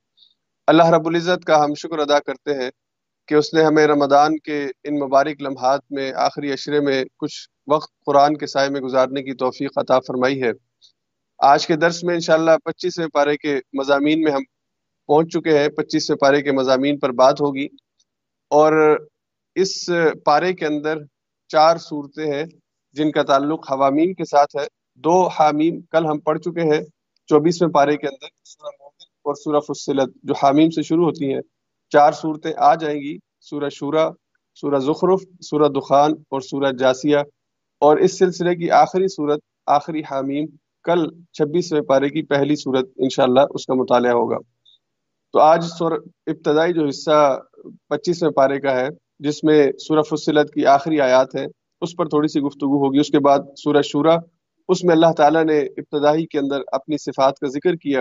اللہ 0.66 0.90
رب 0.90 1.06
العزت 1.06 1.44
کا 1.44 1.64
ہم 1.64 1.74
شکر 1.74 1.98
ادا 1.98 2.18
کرتے 2.18 2.54
ہیں 2.54 2.70
کہ 3.28 3.34
اس 3.34 3.54
نے 3.54 3.62
ہمیں 3.62 3.86
رمضان 3.86 4.38
کے 4.38 4.66
ان 4.84 4.98
مبارک 4.98 5.42
لمحات 5.42 5.80
میں 5.90 6.12
آخری 6.16 6.52
عشرے 6.52 6.80
میں 6.80 7.04
کچھ 7.16 7.50
وقت 7.66 7.92
قرآن 8.06 8.36
کے 8.36 8.46
سائے 8.46 8.70
میں 8.70 8.80
گزارنے 8.80 9.22
کی 9.22 9.34
توفیق 9.34 9.70
عطا 9.76 9.98
فرمائی 9.98 10.42
ہے۔ 10.42 10.50
آج 11.38 11.66
کے 11.66 11.76
درس 11.76 12.04
میں 12.04 12.14
انشاءاللہ 12.14 12.50
پچیسویں 12.64 13.08
پارے 13.08 13.36
کے 13.36 13.60
مضامین 13.72 14.20
میں 14.20 14.32
ہم 14.32 14.42
پہنچ 15.10 15.32
چکے 15.32 15.58
ہیں 15.58 15.68
پچیسویں 15.68 16.16
پارے 16.16 16.42
کے 16.42 16.52
مضامین 16.52 16.98
پر 16.98 17.12
بات 17.12 17.40
ہوگی 17.40 17.66
اور 18.50 18.72
اس 19.54 19.90
پارے 20.24 20.52
کے 20.52 20.66
اندر 20.66 20.98
چار 21.48 21.76
صورتیں 21.76 22.26
ہیں 22.32 22.44
جن 22.92 23.10
کا 23.10 23.22
تعلق 23.22 23.72
حوامیم 23.72 24.12
کے 24.14 24.24
ساتھ 24.24 24.56
ہے۔ 24.56 24.66
دو 24.94 25.26
حامیم 25.26 25.80
کل 25.80 26.06
ہم 26.06 26.18
پڑھ 26.18 26.38
چکے 26.38 26.60
ہیں 26.60 26.82
چوبیسویں 27.28 27.70
پارے 27.70 27.96
کے 27.96 28.06
اندر 28.06 28.28
سورہ 28.44 28.70
مومن 28.80 29.08
اور 29.24 29.34
سورہ 29.34 29.60
فصلت 29.60 30.14
جو 30.22 30.34
حامیم 30.42 30.70
سے 30.70 30.82
شروع 30.82 31.04
ہوتی 31.04 31.34
ہیں۔ 31.34 31.40
چار 31.90 32.12
صورتیں 32.12 32.52
آ 32.56 32.74
جائیں 32.74 33.00
گی، 33.00 33.18
سورہ 33.40 33.68
شورا، 33.68 34.10
سورہ 34.54 34.78
زخرف، 34.78 35.22
سورہ 35.40 35.68
دخان 35.68 36.12
اور 36.28 36.40
سورہ 36.40 36.72
جاسیہ۔ 36.72 37.18
اور 37.80 37.96
اس 37.96 38.18
سلسلے 38.18 38.54
کی 38.56 38.70
آخری 38.70 39.08
صورت، 39.08 39.40
آخری 39.66 40.00
حامیم 40.00 40.46
کل 40.84 41.06
چھبیسویں 41.32 41.80
پارے 41.80 42.08
کی 42.08 42.22
پہلی 42.22 42.56
صورت 42.56 42.88
انشاءاللہ 42.96 43.40
اس 43.50 43.66
کا 43.66 43.74
مطالعہ 43.74 44.12
ہوگا۔ 44.12 44.36
تو 45.32 45.40
آج 45.40 45.64
سور 45.64 45.92
ابتدائی 46.26 46.72
جو 46.72 46.86
حصہ 46.86 47.38
پچیسویں 47.88 48.30
پارے 48.30 48.60
کا 48.60 48.80
ہے، 48.80 48.88
جس 49.18 49.44
میں 49.44 49.72
سورہ 49.78 50.02
فصلت 50.02 50.52
کی 50.54 50.66
آخری 50.66 51.00
آیات 51.00 51.34
ہیں، 51.34 51.46
اس 51.80 51.96
پر 51.96 52.08
تھوڑی 52.08 52.28
سی 52.28 52.40
گفتگو 52.40 52.86
ہوگی۔ 52.86 52.98
اس 52.98 53.08
کے 53.08 53.18
بعد 53.18 53.38
سورہ 53.56 53.82
شورا، 53.82 54.16
اس 54.68 54.84
میں 54.84 54.94
اللہ 54.94 55.12
تعالیٰ 55.16 55.44
نے 55.44 55.58
ابتدائی 55.58 56.26
کے 56.26 56.38
اندر 56.38 56.60
اپنی 56.72 56.96
صفات 56.98 57.38
کا 57.38 57.46
ذکر 57.48 57.74
کیا 57.74 58.00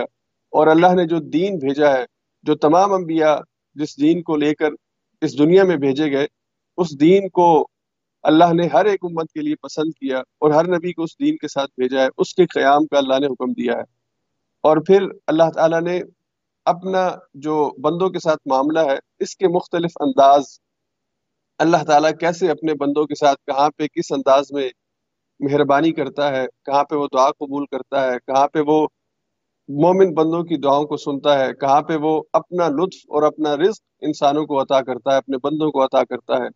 اور 0.52 0.66
اللہ 0.66 0.94
نے 0.94 1.06
جو 1.06 1.18
دین 1.18 1.58
بھیجا 1.58 1.92
ہے، 1.92 2.04
جو 2.42 2.54
تمام 2.54 2.92
انبیاء 2.92 3.36
جس 3.74 4.00
دین 4.00 4.22
کو 4.22 4.36
لے 4.36 4.54
کر 4.54 4.70
اس 5.20 5.38
دنیا 5.38 5.64
میں 5.64 5.76
بھیجے 5.76 6.12
گئے، 6.12 6.26
اس 6.76 7.00
دین 7.00 7.28
کو 7.28 7.68
اللہ 8.22 8.52
نے 8.52 8.68
ہر 8.72 8.84
ایک 8.84 9.00
امت 9.02 9.32
کے 9.32 9.40
لیے 9.40 9.54
پسند 9.54 9.90
کیا 9.90 10.18
اور 10.18 10.50
ہر 10.50 10.68
نبی 10.68 10.92
کو 10.92 11.02
اس 11.02 11.18
دین 11.20 11.36
کے 11.36 11.48
ساتھ 11.48 11.70
بھیجا 11.76 12.02
ہے۔ 12.02 12.08
اس 12.18 12.34
کے 12.34 12.46
قیام 12.46 12.86
کا 12.86 12.98
اللہ 12.98 13.18
نے 13.20 13.26
حکم 13.26 13.52
دیا 13.52 13.72
ہے۔ 13.72 13.82
اور 14.62 14.76
پھر 14.76 15.02
اللہ 15.26 15.50
تعالیٰ 15.54 15.80
نے 15.80 16.00
اپنا 16.70 17.10
جو 17.34 17.70
بندوں 17.80 18.08
کے 18.08 18.18
ساتھ 18.18 18.38
معاملہ 18.46 18.80
ہے، 18.80 18.98
اس 19.18 19.36
کے 19.36 19.48
مختلف 19.48 19.90
انداز۔ 20.00 20.42
اللہ 21.58 21.84
تعالیٰ 21.86 22.10
کیسے 22.20 22.50
اپنے 22.50 22.74
بندوں 22.74 23.04
کے 23.04 23.14
ساتھ، 23.14 23.38
کہاں 23.46 23.70
پہ 23.76 23.86
کس 23.86 24.12
انداز 24.12 24.44
میں 24.50 24.68
مہربانی 25.40 25.92
کرتا 25.92 26.36
ہے، 26.36 26.46
کہاں 26.64 26.84
پہ 26.84 26.96
وہ 26.96 27.08
دعا 27.12 27.30
قبول 27.30 27.66
کرتا 27.66 28.12
ہے، 28.12 28.16
کہاں 28.26 28.48
پہ 28.48 28.58
وہ 28.66 28.88
مومن 29.68 30.14
بندوں 30.14 30.42
کی 30.42 30.56
دعاؤں 30.56 30.84
کو 30.84 30.96
سنتا 30.96 31.38
ہے، 31.38 31.54
کہاں 31.60 31.82
پہ 31.82 31.96
وہ 31.96 32.22
اپنا 32.32 32.68
لطف 32.68 32.98
اور 33.08 33.22
اپنا 33.22 33.56
رزق 33.56 33.82
انسانوں 34.00 34.46
کو 34.46 34.62
عطا 34.62 34.80
کرتا 34.80 35.12
ہے، 35.12 35.16
اپنے 35.16 35.36
بندوں 35.36 35.70
کو 35.70 35.84
عطا 35.84 36.04
کرتا 36.04 36.34
ہے۔ 36.34 36.48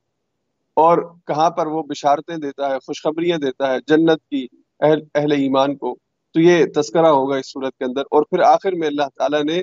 اور 0.75 1.15
کہاں 1.27 1.51
پر 1.51 1.67
وہ 1.67 1.83
بشارتیں 1.83 2.37
دیتا 2.37 2.71
ہے، 2.71 2.75
خوشخبریاں 2.75 3.39
دیتا 3.39 3.73
ہے 3.73 3.77
جنت 3.87 4.29
کی 4.31 4.47
اہل 4.81 4.99
اہل 5.15 5.33
ایمان 5.33 5.77
کو۔ 5.77 5.95
تو 6.35 6.41
یہ 6.41 6.65
تذکرہ 6.77 7.07
ہوگا 7.07 7.37
اس 7.37 7.53
صورت 7.53 7.79
کے 7.79 7.85
اندر۔ 7.85 8.01
اور 8.01 8.23
پھر 8.23 8.41
آخر 8.41 8.73
میں 8.73 8.87
اللہ 8.87 9.03
تعالیٰ 9.15 9.45
نے 9.45 9.63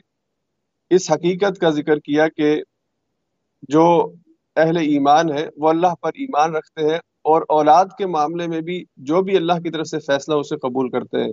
اس 0.91 1.12
حقیقت 1.12 1.59
کا 1.59 1.69
ذکر 1.69 2.00
کیا 2.00 2.28
کہ 2.28 2.62
جو 3.69 4.12
اہل 4.56 4.78
ایمان 4.78 5.34
ہے 5.34 5.50
وہ 5.57 5.69
اللہ 5.69 5.96
پر 6.02 6.09
ایمان 6.16 6.56
رکھتے 6.56 6.85
ہیں 6.85 7.00
اور 7.22 7.41
اولاد 7.50 7.85
کے 7.97 8.06
معاملے 8.06 8.47
میں 8.47 8.62
بھی 8.62 8.84
جو 8.97 9.22
بھی 9.22 9.38
اللہ 9.38 9.53
کی 9.53 9.69
طرف 9.69 9.88
سے 9.88 10.00
فیصلہ 10.00 10.35
اسے 10.35 10.56
قبول 10.56 10.90
کرتے 10.90 11.24
ہیں۔ 11.24 11.31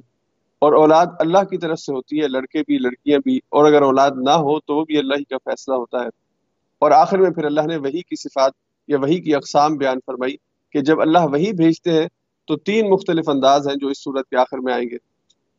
اور 0.58 0.72
اولاد 0.72 1.06
اللہ 1.18 1.38
کی 1.38 1.58
طرف 1.58 1.78
سے 1.78 1.94
ہوتی 1.94 2.22
ہے، 2.22 2.28
لڑکے 2.28 2.60
بھی، 2.60 2.78
لڑکیاں 2.78 3.18
بھی۔ 3.18 3.36
اور 3.36 3.64
اگر 3.64 3.82
اولاد 3.82 4.10
نہ 4.16 4.30
ہو 4.30 4.60
تو 4.60 4.76
وہ 4.76 4.84
بھی 4.84 4.98
اللہ 4.98 5.14
ہی 5.14 5.24
کا 5.24 5.36
فیصلہ 5.44 5.74
ہوتا 5.74 6.00
ہے۔ 6.00 6.08
اور 6.78 6.90
آخر 6.90 7.18
میں 7.18 7.30
پھر 7.30 7.44
اللہ 7.44 7.60
نے 7.60 7.76
وہی 7.76 8.02
کی 8.02 8.16
صفات 8.16 8.52
یا 8.88 8.98
وہی 8.98 9.20
کی 9.20 9.34
اقسام 9.34 9.76
بیان 9.76 9.98
فرمائی 10.06 10.36
کہ 10.72 10.80
جب 10.80 11.00
اللہ 11.00 11.18
وہی 11.18 11.52
بھیجتے 11.52 11.92
ہیں 11.92 12.06
تو 12.46 12.56
تین 12.56 12.90
مختلف 12.90 13.28
انداز 13.28 13.68
ہیں 13.68 13.76
جو 13.80 13.88
اس 13.88 14.04
صورت 14.04 14.28
کے 14.28 14.36
آخر 14.36 14.58
میں 14.58 14.72
آئیں 14.74 14.90
گے۔ 14.90 14.96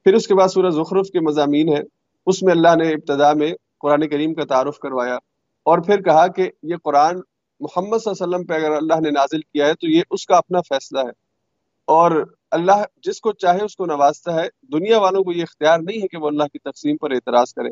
پھر 0.03 0.13
اس 0.13 0.27
کے 0.27 0.35
بعد 0.35 0.47
سورہ 0.47 0.69
زخرف 0.69 1.07
کے 1.07 1.19
مضامین 1.19 1.69
ہیں۔ 1.69 1.83
اس 2.25 2.43
میں 2.43 2.53
اللہ 2.53 2.75
نے 2.75 2.89
ابتدا 2.89 3.33
میں 3.33 3.51
قرآن 3.79 4.09
کریم 4.09 4.33
کا 4.33 4.45
تعارف 4.45 4.79
کروایا 4.79 5.15
اور 5.63 5.79
پھر 5.79 6.01
کہا 6.01 6.27
کہ 6.27 6.49
یہ 6.63 6.75
قرآن 6.83 7.19
محمد 7.59 7.97
صلی 7.97 8.11
اللہ 8.11 8.23
علیہ 8.23 8.35
وسلم 8.35 8.45
پہ 8.45 8.53
اگر 8.53 8.71
اللہ 8.71 8.93
نے 8.93 9.09
نازل 9.09 9.41
کیا 9.41 9.67
ہے 9.67 9.73
تو 9.73 9.87
یہ 9.87 10.01
اس 10.11 10.25
کا 10.25 10.37
اپنا 10.37 10.61
فیصلہ 10.61 10.99
ہے۔ 10.99 11.29
اور 11.85 12.33
اللہ 12.51 12.83
جس 13.03 13.21
کو 13.21 13.31
چاہے 13.31 13.63
اس 13.63 13.75
کو 13.75 13.85
نوازتا 13.85 14.43
ہے۔ 14.43 14.47
دنیا 14.73 14.99
والوں 14.99 15.23
کو 15.23 15.31
یہ 15.31 15.41
اختیار 15.41 15.79
نہیں 15.79 16.01
ہے 16.01 16.07
کہ 16.07 16.17
وہ 16.17 16.27
اللہ 16.27 16.43
کی 16.43 16.59
تقسیم 16.59 16.97
پر 16.97 17.11
اعتراض 17.11 17.53
کریں 17.53 17.71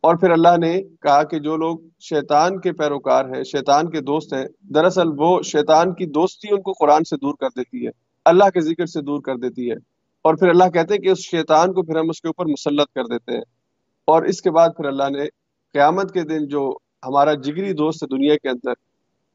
اور 0.00 0.14
پھر 0.16 0.30
اللہ 0.30 0.56
نے 0.60 0.82
کہا 0.82 1.22
کہ 1.22 1.38
جو 1.38 1.56
لوگ 1.56 1.78
شیطان 2.00 2.60
کے 2.60 2.72
پیروکار 2.72 3.24
ہیں، 3.24 3.44
شیطان 3.44 3.90
کے 3.90 4.00
دوست 4.00 4.34
ہیں، 4.34 4.44
دراصل 4.60 5.08
وہ 5.18 5.42
شیطان 5.42 5.94
کی 5.94 6.06
دوستی 6.06 6.54
ان 6.54 6.62
کو 6.62 6.72
قرآن 6.72 7.04
سے 7.04 7.16
دور 7.16 7.34
کر 7.40 7.48
دیتی 7.56 7.86
ہے، 7.86 7.90
اللہ 8.24 8.44
کے 8.44 8.60
ذکر 8.60 8.86
سے 8.86 9.00
دور 9.00 9.20
کر 9.20 9.36
دیتی 9.36 9.70
ہے۔ 9.70 9.76
اور 10.22 10.34
پھر 10.34 10.48
اللہ 10.48 10.64
کہتے 10.64 10.94
ہیں 10.94 11.00
کہ 11.00 11.08
اس 11.08 11.18
شیطان 11.18 11.72
کو 11.72 11.82
پھر 11.82 11.98
ہم 11.98 12.10
اس 12.10 12.20
کے 12.20 12.28
اوپر 12.28 12.46
مسلط 12.46 12.88
کر 12.94 13.04
دیتے 13.04 13.32
ہیں۔ 13.32 13.59
اور 14.04 14.22
اس 14.22 14.42
کے 14.42 14.50
بعد 14.50 14.68
پھر 14.76 14.84
اللہ 14.84 15.10
نے 15.10 15.28
قیامت 15.74 16.12
کے 16.14 16.22
دن 16.22 16.46
جو 16.46 16.70
ہمارا 17.06 17.34
جگری 17.34 17.72
دوست 17.72 18.02
ہے 18.02 18.16
دنیا 18.16 18.34
کے 18.36 18.48
اندر، 18.48 18.72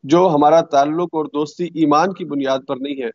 جو 0.04 0.30
ہمارا 0.34 0.62
تعلق 0.62 1.10
اور 1.12 1.26
دوستی 1.26 1.66
ایمان 1.76 2.14
کی 2.14 2.26
بنیاد 2.26 2.60
پر 2.68 2.76
نہیں 2.76 3.04
ہے، 3.04 3.10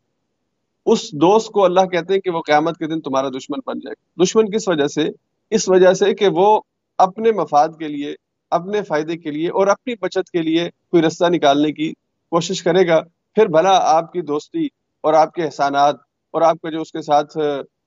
اس 0.86 1.12
دوست 1.12 1.48
کو 1.48 1.64
اللہ 1.64 1.84
کہتے 1.86 2.14
ہیں 2.14 2.20
کہ 2.20 2.30
وہ 2.30 2.40
قیامت 2.46 2.78
کے 2.78 2.86
دن 2.86 3.00
تمہارا 3.00 3.28
دشمن 3.28 3.58
بن 3.66 3.78
جائے۔ 3.78 3.94
گا 3.94 4.24
دشمن 4.24 4.50
کس 4.50 4.68
وجہ 4.68 4.86
سے؟ 4.86 5.08
اس 5.50 5.68
وجہ 5.68 5.92
سے 5.92 6.14
کہ 6.14 6.28
وہ 6.28 6.60
اپنے 6.98 7.32
مفاد 7.32 7.68
کے 7.78 7.88
لیے، 7.88 8.14
اپنے 8.50 8.82
فائدے 8.82 9.16
کے 9.16 9.30
لیے 9.30 9.48
اور 9.48 9.66
اپنی 9.66 9.94
بچت 10.00 10.30
کے 10.30 10.42
لیے 10.42 10.68
کوئی 10.90 11.02
رستہ 11.02 11.24
نکالنے 11.24 11.72
کی 11.72 11.92
کوشش 12.32 12.62
کرے 12.62 12.86
گا۔ 12.88 13.00
پھر 13.34 13.46
بھلا 13.46 13.76
آپ 13.82 14.12
کی 14.12 14.20
دوستی 14.20 14.66
اور 15.04 15.14
آپ 15.14 15.32
کے 15.32 15.44
احسانات 15.44 15.96
اور 16.34 16.42
آپ 16.42 16.56
کا 16.62 16.70
جو 16.70 16.80
اس 16.80 16.92
کے 16.92 17.02
ساتھ 17.02 17.36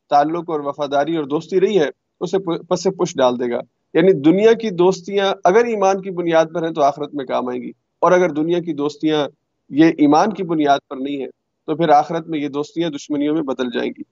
تعلق 0.09 0.49
اور 0.49 0.59
وفاداری 0.59 1.17
اور 1.17 1.25
دوستی 1.25 1.59
رہی 1.61 1.79
ہے 1.79 1.89
اسے 2.23 2.59
پس 2.63 2.83
پش 2.83 3.15
ڈال 3.15 3.39
دے 3.39 3.51
گا۔ 3.51 3.59
یعنی 3.93 4.13
دنیا 4.13 4.53
کی 4.53 4.69
دوستیاں 4.69 5.33
اگر 5.43 5.65
ایمان 5.65 6.01
کی 6.01 6.11
بنیاد 6.11 6.45
پر 6.53 6.63
ہیں 6.63 6.73
تو 6.73 6.83
آخرت 6.83 7.13
میں 7.13 7.25
کام 7.25 7.49
آئیں 7.49 7.61
گی۔ 7.61 7.71
اور 7.99 8.11
اگر 8.11 8.29
دنیا 8.29 8.59
کی 8.59 8.73
دوستیاں 8.73 9.27
یہ 9.69 9.85
ایمان 9.85 10.33
کی 10.33 10.43
بنیاد 10.43 10.79
پر 10.89 10.97
نہیں 10.97 11.21
ہے 11.21 11.27
تو 11.65 11.75
پھر 11.75 11.89
آخرت 11.89 12.27
میں 12.27 12.39
یہ 12.39 12.47
دوستیاں 12.47 12.89
دشمنیوں 12.89 13.33
میں 13.33 13.41
بدل 13.41 13.67
جائیں 13.67 13.91
گی۔ 13.97 14.03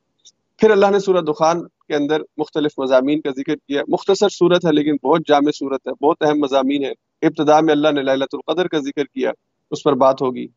پھر 0.57 0.71
اللہ 0.71 0.85
نے 0.91 1.00
سورہ 1.00 1.21
دخان 1.21 1.63
کے 1.63 1.95
اندر 1.95 2.21
مختلف 2.38 2.71
مضامین 2.77 3.21
کا 3.21 3.29
ذکر 3.29 3.55
کیا۔ 3.55 3.81
مختصر 3.88 4.29
صورت 4.29 4.66
ہے 4.66 4.71
لیکن 4.71 4.95
بہت 5.03 5.21
جامع 5.27 5.51
صورت 5.51 5.88
ہے، 5.88 6.05
بہت 6.05 6.17
اہم 6.21 6.39
مضامین 6.39 6.83
ہے 6.83 6.91
ابتدا 7.21 7.59
میں 7.59 7.73
اللہ 7.73 7.88
نے 7.91 8.01
للت 8.01 8.35
القدر 8.35 8.67
کا 8.67 8.77
ذکر 8.77 9.03
کیا، 9.03 9.31
اس 9.71 9.83
پر 9.83 9.94
بات 9.94 10.21
ہوگی۔ 10.21 10.47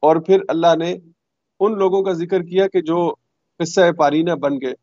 اور 0.00 0.16
پھر 0.16 0.40
اللہ 0.48 0.76
نے 0.78 0.94
ان 1.60 1.78
لوگوں 1.78 2.02
کا 2.02 2.12
ذکر 2.12 2.42
کیا 2.42 2.68
کہ 2.68 2.80
جو 2.80 3.14
قصہ 3.58 3.80
پارینہ 3.92 4.30
بن 4.30 4.54
گئے۔ 4.54 4.74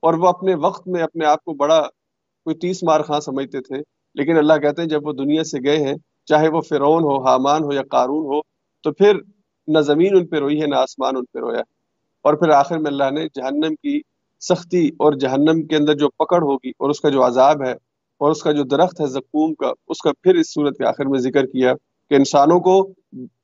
اور 0.00 0.14
وہ 0.14 0.28
اپنے 0.28 0.54
وقت 0.54 0.88
میں 0.88 1.02
اپنے 1.02 1.26
آپ 1.26 1.44
کو 1.44 1.52
بڑا 1.52 1.80
کوئی 2.44 2.56
تیس 2.56 2.82
مار 2.82 3.00
خاں 3.00 3.20
سمجھتے 3.20 3.60
تھے۔ 3.60 3.76
لیکن 4.14 4.36
اللہ 4.36 4.52
کہتے 4.52 4.82
ہیں 4.82 4.88
جب 4.88 5.06
وہ 5.06 5.12
دنیا 5.12 5.44
سے 5.44 5.64
گئے 5.64 5.76
ہیں، 5.76 5.94
چاہے 6.24 6.48
وہ 6.48 6.60
فرعون 6.60 7.02
ہو، 7.02 7.26
حامان 7.26 7.64
ہو 7.64 7.72
یا 7.72 7.82
قارون 7.90 8.24
ہو، 8.24 8.40
تو 8.82 8.92
پھر 8.92 9.16
نہ 9.68 9.78
زمین 9.78 10.16
ان 10.16 10.26
پہ 10.26 10.36
روئی 10.36 10.62
ہے، 10.62 10.66
نہ 10.66 10.74
آسمان 10.74 11.16
ان 11.16 11.24
پہ 11.24 11.38
رویا۔ 11.38 11.60
اور 12.22 12.34
پھر 12.34 12.48
آخر 12.48 12.78
میں 12.78 12.90
اللہ 12.90 13.10
نے 13.10 13.26
جہنم 13.34 13.74
کی 13.74 14.00
سختی 14.40 14.88
اور 14.88 15.12
جہنم 15.12 15.66
کے 15.66 15.76
اندر 15.76 15.94
جو 15.94 16.08
پکڑ 16.08 16.42
ہوگی 16.42 16.70
اور 16.70 16.90
اس 16.90 17.00
کا 17.00 17.08
جو 17.08 17.26
عذاب 17.26 17.64
ہے 17.64 17.72
اور 18.18 18.30
اس 18.30 18.42
کا 18.42 18.52
جو 18.52 18.62
درخت 18.62 19.00
ہے 19.00 19.06
زکوم 19.06 19.54
کا، 19.54 19.72
اس 19.88 19.98
کا 19.98 20.10
پھر 20.22 20.34
اس 20.34 20.54
صورت 20.54 20.78
کے 20.78 20.84
آخر 20.84 21.04
میں 21.04 21.18
ذکر 21.18 21.46
کیا 21.46 21.74
کہ 22.10 22.14
انسانوں 22.14 22.60
کو 22.60 22.92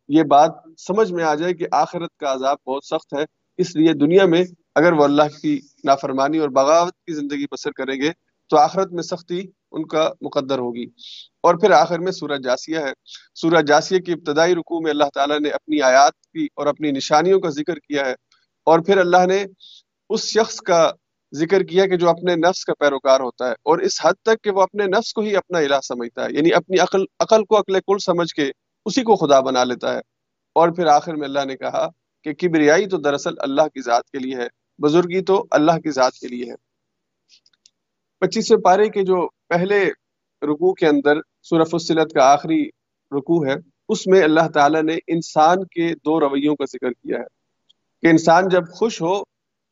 یہ 0.08 0.22
بات 0.22 0.50
سمجھ 0.78 1.12
میں 1.12 1.24
آ 1.24 1.34
جائے 1.34 1.54
کہ 1.54 1.66
آخرت 1.72 2.16
کا 2.16 2.32
عذاب 2.32 2.56
بہت 2.66 2.84
سخت 2.84 3.14
ہے۔ 3.14 3.24
اس 3.58 3.76
لیے 3.76 3.92
دنیا 3.92 4.26
میں 4.26 4.44
اگر 4.74 4.92
وہ 4.92 5.04
اللہ 5.04 5.22
کی 5.42 5.60
نافرمانی 5.84 6.38
اور 6.38 6.48
بغاوت 6.48 6.92
کی 7.06 7.14
زندگی 7.14 7.44
بسر 7.52 7.72
کریں 7.72 8.00
گے، 8.00 8.10
تو 8.46 8.58
آخرت 8.58 8.92
میں 8.92 9.02
سختی 9.02 9.46
ان 9.72 9.86
کا 9.86 10.10
مقدر 10.20 10.58
ہوگی۔ 10.58 10.84
اور 11.40 11.54
پھر 11.54 11.70
آخر 11.70 11.98
میں 11.98 12.12
سورہ 12.12 12.36
جاسیہ 12.36 12.78
ہے۔ 12.78 12.92
سورہ 13.34 13.62
جاسیہ 13.62 13.98
کی 13.98 14.12
ابتدائی 14.12 14.54
رکوع 14.54 14.80
میں 14.80 14.90
اللہ 14.90 15.04
تعالیٰ 15.14 15.40
نے 15.40 15.48
اپنی 15.48 15.80
آیات 15.82 16.12
کی 16.12 16.48
اور 16.54 16.66
اپنی 16.66 16.90
نشانیوں 16.90 17.40
کا 17.40 17.48
ذکر 17.48 17.78
کیا 17.78 18.06
ہے۔ 18.06 18.12
اور 18.64 18.78
پھر 18.78 18.98
اللہ 18.98 19.26
نے 19.26 19.44
اس 20.10 20.24
شخص 20.24 20.56
کا 20.56 20.92
ذکر 21.34 21.62
کیا 21.62 21.86
کہ 21.86 21.96
جو 21.96 22.08
اپنے 22.10 22.36
نفس 22.36 22.64
کا 22.64 22.72
پیروکار 22.78 23.20
ہوتا 23.20 23.46
ہے۔ 23.46 23.52
اور 23.52 23.78
اس 23.78 24.06
حد 24.06 24.12
تک 24.22 24.44
کہ 24.44 24.50
وہ 24.50 24.62
اپنے 24.62 24.84
نفس 24.86 25.12
کو 25.12 25.20
ہی 25.20 25.36
اپنا 25.36 25.58
الہ 25.58 25.80
سمجھتا 25.82 26.24
ہے 26.24 26.28
یعنی 26.30 26.54
اپنی 26.54 26.78
عقل 26.78 27.04
عقل 27.20 27.44
کو 27.44 27.60
عقل 27.60 27.80
کل 27.80 27.98
سمجھ 27.98 28.34
کے 28.34 28.50
اسی 28.84 29.02
کو 29.02 29.16
خدا 29.16 29.40
بنا 29.40 29.64
لیتا 29.64 29.94
ہے۔ 29.94 30.00
اور 30.52 30.68
پھر 30.68 30.86
آخر 30.86 31.14
میں 31.14 31.28
اللہ 31.28 31.44
نے 31.44 31.56
کہا 31.56 31.88
کہ 32.24 32.34
کبریائی 32.34 32.86
تو 32.86 32.96
دراصل 32.96 33.34
اللہ 33.38 33.62
کی 33.62 33.82
ذات 33.82 34.10
کے 34.10 34.18
لیے 34.18 34.36
ہے۔ 34.36 34.61
بزرگی 34.82 35.20
تو 35.20 35.44
اللہ 35.50 35.78
کی 35.78 35.90
ذات 35.90 36.14
کے 36.14 36.28
لیے 36.28 36.44
ہے۔ 36.44 36.54
پچیسویں 38.20 38.60
پارے 38.60 38.88
کے 38.88 39.02
جو 39.02 39.28
پہلے 39.48 39.84
رکوع 40.42 40.72
کے 40.72 40.86
اندر 40.86 41.20
سورہ 41.42 41.64
فصلت 41.64 42.12
کا 42.12 42.24
آخری 42.32 42.62
رکوع 43.12 43.46
ہے، 43.46 43.54
اس 43.88 44.06
میں 44.06 44.22
اللہ 44.22 44.48
تعالیٰ 44.54 44.82
نے 44.82 44.96
انسان 45.06 45.64
کے 45.64 45.94
دو 45.94 46.20
رویوں 46.20 46.56
کا 46.56 46.64
ذکر 46.64 46.92
کیا 46.92 47.18
ہے۔ 47.18 47.24
کہ 48.02 48.06
انسان 48.06 48.48
جب 48.48 48.62
خوش 48.74 49.00
ہو 49.02 49.22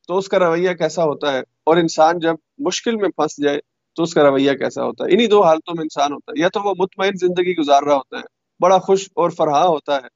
تو 0.08 0.18
اس 0.18 0.28
کا 0.28 0.38
رویہ 0.38 0.72
کیسا 0.72 1.04
ہوتا 1.04 1.32
ہے، 1.32 1.38
اور 1.38 1.76
انسان 1.76 2.18
جب 2.18 2.34
مشکل 2.58 2.96
میں 2.96 3.08
پھنس 3.08 3.42
جائے 3.42 3.58
تو 3.96 4.02
اس 4.02 4.14
کا 4.14 4.22
رویہ 4.22 4.52
کیسا 4.52 4.84
ہوتا 4.84 5.04
ہے۔ 5.04 5.12
انہی 5.12 5.26
دو 5.26 5.42
حالتوں 5.44 5.74
میں 5.76 5.82
انسان 5.82 6.12
ہوتا 6.12 6.32
ہے، 6.32 6.40
یا 6.40 6.48
تو 6.48 6.60
وہ 6.60 6.74
مطمئن 6.78 7.16
زندگی 7.20 7.56
گزار 7.56 7.82
رہا 7.82 7.94
ہوتا 7.94 8.18
ہے، 8.18 8.22
بڑا 8.60 8.78
خوش 8.78 9.08
اور 9.14 9.30
فرحاں 9.30 9.66
ہوتا 9.66 9.96
ہے، 9.96 10.08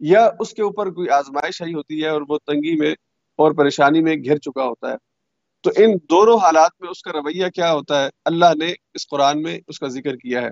یا 0.00 0.30
اس 0.40 0.50
کے 0.50 0.62
اوپر 0.62 0.90
کوئی 0.90 1.08
آزمائش 1.10 1.62
آئی 1.62 1.74
ہوتی 1.74 2.02
ہے 2.02 2.08
اور 2.08 2.22
وہ 2.28 2.38
تنگی 2.46 2.76
میں 2.76 2.94
اور 3.42 3.52
پریشانی 3.52 4.00
میں 4.00 4.16
گھر 4.16 4.36
چکا 4.36 4.64
ہوتا 4.64 4.90
ہے۔ 4.90 4.96
تو 5.62 5.70
ان 5.76 5.92
دونوں 6.10 6.38
حالات 6.38 6.70
میں 6.80 6.88
اس 6.90 7.02
کا 7.02 7.12
رویہ 7.12 7.46
کیا 7.54 7.72
ہوتا 7.72 8.04
ہے؟ 8.04 8.10
اللہ 8.24 8.64
نے 8.64 8.72
اس 8.94 9.08
قرآن 9.08 9.42
میں 9.42 9.60
اس 9.68 9.78
کا 9.78 9.86
ذکر 9.86 10.16
کیا 10.16 10.42
ہے۔ 10.42 10.48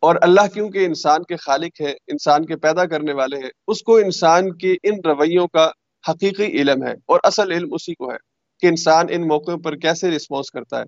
اور 0.00 0.16
اللہ 0.22 0.46
کیونکہ 0.54 0.78
انسان 0.78 1.22
کے 1.22 1.36
خالق 1.36 1.80
ہے، 1.80 1.90
انسان 1.90 2.46
کے 2.46 2.56
پیدا 2.56 2.84
کرنے 2.84 3.12
والے 3.12 3.36
ہیں، 3.36 3.50
اس 3.66 3.82
کو 3.82 3.96
انسان 3.96 4.56
کے 4.56 4.74
ان 4.82 4.94
رویوں 5.04 5.48
کا 5.48 5.70
حقیقی 6.08 6.44
علم 6.44 6.82
ہے۔ 6.86 6.92
اور 6.92 7.20
اصل 7.22 7.52
علم 7.52 7.74
اسی 7.74 7.94
کو 7.94 8.12
ہے 8.12 8.16
کہ 8.60 8.66
انسان 8.66 9.06
ان 9.10 9.28
موقعوں 9.28 9.58
پر 9.58 9.76
کیسے 9.76 10.10
رسپانس 10.10 10.50
کرتا 10.50 10.78
ہے۔ 10.78 10.84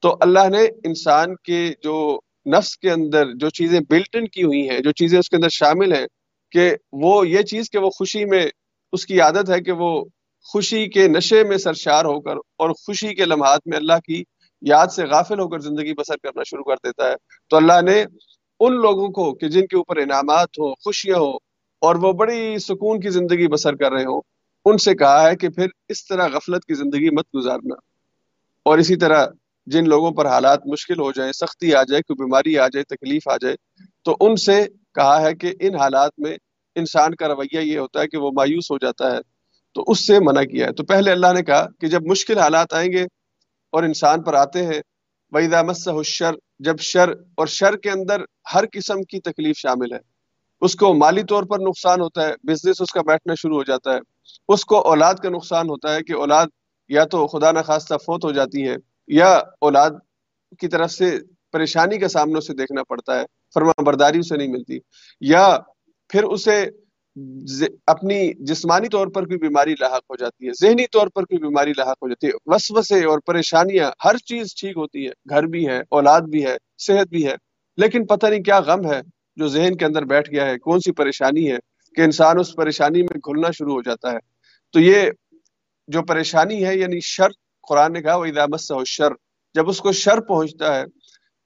تو 0.00 0.16
اللہ 0.20 0.48
نے 0.48 0.62
انسان 0.84 1.36
کے 1.44 1.72
جو 1.82 2.20
نفس 2.58 2.78
کے 2.78 2.90
اندر 2.90 3.32
جو 3.34 3.50
چیزیں 3.50 3.80
بلٹن 3.88 4.28
کی 4.28 4.42
ہوئی 4.42 4.70
ہیں، 4.70 4.80
جو 4.80 4.92
چیزیں 4.92 5.18
اس 5.18 5.30
کے 5.30 5.36
اندر 5.36 5.48
شامل 5.48 5.92
ہیں، 5.92 6.06
کہ 6.50 6.74
وہ 6.92 7.28
یہ 7.28 7.42
چیز 7.42 7.70
کہ 7.70 7.78
وہ 7.78 7.90
خوشی 7.90 8.24
میں، 8.24 8.46
اس 8.92 9.06
کی 9.06 9.20
عادت 9.20 9.50
ہے 9.50 9.60
کہ 9.60 9.72
وہ 9.72 10.04
خوشی 10.52 10.88
کے 10.88 11.08
نشے 11.08 11.44
میں 11.44 11.56
سرشار 11.56 12.04
ہو 12.04 12.20
کر 12.20 12.36
اور 12.56 12.70
خوشی 12.70 13.14
کے 13.14 13.24
لمحات 13.24 13.60
میں 13.66 13.76
اللہ 13.76 13.98
کی 14.04 14.24
یاد 14.60 14.86
سے 14.86 15.04
غافل 15.04 15.40
ہو 15.40 15.48
کر 15.48 15.58
زندگی 15.58 15.94
بسر 15.94 16.16
کرنا 16.22 16.42
شروع 16.42 16.64
کر 16.64 16.74
دیتا 16.84 17.08
ہے۔ 17.08 17.14
تو 17.48 17.56
اللہ 17.56 17.82
نے 17.82 18.04
ان 18.60 18.72
لوگوں 18.72 19.08
کو 19.08 19.34
کہ 19.34 19.48
جن 19.48 19.66
کے 19.66 19.76
اوپر 19.76 19.96
انعامات 19.96 20.48
ہوں، 20.58 20.74
خوشیاں 20.84 21.18
ہوں 21.18 21.38
اور 21.80 21.94
وہ 21.94 22.12
بڑی 22.12 22.58
سکون 22.58 23.00
کی 23.00 23.10
زندگی 23.10 23.46
بسر 23.48 23.74
کر 23.74 23.92
رہے 23.92 24.04
ہوں، 24.04 24.20
ان 24.64 24.78
سے 24.78 24.94
کہا 24.94 25.30
ہے 25.30 25.36
کہ 25.36 25.48
پھر 25.48 25.66
اس 25.88 26.06
طرح 26.06 26.28
غفلت 26.28 26.64
کی 26.64 26.74
زندگی 26.74 27.10
مت 27.10 27.24
گزارنا۔ 27.36 27.74
اور 28.62 28.78
اسی 28.78 28.96
طرح 28.96 29.26
جن 29.66 29.88
لوگوں 29.88 30.10
پر 30.10 30.26
حالات 30.26 30.66
مشکل 30.66 31.00
ہو 31.00 31.12
جائیں، 31.12 31.32
سختی 31.32 31.74
آ 31.74 31.82
جائے، 31.82 32.02
کوئی 32.02 32.24
بیماری 32.24 32.58
آ 32.58 32.68
جائے، 32.68 32.84
تکلیف 32.84 33.28
آ 33.28 33.36
جائے، 33.36 33.56
تو 34.02 34.16
ان 34.20 34.36
سے 34.36 34.64
کہا 34.94 35.22
ہے 35.22 35.34
کہ 35.34 35.52
ان 35.60 35.74
حالات 35.74 36.10
میں 36.18 36.36
انسان 36.74 37.14
کا 37.14 37.28
رویہ 37.28 37.60
یہ 37.60 37.78
ہوتا 37.78 38.00
ہے 38.00 38.08
کہ 38.08 38.18
وہ 38.18 38.30
مایوس 38.30 38.70
ہو 38.70 38.78
جاتا 38.78 39.16
ہے۔ 39.16 39.35
تو 39.76 39.84
اس 39.86 40.06
سے 40.06 40.20
منع 40.20 40.42
کیا 40.42 40.66
ہے۔ 40.66 40.72
تو 40.72 40.84
پہلے 40.84 41.12
اللہ 41.12 41.32
نے 41.34 41.42
کہا 41.42 41.66
کہ 41.80 41.86
جب 41.86 42.02
مشکل 42.06 42.38
حالات 42.38 42.72
آئیں 42.72 42.92
گے 42.92 43.02
اور 43.72 43.82
انسان 43.82 44.22
پر 44.22 44.34
آتے 44.34 44.66
ہیں 44.66 44.80
وہی 45.32 45.46
دامت 45.46 45.76
شر 46.04 46.34
جب 46.58 46.78
شر 46.78 47.08
اور 47.08 47.46
شر 47.46 47.76
کے 47.76 47.90
اندر 47.90 48.22
ہر 48.54 48.64
قسم 48.72 49.02
کی 49.02 49.20
تکلیف 49.20 49.56
شامل 49.58 49.92
ہے۔ 49.92 49.98
اس 50.60 50.76
کو 50.76 50.94
مالی 50.94 51.22
طور 51.22 51.42
پر 51.42 51.58
نقصان 51.58 52.00
ہوتا 52.00 52.28
ہے 52.28 52.32
بزنس 52.42 52.82
اس 52.82 52.92
کا 52.92 53.02
بیٹھنا 53.02 53.34
شروع 53.34 53.56
ہو 53.56 53.62
جاتا 53.62 53.92
ہے۔ 53.94 53.98
اس 54.48 54.64
کو 54.64 54.78
اولاد 54.78 55.14
کا 55.14 55.28
نقصان 55.28 55.68
ہوتا 55.68 55.94
ہے 55.94 56.02
کہ 56.02 56.12
اولاد 56.12 56.46
یا 56.88 57.04
تو 57.04 57.26
خدا 57.26 57.52
نخواستہ 57.52 57.94
فوت 57.94 58.24
ہو 58.24 58.32
جاتی 58.32 58.68
ہے 58.68 58.76
یا 59.08 59.40
اولاد 59.60 59.90
کی 60.58 60.68
طرف 60.68 60.92
سے 60.92 61.18
پریشانی 61.52 61.98
کا 61.98 62.08
سامنے 62.08 62.40
سے 62.40 62.54
دیکھنا 62.54 62.82
پڑتا 62.82 63.20
ہے 63.20 63.24
فرما 63.54 63.82
برداری 63.82 64.18
اسے 64.18 64.36
نہیں 64.36 64.48
ملتی۔ 64.48 64.78
یا 65.20 65.58
پھر 66.08 66.24
اسے 66.24 66.66
اپنی 67.86 68.32
جسمانی 68.44 68.88
طور 68.88 69.06
پر 69.06 69.24
کوئی 69.24 69.38
بیماری 69.38 69.74
لاحق 69.80 70.02
ہو 70.10 70.16
جاتی 70.16 70.46
ہے، 70.46 70.52
ذہنی 70.60 70.86
طور 70.86 71.06
پر 71.06 71.24
کوئی 71.24 71.38
بیماری 71.38 71.72
لاحق 71.76 71.96
ہو 72.02 72.08
جاتی 72.08 72.26
ہے، 72.26 72.32
وسوسے 72.46 73.04
اور 73.04 73.18
پریشانیاں، 73.18 73.90
ہر 74.04 74.16
چیز 74.16 74.54
ٹھیک 74.54 74.76
ہوتی 74.76 75.06
ہے 75.06 75.12
گھر 75.30 75.42
بھی 75.42 75.66
ہے 75.68 75.78
اولاد 75.90 76.20
بھی 76.20 76.44
ہے 76.46 76.56
صحت 76.78 77.08
بھی 77.08 77.26
ہے، 77.26 77.34
لیکن 77.78 78.06
پتہ 78.06 78.26
نہیں 78.26 78.42
کیا 78.42 78.60
غم 78.60 78.90
ہے 78.92 79.00
جو 79.36 79.48
ذہن 79.48 79.76
کے 79.76 79.84
اندر 79.84 80.04
بیٹھ 80.04 80.30
گیا 80.30 80.46
ہے، 80.46 80.58
کون 80.58 80.80
سی 80.80 80.92
پریشانی 80.92 81.50
ہے 81.52 81.56
کہ 81.94 82.00
انسان 82.00 82.38
اس 82.38 82.54
پریشانی 82.56 83.02
میں 83.02 83.18
گھلنا 83.18 83.50
شروع 83.50 83.74
ہو 83.74 83.82
جاتا 83.82 84.12
ہے۔ 84.12 84.18
تو 84.74 84.80
یہ 84.80 85.10
جو 85.88 86.02
پریشانی 86.02 86.66
ہے 86.66 86.76
یعنی 86.76 87.00
شر، 87.00 87.28
قرآن 87.68 87.92
نے 87.92 88.02
کہا 88.02 88.16
وہ 88.16 88.24
ادامت 88.24 88.60
سے 88.60 88.74
ہو 88.74 88.84
شر 88.84 89.12
جب 89.54 89.68
اس 89.68 89.78
کو 89.78 89.92
شر 89.92 90.20
پہنچتا 90.20 90.74
ہے 90.76 90.82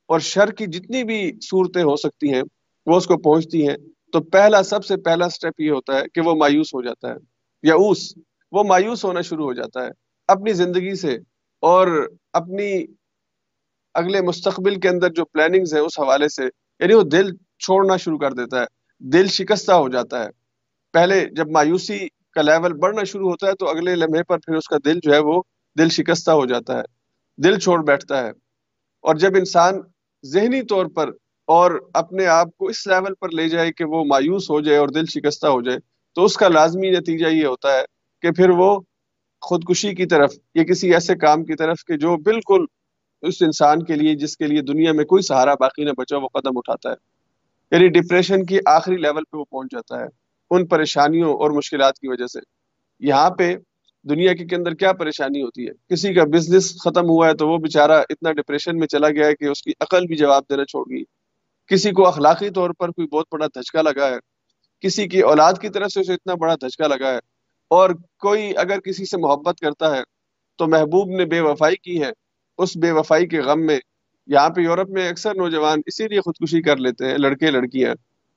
اور 0.08 0.20
شر 0.20 0.50
کی 0.50 0.66
جتنی 0.66 1.04
بھی 1.04 1.32
صورتیں 1.42 1.82
ہو 1.82 1.96
سکتی 1.96 2.32
ہیں، 2.32 2.42
وہ 2.86 2.96
اس 2.96 3.06
کو 3.06 3.18
پہنچتی 3.18 3.68
ہیں۔ 3.68 3.76
تو 4.12 4.20
پہلا 4.20 4.62
سب 4.62 4.84
سے 4.84 4.96
پہلا 4.96 5.28
سٹیپ 5.28 5.60
یہ 5.60 5.70
ہوتا 5.70 5.96
ہے 5.96 6.02
کہ 6.14 6.20
وہ 6.20 6.34
مایوس 6.34 6.74
ہو 6.74 6.82
جاتا 6.82 7.08
ہے 7.08 7.14
یا 7.62 7.74
وہ 8.52 8.64
مایوس 8.64 9.04
ہونا 9.04 9.20
شروع 9.20 9.44
ہو 9.44 9.52
جاتا 9.52 9.84
ہے 9.84 9.90
اپنی 10.28 10.52
زندگی 10.52 10.94
سے 10.94 11.18
اور 11.62 12.08
اپنی 12.32 12.84
اگلے 13.94 14.20
مستقبل 14.20 14.80
کے 14.80 14.88
اندر 14.88 15.12
جو 15.12 15.24
پلاننگز 15.24 15.74
ہیں 15.74 15.80
اس 15.80 15.98
حوالے 15.98 16.28
سے 16.28 16.44
یعنی 16.80 16.94
وہ 16.94 17.02
دل 17.02 17.34
چھوڑنا 17.58 17.96
شروع 17.96 18.18
کر 18.18 18.32
دیتا 18.32 18.60
ہے، 18.60 18.66
دل 18.98 19.26
شکستہ 19.26 19.72
ہو 19.72 19.88
جاتا 19.88 20.24
ہے۔ 20.24 20.28
پہلے 20.92 21.24
جب 21.36 21.50
مایوسی 21.50 21.98
کا 22.34 22.42
لیول 22.42 22.72
بڑھنا 22.72 23.04
شروع 23.04 23.30
ہوتا 23.30 23.46
ہے 23.46 23.52
تو 23.52 23.68
اگلے 23.68 23.94
لمحے 23.94 24.22
پر 24.22 24.38
پھر 24.38 24.54
اس 24.54 24.68
کا 24.68 24.76
دل 24.84 24.98
جو 25.02 25.12
ہے 25.12 25.18
وہ 25.18 25.42
دل 25.78 25.88
شکستہ 25.88 26.30
ہو 26.30 26.46
جاتا 26.46 26.78
ہے، 26.78 26.82
دل 27.36 27.58
چھوڑ 27.58 27.82
بیٹھتا 27.84 28.26
ہے۔ 28.26 28.30
اور 29.00 29.14
جب 29.14 29.36
انسان 29.36 29.80
ذہنی 30.26 30.62
طور 30.62 30.86
پر 30.86 31.10
اور 31.50 31.70
اپنے 31.94 32.26
آپ 32.26 32.56
کو 32.56 32.66
اس 32.66 32.86
لیول 32.86 33.14
پر 33.20 33.28
لے 33.28 33.48
جائے 33.48 33.72
کہ 33.72 33.84
وہ 33.84 34.04
مایوس 34.04 34.50
ہو 34.50 34.60
جائے 34.60 34.78
اور 34.78 34.88
دل 34.88 35.04
شکستہ 35.04 35.46
ہو 35.46 35.62
جائے، 35.62 35.78
تو 36.14 36.24
اس 36.24 36.36
کا 36.36 36.48
لازمی 36.48 36.90
نتیجہ 36.90 37.26
یہ 37.26 37.46
ہوتا 37.46 37.72
ہے 37.72 37.82
کہ 38.22 38.30
پھر 38.30 38.50
وہ 38.50 38.80
خودکشی 39.42 39.94
کی 39.94 40.06
طرف 40.06 40.32
یا 40.54 40.64
کسی 40.64 40.94
ایسے 40.94 41.14
کام 41.16 41.44
کی 41.44 41.54
طرف 41.54 41.84
کہ 41.86 41.96
جو 41.96 42.16
بالکل 42.16 42.64
اس 43.22 43.42
انسان 43.42 43.82
کے 43.84 43.94
لیے، 43.94 44.14
جس 44.14 44.36
کے 44.36 44.46
لیے 44.46 44.62
دنیا 44.62 44.92
میں 44.92 45.04
کوئی 45.04 45.22
سہارا 45.22 45.54
باقی 45.54 45.84
نہ 45.84 45.90
بچا، 45.98 46.16
وہ 46.16 46.28
قدم 46.28 46.58
اٹھاتا 46.58 46.90
ہے۔ 46.90 46.94
یعنی 47.72 47.88
ڈپریشن 47.88 48.44
کی 48.46 48.58
آخری 48.66 48.96
لیول 48.96 49.22
پہ 49.30 49.36
وہ 49.36 49.44
پہنچ 49.50 49.68
جاتا 49.72 50.00
ہے 50.00 50.06
ان 50.50 50.66
پریشانیوں 50.66 51.34
اور 51.34 51.50
مشکلات 51.50 51.98
کی 51.98 52.08
وجہ 52.08 52.26
سے۔ 52.26 52.38
یہاں 53.00 53.30
پہ 53.30 53.54
دنیا 54.04 54.32
کے 54.34 54.56
اندر 54.56 54.74
کیا 54.74 54.92
پریشانی 54.92 55.42
ہوتی 55.42 55.66
ہے؟ 55.66 55.72
کسی 55.88 56.14
کا 56.14 56.24
بزنس 56.24 56.82
ختم 56.84 57.08
ہوا 57.08 57.28
ہے 57.28 57.34
تو 57.34 57.48
وہ 57.48 57.58
بےچارا 57.58 57.98
اتنا 58.10 58.32
ڈپریشن 58.32 58.78
میں 58.78 58.86
چلا 58.86 59.08
گیا 59.08 59.26
ہے 59.26 59.34
کہ 59.34 59.44
اس 59.44 59.62
کی 59.62 59.72
عقل 59.80 60.06
بھی 60.06 60.16
جواب 60.16 60.42
دینا 60.50 60.64
چھوڑ 60.64 60.84
گئی۔ 60.90 61.02
کسی 61.70 61.90
کو 61.90 62.06
اخلاقی 62.06 62.50
طور 62.50 62.70
پر 62.70 62.90
کوئی 62.90 63.06
بہت 63.08 63.26
بڑا 63.32 63.46
دھچکا 63.46 63.82
لگا 63.82 64.08
ہے، 64.08 64.18
کسی 64.84 65.06
کی 65.08 65.20
اولاد 65.22 65.60
کی 65.60 65.68
طرف 65.68 65.92
سے 65.92 66.00
اسے 66.00 66.14
اتنا 66.14 66.34
بڑا 66.34 66.54
دھچکا 66.54 66.86
لگا 66.86 67.12
ہے، 67.12 67.18
اور 67.70 67.90
کوئی 68.18 68.52
اگر 68.56 68.80
کسی 68.80 69.04
سے 69.04 69.16
محبت 69.18 69.60
کرتا 69.60 69.94
ہے 69.96 70.02
تو 70.58 70.66
محبوب 70.68 71.10
نے 71.10 71.24
بے 71.26 71.40
وفائی 71.40 71.76
کی 71.76 72.00
ہے، 72.02 72.10
اس 72.58 72.76
بے 72.76 72.90
وفائی 72.92 73.26
کے 73.26 73.40
غم 73.40 73.66
میں 73.66 73.78
یہاں 74.28 74.48
پہ 74.48 74.60
یورپ 74.60 74.90
میں 74.90 75.08
اکثر 75.08 75.34
نوجوان 75.34 75.80
اسی 75.86 76.08
لیے 76.08 76.20
خودکشی 76.20 76.62
کر 76.62 76.76
لیتے 76.76 77.06
ہیں، 77.06 77.18
لڑکے 77.18 77.50
لڑکیاں، 77.50 77.94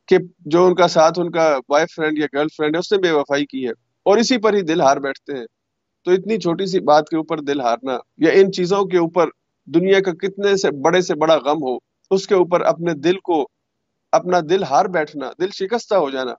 کہ 0.10 0.18
جو 0.46 0.66
ان 0.66 0.76
کا 0.76 0.88
ساتھ، 0.88 1.20
ان 1.20 1.32
کا 1.32 1.48
بوائے 1.60 1.86
فرینڈ 1.96 2.20
یا 2.20 2.28
گرل 2.34 2.48
فرینڈ 2.58 2.76
ہے، 2.76 2.80
اس 2.80 2.92
نے 2.92 2.98
بے 2.98 3.12
وفائی 3.12 3.46
کی 3.46 3.66
ہے، 3.68 3.72
اور 4.06 4.18
اسی 4.18 4.38
پر 4.38 4.54
ہی 4.54 4.62
دل 4.62 4.82
ہار 4.82 4.98
بیٹھتے 4.98 5.38
ہیں۔ 5.38 5.46
تو 6.08 6.12
اتنی 6.12 6.38
چھوٹی 6.40 6.66
سی 6.66 6.80
بات 6.84 7.10
کے 7.10 7.18
اوپر 7.18 7.40
دل 7.42 7.62
ہارنا 7.62 7.98
یا 8.18 8.32
ان 8.32 8.52
چیزوں 8.52 8.84
کے 8.86 8.98
اوپر 8.98 9.30
دنیا 9.68 10.00
کا 10.00 10.12
کتنے 10.22 10.56
سے 10.58 10.72
بڑے 10.82 11.02
سے 11.02 11.16
بڑا 11.16 11.38
غم 11.46 11.64
ہو 11.64 11.78
اس 12.14 12.28
کے 12.28 12.36
اوپر 12.36 12.62
اپنے 12.62 12.94
دل 12.94 13.20
کو، 13.20 13.48
اپنا 14.12 14.40
دل 14.50 14.64
ہار 14.64 14.86
بیٹھنا، 14.86 15.32
دل 15.40 15.50
شکستہ 15.50 15.96
ہو 15.96 16.10
جانا، 16.10 16.34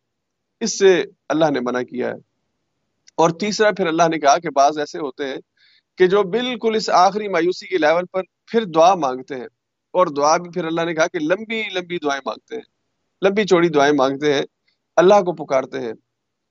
اس 0.60 0.78
سے 0.78 1.04
اللہ 1.28 1.50
نے 1.50 1.60
منع 1.60 1.82
کیا 1.82 2.08
ہے۔ 2.08 2.14
اور 3.16 3.30
تیسرا، 3.30 3.70
پھر 3.70 3.86
اللہ 3.86 4.02
نے 4.02 4.18
کہا 4.18 4.38
کہ 4.38 4.50
بعض 4.50 4.78
ایسے 4.78 4.98
ہوتے 4.98 5.26
ہیں 5.26 5.36
کہ 5.98 6.06
جو 6.06 6.22
بالکل 6.22 6.74
اس 6.74 6.90
آخری 6.90 7.28
مایوسی 7.28 7.66
کے 7.66 7.78
لیول 7.78 8.04
پر 8.12 8.22
پھر 8.46 8.64
دعا 8.64 8.94
مانگتے 8.94 9.34
ہیں۔ 9.34 9.46
اور 9.90 10.06
دعا 10.06 10.36
بھی، 10.36 10.50
پھر 10.50 10.64
اللہ 10.64 10.80
نے 10.80 10.94
کہا 10.94 11.06
کہ 11.06 11.18
لمبی 11.18 11.62
لمبی 11.72 11.98
دعائیں 11.98 12.22
مانگتے 12.26 12.54
ہیں۔ 12.54 12.62
لمبی 13.22 13.44
چوڑی 13.44 13.68
دعائیں 13.68 13.94
مانگتے 13.94 14.34
ہیں۔ 14.34 14.42
اللہ 14.96 15.14
کو 15.14 15.44
پکارتے 15.44 15.80
ہیں۔ 15.80 15.92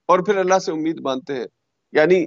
اور 0.05 0.19
پھر 0.19 0.37
اللہ 0.37 0.59
سے 0.59 0.71
امید 0.71 0.99
باندھتے 0.99 1.35
ہیں۔ 1.35 1.45
یعنی 1.91 2.25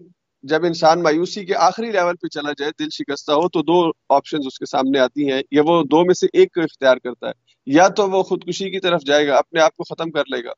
جب 0.49 0.65
انسان 0.65 1.03
مایوسی 1.03 1.45
کے 1.45 1.55
آخری 1.55 1.91
لیول 1.91 2.17
پہ 2.17 2.27
چلا 2.29 2.53
جائے، 2.53 2.71
دل 2.79 2.89
شکستہ 2.93 3.33
ہو، 3.33 3.49
تو 3.49 3.63
دو 3.63 3.91
آپشن 4.15 4.37
اس 4.47 4.59
کے 4.59 4.67
سامنے 4.67 4.99
آتی 4.99 5.33
ہیں۔ 5.33 5.43
یا 5.51 5.63
وہ 5.67 5.83
دو 5.83 6.05
میں 6.05 6.15
سے 6.15 6.27
ایک 6.33 6.55
کو 6.55 6.61
اختیار 6.61 6.97
کرتا 6.97 7.29
ہے، 7.29 7.33
یا 7.67 7.89
تو 7.89 8.11
وہ 8.11 8.23
خودکشی 8.23 8.71
کی 8.71 8.81
طرف 8.81 9.03
جائے 9.07 9.27
گا، 9.29 9.37
اپنے 9.37 9.61
آپ 9.61 9.77
کو 9.77 9.95
ختم 9.95 10.11
کر 10.11 10.23
لے 10.31 10.45
گا، 10.45 10.53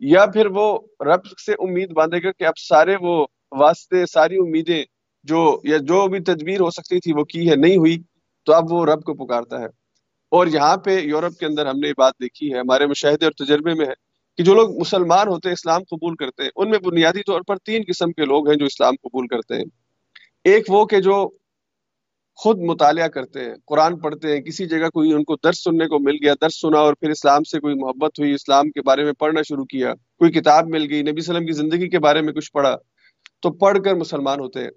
یا 0.00 0.26
پھر 0.26 0.46
وہ 0.46 0.78
رب 1.00 1.26
سے 1.46 1.52
امید 1.52 1.92
باندھے 1.92 2.18
گا 2.18 2.30
کہ 2.32 2.44
اب 2.44 2.58
سارے 2.58 2.96
وہ 3.00 3.26
واسطے، 3.52 4.06
ساری 4.06 4.36
امیدیں 4.36 4.84
جو، 5.22 5.60
یا 5.64 5.76
جو 5.76 6.08
بھی 6.08 6.20
تدبیر 6.20 6.60
ہو 6.60 6.70
سکتی 6.70 6.98
تھی، 6.98 7.12
وہ 7.12 7.24
کی 7.24 7.50
ہے، 7.50 7.56
نہیں 7.56 7.76
ہوئی، 7.76 7.98
تو 8.44 8.54
اب 8.54 8.72
وہ 8.72 8.86
رب 8.86 9.02
کو 9.02 9.14
پکارتا 9.14 9.60
ہے۔ 9.60 9.66
اور 10.30 10.46
یہاں 10.46 10.76
پہ 10.76 11.00
یورپ 11.00 11.38
کے 11.38 11.46
اندر 11.46 11.66
ہم 11.66 11.78
نے 11.78 11.88
یہ 11.88 11.92
بات 11.96 12.12
دیکھی 12.22 12.54
ہے، 12.54 12.58
ہمارے 12.58 12.86
مشاہدے 12.86 13.24
اور 13.26 13.44
تجربے 13.44 13.74
میں 13.74 13.86
ہے۔ 13.86 14.09
کہ 14.36 14.44
جو 14.44 14.54
لوگ 14.54 14.80
مسلمان 14.80 15.28
ہوتے 15.28 15.48
ہیں، 15.48 15.52
اسلام 15.52 15.82
قبول 15.90 16.16
کرتے 16.16 16.42
ہیں، 16.42 16.50
ان 16.56 16.70
میں 16.70 16.78
بنیادی 16.78 17.20
طور 17.20 17.40
پر 17.40 17.56
تین 17.56 17.82
قسم 17.88 18.12
کے 18.12 18.24
لوگ 18.24 18.48
ہیں 18.48 18.56
جو 18.56 18.66
اسلام 18.66 18.94
قبول 19.02 19.26
کرتے 19.26 19.54
ہیں۔ 19.54 19.64
ایک 20.44 20.64
وہ 20.68 20.84
کہ 20.84 21.00
جو 21.00 21.30
خود 22.34 22.58
مطالعہ 22.58 23.08
کرتے 23.08 23.40
ہیں، 23.40 23.54
قرآن 23.66 23.98
پڑھتے 23.98 24.34
ہیں، 24.34 24.40
کسی 24.40 24.66
جگہ 24.66 24.88
کوئی 24.88 25.12
ان 25.12 25.24
کو 25.24 25.36
درس 25.44 25.64
سننے 25.64 25.86
کو 25.86 25.98
مل 25.98 26.16
گیا، 26.22 26.34
درس 26.40 26.60
سنا 26.60 26.78
اور 26.78 26.94
پھر 26.94 27.10
اسلام 27.10 27.44
سے 27.44 27.60
کوئی 27.60 27.74
محبت 27.74 28.20
ہوئی، 28.20 28.32
اسلام 28.32 28.70
کے 28.70 28.82
بارے 28.82 29.04
میں 29.04 29.12
پڑھنا 29.12 29.42
شروع 29.42 29.64
کیا، 29.64 29.94
کوئی 29.94 30.32
کتاب 30.32 30.68
مل 30.68 30.86
گئی، 30.90 31.02
نبی 31.02 31.14
وسلم 31.16 31.46
کی 31.46 31.52
زندگی 31.52 31.88
کے 31.88 31.98
بارے 31.98 32.20
میں 32.20 32.32
کچھ 32.32 32.52
پڑھا، 32.52 32.76
تو 33.40 33.52
پڑھ 33.52 33.78
کر 33.84 33.94
مسلمان 33.94 34.40
ہوتے 34.40 34.60
ہیں۔ 34.60 34.70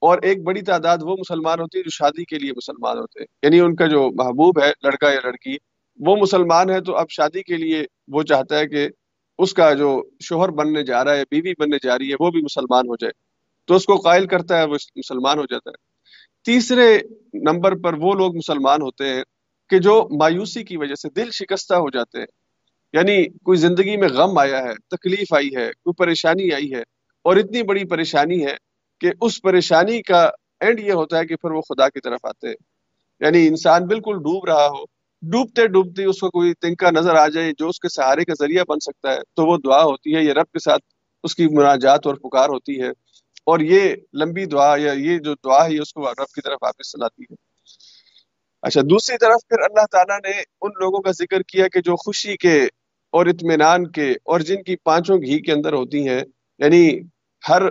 اور 0.00 0.18
ایک 0.22 0.42
بڑی 0.42 0.62
تعداد 0.62 0.98
وہ 1.02 1.16
مسلمان 1.16 1.60
ہوتی 1.60 1.78
ہے 1.78 1.82
جو 1.82 1.90
شادی 1.90 2.24
کے 2.24 2.38
لیے 2.38 2.52
مسلمان 2.52 2.98
ہوتے 2.98 3.20
ہیں۔ 3.20 3.26
یعنی 3.42 3.60
ان 3.60 3.76
کا 3.76 3.86
جو 3.86 4.10
محبوب 4.14 4.62
ہے، 4.62 4.72
لڑکا 4.82 5.12
یا 5.12 5.20
لڑکی 5.24 5.56
وہ 5.98 6.16
مسلمان 6.16 6.70
ہے 6.70 6.80
تو 6.80 6.96
اب 6.96 7.06
شادی 7.08 7.42
کے 7.42 7.56
لیے 7.56 7.84
وہ 8.08 8.22
چاہتا 8.22 8.58
ہے 8.58 8.66
کہ 8.66 8.88
اس 9.38 9.54
کا 9.54 9.74
جو 9.74 10.02
شوہر 10.20 10.48
بننے 10.48 10.82
جا 10.82 11.04
رہا 11.04 11.14
ہے، 11.16 11.22
بیوی 11.30 11.52
بننے 11.58 11.76
جا 11.82 11.98
رہی 11.98 12.10
ہے، 12.10 12.14
وہ 12.20 12.30
بھی 12.30 12.42
مسلمان 12.42 12.88
ہو 12.88 12.96
جائے۔ 12.96 13.12
تو 13.64 13.74
اس 13.74 13.84
کو 13.84 13.96
قائل 13.96 14.26
کرتا 14.26 14.58
ہے، 14.58 14.64
وہ 14.64 14.76
مسلمان 14.96 15.38
ہو 15.38 15.44
جاتا 15.44 15.70
ہے۔ 15.70 15.92
تیسرے 16.44 16.98
نمبر 17.34 17.74
پر 17.76 17.92
وہ 17.92 18.14
لوگ 18.14 18.36
مسلمان 18.36 18.82
ہوتے 18.82 19.08
ہیں 19.08 19.22
کہ 19.70 19.78
جو 19.78 20.08
مایوسی 20.20 20.64
کی 20.64 20.76
وجہ 20.76 20.94
سے 20.94 21.08
دل 21.10 21.30
شکستہ 21.30 21.74
ہو 21.74 21.90
جاتے 21.90 22.18
ہیں۔ 22.18 22.26
یعنی 22.92 23.24
کوئی 23.24 23.58
زندگی 23.58 23.96
میں 23.96 24.08
غم 24.08 24.38
آیا 24.38 24.64
ہے، 24.64 24.74
تکلیف 24.90 25.32
آئی 25.32 25.56
ہے، 25.56 25.66
کوئی 25.66 25.94
پریشانی 25.94 26.52
آئی 26.52 26.74
ہے 26.74 26.80
اور 27.22 27.36
اتنی 27.36 27.62
بڑی 27.62 27.84
پریشانی 27.84 28.46
ہے 28.46 28.56
کہ 29.00 29.10
اس 29.20 29.42
پریشانی 29.42 30.02
کا 30.02 30.30
اینڈ 30.60 30.80
یہ 30.80 30.92
ہوتا 30.92 31.18
ہے 31.18 31.26
کہ 31.26 31.36
پھر 31.36 31.50
وہ 31.50 31.60
خدا 31.60 31.88
کی 31.88 32.00
طرف 32.00 32.20
آتے 32.22 32.48
ہیں۔ 32.48 32.54
یعنی 33.20 33.46
انسان 33.46 33.86
بالکل 33.86 34.16
ڈوب 34.16 34.44
رہا 34.44 34.66
ہو 34.66 35.01
ڈوبتے 35.22 35.66
ڈوبتے 35.66 36.04
اس 36.04 36.20
کو 36.20 36.30
کوئی 36.30 36.54
تنکا 36.54 36.90
نظر 36.90 37.14
آ 37.14 37.28
جائے 37.28 37.52
جو 37.58 37.68
اس 37.68 37.80
کے 37.80 37.88
سہارے 37.88 38.24
کا 38.24 38.32
ذریعہ 38.40 38.64
بن 38.68 38.80
سکتا 38.80 39.12
ہے، 39.12 39.18
تو 39.34 39.46
وہ 39.46 39.58
دعا 39.64 39.82
ہوتی 39.82 40.16
ہے، 40.16 40.22
یہ 40.22 40.32
رب 40.32 40.46
کے 40.52 40.58
ساتھ 40.58 40.82
اس 41.22 41.34
کی 41.34 41.46
مناجات 41.46 42.06
اور 42.06 42.14
پکار 42.14 42.48
ہوتی 42.48 42.82
ہے۔ 42.82 42.88
اور 43.44 43.60
یہ 43.60 43.94
لمبی 44.14 44.44
دعا 44.44 44.76
یا 44.78 44.92
یہ 44.92 45.18
جو 45.18 45.34
دعا 45.34 45.66
ہے 45.66 45.78
اس 45.78 45.92
کو 45.92 46.10
رب 46.10 46.34
کی 46.34 46.40
طرف 46.40 46.58
واپس 46.62 46.92
سلاتی 46.92 47.22
ہے۔ 47.22 47.34
اچھا 48.62 48.80
دوسری 48.90 49.18
طرف 49.18 49.48
پھر 49.48 49.58
اللہ 49.60 49.86
تعالیٰ 49.90 50.18
نے 50.18 50.42
ان 50.60 50.70
لوگوں 50.80 51.00
کا 51.00 51.10
ذکر 51.10 51.42
کیا 51.42 51.68
کہ 51.68 51.80
جو 51.80 51.96
خوشی 51.96 52.36
کے 52.36 52.64
اور 53.10 53.26
اطمینان 53.26 53.90
کے 53.90 54.10
اور 54.10 54.40
جن 54.40 54.62
کی 54.62 54.76
پانچوں 54.76 55.16
گھی 55.16 55.42
کے 55.42 55.52
اندر 55.52 55.72
ہوتی 55.72 56.08
ہیں 56.08 56.22
یعنی 56.58 56.98
ہر 57.48 57.62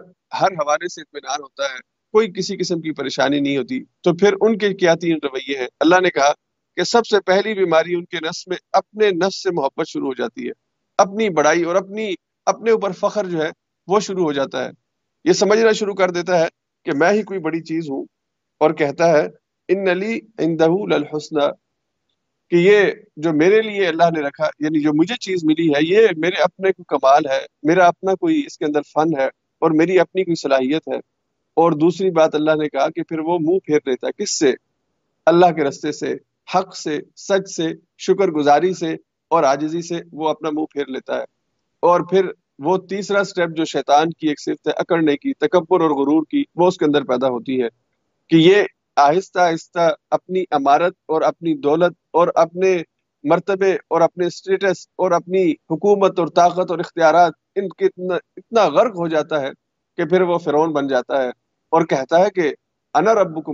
ہر 0.41 0.51
حوالے 0.51 0.88
سے 0.88 1.01
اطمینان 1.01 1.41
ہوتا 1.43 1.63
ہے، 1.63 1.79
کوئی 2.12 2.31
کسی 2.31 2.58
قسم 2.58 2.81
کی 2.81 2.91
پریشانی 2.91 3.39
نہیں 3.39 3.58
ہوتی۔ 3.58 3.84
تو 4.01 4.13
پھر 4.13 4.34
ان 4.41 4.58
کے 4.58 4.74
کیا 4.74 4.96
تین 4.96 5.17
رویے 5.24 5.58
ہیں؟ 5.58 5.67
اللہ 5.79 6.00
نے 6.00 6.10
کہا 6.10 6.31
کہ 6.75 6.83
سب 6.83 7.05
سے 7.05 7.19
پہلی 7.19 7.53
بیماری 7.53 7.93
ان 7.95 8.05
کے 8.05 8.17
نفس 8.17 8.47
میں 8.47 8.57
اپنے 8.71 9.09
نفس 9.09 9.43
سے 9.43 9.49
محبت 9.51 9.87
شروع 9.87 10.07
ہو 10.07 10.13
جاتی 10.13 10.47
ہے۔ 10.47 10.51
اپنی 10.97 11.29
بڑائی 11.29 11.63
اور 11.63 11.75
اپنی، 11.75 12.13
اپنے 12.45 12.71
اوپر 12.71 12.91
فخر 12.91 13.25
جو 13.25 13.43
ہے 13.43 13.49
وہ 13.87 13.99
شروع 13.99 14.23
ہو 14.23 14.33
جاتا 14.33 14.65
ہے۔ 14.65 14.69
یہ 15.25 15.33
سمجھنا 15.33 15.71
شروع 15.71 15.93
کر 15.93 16.09
دیتا 16.09 16.39
ہے 16.39 16.47
کہ 16.85 16.91
میں 16.95 17.11
ہی 17.13 17.23
کوئی 17.23 17.39
بڑی 17.39 17.61
چیز 17.61 17.89
ہوں 17.89 18.05
اور 18.57 18.71
کہتا 18.71 19.09
ہے، 19.09 19.27
ان 19.67 19.89
علی 19.89 20.19
اندہ 20.37 20.67
للحسن 20.67 21.39
کہ 22.49 22.55
یہ 22.55 22.91
جو 23.17 23.33
میرے 23.33 23.61
لیے 23.61 23.87
اللہ 23.87 24.03
نے 24.03 24.27
رکھا 24.27 24.45
یعنی 24.59 24.79
جو 24.79 24.91
مجھے 24.93 25.15
چیز 25.15 25.39
ملی 25.43 25.69
ہے، 25.69 25.79
یہ 25.81 26.07
میرے 26.17 26.41
اپنے 26.41 26.71
کو 26.71 26.83
کمال 26.83 27.25
ہے، 27.25 27.45
میرا 27.63 27.87
اپنا 27.87 28.15
کوئی 28.15 28.43
اس 28.47 28.57
کے 28.57 28.65
اندر 28.65 28.81
فن 28.81 29.19
ہے 29.19 29.25
اور 29.59 29.71
میری 29.71 29.99
اپنی 29.99 30.23
کوئی 30.23 30.35
صلاحیت 30.35 30.81
ہے۔ 30.87 30.97
اور 31.53 31.71
دوسری 31.71 32.11
بات 32.11 32.35
اللہ 32.35 32.51
نے 32.51 32.69
کہا 32.69 32.89
کہ 32.89 33.03
پھر 33.03 33.19
وہ 33.19 33.39
منہ 33.39 33.59
پھیر 33.65 33.79
لیتا 33.85 34.07
ہے۔ 34.07 34.23
کس 34.23 34.39
سے؟ 34.39 34.53
اللہ 35.25 35.45
کے 35.45 35.63
رستے 35.63 35.91
سے۔ 35.91 36.30
حق 36.55 36.75
سے، 36.75 37.00
سچ 37.15 37.50
سے، 37.55 37.67
شکر 37.98 38.27
گزاری 38.27 38.74
سے 38.74 38.96
اور 39.27 39.43
آجزی 39.43 39.81
سے 39.81 40.00
وہ 40.12 40.29
اپنا 40.29 40.50
منہ 40.50 40.65
پھیر 40.65 40.86
لیتا 40.88 41.17
ہے۔ 41.17 41.24
اور 41.79 42.01
پھر 42.01 42.25
وہ 42.60 42.77
تیسرا 42.77 43.24
سٹیپ 43.24 43.50
جو 43.50 43.65
شیطان 43.65 44.10
کی 44.10 44.27
ایک 44.27 44.41
صفت 44.41 44.67
ہے، 44.67 44.74
اکڑنے 44.75 45.17
کی، 45.17 45.34
تکبر 45.34 45.81
اور 45.81 45.89
غرور 45.89 46.24
کی، 46.29 46.43
وہ 46.55 46.67
اس 46.67 46.77
کے 46.77 46.86
اندر 46.86 47.03
پیدا 47.03 47.27
ہوتی 47.27 47.63
ہے 47.63 47.67
کہ 48.29 48.36
یہ 48.36 48.63
آہستہ 48.96 49.39
آہستہ 49.39 49.93
اپنی 50.10 50.43
عمارت 50.51 50.93
اور 51.05 51.22
اپنی 51.22 51.58
دولت 51.58 51.93
اور 52.12 52.27
اپنے 52.36 52.81
مرتبے 53.24 53.74
اور 53.74 54.01
اپنے 54.01 54.25
اسٹیٹس 54.25 54.88
اور 54.96 55.12
اپنی 55.12 55.51
حکومت 55.51 56.20
اور 56.20 56.27
طاقت 56.27 56.72
اور 56.72 56.79
اختیارات 56.79 57.34
ان 57.55 57.70
کے 57.70 57.86
اتنا 57.86 58.15
اتنا 58.38 58.67
غرق 58.67 58.96
ہو 58.96 59.08
جاتا 59.08 59.41
ہے 59.41 59.50
کہ 59.98 60.05
پھر 60.05 60.22
وہ 60.22 60.38
فرعون 60.38 60.72
بن 60.72 60.88
جاتا 60.88 61.24
ہے 61.24 61.29
اور 61.70 61.86
کہتا 61.86 62.20
ہے 62.20 62.29
کہ 62.29 62.53
انا 62.93 63.13
رب 63.13 63.43
کو 63.43 63.53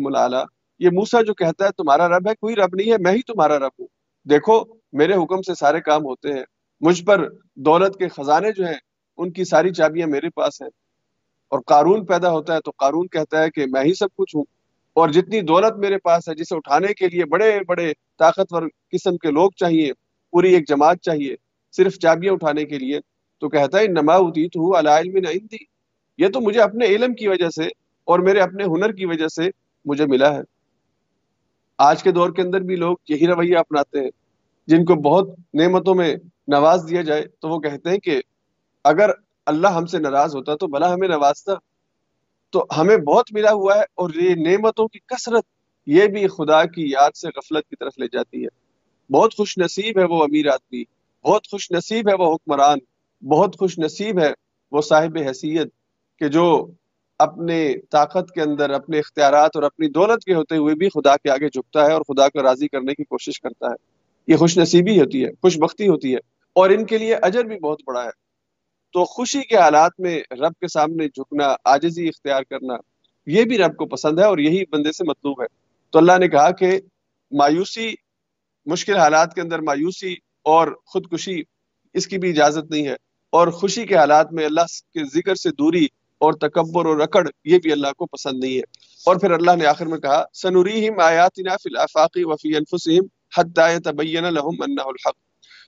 یہ 0.80 0.90
موسا 0.90 1.22
جو 1.22 1.34
کہتا 1.34 1.66
ہے 1.66 1.70
تمہارا 1.78 2.08
رب 2.08 2.30
ہے، 2.30 2.36
کوئی 2.36 2.56
رب 2.56 2.76
نہیں 2.76 2.92
ہے، 2.92 2.98
میں 3.00 3.12
ہی 3.12 3.22
تمہارا 3.22 3.60
رب 3.60 3.72
ہوں۔ 3.80 3.88
دیکھو، 4.30 4.62
میرے 4.94 5.14
حکم 5.14 5.42
سے 5.42 5.56
سارے 5.56 5.82
کام 5.82 6.04
ہوتے 6.04 6.34
ہیں۔ 6.34 6.44
مجھ 6.82 7.04
پر 7.04 7.30
دولت 7.56 8.00
کے 8.00 8.08
خزانے 8.08 8.52
جو 8.52 8.66
ہیں، 8.66 8.78
ان 9.18 9.32
کی 9.32 9.44
ساری 9.44 9.70
چابیاں 9.70 10.08
میرے 10.08 10.30
پاس 10.30 10.62
ہیں۔ 10.62 10.70
اور 11.50 11.60
قارون 11.66 12.06
پیدا 12.06 12.30
ہوتا 12.30 12.56
ہے 12.56 12.60
تو 12.66 12.72
قارون 12.78 13.08
کہتا 13.08 13.44
ہے 13.44 13.50
کہ 13.50 13.66
میں 13.66 13.82
ہی 13.82 13.94
سب 13.94 14.08
کچھ 14.16 14.36
ہوں۔ 14.36 14.44
اور 14.94 15.10
جتنی 15.10 15.42
دولت 15.42 15.78
میرے 15.78 15.98
پاس 15.98 16.30
ہے، 16.30 16.36
جسے 16.36 16.56
اٹھانے 16.56 16.94
کے 16.94 17.08
لیے 17.08 17.26
بڑے 17.26 17.60
بڑے 17.68 17.94
طاقتور 18.20 18.62
قسم 18.92 19.18
کے 19.18 19.32
لوگ 19.32 19.52
چاہیے، 19.52 19.92
پوری 20.32 20.54
ایک 20.54 20.68
جماعت 20.68 20.98
چاہیے، 21.02 21.36
صرف 21.72 21.94
چابیاں 21.94 22.34
اٹھانے 22.34 22.66
کے 22.66 22.78
لیے، 22.78 23.00
تو 23.40 23.50
کہتا 23.50 23.80
ہے 23.80 23.88
نما 23.88 24.14
ادیت 24.14 24.56
ہوں 24.56 24.88
علم 24.88 25.18
نہیں 25.18 25.58
یہ 26.18 26.28
تو 26.28 26.42
مجھے 26.42 26.62
اپنے 26.62 26.86
علم 26.86 27.14
کی 27.14 27.28
وجہ 27.28 27.50
سے 27.50 27.64
اور 28.04 28.20
میرے 28.20 28.40
اپنے 28.40 28.64
ہنر 28.64 28.92
کی 28.92 29.06
وجہ 29.06 29.28
سے 29.28 29.50
مجھے 29.86 30.06
ملا 30.06 30.36
ہے۔ 30.36 30.57
آج 31.78 32.04
کے 32.04 32.12
دور 32.12 32.30
کے 32.30 32.42
اندر 32.42 32.60
بھی 32.60 32.76
لوگ 32.76 32.98
یہی 33.10 33.28
رویہ 33.28 33.58
اپناتے 33.58 34.00
ہیں، 34.00 34.10
جن 34.68 34.86
کو 34.86 34.96
بہت 34.96 35.30
نعمتوں 35.54 35.96
میں 35.96 36.16
نواز 36.48 36.86
دیا 36.90 37.02
جائے 37.02 37.24
تو 37.40 37.50
وہ 37.50 37.60
کہتے 37.60 37.90
ہیں 37.90 37.98
کہ 37.98 38.22
اگر 38.84 39.10
اللہ 39.46 39.68
ہم 39.68 39.86
سے 39.86 40.00
ناراض 40.00 40.36
ہوتا 40.36 40.56
تو 40.56 40.68
بھلا 40.68 40.94
ہمیں 40.94 41.08
نوازتا۔ 41.08 41.54
تو 42.50 42.66
ہمیں 42.78 42.98
بہت 42.98 43.34
ملا 43.34 43.52
ہوا 43.52 43.76
ہے 43.76 43.82
اور 43.82 44.10
یہ 44.16 44.36
نعمتوں 44.36 44.88
کی 44.88 45.00
کثرت 45.00 45.44
یہ 45.86 46.08
بھی 46.08 46.28
خدا 46.28 46.66
کی 46.66 46.92
یاد 46.92 47.12
سے 47.16 47.28
غفلت 47.28 47.68
کی 47.70 47.76
طرف 47.76 48.00
لے 48.00 48.06
جاتی 48.06 48.46
ہے۔ 48.46 48.48
بہت 49.14 49.38
خوش 49.38 49.58
نصیب 49.58 50.00
ہے 50.00 50.04
وہ 50.04 50.24
امیر 50.24 50.48
آدمی، 50.48 50.84
بہت 51.24 51.48
خوش 51.52 51.72
نصیب 51.72 52.10
ہے 52.10 52.14
وہ 52.14 52.34
حکمران، 52.34 52.78
بہت 53.28 53.60
خوش 53.60 53.80
نصیب 53.80 54.20
ہے 54.20 54.32
وہ 54.72 54.82
صاحب 54.82 55.18
حیثیت 55.18 55.68
کہ 56.20 56.28
جو 56.28 56.72
اپنے 57.20 57.74
طاقت 57.92 58.32
کے 58.32 58.42
اندر، 58.42 58.70
اپنے 58.70 59.00
اختیارات 59.00 59.52
اور 59.56 59.64
اپنی 59.64 59.90
دولت 59.90 60.24
کے 60.24 60.34
ہوتے 60.34 60.58
ہوئے 60.58 60.76
بھی 60.76 60.90
خدا 60.90 61.18
کے 61.18 61.30
آگے 61.30 61.50
جھکتا 61.50 61.86
ہے 61.86 61.94
اور 61.94 62.02
خدا 62.02 62.30
کو 62.30 62.44
راضی 62.44 62.68
کرنے 62.68 62.94
کی 62.94 63.04
کوشش 63.04 63.42
کرتا 63.42 63.66
ہے۔ 63.66 63.76
یہ 64.28 64.36
خوش 64.36 64.58
نصیبی 64.58 65.02
ہوتی 65.02 65.26
ہے، 65.26 65.30
خوش 65.42 65.58
بختی 65.58 65.88
ہوتی 65.88 66.12
ہے 66.12 66.20
اور 66.54 66.70
ان 66.70 66.86
کے 66.86 66.98
لیے 66.98 67.16
اجر 67.16 67.44
بھی 67.44 67.60
بہت 67.60 67.82
بڑا 67.88 68.04
ہے۔ 68.04 68.10
تو 68.94 69.06
خوشی 69.06 69.42
کے 69.42 69.58
حالات 69.58 69.92
میں 70.00 70.20
رب 70.32 70.54
کے 70.54 70.68
سامنے 70.68 71.08
جھکنا 71.08 71.56
آجزی 71.66 72.08
اختیار 72.08 72.44
کرنا، 72.44 72.74
یہ 73.26 73.44
بھی 73.44 73.58
رب 73.58 73.76
کو 73.76 73.86
پسند 73.86 74.20
ہے 74.20 74.24
اور 74.24 74.38
یہی 74.38 74.64
بندے 74.70 74.92
سے 74.92 75.04
مطلوب 75.04 75.42
ہے۔ 75.42 75.48
تو 75.90 76.00
اللہ 76.00 76.18
نے 76.20 76.28
کہا 76.28 76.52
کہ 76.52 76.80
مایوسی، 77.32 77.94
مشکل 78.66 78.96
حالات 78.96 79.34
کے 79.34 79.42
اندر 79.42 79.60
مایوسی 79.60 80.16
اور 80.44 80.78
خودکشی، 80.86 81.42
اس 81.94 82.08
کی 82.08 82.18
بھی 82.18 82.30
اجازت 82.30 82.72
نہیں 82.72 82.88
ہے۔ 82.88 82.96
اور 83.30 83.48
خوشی 83.48 83.86
کے 83.86 83.96
حالات 83.96 84.34
میں 84.34 84.46
اللہ 84.46 84.62
کے 84.94 85.04
ذکر 85.04 85.36
سے 85.36 85.50
دوری 85.50 85.88
اور 86.20 86.34
تکبر 86.34 86.86
اور 86.86 86.98
رکڑ 86.98 87.28
یہ 87.46 87.60
بھی 87.60 87.72
اللہ 87.72 87.88
کو 87.98 88.06
پسند 88.06 88.40
نہیں 88.40 88.56
ہے۔ 88.56 88.62
اور 89.06 89.16
پھر 89.16 89.32
اللہ 89.32 89.52
نے 89.58 89.66
آخر 89.66 89.86
میں 89.86 89.98
کہا 89.98 90.24
سنوریم 90.34 91.00
آیاتنا 91.00 91.58
فی 91.58 91.70
الافاقی 91.70 92.24
وفی 92.24 92.56
انفسہم 92.56 93.06
حتی 93.38 93.80
تبین 93.84 94.24
لهم 94.24 94.64
انہ 94.68 94.82
الحق۔ 94.82 95.16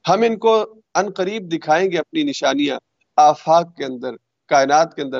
ہم 0.09 0.21
ان 0.21 0.37
کو 0.37 0.63
ان 0.95 1.09
قریب 1.09 1.51
دکھائیں 1.53 1.91
گے 1.91 1.97
اپنی 1.97 2.23
نشانیاں 2.23 2.79
آفاق 3.17 3.75
کے 3.75 3.85
اندر، 3.85 4.11
کائنات 4.47 4.95
کے 4.95 5.01
اندر۔ 5.01 5.19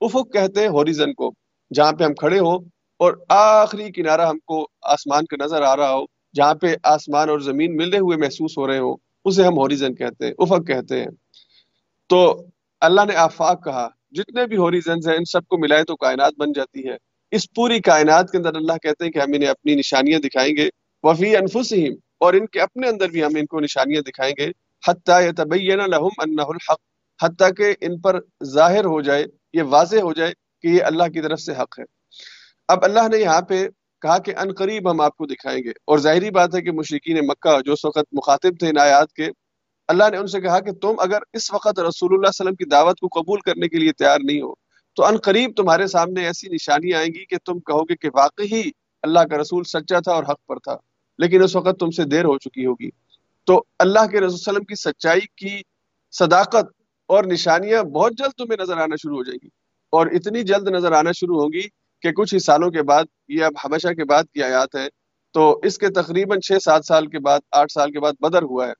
افق 0.00 0.32
کہتے 0.32 0.60
ہیں 0.60 0.68
ہوریزن 0.68 1.14
کو، 1.14 1.32
جہاں 1.74 1.92
پہ 1.92 2.04
ہم 2.04 2.14
کھڑے 2.14 2.38
ہوں 2.38 2.58
اور 2.98 3.12
آخری 3.28 3.92
کنارہ 3.92 4.20
ہم 4.20 4.38
کو 4.38 4.68
آسمان 4.82 5.24
کا 5.24 5.44
نظر 5.44 5.62
آ 5.62 5.76
رہا 5.76 5.94
ہو، 5.94 6.04
جہاں 6.34 6.54
پہ 6.54 6.74
آسمان 6.82 7.28
اور 7.28 7.38
زمین 7.38 7.76
ملے 7.76 7.98
ہوئے 7.98 8.16
محسوس 8.16 8.58
ہو 8.58 8.66
رہے 8.66 8.78
ہو 8.78 8.94
اسے 9.24 9.44
ہم 9.44 9.58
ہوریزن 9.58 9.94
کہتے 9.94 10.26
ہیں، 10.26 10.32
افق 10.38 10.66
کہتے 10.66 11.00
ہیں۔ 11.00 11.08
تو 12.06 12.46
اللہ 12.80 13.00
نے 13.08 13.14
آفاق 13.16 13.64
کہا 13.64 13.88
جتنے 14.12 14.46
بھی 14.46 14.56
ہوریزنز 14.56 15.08
ہیں، 15.08 15.16
ان 15.16 15.24
سب 15.24 15.46
کو 15.46 15.58
ملائے 15.58 15.84
تو 15.84 15.96
کائنات 15.96 16.32
بن 16.38 16.52
جاتی 16.52 16.88
ہے 16.88 16.96
اس 17.30 17.52
پوری 17.54 17.80
کائنات 17.80 18.30
کے 18.30 18.38
اندر 18.38 18.54
اللہ 18.54 18.72
کہتے 18.72 19.04
ہیں 19.04 19.12
کہ 19.12 19.18
ہم 19.18 19.32
انہیں 19.34 19.50
اپنی 19.50 19.74
نشانیاں 19.74 20.18
دکھائیں 20.18 20.56
گے۔ 20.56 20.68
وفی 21.02 21.36
انفسہم، 21.36 21.94
اور 22.20 22.34
ان 22.34 22.46
کے 22.46 22.60
اپنے 22.60 22.88
اندر 22.88 23.08
بھی 23.08 23.24
ہم 23.24 23.30
ان 23.36 23.46
کو 23.46 23.60
نشانیاں 23.60 24.02
دکھائیں 24.02 24.34
گے۔ 24.38 24.50
حتیٰ 24.88 25.22
یتبین 25.22 25.78
لہم 25.78 26.20
انہ 26.24 26.42
الحق، 26.42 26.80
حتیٰ 27.24 27.50
کہ 27.56 27.74
ان 27.80 28.00
پر 28.00 28.20
ظاہر 28.44 28.84
ہو 28.84 29.00
جائے، 29.00 29.24
یہ 29.52 29.62
واضح 29.62 29.96
ہو 29.96 30.12
جائے 30.12 30.32
کہ 30.62 30.68
یہ 30.68 30.82
اللہ 30.82 31.04
کی 31.04 31.20
طرف 31.20 31.40
سے 31.40 31.52
حق 31.52 31.78
ہے۔ 31.78 31.84
اب 32.68 32.84
اللہ 32.84 33.08
نے 33.08 33.18
یہاں 33.18 33.40
پہ 33.40 33.68
کہا 34.00 34.18
کہ 34.18 34.32
ان 34.36 34.52
قریب 34.52 34.90
ہم 34.90 35.00
آپ 35.00 35.16
کو 35.16 35.26
دکھائیں 35.26 35.64
گے۔ 35.64 35.70
اور 35.70 35.98
ظاہری 35.98 36.30
بات 36.30 36.54
ہے 36.54 36.62
کہ 36.62 36.70
مشرقین 36.70 37.18
مکہ 37.26 37.60
جو 37.60 37.72
اس 37.72 37.84
وقت 37.84 38.04
مخاطب 38.12 38.58
تھے 38.58 38.68
ان 38.68 38.78
آیات 38.78 39.12
کے 39.12 39.28
اللہ 39.88 40.04
نے 40.10 40.16
ان 40.16 40.26
سے 40.26 40.40
کہا 40.40 40.60
کہ 40.60 40.72
تم 40.72 40.94
اگر 40.98 41.18
اس 41.32 41.52
وقت 41.52 41.78
رسول 41.78 42.08
اللہ 42.12 42.26
علیہ 42.26 42.28
وسلم 42.28 42.54
کی 42.54 42.64
دعوت 42.64 43.00
کو 43.00 43.20
قبول 43.20 43.40
کرنے 43.40 43.68
کے 43.68 43.76
لیے 43.76 43.92
تیار 43.92 44.18
نہیں 44.24 44.40
ہو، 44.40 44.54
تو 44.94 45.04
ان 45.04 45.16
قریب 45.16 45.52
تمہارے 45.56 45.86
سامنے 45.86 46.24
ایسی 46.24 46.48
نشانی 46.48 46.94
آئیں 46.94 47.08
گی 47.08 47.24
کہ 47.24 47.36
تم 47.44 47.58
کہو 47.58 47.82
گے 47.82 47.96
کہ 47.96 48.08
واقعی 48.14 48.62
اللہ 49.02 49.20
کا 49.20 49.38
رسول 49.38 49.64
سچا 49.64 50.00
تھا 50.00 50.12
اور 50.12 50.24
حق 50.24 50.46
پر 50.46 50.56
تھا، 50.56 50.76
لیکن 51.18 51.42
اس 51.42 51.56
وقت 51.56 51.80
تم 51.80 51.90
سے 51.90 52.04
دیر 52.04 52.24
ہو 52.24 52.38
چکی 52.38 52.66
ہوگی۔ 52.66 52.90
تو 53.44 53.64
اللہ 53.78 54.06
کے 54.06 54.16
رسول 54.16 54.34
وسلم 54.34 54.64
کی 54.64 54.74
سچائی 54.74 55.20
کی 55.36 55.62
صداقت 56.12 56.64
اور 57.06 57.24
نشانیاں 57.24 57.82
بہت 57.82 58.12
جلد 58.18 58.30
تمہیں 58.30 58.62
نظر 58.62 58.76
آنا 58.76 58.96
شروع 59.02 59.16
ہو 59.16 59.24
جائیں 59.24 59.38
گی۔ 59.42 59.48
اور 59.90 60.06
اتنی 60.06 60.42
جلد 60.42 60.68
نظر 60.68 60.92
آنا 60.92 61.12
شروع 61.12 61.40
ہوگی 61.42 61.62
کہ 62.02 62.12
کچھ 62.12 62.34
ہی 62.34 62.38
سالوں 62.38 62.70
کے 62.70 62.82
بعد، 62.82 63.04
یہ 63.28 63.44
اب 63.44 63.52
حبشہ 63.64 63.88
کے 63.88 64.04
بعد 64.04 64.24
کی 64.34 64.42
آیات 64.42 64.74
ہے 64.74 64.88
تو 65.32 65.60
اس 65.62 65.78
کے 65.78 65.88
تقریباً 65.88 66.40
چھ 66.40 66.52
سات 66.62 66.84
سال 66.84 67.06
کے 67.06 67.18
بعد، 67.18 67.40
آٹھ 67.52 67.72
سال 67.72 67.92
کے 67.92 68.00
بعد 68.00 68.12
بدر 68.20 68.42
ہوا 68.42 68.68
ہے۔ 68.68 68.72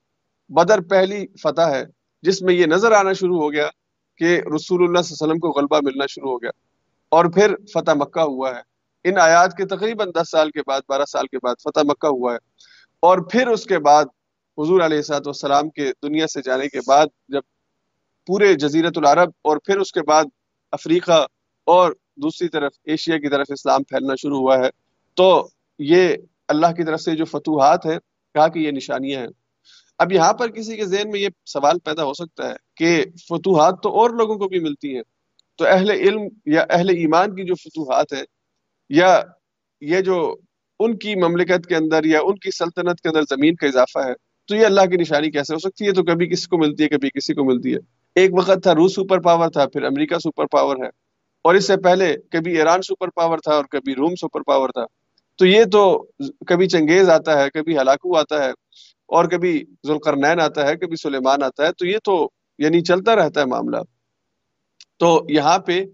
بدر 0.49 0.81
پہلی 0.81 1.25
فتح 1.41 1.61
ہے، 1.61 1.85
جس 2.21 2.41
میں 2.41 2.53
یہ 2.53 2.65
نظر 2.65 2.91
آنا 2.91 3.13
شروع 3.13 3.41
ہو 3.41 3.51
گیا 3.53 3.69
کہ 4.17 4.25
رسول 4.25 4.83
اللہ 4.83 5.01
صلی 5.01 5.15
اللہ 5.15 5.23
علیہ 5.23 5.33
وسلم 5.33 5.39
کو 5.39 5.49
غلبہ 5.49 5.79
ملنا 5.83 6.05
شروع 6.09 6.31
ہو 6.31 6.41
گیا۔ 6.41 6.51
اور 7.09 7.25
پھر 7.25 7.55
فتح 7.73 7.91
مکہ 7.95 8.19
ہوا 8.19 8.55
ہے۔ 8.55 8.73
ان 9.03 9.17
آیات 9.17 9.57
کے 9.57 9.65
تقریباً 9.65 10.09
دس 10.15 10.31
سال 10.31 10.51
کے 10.51 10.59
بعد، 10.67 10.81
بارہ 10.89 11.05
سال 11.05 11.27
کے 11.27 11.37
بعد 11.43 11.55
فتح 11.63 11.79
مکہ 11.83 12.07
ہوا 12.07 12.33
ہے۔ 12.33 12.37
اور 12.99 13.17
پھر 13.31 13.47
اس 13.47 13.63
کے 13.63 13.79
بعد 13.79 14.05
حضور 14.57 14.81
علیہ 14.81 14.97
السلاۃ 14.97 15.19
والسلام 15.19 15.69
کے 15.69 15.91
دنیا 16.03 16.27
سے 16.27 16.41
جانے 16.41 16.67
کے 16.67 16.79
بعد 16.87 17.05
جب 17.27 17.41
پورے 18.27 18.53
جزیرت 18.53 18.97
العرب 18.97 19.29
اور 19.41 19.57
پھر 19.57 19.77
اس 19.77 19.91
کے 19.91 20.01
بعد 20.01 20.23
افریقہ 20.71 21.25
اور 21.63 21.91
دوسری 22.15 22.49
طرف 22.49 22.71
ایشیا 22.83 23.17
کی 23.17 23.29
طرف 23.29 23.45
اسلام 23.49 23.83
پھیلنا 23.83 24.13
شروع 24.21 24.39
ہوا 24.39 24.57
ہے، 24.57 24.69
تو 25.13 25.47
یہ 25.79 26.15
اللہ 26.47 26.67
کی 26.67 26.83
طرف 26.83 27.01
سے 27.01 27.15
جو 27.15 27.25
فتوحات 27.25 27.85
ہے 27.85 27.97
کہا 28.33 28.47
کہ 28.47 28.59
یہ 28.59 28.71
نشانیاں 28.71 29.21
ہیں۔ 29.21 29.27
اب 30.03 30.11
یہاں 30.11 30.33
پر 30.33 30.47
کسی 30.47 30.77
کے 30.77 30.85
ذہن 30.85 31.09
میں 31.09 31.19
یہ 31.19 31.29
سوال 31.45 31.79
پیدا 31.79 32.03
ہو 32.03 32.13
سکتا 32.13 32.49
ہے 32.49 32.53
کہ 32.75 33.05
فتوحات 33.29 33.75
تو 33.83 33.89
اور 33.89 34.09
لوگوں 34.09 34.35
کو 34.35 34.47
بھی 34.47 34.59
ملتی 34.59 34.95
ہیں۔ 34.95 35.03
تو 35.57 35.65
اہل 35.65 35.89
علم 35.89 36.21
یا 36.45 36.65
اہل 36.69 36.89
ایمان 36.89 37.35
کی 37.35 37.43
جو 37.43 37.55
فتوحات 37.55 38.13
ہے 38.13 38.23
یا 38.89 39.21
یہ 39.81 40.01
جو 40.01 40.35
ان 40.79 40.97
کی 40.97 41.15
مملکت 41.15 41.65
کے 41.67 41.75
اندر 41.75 42.05
یا 42.05 42.19
ان 42.23 42.37
کی 42.37 42.51
سلطنت 42.51 43.01
کے 43.01 43.09
اندر 43.09 43.21
زمین 43.21 43.55
کا 43.55 43.67
اضافہ 43.67 43.99
ہے، 43.99 44.13
تو 44.47 44.55
یہ 44.55 44.65
اللہ 44.65 44.81
کی 44.81 44.97
نشانی 44.97 45.31
کیسے 45.31 45.53
ہو 45.53 45.59
سکتی 45.59 45.87
ہے؟ 45.87 45.91
تو 45.91 46.03
کبھی 46.03 46.27
کسی 46.27 46.47
کو 46.47 46.57
ملتی 46.57 46.83
ہے، 46.83 46.89
کبھی 46.89 47.09
کسی 47.09 47.33
کو 47.33 47.43
ملتی 47.43 47.73
ہے۔ 47.73 47.77
ایک 48.15 48.33
وقت 48.33 48.63
تھا 48.63 48.75
روس 48.75 48.95
سپر 48.95 49.19
پاور 49.19 49.49
تھا، 49.49 49.65
پھر 49.65 49.83
امریکہ 49.83 50.15
سپر 50.19 50.45
پاور 50.45 50.75
ہے۔ 50.75 50.87
اور 51.41 51.55
اس 51.55 51.67
سے 51.67 51.77
پہلے 51.77 52.15
کبھی 52.31 52.57
ایران 52.57 52.81
سپر 52.81 53.07
پاور 53.09 53.37
تھا 53.37 53.51
اور 53.51 53.65
کبھی 53.65 53.95
روم 53.95 54.15
سپر 54.15 54.41
پاور 54.41 54.69
تھا۔ 54.69 54.85
تو 55.35 55.45
یہ 55.45 55.63
تو 55.71 56.07
کبھی 56.47 56.67
چنگیز 56.67 57.09
آتا 57.09 57.43
ہے، 57.43 57.49
کبھی 57.49 57.77
ہلاکو 57.77 58.17
آتا 58.17 58.45
ہے۔ 58.45 58.51
اور 59.13 59.25
کبھی 59.25 59.63
ذوالقرنین 59.87 60.39
آتا 60.39 60.67
ہے، 60.67 60.77
کبھی 60.77 60.95
سلیمان 60.95 61.43
آتا 61.43 61.67
ہے، 61.67 61.71
تو 61.71 61.85
یہ 61.85 61.97
تو 62.03 62.29
یعنی 62.57 62.81
چلتا 62.81 63.15
رہتا 63.15 63.41
ہے 63.41 63.45
معاملہ۔ 63.45 63.77
تو 64.97 65.25
یہاں 65.29 65.59
پہ 65.59 65.85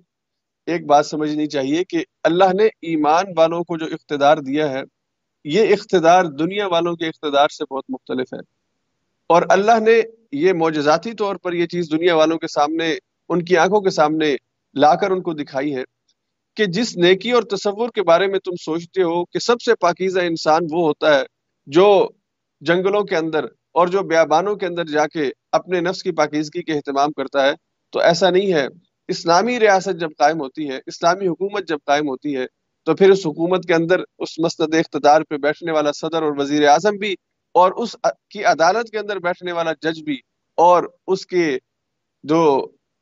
ایک 0.65 0.85
بات 0.85 1.05
سمجھنی 1.05 1.47
چاہیے 1.47 1.83
کہ 1.83 2.03
اللہ 2.23 2.53
نے 2.53 2.65
ایمان 2.65 3.25
والوں 3.37 3.63
کو 3.63 3.77
جو 3.77 3.85
اقتدار 3.85 4.37
دیا 4.37 4.69
ہے، 4.69 4.81
یہ 5.43 5.73
اقتدار 5.73 6.25
دنیا 6.25 6.67
والوں 6.67 6.95
کے 6.95 7.05
اقتدار 7.05 7.47
سے 7.47 7.73
بہت 7.73 7.83
مختلف 7.89 8.33
ہے۔ 8.33 8.39
اور 9.27 9.41
اللہ 9.49 9.79
نے 9.79 10.01
یہ 10.31 10.53
معجزاتی 10.53 11.13
طور 11.13 11.35
پر 11.35 11.53
یہ 11.53 11.65
چیز 11.65 11.91
دنیا 11.91 12.15
والوں 12.15 12.37
کے 12.37 12.47
سامنے، 12.47 12.97
ان 13.29 13.45
کی 13.45 13.57
آنکھوں 13.57 13.81
کے 13.81 13.89
سامنے 13.89 14.35
لا 14.73 14.95
کر 14.95 15.11
ان 15.11 15.21
کو 15.21 15.33
دکھائی 15.33 15.75
ہے 15.75 15.83
کہ 16.55 16.65
جس 16.65 16.97
نیکی 16.97 17.31
اور 17.31 17.43
تصور 17.43 17.89
کے 17.89 18.03
بارے 18.03 18.27
میں 18.27 18.39
تم 18.39 18.51
سوچتے 18.61 19.03
ہو 19.03 19.25
کہ 19.25 19.39
سب 19.39 19.61
سے 19.61 19.75
پاکیزہ 19.75 20.19
انسان 20.19 20.61
وہ 20.71 20.87
ہوتا 20.87 21.19
ہے 21.19 21.23
جو 21.67 22.09
جنگلوں 22.61 23.03
کے 23.03 23.15
اندر 23.15 23.45
اور 23.73 23.87
جو 23.87 24.01
بیابانوں 24.03 24.55
کے 24.55 24.65
اندر 24.65 24.85
جا 24.85 25.05
کے 25.07 25.29
اپنے 25.51 25.79
نفس 25.81 26.03
کی 26.03 26.11
پاکیزگی 26.11 26.61
کے 26.63 26.73
اہتمام 26.73 27.11
کرتا 27.11 27.45
ہے، 27.45 27.53
تو 27.93 27.99
ایسا 27.99 28.29
نہیں 28.29 28.53
ہے۔ 28.53 28.67
اسلامی 29.09 29.59
ریاست 29.59 29.99
جب 29.99 30.09
قائم 30.17 30.41
ہوتی 30.41 30.69
ہے، 30.69 30.79
اسلامی 30.85 31.27
حکومت 31.27 31.67
جب 31.67 31.77
قائم 31.85 32.09
ہوتی 32.09 32.35
ہے، 32.37 32.45
تو 32.87 32.95
پھر 32.95 33.11
اس 33.11 33.25
حکومت 33.25 33.65
کے 33.65 33.73
اندر 33.73 33.99
اس 34.17 34.37
مستد 34.39 34.75
اقتدار 34.75 35.21
پہ 35.21 35.37
بیٹھنے 35.37 35.71
والا 35.71 35.91
صدر 35.91 36.21
اور 36.21 36.33
وزیر 36.37 36.67
اعظم 36.67 36.97
بھی 36.97 37.13
اور 37.55 37.71
اس 37.71 37.95
کی 38.29 38.43
عدالت 38.43 38.89
کے 38.89 38.99
اندر 38.99 39.19
بیٹھنے 39.19 39.51
والا 39.51 39.73
جج 39.81 40.03
بھی 40.03 40.17
اور 40.57 40.83
اس 41.07 41.25
کے 41.25 41.57
جو 42.23 42.41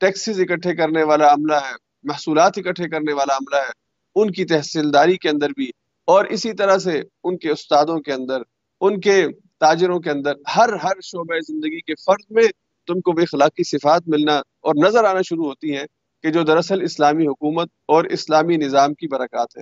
ٹیکسیز 0.02 0.40
اکٹھے 0.40 0.76
کرنے 0.76 1.04
والا 1.04 1.32
عملہ 1.34 1.56
ہے، 1.56 1.74
محصولات 2.04 2.58
اکٹھے 2.58 2.90
کرنے 2.90 3.14
والا 3.14 3.34
عملہ 3.34 3.58
ہے، 3.58 3.72
ان 4.16 4.32
کی 4.32 4.46
تحصیلداری 4.46 5.18
کے 5.18 5.30
اندر 5.30 5.50
بھی 5.50 5.70
اور 6.08 6.26
اسی 6.26 6.54
طرح 6.54 6.78
سے 6.78 7.02
ان 7.24 7.38
کے 7.38 7.52
استادوں 7.52 8.00
کے 8.00 8.14
اندر، 8.14 8.42
ان 8.82 9.00
کے 9.00 9.26
تاجروں 9.62 10.00
کے 10.00 10.10
اندر، 10.10 10.34
ہر 10.56 10.74
ہر 10.84 11.00
شعبہ 11.04 11.40
زندگی 11.48 11.80
کے 11.82 11.96
فرد 11.96 12.32
میں 12.32 12.48
تم 12.88 13.00
کو 13.02 13.12
بے 13.12 13.22
اخلاقی 13.22 13.64
صفات 13.64 14.08
ملنا 14.08 14.36
اور 14.36 14.76
نظر 14.86 15.04
آنا 15.04 15.22
شروع 15.22 15.46
ہوتی 15.46 15.76
ہیں 15.76 15.86
کہ 16.24 16.32
جو 16.32 16.44
دراصل 16.44 16.82
اسلامی 16.82 17.28
حکومت 17.28 17.70
اور 17.86 18.06
اسلامی 18.10 18.58
نظام 18.58 18.94
کی 18.94 19.08
برکات 19.08 19.58
ہے 19.58 19.62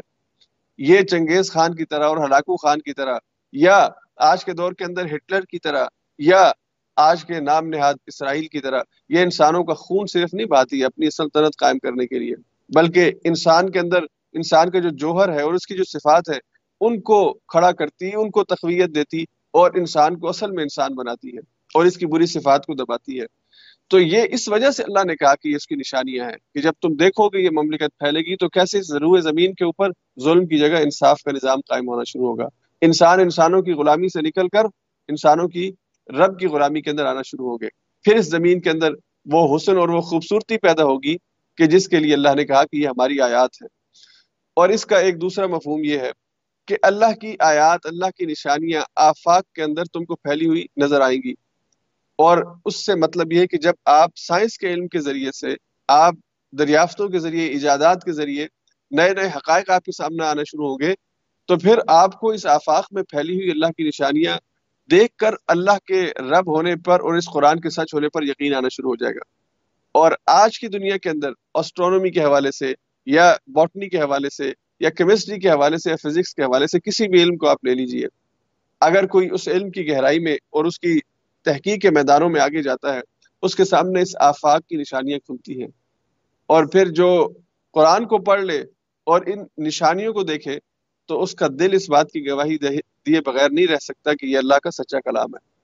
یہ 0.80 1.02
چنگیز 1.02 1.52
خان 1.52 1.76
کی 1.76 1.86
طرح 1.86 2.08
اور 2.08 2.18
ہلاکو 2.18 2.56
خان 2.56 2.80
کی 2.80 2.94
طرح، 2.94 3.18
یا 3.54 3.88
آج 4.16 4.46
کے 4.46 4.54
دور 4.54 4.74
کے 4.74 4.84
اندر 4.84 5.06
ہٹلر 5.06 5.42
کی 5.42 5.60
طرح، 5.60 5.86
یا 6.20 6.52
آج 6.98 7.24
کے 7.26 7.40
نام 7.40 7.68
نہاد 7.68 7.94
اسرائیل 8.08 8.48
کی 8.48 8.60
طرح، 8.60 8.82
یہ 9.10 9.22
انسانوں 9.22 9.64
کا 9.64 9.74
خون 9.74 10.06
صرف 10.08 10.34
نہیں 10.34 10.48
بہاتی 10.48 10.84
اپنی 10.84 11.10
سلطنت 11.10 11.58
قائم 11.58 11.80
کرنے 11.80 12.08
کے 12.08 12.20
لیے، 12.20 12.36
بلکہ 12.70 13.12
انسان 13.24 13.70
کے 13.70 13.80
اندر، 13.80 14.04
انسان 14.34 14.70
کا 14.72 14.80
جو 14.80 14.90
جوہر 14.90 15.34
ہے 15.34 15.42
اور 15.42 15.54
اس 15.54 15.68
کی 15.68 15.76
جو 15.76 15.84
صفات 15.84 16.30
ہے، 16.30 16.38
ان 16.82 17.00
کو 17.02 17.22
کھڑا 17.48 17.72
کرتی، 17.72 18.12
ان 18.16 18.32
کو 18.32 18.44
تقویت 18.44 18.96
دیتی 18.96 19.24
اور 19.56 19.72
انسان 19.74 20.20
کو 20.20 20.30
اصل 20.30 20.52
میں 20.52 20.64
انسان 20.64 20.96
بناتی 20.96 21.34
ہے 21.34 21.40
اور 21.74 21.86
اس 21.86 21.98
کی 21.98 22.06
بری 22.06 22.26
صفات 22.26 22.66
کو 22.66 22.74
دباتی 22.74 23.20
ہے۔ 23.22 23.26
تو 23.90 24.00
یہ 24.00 24.24
اس 24.32 24.50
وجہ 24.50 24.72
سے 24.72 24.84
اللہ 24.84 25.04
نے 25.08 25.16
کہا 25.16 25.36
کہ 25.36 25.48
یہ 25.48 25.56
اس 25.56 25.68
کی 25.68 25.76
نشانیاں 25.76 26.26
ہیں 26.26 26.38
کہ 26.54 26.62
جب 26.62 26.72
تم 26.82 26.94
دیکھو 26.96 27.30
گے 27.30 27.40
یہ 27.40 27.50
مملکت 27.50 27.98
پھیلے 28.00 28.20
گی 28.20 28.36
تو 28.36 28.50
کیسے 28.50 28.82
ضرور 28.82 29.20
زمین 29.20 29.54
کے 29.54 29.66
اوپر 29.66 29.92
ظلم 30.24 30.46
کی 30.48 30.58
جگہ 30.58 30.82
انصاف 30.84 31.22
کا 31.22 31.32
نظام 31.32 31.60
قائم 31.70 31.88
ہونا 31.88 32.04
شروع 32.08 32.28
ہوگا۔ 32.28 32.48
انسان 32.82 33.20
انسانوں 33.20 33.62
کی 33.62 33.72
غلامی 33.72 34.08
سے 34.08 34.22
نکل 34.22 34.50
کر 34.50 34.66
انسانوں 35.10 35.48
کی 35.48 35.72
رب 36.10 36.40
کی 36.40 36.48
غلامی 36.48 36.82
کے 36.82 36.90
اندر 36.90 37.06
آنا 37.06 37.22
شروع 37.22 37.50
ہو 37.50 37.62
گئے 37.62 37.70
پھر 38.06 38.16
اس 38.16 38.26
زمین 38.26 38.60
کے 38.60 38.70
اندر 38.70 38.90
وہ 39.26 39.56
حسن 39.56 39.78
اور 39.78 39.90
وہ 39.90 40.02
خوبصورتی 40.02 40.58
پیدا 40.58 40.84
ہوگی 40.84 41.16
کہ 41.58 41.66
جس 41.66 41.88
کے 41.88 42.00
لیے 42.00 42.14
اللہ 42.14 42.36
نے 42.36 42.46
کہا 42.46 42.64
کہ 42.64 42.78
یہ 42.78 42.88
ہماری 42.88 43.22
آیات 43.22 43.62
ہے 43.62 43.68
اور 44.58 44.70
اس 44.70 44.86
کا 44.86 44.98
ایک 45.00 45.22
دوسرا 45.22 45.48
مفہوم 45.48 45.84
یہ 45.84 46.00
ہے 46.00 46.12
کہ 46.66 46.78
اللہ 46.82 47.16
کی 47.22 47.36
آیات، 47.40 47.80
اللہ 47.84 48.06
کی 48.18 48.26
نشانیاں 48.26 48.82
آفاق 48.96 49.44
کے 49.52 49.64
اندر 49.64 49.84
تم 49.84 50.06
کو 50.06 50.16
پھیلی 50.16 50.46
ہوئی 50.46 50.66
نظر 50.78 51.02
آئیں 51.02 51.22
گی۔ 51.24 51.32
اور 52.18 52.38
اس 52.66 52.86
سے 52.86 52.96
مطلب 52.96 53.34
یہ 53.34 53.40
ہے 53.40 53.48
کہ 53.48 53.58
جب 53.58 53.74
آپ 53.86 54.10
سائنس 54.16 54.58
کے 54.58 54.74
علم 54.74 54.88
کے 54.88 55.00
ذریعے 55.00 55.32
سے، 55.32 55.48
آپ 55.88 56.14
دریافتوں 56.52 57.08
کے 57.08 57.20
ذریعے، 57.20 57.48
ایجادات 57.48 58.04
کے 58.04 58.12
ذریعے 58.12 58.48
نئے 58.92 59.14
نئے 59.14 59.28
حقائق 59.36 59.70
آپ 59.70 59.84
کے 59.84 59.92
سامنے 59.92 60.26
آنا 60.26 60.42
شروع 60.44 60.70
ہوں 60.70 60.78
گے 60.82 60.94
تو 61.46 61.58
پھر 61.58 61.80
آپ 61.88 62.20
کو 62.20 62.30
اس 62.30 62.46
آفاق 62.46 62.88
میں 62.92 63.04
پھیلی 63.04 63.36
ہوئی 63.36 63.52
اللہ 63.52 63.66
کی 63.66 63.84
نشانیاں 63.84 64.38
دیکھ 64.92 65.16
کر 65.16 65.34
اللہ 65.48 65.78
کے 65.86 66.12
رب 66.20 66.56
ہونے 66.56 66.76
پر 66.76 67.00
اور 67.00 67.14
اس 67.14 67.30
قرآن 67.34 67.60
کے 67.60 67.70
سچ 67.70 67.94
ہونے 67.94 68.10
پر 68.10 68.24
یقین 68.24 68.56
آنا 68.56 68.68
شروع 68.72 68.90
ہو 68.90 68.96
جائے 68.96 69.16
گا۔ 69.16 69.22
اور 69.92 70.12
آج 70.26 70.60
کی 70.60 70.68
دنیا 70.68 70.98
کے 70.98 71.10
اندر 71.10 71.30
آسٹرونومی 71.54 72.12
کے 72.12 72.24
حوالے 72.24 72.52
سے 72.52 72.74
یا 73.06 73.36
باٹنی 73.48 73.90
کے 73.90 73.98
حوالے 73.98 74.30
سے 74.30 74.52
یا 74.80 74.90
کیمسٹری 74.90 75.40
کے 75.40 75.50
حوالے 75.50 75.78
سے 75.78 75.90
یا 75.90 75.96
فزکس 75.96 76.36
کے 76.36 76.44
حوالے 76.44 76.68
سے 76.68 76.80
کسی 76.80 77.08
بھی 77.08 77.24
علم 77.24 77.38
کو 77.38 77.48
آپ 77.48 77.66
لے 77.66 77.76
لیجیے۔ 77.76 78.06
اگر 78.82 79.06
کوئی 79.06 79.30
اس 79.32 79.48
علم 79.48 79.72
کی 79.72 79.90
گہرائی 79.90 80.20
میں 80.20 80.34
اور 80.34 80.66
اس 80.66 80.80
کی 80.80 81.00
تحقیق 81.44 81.82
کے 81.82 81.90
میدانوں 81.90 82.30
میں 82.30 82.42
آگے 82.42 82.62
جاتا 82.62 82.96
ہے، 82.96 83.00
اس 83.42 83.56
کے 83.56 83.66
سامنے 83.66 84.02
اس 84.02 84.16
آفاق 84.20 84.62
کی 84.68 84.76
نشانیاں 84.76 85.20
کھلتی 85.20 85.62
ہیں۔ 85.62 85.70
اور 86.48 86.66
پھر 86.66 86.90
جو 86.90 87.30
قرآن 87.72 88.08
کو 88.08 88.18
پڑھ 88.18 88.42
لے 88.42 88.60
اور 89.04 89.22
ان 89.26 89.66
نشانیوں 89.66 90.14
کو 90.14 90.24
دیکھے، 90.24 90.60
تو 91.06 91.22
اس 91.22 91.36
کا 91.36 91.48
دل 91.60 91.70
اس 91.74 91.90
بات 91.90 92.12
کی 92.12 92.30
گواہی 92.30 92.58
دیے 92.58 93.22
بغیر 93.22 93.50
نہیں 93.50 93.68
رہ 93.68 93.80
سکتا 93.82 94.14
کہ 94.14 94.26
یہ 94.26 94.38
اللہ 94.38 94.54
کا 94.64 94.72
سچا 94.72 95.00
کلام 95.00 95.36
ہے۔ 95.36 95.56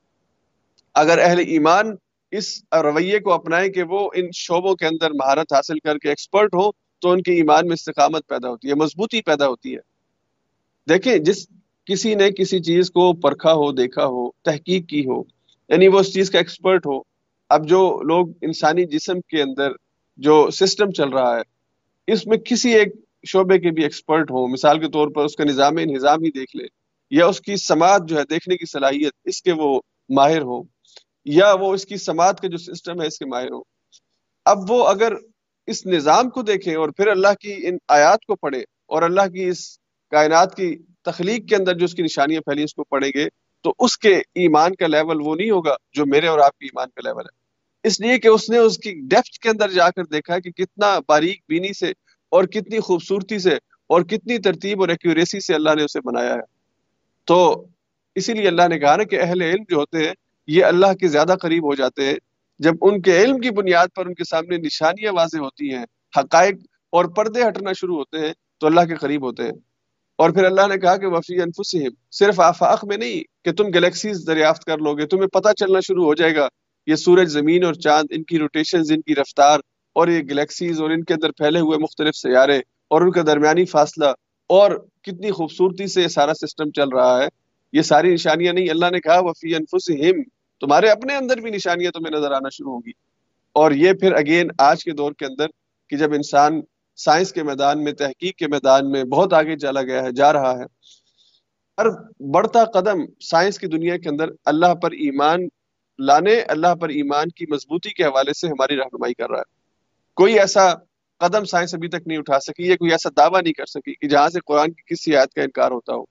اگر 0.94 1.18
اہل 1.18 1.40
ایمان 1.40 1.96
اس 2.32 2.64
رویے 2.74 3.20
کو 3.20 3.34
اپنائیں 3.34 3.72
کہ 3.72 3.84
وہ 3.84 4.10
ان 4.16 4.26
شعبوں 4.34 4.76
کے 4.76 4.86
اندر 4.86 5.12
مہارت 5.12 5.54
حاصل 5.54 5.80
کر 5.80 5.98
کے 5.98 6.10
ایکسپرٹ 6.10 6.56
ہو 6.56 6.70
تو 7.02 7.12
ان 7.12 7.22
کے 7.22 7.32
ایمان 7.32 7.68
میں 7.68 7.74
استقامت 7.74 8.28
پیدا 8.28 8.50
ہوتی 8.50 8.70
ہے، 8.70 8.76
مضبوطی 8.76 9.22
پیدا 9.22 9.48
ہوتی 9.48 9.74
ہے۔ 9.76 9.80
دیکھیں، 10.90 11.18
جس 11.18 11.48
کسی 11.86 12.16
نے 12.16 12.32
کسی 12.32 12.60
چیز 12.60 12.92
کو 12.92 13.14
پرکھا 13.14 13.54
ہو، 13.54 13.72
دیکھا 13.72 14.06
ہو، 14.06 14.32
تحقیق 14.32 14.88
کی 14.90 15.06
ہو 15.06 15.22
یعنی 15.70 15.88
وہ 15.88 16.00
اس 16.00 16.14
چیز 16.14 16.32
کا 16.32 16.38
ایکسپرٹ 16.38 16.86
ہو۔ 16.86 17.00
اب 17.50 17.68
جو 17.68 18.02
لوگ 18.04 18.28
انسانی 18.42 18.86
جسم 18.86 19.22
کے 19.22 19.42
اندر 19.42 19.72
جو 20.18 20.50
سسٹم 20.52 20.92
چل 20.92 21.10
رہا 21.10 21.36
ہے، 21.36 21.42
اس 22.14 22.28
میں 22.28 22.38
کسی 22.38 22.74
ایک 22.76 22.94
شعبے 23.28 23.60
کے 23.60 23.72
بھی 23.72 23.84
ایکسپرٹ 23.84 24.32
ہوں، 24.32 24.48
مثال 24.48 24.80
کے 24.80 24.88
طور 24.88 25.08
پر 25.08 25.26
اس 25.26 25.36
کا 25.36 25.44
نظام 25.44 25.78
انہضام 25.78 26.24
ہی 26.24 26.32
دیکھ 26.32 26.56
لے 26.56 26.66
یا 27.12 27.26
اس 27.26 27.42
کی 27.42 27.56
سماعت 27.56 28.08
جو 28.08 28.18
ہے، 28.18 28.24
دیکھنے 28.30 28.58
کی 28.58 28.66
صلاحیت، 28.66 29.14
اس 29.24 29.42
کے 29.42 29.52
وہ 29.52 29.80
ماہر 30.10 30.42
ہو 30.42 30.62
یا 31.26 31.54
وہ 31.54 31.74
اس 31.74 31.86
کی 31.86 31.98
سماعت 31.98 32.42
کا 32.42 32.48
جو 32.48 32.58
سسٹم 32.58 33.02
ہے، 33.02 33.08
اس 33.08 33.20
کے 33.20 33.26
ماہر 33.26 33.52
ہو 33.52 33.62
اب 34.46 34.72
وہ 34.72 34.88
اگر 34.88 35.14
اس 35.68 35.86
نظام 35.86 36.30
کو 36.30 36.42
دیکھیں 36.42 36.76
اور 36.76 36.90
پھر 36.90 37.08
اللہ 37.08 37.34
کی 37.42 37.68
ان 37.68 37.78
آیات 37.88 38.26
کو 38.26 38.36
پڑھے 38.36 38.60
اور 38.60 39.02
اللہ 39.02 39.22
کی 39.22 39.46
اس 39.46 39.78
کائنات 40.12 40.56
کی 40.56 40.76
تخلیق 41.02 41.50
کے 41.50 41.56
اندر 41.56 41.74
جو 41.74 41.86
اس 41.86 41.94
کی 41.94 42.04
نشانیاں 42.04 42.42
پھیلی 42.42 42.64
اس 42.64 42.74
کو 42.74 42.84
پڑھیں 42.84 43.12
گے، 43.16 43.28
تو 43.64 43.74
اس 43.80 43.98
کے 43.98 44.16
ایمان 44.16 44.76
کا 44.76 44.88
لیول 44.88 45.22
وہ 45.22 45.36
نہیں 45.36 45.52
ہوگا 45.52 45.76
جو 45.94 46.06
میرے 46.06 46.28
اور 46.28 46.40
آپ 46.40 46.58
کے 46.58 46.66
ایمان 46.66 46.88
کا 46.88 47.02
لیول 47.04 47.26
ہے۔ 47.26 47.42
اس 47.84 48.00
لیے 48.00 48.20
کہ 48.20 48.28
اس 48.28 48.50
نے 48.50 48.58
اس 48.58 48.78
کی 48.78 48.92
ڈیپتھ 48.94 49.40
کے 49.40 49.50
اندر 49.50 49.70
جا 49.70 49.90
کر 49.90 50.06
دیکھا 50.06 50.40
کہ 50.40 50.52
کتنا 50.52 51.00
باریک 51.08 51.42
بینی 51.50 51.74
سے 51.74 51.92
اور 52.30 52.44
کتنی 52.44 52.80
خوبصورتی 52.80 53.40
سے 53.40 53.54
اور 53.88 54.02
کتنی 54.02 54.38
ترتیب 54.38 54.82
اور 54.82 54.90
ایکوریسی 54.90 55.40
سے 55.40 55.56
اللہ 55.56 55.70
نے 55.76 55.84
اسے 55.84 56.00
بنایا 56.00 56.34
ہے۔ 56.34 56.62
تو 57.26 57.68
اسی 58.16 58.34
لیے 58.34 58.48
اللہ 58.48 58.68
نے 58.70 58.80
کہا 58.80 58.96
نا 58.96 59.04
کہ 59.04 59.22
اہل 59.22 59.42
علم 59.42 59.64
جو 59.70 59.78
ہوتے 59.78 59.98
ہیں، 59.98 60.14
یہ 60.48 60.66
اللہ 60.66 60.94
کے 60.94 61.08
زیادہ 61.08 61.36
قریب 61.42 61.64
ہو 61.64 61.76
جاتے 61.76 62.06
ہیں۔ 62.06 62.16
جب 62.62 62.74
ان 62.82 63.02
کے 63.02 63.24
علم 63.24 63.38
کی 63.38 63.50
بنیاد 63.50 63.88
پر 63.96 64.06
ان 64.06 64.14
کے 64.14 64.24
سامنے 64.24 64.58
نشانیاں 64.58 65.14
واضح 65.14 65.38
ہوتی 65.38 65.74
ہیں، 65.74 65.84
حقائق 66.18 66.56
اور 66.90 67.06
پردے 67.06 67.48
ہٹنا 67.48 67.74
شروع 67.74 67.96
ہوتے 67.96 68.20
ہیں، 68.20 68.34
تو 68.58 68.68
اللہ 68.68 68.82
کے 68.82 68.96
قریب 68.96 69.24
ہوتے 69.24 69.44
ہیں۔ 69.44 69.52
اور 70.16 70.30
پھر 70.30 70.44
اللہ 70.44 70.68
نے 70.70 70.78
کہا 70.78 70.98
کہ 70.98 71.08
وفی 71.08 71.42
انفسہم، 71.42 71.90
صرف 72.12 72.40
آفاق 72.40 72.86
میں 72.86 72.98
نہیں 72.98 73.46
کہ 73.46 73.52
تم 73.52 73.64
گلیکسیز 73.76 74.28
دریافت 74.28 74.66
کر 74.66 74.78
لو 74.78 74.94
گے، 74.94 75.06
تمہیں 75.06 75.28
پتہ 75.28 75.50
چلنا 75.60 75.80
شروع 75.80 76.06
ہو 76.06 76.14
جائے 76.14 76.36
گا۔ 76.36 76.48
یہ 76.88 76.96
سورج 76.96 77.28
زمین 77.30 77.66
اور 77.66 77.74
چاند، 77.74 78.08
ان 78.12 78.24
کی 78.24 78.40
روٹیشنز 78.40 78.92
ان 78.92 79.02
کی 79.02 79.16
رفتار 79.16 79.60
اور 79.94 80.08
یہ 80.08 80.20
گلیکسیز 80.20 80.82
اور 80.82 80.90
ان 80.90 81.04
کے 81.04 81.14
اندر 81.14 81.32
پھیلے 81.32 81.60
ہوئے 81.60 81.78
مختلف 81.78 82.16
سیارے 82.16 82.58
اور 82.88 83.02
ان 83.02 83.12
کا 83.12 83.22
درمیانی 83.28 83.66
فاصلہ 83.66 84.06
اور 84.50 84.72
کتنی 85.02 85.32
خوبصورتی 85.32 85.88
سے 85.88 86.02
یہ 86.02 86.08
سارا 86.08 86.34
سسٹم 86.34 86.72
چل 86.72 86.90
رہا 86.90 87.24
ہے۔ 87.24 87.28
یہ 87.74 87.82
ساری 87.82 88.14
نشانیاں 88.14 88.54
نہیں، 88.54 88.70
اللہ 88.70 88.86
نے 88.92 89.00
کہا 89.00 89.20
وفی 89.20 89.56
انفسہم 89.56 90.22
تمہارے 90.62 90.90
اپنے 90.90 91.16
اندر 91.16 91.38
بھی 91.38 91.52
نشانیاں 91.52 91.92
تمہیں 91.92 92.18
نظر 92.18 92.32
آنا 92.32 92.50
شروع 92.50 92.74
ہوگی 92.74 92.92
اور 93.56 93.72
یہ 93.72 93.94
پھر 93.94 94.14
اگین 94.14 94.52
آج 94.58 94.84
کے 94.84 94.92
دور 94.92 95.12
کے 95.12 95.26
اندر 95.26 95.48
کہ 95.90 95.98
جب 95.98 96.14
انسان 96.14 96.62
سائنس 96.98 97.32
کے 97.34 97.44
میدان 97.44 97.84
میں، 97.84 97.92
تحقیق 97.94 98.36
کے 98.36 98.48
میدان 98.48 98.92
میں 98.92 99.04
بہت 99.04 99.34
آگے 99.34 99.58
چلا 99.58 99.82
گیا 99.82 100.04
ہے، 100.04 100.12
جا 100.12 100.32
رہا 100.34 100.52
ہے، 100.60 100.66
ہر 101.78 101.90
بڑھتا 102.32 102.64
قدم 102.74 103.00
سائنس 103.22 103.60
کی 103.60 103.68
دنیا 103.68 103.98
کے 103.98 104.10
اندر 104.10 104.30
اللہ 104.46 104.74
پر 104.74 104.92
ایمان 105.00 105.48
لانے، 106.00 106.40
اللہ 106.48 106.76
پر 106.76 106.90
ایمان 106.90 107.30
کی 107.30 107.46
مضبوطی 107.50 107.90
کے 107.90 108.04
حوالے 108.04 108.34
سے 108.34 108.48
ہماری 108.48 108.76
رہنمائی 108.78 109.14
کر 109.14 109.30
رہا 109.30 109.40
ہے۔ 109.40 109.50
کوئی 110.18 110.40
ایسا 110.40 110.74
قدم 111.22 111.46
سائنس 111.46 111.74
ابھی 111.74 111.88
تک 111.90 112.08
نہیں 112.08 112.18
اٹھا 112.18 112.40
سکی، 112.40 112.68
یا 112.68 112.76
کوئی 112.76 112.92
ایسا 112.92 113.10
دعویٰ 113.18 113.42
نہیں 113.42 113.54
کر 113.54 113.66
سکی 113.66 113.94
کہ 113.94 114.08
جہاں 114.08 114.30
سے 114.30 114.40
قرآن 114.46 114.72
کی 114.72 114.94
کسی 114.94 115.16
آیت 115.16 115.34
کا 115.34 115.42
انکار 115.42 115.72
ہوتا 115.72 115.94
ہو، 115.94 116.04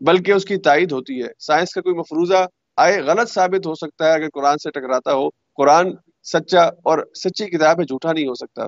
بلکہ 0.00 0.32
اس 0.32 0.44
کی 0.44 0.56
تائید 0.56 0.92
ہوتی 0.92 1.22
ہے۔ 1.22 1.28
سائنس 1.38 1.74
کا 1.74 1.80
کوئی 1.80 1.94
مفروضہ 1.94 2.46
آئے، 2.76 3.00
غلط 3.00 3.30
ثابت 3.30 3.66
ہو 3.66 3.74
سکتا 3.74 4.04
ہے، 4.04 4.12
اگر 4.12 4.28
قرآن 4.32 4.58
سے 4.58 4.70
ٹکراتا 4.70 5.12
ہو، 5.12 5.28
قرآن 5.54 5.90
سچا 6.22 6.62
اور 6.62 6.98
سچی 7.14 7.46
کتاب 7.46 7.80
ہے، 7.80 7.84
جھوٹا 7.84 8.12
نہیں 8.12 8.26
ہو 8.26 8.34
سکتا۔ 8.34 8.62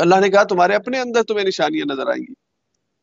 اللہ 0.00 0.20
نے 0.20 0.28
کہا، 0.28 0.42
تمہارے 0.42 0.74
اپنے 0.74 1.00
اندر 1.00 1.22
تمہیں 1.22 1.44
نشانیاں 1.44 1.92
نظر 1.92 2.06
آئیں 2.06 2.22
گی۔ 2.22 2.32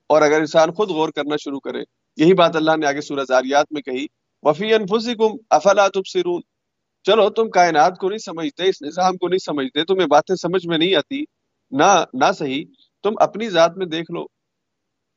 اور 0.08 0.22
اگر 0.22 0.40
انسان 0.40 0.72
خود 0.72 0.90
غور 0.90 1.10
کرنا 1.10 1.36
شروع 1.38 1.60
کرے، 1.60 1.80
یہی 2.18 2.34
بات 2.34 2.56
اللہ 2.56 2.72
نے 2.78 2.88
آگے 2.88 3.02
سورہ 3.02 3.24
زاریات 3.28 3.66
میں 3.72 3.82
کہی 3.82 4.08
وفی 4.44 4.74
انفسکم 4.74 5.38
افلا 5.50 5.88
تبصرون۔ 5.88 6.42
چلو، 7.04 7.30
تم 7.30 7.50
کائنات 7.50 7.98
کو 7.98 8.10
نہیں 8.10 8.18
سمجھتے، 8.18 8.70
اس 8.70 8.82
نظام 8.82 9.18
کو 9.18 9.28
نہیں 9.28 9.46
سمجھتے، 9.46 9.86
تمہیں 9.86 10.08
باتیں 10.08 10.36
سمجھ 10.36 10.68
میں 10.68 10.78
نہیں 10.78 10.96
آتی، 10.96 11.24
نہ 11.72 12.04
نہ 12.14 12.32
صحیح، 12.32 12.66
تم 13.04 13.14
اپنی 13.18 13.50
ذات 13.50 13.78
میں 13.78 13.86
دیکھ 13.86 14.12
لو۔ 14.12 14.26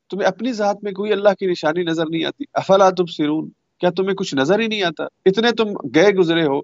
تمہیں 0.09 0.27
اپنی 0.27 0.53
ذات 0.53 0.77
میں 0.81 0.91
کوئی 0.91 1.11
اللہ 1.11 1.29
کی 1.39 1.45
نشانی 1.45 1.83
نظر 1.83 2.03
نہیں 2.09 2.25
آتی۔ 2.25 2.43
افلا 2.53 2.89
تبصرون۔ 2.89 3.49
کیا 3.79 3.89
تمہیں 3.89 4.15
کچھ 4.15 4.35
نظر 4.35 4.59
ہی 4.59 4.67
نہیں 4.67 4.83
آتا؟ 4.83 5.03
اتنے 5.25 5.51
تم 5.51 5.65
گئے 5.95 6.09
گزرے 6.09 6.41
ہو، 6.41 6.61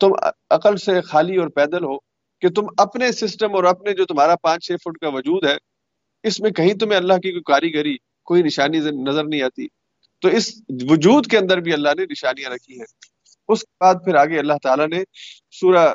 تم 0.00 0.10
عقل 0.50 0.76
سے 0.76 1.00
خالی 1.00 1.36
اور 1.36 1.48
پیدل 1.48 1.84
ہو 1.84 1.98
کہ 2.40 2.48
تم 2.48 2.62
اپنے 2.78 3.12
سسٹم 3.12 3.54
اور 3.54 3.64
اپنے 3.64 3.92
جو 3.92 4.04
تمہارا 4.04 4.36
پانچ 4.36 4.66
چھ 4.66 4.72
فٹ 4.84 4.98
کا 4.98 5.08
وجود 5.08 5.44
ہے، 5.44 5.56
اس 6.22 6.40
میں 6.40 6.50
کہیں 6.50 6.74
تمہیں 6.74 6.98
اللہ 6.98 7.12
کی 7.12 7.30
کوئی 7.30 7.42
کاریگری، 7.42 7.96
کوئی 8.24 8.42
نشانی 8.42 8.78
نظر 8.78 9.24
نہیں 9.24 9.42
آتی۔ 9.42 9.66
تو 10.20 10.28
اس 10.28 10.54
وجود 10.90 11.26
کے 11.26 11.38
اندر 11.38 11.60
بھی 11.60 11.72
اللہ 11.72 11.88
نے 11.98 12.04
نشانیاں 12.10 12.50
رکھی 12.50 12.78
ہیں۔ 12.78 12.86
اس 13.48 13.60
کے 13.60 13.76
بعد 13.80 13.94
پھر 14.04 14.14
آگے 14.14 14.38
اللہ 14.38 14.52
تعالیٰ 14.62 14.88
نے 14.88 15.04
سورہ 15.50 15.94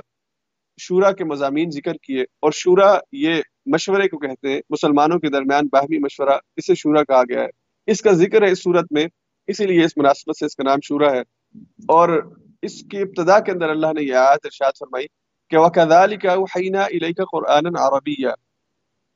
شورا 0.77 1.11
کے 1.11 1.23
مضامین 1.23 1.71
ذکر 1.71 1.93
کیے 1.93 2.21
اور 2.21 2.51
شورا 2.51 2.99
یہ 3.11 3.41
مشورے 3.65 4.07
کو 4.07 4.17
کہتے 4.17 4.53
ہیں، 4.53 4.61
مسلمانوں 4.69 5.19
کے 5.19 5.29
درمیان 5.29 5.67
باہمی 5.71 5.97
مشورہ، 5.97 6.37
اسے 6.57 6.75
شورا 6.75 7.03
کہا 7.03 7.23
گیا 7.23 7.41
ہے۔ 7.41 7.47
اس 7.87 8.01
کا 8.01 8.11
ذکر 8.11 8.43
ہے 8.43 8.51
اس 8.51 8.63
صورت 8.63 8.85
میں 8.91 9.05
اسی 9.49 9.65
لیے 9.65 9.85
اس 9.85 9.97
مناسبت 9.97 10.37
سے 10.37 10.45
اس 10.45 10.55
کا 10.55 10.63
نام 10.63 10.77
شورا 10.83 11.11
ہے۔ 11.11 11.21
اور 11.87 12.35
اس 12.61 12.81
کی 12.81 12.97
ابتدا 12.97 13.39
کے 13.39 13.51
اندر 13.51 13.69
اللہ 13.69 13.87
نے 13.87 14.03
یہ 14.03 14.13
آیت 14.13 14.39
ارشاد 14.43 14.71
فرمائی 14.79 15.05
کہ 15.49 15.57
وَكَذَلِكَ 15.57 16.27
أُوحَيْنَا 16.27 16.85
إِلَيْكَ 16.85 17.23
قُرْآنًا 17.23 17.87
عَرَبِيًّا۔ 17.87 18.33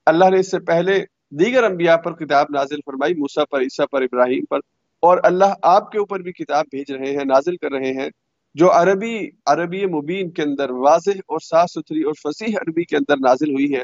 اللہ 0.06 0.30
نے 0.30 0.39
اس 0.39 0.52
سے 0.52 0.60
پہلے 0.60 1.06
دیگر 1.32 1.63
انبیاء 1.63 1.96
پر 1.96 2.13
کتاب 2.13 2.46
نازل 2.50 2.76
فرمائی، 2.86 3.13
موسیٰ 3.13 3.43
پر، 3.52 3.62
عیسیٰ 3.62 3.86
پر، 3.91 4.02
ابراہیم 4.02 4.46
پر۔ 4.46 4.58
اور 5.00 5.17
اللہ 5.24 5.54
آپ 5.62 5.91
کے 5.91 6.00
اوپر 6.00 6.19
بھی 6.19 6.32
کتاب 6.32 6.65
بھیج 6.72 6.91
رہے 6.91 7.12
ہیں، 7.12 7.26
نازل 7.26 7.58
کر 7.58 7.72
رہے 7.72 7.91
ہیں۔ 7.91 8.10
جو 8.54 8.72
عربی 8.72 9.30
عربی 9.46 9.86
مبین 9.86 10.32
کے 10.32 10.41
اندر 10.41 10.69
واضح 10.69 11.12
اور 11.12 11.39
صاف 11.39 11.72
ستھری 11.72 12.02
اور 12.02 12.13
فصیح 12.24 12.58
عربی 12.58 12.84
کے 12.84 12.98
اندر 12.98 13.17
نازل 13.17 13.54
ہوئی 13.54 13.74
ہے۔ 13.74 13.82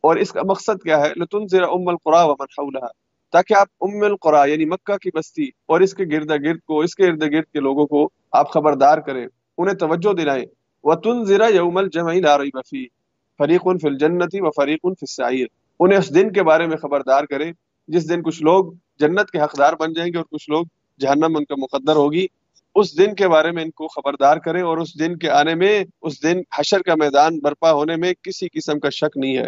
اور 0.00 0.16
اس 0.16 0.32
کا 0.32 0.40
مقصد 0.44 0.82
کیا 0.82 1.00
ہے؟ 1.00 1.08
لتنذر 1.16 1.62
ام 1.62 1.88
القرى 1.88 2.24
ومن 2.24 2.46
حولها۔ 2.58 3.05
تاکہ 3.32 3.54
آپ 3.54 3.68
ام 3.80 4.02
القرا 4.02 4.44
یعنی 4.44 4.64
مکہ 4.64 4.96
کی 4.96 5.10
بستی 5.14 5.48
اور 5.66 5.80
اس 5.80 5.94
کے 5.94 6.04
گرد 6.04 6.30
گرد 6.30 6.60
کو، 6.60 6.80
اس 6.80 6.94
کے 6.94 7.06
ارد 7.06 7.22
گرد 7.22 7.52
کے 7.52 7.60
لوگوں 7.60 7.86
کو 7.86 8.08
آپ 8.32 8.52
خبردار 8.52 8.98
کریں، 8.98 9.26
انہیں 9.58 9.74
توجہ 9.74 10.12
دلائیں۔ 10.12 10.44
وہ 10.84 10.94
تن 10.94 11.24
ذرا 11.24 11.46
یوم 11.46 11.76
الجمعی 11.76 12.20
لارئی 12.20 12.50
بفی 12.54 12.86
فریق 13.38 13.62
فی 13.62 13.88
الجنتی 13.88 14.40
و 14.40 14.50
فریق 14.50 14.80
فی 14.82 14.88
السعیر 14.88 15.46
انہیں 15.80 15.98
اس 15.98 16.14
دن 16.14 16.32
کے 16.32 16.42
بارے 16.42 16.66
میں 16.66 16.76
خبردار 16.76 17.24
کریں، 17.24 17.52
جس 17.88 18.08
دن 18.08 18.22
کچھ 18.22 18.42
لوگ 18.42 18.72
جنت 18.98 19.30
کے 19.30 19.40
حقدار 19.40 19.72
بن 19.72 19.92
جائیں 19.92 20.12
گے 20.12 20.16
اور 20.16 20.24
کچھ 20.30 20.50
لوگ 20.50 20.64
جہنم 21.00 21.36
ان 21.36 21.44
کا 21.44 21.54
مقدر 21.58 21.96
ہوگی، 21.96 22.26
اس 22.74 22.98
دن 22.98 23.14
کے 23.14 23.28
بارے 23.28 23.50
میں 23.50 23.62
ان 23.64 23.70
کو 23.70 23.88
خبردار 23.88 24.36
کریں 24.36 24.62
اور 24.62 24.78
اس 24.78 24.98
دن 24.98 25.18
کے 25.18 25.30
آنے 25.30 25.54
میں، 25.54 25.84
اس 26.02 26.22
دن 26.22 26.40
حشر 26.58 26.82
کا 26.82 26.94
میدان 26.94 27.38
برپا 27.38 27.72
ہونے 27.72 27.96
میں 27.96 28.12
کسی 28.22 28.48
قسم 28.52 28.80
کا 28.80 28.90
شک 28.90 29.16
نہیں 29.16 29.36
ہے۔ 29.36 29.46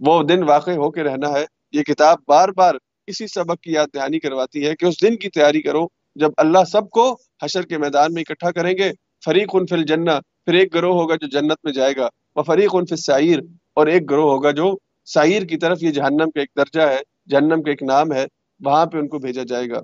وہ 0.00 0.22
دن 0.22 0.42
واقع 0.42 0.70
ہو 0.70 0.90
کے 0.90 1.02
رہنا 1.02 1.32
ہے، 1.32 1.44
یہ 1.72 1.82
کتاب 1.82 2.18
بار 2.28 2.48
بار 2.48 2.74
اسی 3.10 3.26
سبق 3.26 3.60
کی 3.60 3.72
یاد 3.72 3.86
دہانی 3.94 4.18
کرواتی 4.18 4.66
ہے 4.66 4.76
کہ 4.76 4.84
اس 4.84 5.02
دن 5.02 5.16
کی 5.16 5.28
تیاری 5.28 5.62
کرو 5.62 5.86
جب 6.14 6.30
اللہ 6.36 6.58
سب 6.72 6.90
کو 6.90 7.18
حشر 7.42 7.62
کے 7.62 7.78
میدان 7.78 8.14
میں 8.14 8.22
اکٹھا 8.22 8.50
کریں 8.50 8.78
گے۔ 8.78 8.92
فریق 9.24 9.48
ان 9.52 9.66
فل 9.66 9.82
جنہ 9.82 10.10
پھر 10.44 10.54
ایک 10.54 10.74
گروہ 10.74 10.94
ہوگا 10.94 11.14
جو 11.14 11.26
جنت 11.26 11.58
میں 11.64 11.72
جائے 11.72 11.92
گا۔ 11.96 12.08
وہ 12.36 12.42
فریق 12.42 12.70
ان 12.72 12.86
فل 12.86 12.96
سعیر 12.96 13.38
اور 13.74 13.86
ایک 13.86 14.10
گروہ 14.10 14.32
ہوگا 14.32 14.50
جو 14.50 14.76
سعیر 15.04 15.42
کی 15.42 15.56
طرف، 15.56 15.82
یہ 15.82 15.90
جہنم 15.90 16.30
کا 16.30 16.40
ایک 16.40 16.50
درجہ 16.56 16.80
ہے، 16.80 16.98
جہنم 17.30 17.62
کا 17.62 17.70
ایک 17.70 17.82
نام 17.82 18.12
ہے، 18.12 18.26
وہاں 18.64 18.86
پہ 18.86 18.98
ان 18.98 19.08
کو 19.08 19.18
بھیجا 19.18 19.42
جائے 19.42 19.68
گا۔ 19.68 19.80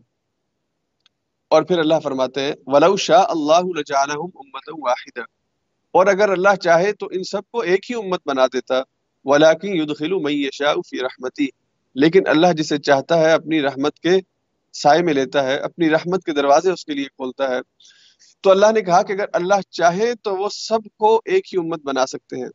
اور 1.48 1.62
پھر 1.62 1.78
اللہ 1.78 1.94
فرماتے 2.02 2.40
ہیں، 2.40 2.52
ولو 2.66 2.96
شاء 2.96 3.24
اللہ 3.28 3.52
امت 3.52 4.68
واحدہ 4.68 5.20
اور 5.92 6.06
اگر 6.06 6.28
اللہ 6.28 6.54
چاہے 6.54 6.92
تو 6.92 7.08
ان 7.12 7.24
سب 7.24 7.42
کو 7.52 7.60
ایک 7.60 7.90
ہی 7.90 7.96
امت 7.96 8.20
بنا 8.26 8.46
دیتا۔ 8.46 8.82
ولاکن 9.24 9.68
یدخل 9.76 10.12
من 10.12 10.32
یشاء 10.32 10.72
فی 10.72 10.98
رحمتی 11.02 11.46
لیکن 11.96 12.20
اللہ 12.26 12.52
جسے 12.52 12.78
چاہتا 12.78 13.18
ہے 13.18 13.32
اپنی 13.32 13.62
رحمت 13.62 13.98
کے 13.98 14.10
سائے 14.72 15.02
میں 15.02 15.14
لیتا 15.14 15.44
ہے، 15.44 15.56
اپنی 15.56 15.90
رحمت 15.90 16.24
کے 16.24 16.32
دروازے 16.32 16.70
اس 16.70 16.84
کے 16.84 16.94
لیے 16.94 17.04
کھولتا 17.04 17.48
ہے۔ 17.48 17.58
تو 18.40 18.50
اللہ 18.50 18.66
نے 18.74 18.80
کہا 18.80 19.02
کہ 19.02 19.12
اگر 19.12 19.24
اللہ 19.32 19.54
چاہے 19.70 20.14
تو 20.22 20.36
وہ 20.36 20.48
سب 20.48 20.78
کو 20.98 21.22
ایک 21.24 21.54
ہی 21.54 21.58
امت 21.58 21.80
بنا 21.84 22.06
سکتے 22.06 22.36
ہیں۔ 22.36 22.48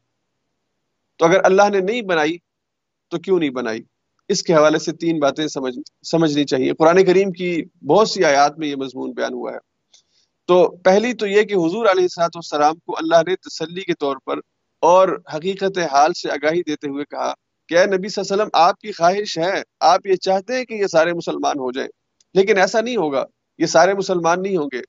تو 1.17 1.25
اگر 1.25 1.37
اللہ 1.43 1.69
نے 1.69 1.79
نہیں 1.79 2.01
بنائی 2.01 2.37
تو 3.09 3.17
کیوں 3.17 3.39
نہیں 3.39 3.49
بنائی؟ 3.49 3.81
اس 4.29 4.43
کے 4.43 4.53
حوالے 4.53 4.79
سے 4.79 4.91
تین 4.91 5.19
باتیں 5.19 5.47
سمجھ، 5.47 5.79
سمجھنی 6.05 6.43
چاہیے۔ 6.43 6.71
قرآن 6.79 7.05
کریم 7.05 7.31
کی 7.31 7.63
بہت 7.87 8.09
سی 8.09 8.23
آیات 8.23 8.59
میں 8.59 8.67
یہ 8.67 8.75
مضمون 8.75 9.11
بیان 9.11 9.33
ہوا 9.33 9.53
ہے۔ 9.53 9.57
تو 10.45 10.77
پہلی 10.77 11.13
تو 11.13 11.27
یہ 11.27 11.43
کہ 11.43 11.53
حضور 11.53 11.85
علیہ 11.85 12.03
السلاط 12.03 12.35
والسلام 12.35 12.75
کو 12.75 12.97
اللہ 12.97 13.15
نے 13.27 13.35
تسلی 13.35 13.81
کے 13.81 13.93
طور 13.93 14.17
پر 14.25 14.37
اور 14.79 15.21
حقیقت 15.35 15.77
حال 15.91 16.13
سے 16.13 16.31
آگاہی 16.31 16.61
دیتے 16.63 16.89
ہوئے 16.89 17.05
کہا 17.05 17.33
کہ 17.71 17.77
اے 17.77 17.85
نبی 17.85 18.09
صلی 18.09 18.23
اللہ 18.23 18.33
علیہ 18.33 18.43
وسلم، 18.43 18.61
آپ 18.61 18.79
کی 18.79 18.91
خواہش 18.91 19.37
ہے، 19.37 19.61
آپ 19.79 20.05
یہ 20.05 20.15
چاہتے 20.15 20.55
ہیں 20.55 20.65
کہ 20.65 20.73
یہ 20.73 20.87
سارے 20.87 21.13
مسلمان 21.13 21.59
ہو 21.59 21.71
جائیں۔ 21.71 21.89
لیکن 22.33 22.57
ایسا 22.57 22.81
نہیں 22.81 22.95
ہوگا، 22.95 23.25
یہ 23.57 23.65
سارے 23.65 23.93
مسلمان 23.93 24.41
نہیں 24.41 24.57
ہوں 24.57 24.69
گے۔ 24.73 24.81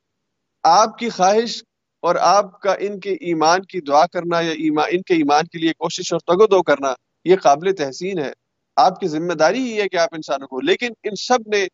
آپ 0.62 0.98
کی 0.98 1.08
خواہش 1.08 1.62
اور 2.00 2.14
آپ 2.14 2.60
کا 2.60 2.74
ان 2.78 3.00
کے 3.00 3.10
ایمان 3.10 3.62
کی 3.62 3.80
دعا 3.80 4.06
کرنا 4.06 4.40
یا 4.40 4.50
ایمان 4.50 4.88
ان 4.90 5.02
کے 5.02 5.14
ایمان 5.14 5.44
کے 5.44 5.58
لیے 5.58 5.72
کوشش 5.72 6.12
اور 6.12 6.20
تگ 6.20 6.42
و 6.42 6.46
دو 6.46 6.62
کرنا، 6.62 6.94
یہ 7.24 7.36
قابل 7.36 7.74
تحسین 7.74 8.18
ہے۔ 8.18 8.32
آپ 8.76 9.00
کی 9.00 9.08
ذمہ 9.08 9.32
داری 9.32 9.58
ہی 9.58 9.80
ہے 9.80 9.88
کہ 9.88 9.96
آپ 9.96 10.08
انسانوں 10.12 10.48
کو، 10.48 10.60
لیکن 10.60 10.88
ان 11.04 11.14
سب 11.14 11.38
نے 11.46 11.66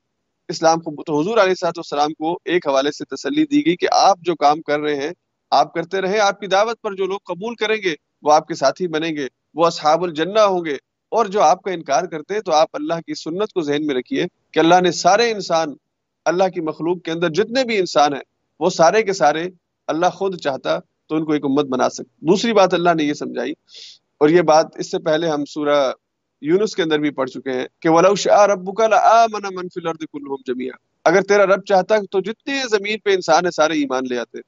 اسلام 0.48 0.80
کو، 0.80 1.02
تو 1.02 1.20
حضور 1.20 1.38
علیہ 1.38 1.54
صاحب 1.54 1.72
السلام 1.76 2.12
کو 2.12 2.38
ایک 2.44 2.68
حوالے 2.68 2.92
سے 2.92 3.04
تسلی 3.04 3.46
دی 3.46 3.66
گئی 3.66 3.76
کہ 3.76 3.86
آپ 3.92 4.18
جو 4.20 4.36
کام 4.36 4.62
کر 4.62 4.80
رہے 4.80 4.96
ہیں، 4.96 5.10
آپ 5.50 5.74
کرتے 5.74 6.00
رہے 6.00 6.18
آپ 6.18 6.40
کی 6.40 6.46
دعوت 6.46 6.80
پر 6.82 6.94
جو 6.94 7.06
لوگ 7.06 7.18
قبول 7.24 7.54
کریں 7.54 7.76
گے، 7.76 7.94
وہ 8.22 8.32
آپ 8.32 8.48
کے 8.48 8.54
ساتھی 8.54 8.88
بنیں 8.88 9.16
گے، 9.16 9.28
وہ 9.54 9.66
اصحاب 9.66 10.02
الجنہ 10.02 10.40
ہوں 10.40 10.64
گے۔ 10.64 10.87
اور 11.12 11.26
جو 11.26 11.42
آپ 11.42 11.62
کا 11.62 11.70
انکار 11.72 12.04
کرتے 12.06 12.34
ہیں 12.34 12.40
تو 12.40 12.52
آپ 12.54 12.68
اللہ 12.72 13.00
کی 13.06 13.14
سنت 13.14 13.52
کو 13.52 13.60
ذہن 13.62 13.86
میں 13.86 13.94
رکھیے 13.94 14.26
کہ 14.52 14.58
اللہ 14.60 14.80
نے 14.82 14.92
سارے 14.94 15.30
انسان 15.30 15.74
اللہ 16.26 16.48
کی 16.54 16.60
مخلوق 16.62 17.02
کے 17.04 17.10
اندر 17.10 17.28
جتنے 17.34 17.64
بھی 17.64 17.78
انسان 17.78 18.14
ہیں، 18.14 18.20
وہ 18.60 18.70
سارے 18.70 19.02
کے 19.02 19.12
سارے 19.12 19.46
اللہ 19.88 20.10
خود 20.14 20.36
چاہتا 20.40 20.78
تو 20.78 21.16
ان 21.16 21.24
کو 21.24 21.32
ایک 21.32 21.44
امت 21.44 21.66
بنا 21.66 21.88
سکتے 21.90 22.26
دوسری 22.28 22.52
بات 22.52 22.74
اللہ 22.74 22.94
نے 22.96 23.04
یہ 23.04 23.14
سمجھائی، 23.14 23.52
اور 24.20 24.28
یہ 24.28 24.42
بات 24.50 24.76
اس 24.78 24.90
سے 24.90 24.98
پہلے 25.04 25.28
ہم 25.28 25.44
سورہ 25.48 25.78
یونس 26.42 26.74
کے 26.76 26.82
اندر 26.82 26.98
بھی 26.98 27.10
پڑھ 27.10 27.30
چکے 27.30 27.52
ہیں 27.52 27.66
کہ 27.80 27.88
وَلَوْ 27.88 28.16
شَاءَ 28.18 28.46
رَبُّكَ 28.48 28.88
لَآمَنَ 28.88 29.54
مَنْ 29.54 29.68
فِي 29.72 29.80
الْأَرْضِ 29.80 30.06
كُلُّهُمْ 30.06 30.44
جَمِيعًا۔ 30.46 30.78
اگر 31.04 31.22
تیرا 31.28 31.46
رب 31.46 31.64
چاہتا 31.66 31.96
تو 32.10 32.20
جتنے 32.20 32.60
زمین 32.70 32.98
پہ 33.04 33.14
انسان 33.14 33.46
ہے، 33.46 33.50
سارے 33.50 33.78
ایمان 33.78 34.08
لے 34.10 34.18
آتے۔ 34.18 34.40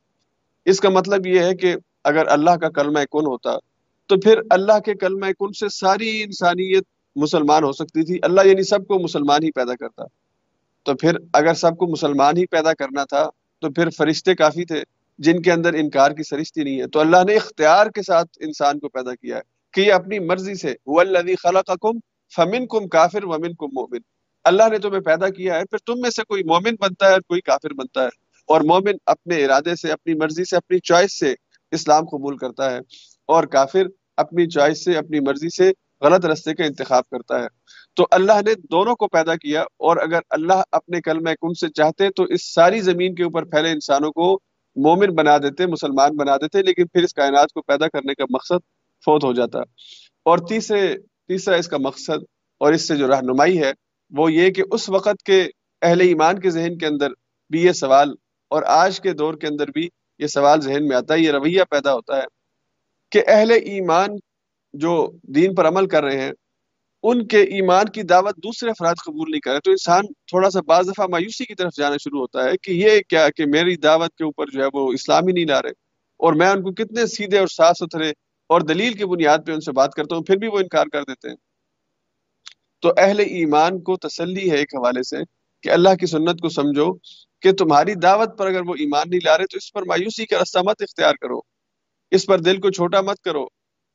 اس 0.66 0.80
کا 0.80 0.88
مطلب 0.90 1.26
یہ 1.26 1.40
ہے 1.40 1.54
کہ 1.56 1.74
اگر 2.10 2.28
اللہ 2.30 2.56
کا 2.60 2.68
کلمہ 2.76 3.04
کن 3.10 3.26
ہوتا 3.26 3.56
تو 4.10 4.20
پھر 4.20 4.40
اللہ 4.50 4.78
کے 4.78 4.94
کلمہ 4.94 5.26
کن 5.26 5.52
سے 5.52 5.68
ساری 5.68 6.22
انسانیت 6.22 6.82
مسلمان 7.16 7.64
ہو 7.64 7.72
سکتی 7.72 8.04
تھی؟ 8.04 8.18
اللہ 8.22 8.40
یعنی 8.44 8.62
سب 8.62 8.86
کو 8.86 8.98
مسلمان 8.98 9.42
ہی 9.42 9.50
پیدا 9.50 9.74
کرتا۔ 9.74 10.04
تو 10.82 10.94
پھر 10.94 11.16
اگر 11.32 11.54
سب 11.54 11.76
کو 11.76 11.86
مسلمان 11.86 12.36
ہی 12.36 12.46
پیدا 12.46 12.74
کرنا 12.74 13.04
تھا، 13.04 13.28
تو 13.60 13.70
پھر 13.70 13.90
فرشتے 13.90 14.34
کافی 14.34 14.64
تھے، 14.64 14.82
جن 15.18 15.42
کے 15.42 15.52
اندر 15.52 15.74
انکار 15.74 16.10
کی 16.10 16.22
سرشتی 16.22 16.62
نہیں 16.62 16.80
ہے۔ 16.80 16.86
تو 16.86 17.00
اللہ 17.00 17.16
نے 17.26 17.34
اختیار 17.34 17.86
کے 17.86 18.02
ساتھ 18.02 18.28
انسان 18.40 18.78
کو 18.78 18.88
پیدا 18.88 19.14
کیا 19.14 19.36
ہے 19.36 19.40
کہ 19.72 19.80
یہ 19.80 19.92
اپنی 19.92 20.18
مرضی 20.18 20.54
سے 20.54 20.74
خلقکم 21.42 21.98
فمن 22.36 22.66
کم 22.66 22.88
کافر 22.88 23.24
ومن 23.24 23.54
کم 23.54 23.68
مومن 23.72 24.00
اللہ 24.44 24.68
نے 24.70 24.78
تمہیں 24.78 25.00
پیدا 25.00 25.28
کیا 25.28 25.54
ہے، 25.54 25.64
پھر 25.64 25.78
تم 25.78 26.00
میں 26.00 26.10
سے 26.10 26.22
کوئی 26.28 26.42
مومن 26.42 26.74
بنتا 26.80 27.06
ہے 27.06 27.12
اور 27.12 27.20
کوئی 27.20 27.40
کافر 27.40 27.72
بنتا 27.72 28.02
ہے۔ 28.02 28.08
اور 28.46 28.60
مومن 28.60 28.94
اپنے 29.06 29.44
ارادے 29.44 29.76
سے، 29.76 29.92
اپنی 29.92 30.14
مرضی 30.14 30.44
سے، 30.44 30.56
اپنی 30.56 30.78
چوائس 30.78 31.18
سے 31.18 31.34
اسلام 31.70 32.04
قبول 32.04 32.36
کرتا 32.36 32.70
ہے۔ 32.70 32.78
اور 33.26 33.44
کافر 33.44 33.82
اپنی 34.20 34.46
چوائس 34.46 34.84
سے، 34.84 34.96
اپنی 34.96 35.20
مرضی 35.20 35.48
سے 35.48 35.72
غلط 36.00 36.26
رستے 36.26 36.54
کا 36.54 36.64
انتخاب 36.64 37.04
کرتا 37.10 37.42
ہے۔ 37.42 37.46
تو 37.94 38.06
اللہ 38.10 38.32
نے 38.32 38.54
دونوں 38.54 38.96
کو 38.96 39.08
پیدا 39.08 39.36
کیا 39.36 39.60
اور 39.60 39.96
اگر 39.96 40.20
اللہ 40.30 40.62
اپنے 40.72 41.00
کلمہ 41.00 41.30
کن 41.30 41.54
سے 41.54 41.68
چاہتے 41.68 42.10
تو 42.10 42.22
اس 42.22 42.54
ساری 42.54 42.80
زمین 42.80 43.14
کے 43.14 43.22
اوپر 43.22 43.44
پھیلے 43.44 43.70
انسانوں 43.70 44.12
کو 44.12 44.40
مومن 44.76 45.14
بنا 45.14 45.38
دیتے، 45.38 45.66
مسلمان 45.66 46.16
بنا 46.16 46.36
دیتے، 46.36 46.62
لیکن 46.62 46.86
پھر 46.86 47.02
اس 47.02 47.14
کائنات 47.14 47.52
کو 47.52 47.62
پیدا 47.62 47.88
کرنے 47.88 48.14
کا 48.14 48.24
مقصد 48.30 48.66
فوت 49.04 49.24
ہو 49.24 49.32
جاتا۔ 49.32 49.58
اور 50.22 50.38
تیسرے، 50.38 50.96
تیسرا 51.28 51.56
اس 51.56 51.68
کا 51.68 51.76
مقصد 51.76 52.22
اور 52.58 52.72
اس 52.72 52.88
سے 52.88 52.96
جو 52.96 53.08
رہنمائی 53.08 53.62
ہے، 53.62 53.72
وہ 54.10 54.32
یہ 54.32 54.50
کہ 54.50 54.62
اس 54.70 54.88
وقت 54.88 55.22
کے 55.22 55.48
اہل 55.82 56.00
ایمان 56.00 56.40
کے 56.40 56.50
ذہن 56.50 56.78
کے 56.78 56.86
اندر 56.86 57.08
بھی 57.50 57.62
یہ 57.62 57.72
سوال 57.72 58.14
اور 58.48 58.62
آج 58.66 59.00
کے 59.00 59.12
دور 59.12 59.34
کے 59.34 59.46
اندر 59.46 59.66
بھی 59.70 59.88
یہ 60.18 60.26
سوال 60.26 60.60
ذہن 60.60 60.88
میں 60.88 60.96
آتا 60.96 61.14
ہے، 61.14 61.20
یہ 61.20 61.30
رویہ 61.30 61.62
پیدا 61.70 61.94
ہوتا 61.94 62.16
ہے۔ 62.16 62.39
کہ 63.12 63.22
اہل 63.26 63.50
ایمان 63.50 64.16
جو 64.74 64.92
دین 65.34 65.54
پر 65.54 65.68
عمل 65.68 65.88
کر 65.88 66.04
رہے 66.04 66.20
ہیں، 66.20 66.32
ان 67.04 67.26
کے 67.26 67.40
ایمان 67.54 67.84
کی 67.88 68.02
دعوت 68.02 68.36
دوسرے 68.36 68.70
افراد 68.70 68.94
قبول 69.06 69.30
نہیں 69.30 69.40
کرے 69.40 69.60
تو 69.60 69.70
انسان 69.70 70.06
تھوڑا 70.26 70.50
سا 70.50 70.60
بعض 70.60 70.88
دفعہ 70.88 71.06
مایوسی 71.06 71.44
کی 71.44 71.54
طرف 71.54 71.72
جانا 71.78 71.96
شروع 71.96 72.20
ہوتا 72.20 72.44
ہے 72.44 72.56
کہ 72.62 72.72
یہ 72.72 73.00
کیا 73.08 73.28
کہ 73.36 73.46
میری 73.46 73.76
دعوت 73.76 74.14
کے 74.14 74.24
اوپر 74.24 74.46
جو 74.46 74.62
ہے 74.62 74.68
وہ 74.72 74.92
اسلام 74.92 75.28
ہی 75.28 75.32
نہیں 75.32 75.44
لا 75.44 75.62
رہے 75.62 75.70
اور 76.20 76.32
میں 76.32 76.50
ان 76.50 76.62
کو 76.62 76.72
کتنے 76.72 77.06
سیدھے 77.06 77.38
اور 77.38 77.46
صاف 77.46 77.76
ستھرے 77.78 78.10
اور 78.50 78.60
دلیل 78.60 78.92
کی 78.92 79.04
بنیاد 79.04 79.38
پہ 79.46 79.52
ان 79.52 79.60
سے 79.60 79.72
بات 79.72 79.94
کرتا 79.94 80.16
ہوں، 80.16 80.22
پھر 80.22 80.36
بھی 80.36 80.48
وہ 80.48 80.58
انکار 80.58 80.86
کر 80.92 81.02
دیتے 81.02 81.28
ہیں۔ 81.28 81.36
تو 82.82 82.92
اہل 82.96 83.20
ایمان 83.20 83.80
کو 83.82 83.96
تسلی 83.96 84.50
ہے 84.50 84.56
ایک 84.56 84.74
حوالے 84.74 85.02
سے 85.02 85.16
کہ 85.62 85.70
اللہ 85.70 85.94
کی 85.94 86.06
سنت 86.06 86.40
کو 86.40 86.48
سمجھو 86.48 86.92
کہ 87.42 87.52
تمہاری 87.52 87.94
دعوت 87.94 88.38
پر 88.38 88.46
اگر 88.46 88.60
وہ 88.66 88.74
ایمان 88.74 89.10
نہیں 89.10 89.20
لا 89.24 89.38
رہے 89.38 89.46
تو 89.46 89.56
اس 89.56 89.72
پر 89.72 89.82
مایوسی 89.82 90.26
کا 90.26 90.42
رستہ 90.42 90.58
مت 90.58 90.82
اختیار 90.82 91.14
کرو۔ 91.14 91.40
اس 92.10 92.26
پر 92.26 92.38
دل 92.38 92.60
کو 92.60 92.70
چھوٹا 92.70 93.00
مت 93.00 93.20
کرو۔ 93.20 93.44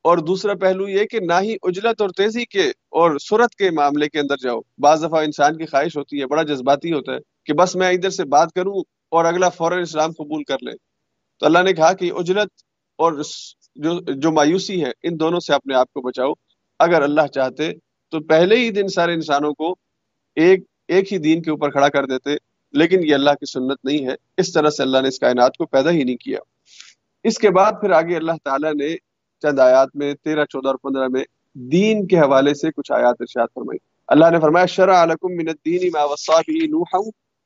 اور 0.02 0.18
دوسرا 0.18 0.54
پہلو 0.54 0.88
یہ 0.88 1.04
کہ 1.04 1.20
نہ 1.20 1.32
ہی 1.42 1.56
اجلت 1.62 2.00
اور 2.00 2.10
تیزی 2.10 2.44
کے 2.44 2.68
اور 2.68 3.18
صورت 3.18 3.54
کے 3.54 3.70
معاملے 3.70 4.08
کے 4.08 4.20
اندر 4.20 4.36
جاؤ۔ 4.36 4.60
بعض 4.78 5.04
دفعہ 5.04 5.24
انسان 5.24 5.56
کی 5.56 5.66
خواہش 5.66 5.96
ہوتی 5.96 6.20
ہے، 6.20 6.26
بڑا 6.26 6.42
جذباتی 6.42 6.92
ہوتا 6.92 7.12
ہے 7.12 7.18
کہ 7.44 7.52
بس 7.52 7.76
میں 7.76 7.90
ادھر 7.90 8.10
سے 8.10 8.24
بات 8.24 8.52
کروں 8.52 8.82
اور 9.08 9.24
اگلا 9.24 9.48
فوراً 9.48 9.80
اسلام 9.80 10.12
قبول 10.12 10.42
کر 10.44 10.56
لے۔ 10.62 10.72
تو 11.40 11.46
اللہ 11.46 11.58
نے 11.58 11.72
کہا 11.72 11.92
کہ 11.92 12.12
اجلت 12.16 12.48
اور 12.96 13.12
جو 13.76 14.12
جو 14.12 14.32
مایوسی 14.32 14.84
ہے، 14.84 14.90
ان 15.02 15.20
دونوں 15.20 15.40
سے 15.40 15.54
اپنے 15.54 15.74
آپ 15.74 15.92
کو 15.92 16.00
بچاؤ۔ 16.00 16.32
اگر 16.78 17.02
اللہ 17.02 17.26
چاہتے 17.34 17.72
تو 18.10 18.20
پہلے 18.20 18.56
ہی 18.56 18.70
دن 18.70 18.88
سارے 18.88 19.14
انسانوں 19.14 19.54
کو 19.54 19.76
ایک 20.34 20.60
ایک 20.88 21.12
ہی 21.12 21.18
دین 21.18 21.42
کے 21.42 21.50
اوپر 21.50 21.70
کھڑا 21.70 21.88
کر 21.88 22.06
دیتے، 22.06 22.30
لیکن 22.72 23.00
یہ 23.04 23.14
اللہ 23.14 23.30
کی 23.30 23.46
سنت 23.46 23.84
نہیں 23.84 24.06
ہے۔ 24.06 24.14
اس 24.36 24.52
طرح 24.52 24.70
سے 24.70 24.82
اللہ 24.82 24.98
نے 24.98 25.08
اس 25.08 25.18
کائنات 25.18 25.56
کو 25.56 25.66
پیدا 25.66 25.90
ہی 25.90 26.04
نہیں 26.04 26.16
کیا۔ 26.16 26.38
اس 27.26 27.38
کے 27.38 27.50
بعد 27.50 27.72
پھر 27.80 27.90
آگے 27.90 28.16
اللہ 28.16 28.32
تعالیٰ 28.44 28.74
نے 28.74 28.96
چند 29.42 29.58
آیات 29.58 29.88
میں، 29.94 30.14
تیرہ، 30.14 30.44
چودہ 30.44 30.68
اور 30.68 30.76
پندرہ 30.76 31.08
میں 31.08 31.24
دین 31.54 32.06
کے 32.06 32.18
حوالے 32.18 32.54
سے 32.54 32.70
کچھ 32.70 32.92
آیات 32.92 33.16
ارشاد 33.20 33.46
فرمائی۔ 33.54 33.78
اللہ 34.08 34.24
نے 34.30 34.40
فرمایا، 34.40 34.66
شرع 34.66 35.04
لکم 35.04 35.36
من 35.36 35.48
الدین 35.48 35.90
ما 35.92 36.04
وصا 36.04 36.40
به 36.48 36.66
نوحا 36.70 36.98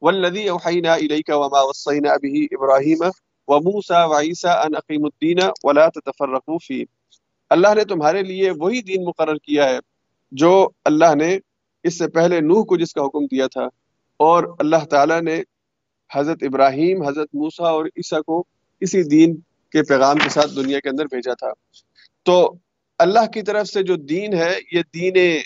والذی 0.02 0.48
اوحینا 0.48 0.92
الیک 0.92 1.30
وما 1.34 1.62
وصینا 1.62 2.16
به 2.16 2.46
ابراہیم 2.50 3.04
وموسیٰ 3.48 4.08
وعیسیٰ 4.08 4.56
ان 4.64 4.76
اقیم 4.76 5.04
الدین 5.04 5.38
ولا 5.64 5.88
تتفرقوا 5.88 6.58
فی 6.66 6.84
اللہ 7.50 7.74
نے 7.74 7.84
تمہارے 7.84 8.22
لیے 8.22 8.50
وہی 8.50 8.82
دین 8.82 9.04
مقرر 9.04 9.36
کیا 9.36 9.68
ہے 9.68 9.78
جو 10.32 10.68
اللہ 10.84 11.14
نے 11.14 11.38
اس 11.82 11.98
سے 11.98 12.08
پہلے 12.08 12.40
نوح 12.40 12.64
کو 12.64 12.76
جس 12.76 12.94
کا 12.94 13.04
حکم 13.04 13.24
دیا 13.24 13.46
تھا۔ 13.46 13.64
اور 14.16 14.44
اللہ 14.58 14.84
تعالیٰ 14.90 15.22
نے 15.22 15.42
حضرت 16.14 16.42
ابراہیم، 16.42 17.02
حضرت 17.02 17.28
موسیٰ 17.34 17.66
اور 17.66 17.84
عیسیٰ 17.84 18.22
کو 18.22 18.44
اسی 18.80 19.02
دین 19.02 19.40
کے 19.72 19.82
پیغام 19.82 20.16
کے 20.16 20.28
ساتھ 20.28 20.56
دنیا 20.56 20.80
کے 20.80 20.88
اندر 20.88 21.04
بھیجا 21.04 21.34
تھا۔ 21.34 21.52
تو 22.22 22.54
اللہ 22.98 23.26
کی 23.26 23.42
طرف 23.42 23.68
سے 23.68 23.82
جو 23.82 23.96
دین 23.96 24.34
ہے، 24.34 24.58
یہ 24.72 24.82
دین 24.94 25.38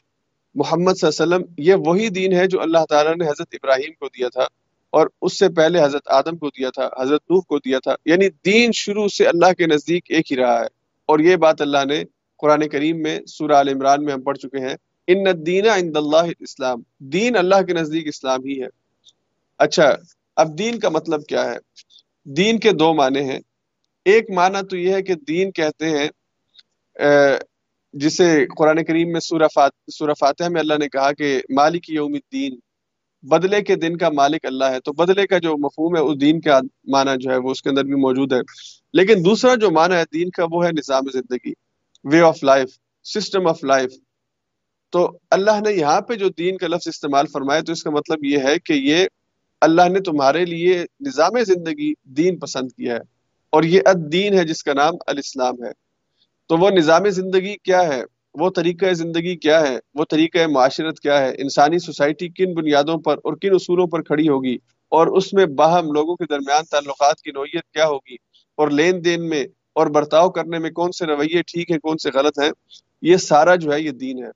محمد 0.55 0.93
صلی 0.93 1.23
اللہ 1.23 1.35
علیہ 1.35 1.45
وسلم، 1.45 1.55
یہ 1.59 1.75
وہی 1.87 2.09
دین 2.09 2.33
ہے 2.33 2.47
جو 2.47 2.63
اللہ 2.63 2.79
تعالیٰ 2.89 3.17
نے 3.17 3.25
حضرت 3.25 3.49
ابراہیم 3.53 3.93
کو 3.93 4.09
دیا 4.09 4.29
تھا 4.29 4.47
اور 4.91 5.07
اس 5.23 5.39
سے 5.39 5.49
پہلے 5.49 5.85
حضرت 5.85 6.03
آدم 6.07 6.37
کو 6.37 6.49
دیا 6.49 6.71
تھا، 6.71 6.89
حضرت 7.03 7.23
نوح 7.31 7.41
کو 7.41 7.59
دیا 7.59 7.79
تھا۔ 7.79 7.95
یعنی 8.07 8.29
دین 8.45 8.71
شروع 8.75 9.09
سے 9.09 9.27
اللہ 9.27 9.53
کے 9.53 9.67
نزدیک 9.67 10.05
ایک 10.09 10.33
ہی 10.33 10.37
رہا 10.37 10.61
ہے۔ 10.61 10.67
اور 11.07 11.19
یہ 11.19 11.37
بات 11.37 11.61
اللہ 11.61 11.85
نے 11.89 12.05
قرآن 12.39 12.69
کریم 12.69 13.03
میں، 13.03 13.21
سورہ 13.27 13.53
عال 13.53 13.69
عمران 13.69 14.05
میں 14.05 14.13
ہم 14.13 14.23
پڑھ 14.23 14.39
چکے 14.39 14.59
ہیں۔ 14.59 14.75
ان 15.07 15.47
دین 15.47 15.69
عند 15.69 15.97
اللہ 15.97 16.33
اسلام 16.41 16.83
دین 16.99 17.37
اللہ 17.37 17.63
کے 17.67 17.73
نزدیک 17.73 18.07
اسلام 18.07 18.41
ہی 18.45 18.63
ہے۔ 18.63 18.67
اچھا 19.59 19.95
اب 20.37 20.59
دین 20.59 20.79
کا 20.79 20.89
مطلب 20.89 21.27
کیا 21.27 21.51
ہے؟ 21.51 21.57
دین 22.25 22.59
کے 22.59 22.71
دو 22.71 22.95
معنی 22.95 23.21
ہیں۔ 23.21 23.41
ایک 24.05 24.31
معنی 24.31 24.67
تو 24.71 24.77
یہ 24.77 24.95
ہے 24.95 25.03
کہ 25.03 25.15
دین 25.29 25.51
کہتے 25.51 25.91
ہیں 25.91 26.09
جسے 27.95 28.47
قرآن 28.59 28.85
کریم 28.85 29.13
میں 29.13 29.21
سورہ 29.21 29.49
سورہ 29.93 30.15
فاتح 30.21 30.49
میں 30.51 30.61
اللہ 30.61 30.79
نے 30.79 30.89
کہا 30.89 31.13
کہ 31.13 31.41
مالک 31.57 31.91
یوم 31.91 32.13
الدین، 32.13 32.59
بدلے 33.23 33.61
کے 33.63 33.75
دن 33.75 33.97
کا 33.97 34.09
مالک 34.09 34.47
اللہ 34.47 34.65
ہے۔ 34.65 34.81
تو 34.81 34.93
بدلے 34.93 35.27
کا 35.27 35.39
جو 35.39 35.57
مفہوم 35.57 35.97
ہے 35.97 36.01
اس 36.01 36.21
دین 36.21 36.41
کا 36.41 36.61
معنی 36.93 37.13
جو 37.21 37.31
ہے، 37.31 37.37
وہ 37.37 37.51
اس 37.51 37.63
کے 37.63 37.69
اندر 37.71 37.85
بھی 37.85 37.95
موجود 37.95 38.33
ہے۔ 38.33 38.41
لیکن 38.93 39.25
دوسرا 39.25 39.55
جو 39.55 39.71
معنی 39.71 39.95
ہے 39.95 40.05
دین 40.13 40.31
کا، 40.31 40.45
وہ 40.51 40.65
ہے 40.67 40.73
نظام 40.73 41.11
زندگی 41.13 41.53
way 42.05 42.21
of 42.21 42.43
life 42.45 42.69
system 43.05 43.47
of 43.49 43.65
life 43.65 43.93
تو 44.91 45.19
اللہ 45.31 45.61
نے 45.65 45.73
یہاں 45.73 46.01
پہ 46.01 46.15
جو 46.15 46.29
دین 46.39 46.57
کا 46.57 46.67
لفظ 46.67 46.89
استعمال 46.89 47.27
فرمایا، 47.33 47.61
تو 47.61 47.73
اس 47.73 47.83
کا 47.83 47.91
مطلب 47.91 48.25
یہ 48.25 48.39
ہے 48.39 48.59
کہ 48.59 48.73
یہ 48.73 49.07
اللہ 49.61 49.89
نے 49.89 50.01
تمہارے 50.01 50.45
لیے 50.45 50.85
نظام 51.01 51.43
زندگی 51.45 51.93
دین 52.03 52.39
پسند 52.39 52.69
کیا 52.73 52.95
ہے۔ 52.95 53.14
اور 53.55 53.63
یہ 53.63 53.81
الدین 53.85 54.39
ہے 54.39 54.45
جس 54.45 54.65
کا 54.65 54.73
نام 54.73 54.95
الاسلام 55.07 55.65
ہے۔ 55.65 55.73
تو 56.47 56.57
وہ 56.57 56.71
نظام 56.71 57.09
زندگی 57.09 57.57
کیا 57.57 57.83
ہے؟ 57.83 58.03
وہ 58.35 58.51
طریقہ 58.51 58.93
زندگی 58.93 59.37
کیا 59.37 59.61
ہے؟ 59.61 59.79
وہ 59.95 60.05
طریقہ 60.11 60.47
معاشرت 60.47 61.01
کیا 61.01 61.19
ہے؟ 61.19 61.33
انسانی 61.39 61.79
سوسائٹی 61.79 62.29
کن 62.29 62.55
بنیادوں 62.55 62.99
پر 62.99 63.17
اور 63.25 63.33
کن 63.37 63.55
اصولوں 63.55 63.87
پر 63.87 64.03
کھڑی 64.03 64.29
ہوگی؟ 64.29 64.57
اور 64.89 65.07
اس 65.07 65.33
میں 65.33 65.47
باہم 65.47 65.93
لوگوں 65.93 66.17
کے 66.17 66.25
درمیان 66.27 66.65
تعلقات 66.65 67.21
کی 67.21 67.31
نوعیت 67.31 67.73
کیا 67.73 67.87
ہوگی؟ 67.87 68.15
اور 68.55 68.69
لین 68.69 69.05
دین 69.05 69.29
میں 69.29 69.45
اور 69.73 69.87
برتاؤ 69.87 70.31
کرنے 70.31 70.59
میں 70.59 70.71
کون 70.71 70.93
سے 70.93 71.07
رویے 71.07 71.43
ٹھیک 71.43 71.71
ہیں، 71.71 71.79
کون 71.79 71.99
سے 71.99 72.11
غلط 72.15 72.39
ہیں؟ 72.39 72.51
یہ 73.03 73.17
سارا 73.17 73.55
جو 73.55 73.73
ہے 73.73 73.81
یہ 73.81 73.91
دین 73.91 74.25
ہے۔ 74.25 74.31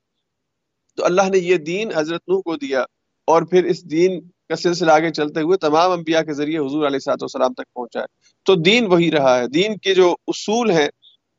تو 0.97 1.05
اللہ 1.05 1.23
نے 1.23 1.39
یہ 1.39 1.57
دین 1.57 1.91
حضرت 1.97 2.23
نوح 2.29 2.41
کو 2.41 2.57
دیا 2.57 2.85
اور 3.25 3.43
پھر 3.43 3.65
اس 3.65 3.91
دین 3.91 4.21
کا 4.49 4.57
سلسلہ 4.57 4.93
آگے 4.93 5.11
چلتے 5.11 5.41
ہوئے 5.41 5.59
تمام 5.59 5.91
انبیاء 5.91 6.21
کے 6.21 6.33
ذریعے 6.33 6.59
حضور 6.59 6.87
علیہ 6.87 6.99
سات 6.99 7.23
وسلام 7.23 7.53
تک 7.53 7.73
پہنچا 7.75 8.01
ہے۔ 8.01 8.05
تو 8.43 8.55
دین 8.55 8.87
وہی 8.87 9.11
رہا 9.11 9.39
ہے۔ 9.39 9.47
دین 9.47 9.79
کے 9.79 9.95
جو 9.95 10.15
اصول 10.27 10.71
ہیں، 10.71 10.89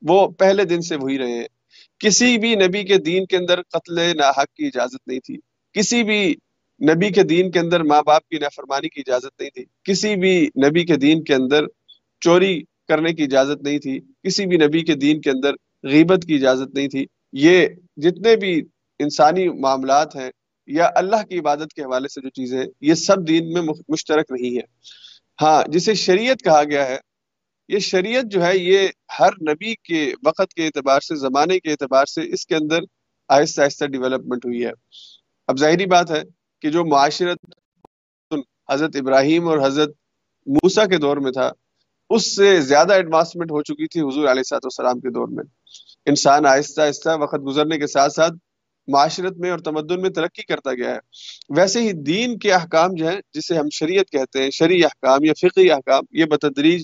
وہ 0.01 0.27
پہلے 0.27 0.63
دن 0.63 0.81
سے 0.81 0.95
وہی 0.95 1.17
رہے 1.17 1.31
ہیں۔ 1.31 1.47
کسی 1.99 2.37
بھی 2.37 2.55
نبی 2.55 2.83
کے 2.83 2.97
دین 2.97 3.25
کے 3.25 3.37
اندر 3.37 3.61
قتل 3.61 4.17
ناحق 4.17 4.53
کی 4.53 4.65
اجازت 4.65 5.07
نہیں 5.07 5.19
تھی۔ 5.19 5.37
کسی 5.73 6.03
بھی 6.03 6.35
نبی 6.81 7.09
کے 7.09 7.23
دین 7.23 7.51
کے 7.51 7.59
اندر 7.59 7.83
ماں 7.83 8.01
باپ 8.05 8.27
کی 8.27 8.37
نافرمانی 8.37 8.89
کی 8.89 9.01
اجازت 9.01 9.41
نہیں 9.41 9.49
تھی۔ 9.49 9.65
کسی 9.83 10.15
بھی 10.15 10.49
نبی 10.67 10.85
کے 10.85 10.95
دین 10.95 11.23
کے 11.23 11.33
اندر 11.33 11.65
چوری 12.19 12.61
کرنے 12.87 13.13
کی 13.13 13.23
اجازت 13.23 13.63
نہیں 13.63 13.79
تھی۔ 13.79 13.99
کسی 14.23 14.45
بھی 14.45 14.57
نبی 14.57 14.83
کے 14.83 14.95
دین 14.95 15.21
کے 15.21 15.29
اندر 15.29 15.51
غیبت 15.83 16.25
کی 16.27 16.35
اجازت 16.35 16.75
نہیں 16.75 16.87
تھی۔ 16.87 17.05
یہ 17.33 17.67
جتنے 17.97 18.35
بھی 18.35 18.63
انسانی 18.99 19.49
معاملات 19.49 20.15
ہیں 20.15 20.29
یا 20.69 20.89
اللہ 20.95 21.23
کی 21.29 21.39
عبادت 21.39 21.73
کے 21.73 21.81
حوالے 21.81 22.07
سے 22.07 22.21
جو 22.21 22.29
چیزیں، 22.29 22.63
یہ 22.81 22.93
سب 22.93 23.27
دین 23.27 23.51
میں 23.53 23.61
مشترک 23.89 24.31
نہیں 24.31 24.55
ہے 24.57 24.65
ہاں 25.39 25.61
جسے 25.67 25.93
شریعت 25.93 26.43
کہا 26.43 26.63
گیا 26.63 26.87
ہے، 26.87 26.97
یہ 27.69 27.79
شریعت 27.79 28.31
جو 28.31 28.43
ہے، 28.43 28.57
یہ 28.57 28.87
ہر 29.19 29.33
نبی 29.49 29.73
کے 29.83 30.01
وقت 30.25 30.53
کے 30.53 30.65
اعتبار 30.65 30.99
سے، 30.99 31.15
زمانے 31.15 31.59
کے 31.59 31.71
اعتبار 31.71 32.05
سے 32.05 32.21
اس 32.33 32.45
کے 32.45 32.55
اندر 32.55 32.79
آہستہ 33.29 33.61
آہستہ 33.61 33.85
ڈیولپمنٹ 33.85 34.45
ہوئی 34.45 34.65
ہے۔ 34.65 34.71
اب 35.49 35.59
ظاہری 35.59 35.85
بات 35.85 36.11
ہے 36.11 36.21
کہ 36.63 36.69
جو 36.69 36.85
معاشرت 36.85 38.33
حضرت 38.71 38.95
ابراہیم 38.95 39.47
اور 39.47 39.57
حضرت 39.57 39.89
موسا 40.47 40.85
کے 40.85 40.97
دور 40.97 41.17
میں 41.17 41.31
تھا، 41.31 41.49
اس 42.09 42.35
سے 42.35 42.59
زیادہ 42.61 42.93
ایڈوانسمنٹ 42.93 43.51
ہو 43.51 43.61
چکی 43.63 43.87
تھی 43.87 44.01
حضور 44.01 44.27
علیہ 44.27 44.43
سات 44.43 44.65
والسلام 44.65 44.99
کے 44.99 45.09
دور 45.09 45.27
میں۔ 45.27 45.43
انسان 46.05 46.45
آہستہ 46.45 46.81
آہستہ 46.81 47.17
وقت 47.19 47.45
گزرنے 47.47 47.77
کے 47.79 47.87
ساتھ 47.87 48.13
ساتھ 48.13 48.33
معاشرت 48.91 49.37
میں 49.37 49.49
اور 49.49 49.59
تمدن 49.59 50.01
میں 50.01 50.09
ترقی 50.09 50.43
کرتا 50.43 50.73
گیا 50.73 50.91
ہے۔ 50.91 50.99
ویسے 51.49 51.81
ہی 51.81 51.91
دین 51.91 52.39
کے 52.39 52.53
احکام 52.53 52.89
جو 52.93 53.09
ہیں، 53.09 53.19
جسے 53.33 53.55
ہم 53.55 53.65
شریعت 53.71 54.11
کہتے 54.11 54.43
ہیں، 54.43 54.49
شرعی 54.49 54.83
احکام 54.83 55.23
یا 55.23 55.33
فقی 55.33 55.71
احکام، 55.71 56.03
یہ 56.11 56.25
بتدریج 56.25 56.81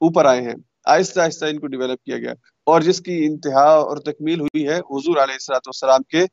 اوپر 0.00 0.24
آئے 0.24 0.42
ہیں۔ 0.42 0.54
آہستہ 0.84 1.20
آہستہ 1.20 1.44
ان 1.44 1.58
کو 1.58 1.66
ڈیولپ 1.66 2.04
کیا 2.04 2.18
گیا۔ 2.18 2.32
اور 2.64 2.80
جس 2.80 3.00
کی 3.00 3.26
انتہا 3.26 3.68
اور 3.68 3.96
تکمیل 3.96 4.40
ہوئی 4.40 4.68
ہے 4.68 4.74
حضور 4.74 5.16
علیہ 5.16 5.32
السلاۃ 5.32 5.60
والسلام 5.66 6.02
کے 6.02 6.26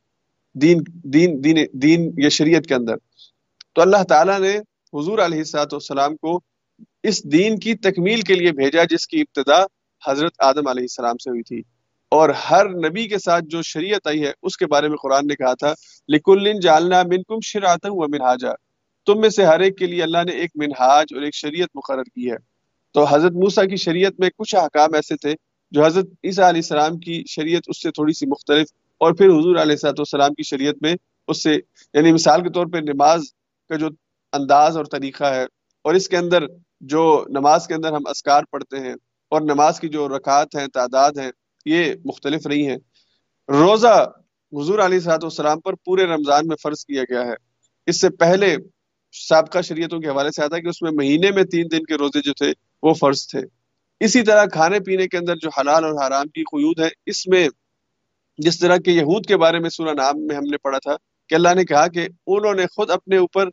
دین 0.54 0.82
دین 0.90 1.44
دین 1.44 1.58
دین 1.74 2.12
یا 2.18 2.30
شریعت 2.30 2.66
کے 2.66 2.76
اندر۔ 2.76 2.96
تو 3.76 3.82
اللہ 3.82 4.04
تعالیٰ 4.10 4.40
نے 4.40 4.58
حضور 4.94 5.20
علیہ 5.20 5.38
السلاۃ 5.38 5.66
والسلام 5.66 6.16
کو 6.16 6.40
اس 7.04 7.24
دین 7.24 7.60
کی 7.60 7.76
تکمیل 7.76 8.22
کے 8.22 8.36
لیے 8.36 8.52
بھیجا، 8.52 8.84
جس 8.84 9.08
کی 9.08 9.22
ابتدا 9.22 9.64
حضرت 10.12 10.32
آدم 10.40 10.68
علیہ 10.68 10.84
السلام 10.84 11.18
سے 11.18 11.30
ہوئی 11.30 11.44
تھی۔ 11.44 11.77
اور 12.12 12.30
ہر 12.42 12.70
نبی 12.86 13.08
کے 13.08 13.18
ساتھ 13.20 13.46
جو 13.46 13.62
شریعت 13.64 14.08
آئی 14.08 14.24
ہے، 14.24 14.32
اس 14.42 14.58
کے 14.58 14.66
بارے 14.68 14.88
میں 14.90 14.98
قرآن 15.02 15.28
نے 15.28 15.36
کہا 15.36 15.54
تھا، 15.54 15.74
لکل 16.10 16.52
جالنا 16.62 17.02
من 17.04 17.24
کم 17.24 17.40
شراتا 17.44 17.90
ہوں 17.90 18.08
منہاجا 18.12 18.52
تم 19.08 19.20
میں 19.22 19.30
سے 19.30 19.46
ہر 19.46 19.60
ایک 19.60 19.78
کے 19.78 19.86
لیے 19.88 20.04
اللہ 20.04 20.24
نے 20.28 20.34
ایک 20.34 20.52
منہاج 20.56 21.14
اور 21.14 21.22
ایک 21.22 21.36
شریعت 21.36 21.70
مقرر 21.76 22.04
کی 22.06 22.32
ہے۔ 22.32 22.38
تو 22.96 23.04
حضرت 23.10 23.34
موسیٰ 23.36 23.68
کی 23.70 23.76
شریعت 23.78 24.20
میں 24.20 24.30
کچھ 24.30 24.56
احکام 24.56 24.94
ایسے 24.96 25.16
تھے، 25.18 25.34
جو 25.72 25.86
حضرت 25.86 26.08
عیسیٰ 26.24 26.46
علیہ 26.46 26.62
السلام 26.62 26.98
کی 27.00 27.24
شریعت 27.30 27.70
اس 27.70 27.82
سے 27.82 27.92
تھوڑی 27.92 28.14
سی 28.14 28.26
مختلف 28.26 28.68
اور 29.02 29.14
پھر 29.14 29.30
حضور 29.30 29.56
علیہ 29.56 29.72
السلاۃ 29.72 29.98
والسلام 29.98 30.34
کی 30.34 30.44
شریعت 30.44 30.82
میں 30.82 30.96
اس 31.28 31.44
سے 31.44 31.54
یعنی 31.54 32.12
مثال 32.12 32.44
کے 32.44 32.50
طور 32.50 32.68
پہ 32.74 32.78
نماز 32.84 33.32
کا 33.70 33.76
جو 33.76 33.90
انداز 34.34 34.78
اور 34.78 34.86
طریقہ 34.92 35.34
ہے، 35.34 35.44
اور 35.86 35.94
اس 35.94 36.08
کے 36.10 36.18
اندر 36.18 36.46
جو 36.92 37.04
نماز 37.30 37.68
کے 37.68 37.74
اندر 37.74 37.94
ہم 37.94 38.08
اسکار 38.10 38.44
پڑھتے 38.52 38.80
ہیں، 38.80 38.94
اور 39.32 39.42
نماز 39.44 39.80
کی 39.80 39.90
جو 39.90 40.08
رکعت 40.10 40.56
ہیں، 40.56 40.68
تعداد 40.74 41.18
ہیں 41.18 41.32
یہ 41.68 41.94
مختلف 42.06 42.48
نہیں 42.48 42.70
ہیں۔ 42.70 42.78
روزہ 43.48 44.12
حضور 44.54 44.80
علیہ 44.80 45.00
صاحب 45.00 45.20
والسلام 45.24 45.60
پر 45.60 45.74
پورے 45.74 46.06
رمضان 46.06 46.48
میں 46.48 46.56
فرض 46.64 46.86
کیا 46.86 47.04
گیا 47.04 47.26
ہے۔ 47.26 47.34
اس 47.86 48.02
سے 48.02 48.10
پہلے 48.10 48.56
سابقہ 49.28 49.62
شریعتوں 49.62 50.00
کے 50.00 50.10
حوالے 50.10 50.32
سے 50.32 50.44
آتا 50.44 50.56
ہے 50.56 50.62
کہ 50.62 50.68
اس 50.68 50.82
میں 50.82 50.92
مہینے 50.92 51.32
میں 51.32 51.44
تین 51.44 51.66
دن 51.72 51.84
کے 51.84 51.96
روزے 51.96 52.22
جو 52.22 52.34
تھے 52.34 52.54
وہ 52.84 52.94
فرض 52.94 53.28
تھے۔ 53.28 53.40
اسی 54.00 54.22
طرح 54.22 54.46
کھانے 54.46 54.80
پینے 54.80 55.08
کے 55.08 55.18
اندر 55.18 55.36
جو 55.36 55.50
حلال 55.60 55.84
اور 55.84 56.08
حرام 56.08 56.28
کی 56.28 56.44
قیود 56.44 56.80
ہے 56.80 56.88
اس 57.06 57.28
میں 57.28 57.50
جس 58.38 58.60
طرح 58.60 58.78
کے 58.78 58.92
یہود 58.92 59.26
کے 59.26 59.38
بارے 59.38 59.60
میں 59.60 59.70
سورہ 59.70 59.90
نام 59.90 60.26
میں 60.26 60.36
ہم 60.36 60.44
نے 60.44 60.58
پڑھا 60.58 60.80
تھا 60.80 60.96
کہ 61.30 61.36
اللہ 61.36 61.54
نے 61.56 61.66
کہا 61.66 61.88
کہ 61.88 62.08
انہوں 62.28 62.54
نے 62.54 62.66
خود 62.66 62.92
اپنے 62.92 63.18
اوپر 63.18 63.50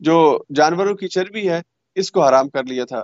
جو 0.00 0.38
جانوروں 0.54 0.96
کی 0.96 1.08
چربی 1.08 1.50
ہے، 1.50 1.62
اس 1.94 2.12
کو 2.12 2.24
حرام 2.24 2.48
کر 2.48 2.64
لیا 2.64 2.84
تھا۔ 2.84 3.02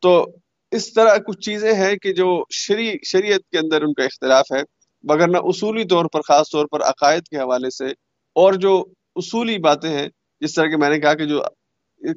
تو 0.00 0.36
اس 0.76 0.92
طرح 0.92 1.16
کچھ 1.16 1.40
چیزیں 1.40 1.72
ہیں 1.74 1.96
کہ 1.96 2.12
جو 2.12 2.28
شریع 2.50 2.92
شریعت 3.04 3.50
کے 3.50 3.58
اندر 3.58 3.82
ان 3.82 3.92
کا 3.92 4.04
اختلاف 4.04 4.52
ہے، 4.52 4.62
مگر 5.04 5.28
نہ 5.28 5.38
اصولی 5.42 5.84
طور 5.84 6.04
پر، 6.04 6.20
خاص 6.20 6.50
طور 6.52 6.66
پر 6.66 6.82
عقائد 6.82 7.22
کے 7.22 7.36
حوالے 7.36 7.70
سے 7.70 7.90
اور 8.36 8.52
جو 8.54 8.84
اصولی 9.16 9.58
باتیں 9.58 9.90
ہیں، 9.90 10.08
جس 10.40 10.54
طرح 10.54 10.66
کہ 10.66 10.76
میں 10.76 10.90
نے 10.90 10.98
کہا 11.00 11.14
کہ 11.14 11.24
جو 11.24 11.42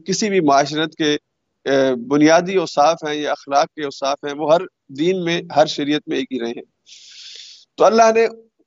کسی 0.05 0.29
بھی 0.29 0.39
معاشرت 0.39 0.95
کے 0.95 1.15
بنیادی 2.07 2.55
اوصاف 2.55 3.03
ہیں 3.07 3.15
یا 3.15 3.31
اخلاق 3.31 3.67
کے 3.67 3.83
اوصاف 3.83 4.25
ہیں، 4.27 4.33
وہ 4.37 4.53
ہر 4.53 4.61
دین 4.97 5.23
میں، 5.23 5.41
ہر 5.55 5.65
شریعت 5.65 6.07
میں 6.07 6.17
ایک 6.17 6.31
ہی 6.31 6.39
رہے 6.39 6.49
ہیں۔ 6.49 6.63
تو 7.77 7.85
اللہ 7.85 8.11
نے 8.15 8.25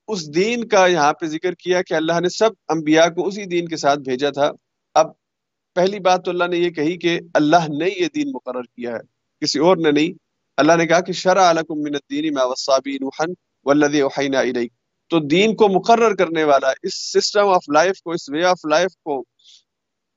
اس 0.09 0.35
دین 0.35 0.68
کا 0.68 0.87
یہاں 0.87 1.12
پہ 1.12 1.26
ذکر 1.26 1.55
کیا 1.55 1.83
کہ 1.83 1.94
اللہ 1.94 2.20
نے 2.20 2.29
سب 2.29 2.50
انبیاء 2.68 3.07
کو 3.07 3.26
اسی 3.26 3.44
دین 3.44 3.68
کے 3.68 3.76
ساتھ 3.76 4.00
بھیجا 4.00 4.31
تھا۔ 4.31 4.50
اب 4.94 5.12
پہلی 5.76 5.98
بات 5.98 6.24
تو 6.24 6.31
اللہ 6.31 6.44
نے 6.50 6.57
یہ 6.57 6.70
کہی 6.70 6.98
کہ 6.98 7.18
اللہ 7.35 7.68
نے 7.79 7.88
یہ 7.98 8.07
دین 8.14 8.33
مقرر 8.33 8.62
کیا 8.62 8.92
ہے۔ 8.92 9.19
کسی 9.40 9.59
اور 9.59 9.76
نے 9.76 9.90
نہیں۔ 9.90 10.18
اللہ 10.57 10.72
نے 10.72 10.87
کہا 10.87 11.00
کہ 11.00 11.12
شرع 11.12 11.50
علیکم 11.50 11.79
من 11.79 11.94
الدین 11.94 12.35
ما 12.35 12.44
وصابی 12.44 12.94
نوحا 12.94 13.24
والذی 13.64 14.00
اوحینا 14.00 14.38
الیک۔ 14.38 14.72
تو 15.09 15.18
دین 15.18 15.57
کو 15.57 15.68
مقرر 15.68 16.14
کرنے 16.14 16.44
والا، 16.44 16.72
اس 16.83 17.12
سسٹم 17.12 17.48
آف 17.48 17.64
لائف 17.74 18.03
کو، 18.03 18.11
اس 18.11 18.31
وے 18.31 18.44
آف 18.44 18.59
لائف 18.70 18.96
کو 19.05 19.24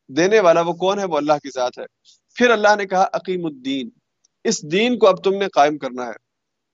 دینے 0.07 0.39
والا 0.39 0.61
وہ 0.61 0.73
کون 0.73 0.99
ہے؟ 0.99 1.05
وہ 1.05 1.17
اللہ 1.17 1.33
کی 1.33 1.49
ذات 1.49 1.71
ہے۔ 1.77 1.83
پھر 2.35 2.49
اللہ 2.49 2.75
نے 2.77 2.85
کہا 2.85 3.05
عقیم 3.13 3.45
الدین۔ 3.45 3.89
اس 4.43 4.71
دین 4.71 4.99
کو 4.99 5.07
اب 5.07 5.23
تم 5.23 5.33
نے 5.33 5.47
قائم 5.47 5.77
کرنا 5.77 6.07
ہے۔ 6.07 6.13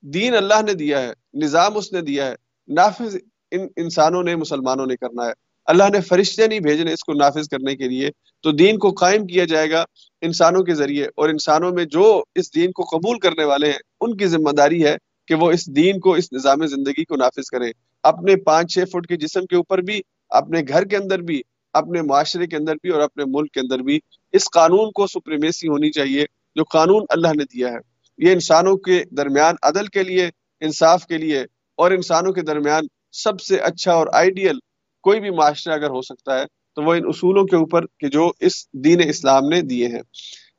دین 0.00 0.34
اللہ 0.34 0.62
نے 0.62 0.74
دیا 0.74 1.02
ہے، 1.02 1.12
نظام 1.34 1.76
اس 1.76 1.92
نے 1.92 2.00
دیا 2.00 2.26
ہے۔ 2.26 2.34
نافذ 2.68 3.16
ان 3.50 3.60
انسانوں 3.76 4.22
نے، 4.22 4.36
مسلمانوں 4.36 4.86
نے 4.86 4.96
کرنا 4.96 5.26
ہے۔ 5.26 5.49
اللہ 5.70 5.84
نے 5.92 6.00
فرشتے 6.00 6.46
نہیں 6.46 6.60
بھیجنے 6.60 6.92
اس 6.92 7.04
کو 7.04 7.12
نافذ 7.12 7.48
کرنے 7.48 7.76
کے 7.76 7.88
لیے، 7.88 8.10
تو 8.42 8.52
دین 8.52 8.78
کو 8.78 8.90
قائم 8.90 9.26
کیا 9.26 9.44
جائے 9.44 9.70
گا 9.70 9.84
انسانوں 10.20 10.62
کے 10.62 10.74
ذریعے۔ 10.74 11.04
اور 11.04 11.28
انسانوں 11.28 11.72
میں 11.72 11.84
جو 11.84 12.22
اس 12.34 12.54
دین 12.54 12.72
کو 12.72 12.82
قبول 12.82 13.18
کرنے 13.18 13.44
والے 13.44 13.66
ہیں، 13.66 13.78
ان 14.00 14.16
کی 14.16 14.26
ذمہ 14.26 14.50
داری 14.50 14.84
ہے 14.84 14.96
کہ 15.26 15.34
وہ 15.34 15.50
اس 15.50 15.76
دین 15.76 16.00
کو، 16.00 16.14
اس 16.14 16.32
نظام 16.32 16.66
زندگی 16.66 17.04
کو 17.04 17.16
نافذ 17.16 17.50
کریں۔ 17.50 17.72
اپنے 18.02 18.36
پانچ، 18.36 18.74
چھ 18.74 18.78
فٹ 18.92 19.06
کے 19.06 19.16
جسم 19.16 19.46
کے 19.46 19.56
اوپر 19.56 19.78
بھی، 19.78 20.00
اپنے 20.28 20.62
گھر 20.68 20.84
کے 20.84 20.96
اندر 20.96 21.18
بھی، 21.18 21.42
اپنے 21.72 22.02
معاشرے 22.02 22.46
کے 22.46 22.56
اندر 22.56 22.74
بھی 22.74 22.90
اور 22.90 23.00
اپنے 23.00 23.24
ملک 23.26 23.52
کے 23.52 23.60
اندر 23.60 23.78
بھی 23.78 24.00
اس 24.32 24.50
قانون 24.50 24.92
کو 24.92 25.06
سپریمیسی 25.06 25.68
ہونی 25.68 25.90
چاہیے 25.90 26.24
جو 26.54 26.64
قانون 26.64 27.04
اللہ 27.08 27.28
نے 27.28 27.44
دیا 27.44 27.68
ہے۔ 27.68 27.78
یہ 28.18 28.32
انسانوں 28.32 28.76
کے 28.76 29.04
درمیان 29.10 29.54
عدل 29.62 29.86
کے 29.86 30.02
لیے، 30.02 30.30
انصاف 30.60 31.06
کے 31.06 31.18
لیے 31.18 31.40
اور 31.76 31.90
انسانوں 31.90 32.32
کے 32.32 32.40
درمیان 32.40 32.82
سب 33.12 33.40
سے 33.40 33.56
اچھا 33.56 33.92
اور 33.92 34.06
آئیڈیل 34.12 34.58
کوئی 35.00 35.20
بھی 35.20 35.30
معاشرہ 35.30 35.72
اگر 35.72 35.90
ہو 35.90 36.02
سکتا 36.02 36.38
ہے، 36.38 36.44
تو 36.74 36.82
وہ 36.82 36.94
ان 36.94 37.02
اصولوں 37.04 37.44
کے 37.44 37.56
اوپر 37.56 37.86
کہ 37.98 38.08
جو 38.08 38.32
اس 38.40 38.72
دین 38.72 39.08
اسلام 39.08 39.48
نے 39.48 39.60
دیے 39.60 39.88
ہیں۔ 39.88 40.02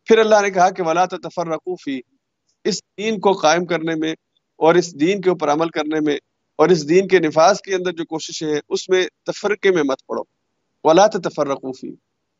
پھر 0.06 0.17
اللہ 0.17 0.41
نے 0.41 0.49
کہا 0.49 0.69
کہ 0.69 0.84
ولا 0.84 1.06
تفرقوفی 1.06 1.99
اس 2.63 2.82
دین 2.97 3.19
کو 3.19 3.32
قائم 3.32 3.65
کرنے 3.65 3.95
میں 3.95 4.12
اور 4.56 4.75
اس 4.75 4.99
دین 4.99 5.21
کے 5.21 5.30
اوپر 5.30 5.51
عمل 5.51 5.69
کرنے 5.69 5.99
میں 5.99 6.17
اور 6.56 6.69
اس 6.69 6.89
دین 6.89 7.08
کے 7.08 7.19
نفاذ 7.19 7.62
کے 7.62 7.75
اندر 7.75 7.91
جو 7.91 8.06
کوششیں 8.06 8.47
ہیں، 8.47 8.62
اس 8.69 8.89
میں 8.89 9.06
تفرقے 9.23 9.71
میں 9.71 9.84
مت 9.84 10.06
پڑو۔ 10.06 10.21
ولا 10.84 11.08
تفرقوفی 11.08 11.89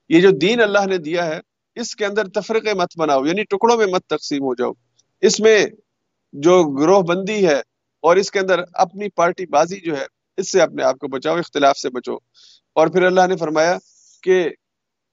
یہ 0.10 0.22
جو 0.22 0.30
دین 0.32 0.62
اللہ 0.62 0.86
نے 0.86 0.98
دیا 0.98 1.26
ہے، 1.26 1.40
اس 1.76 1.96
کے 1.96 2.06
اندر 2.06 2.28
تفرقے 2.28 2.74
مت 2.74 2.98
بناؤ 2.98 3.26
یعنی 3.26 3.44
ٹکڑوں 3.44 3.78
میں 3.78 3.86
مت 3.86 4.06
تقسیم 4.06 4.44
ہو 4.44 4.54
جاؤ۔ 4.56 4.72
اس 5.22 5.40
میں 5.40 5.66
جو 6.34 6.64
گروہ 6.64 7.02
بندی 7.02 7.48
ہے 7.48 7.62
اور 8.04 8.16
اس 8.16 8.32
کے 8.32 8.40
اندر 8.40 8.60
اپنی 8.74 9.10
پارٹی 9.10 9.46
بازی 9.46 9.80
جو 9.80 9.98
ہے 9.98 10.06
اس 10.42 10.52
سے 10.52 10.62
اپنے 10.62 10.84
آپ 10.84 10.98
کو 10.98 11.08
بچاؤ، 11.08 11.38
اختلاف 11.38 11.78
سے 11.78 11.90
بچو۔ 11.90 12.16
اور 12.76 12.88
پھر 12.88 13.04
اللہ 13.04 13.28
نے 13.28 13.38
فرمایا 13.38 13.78
کہ 14.24 14.50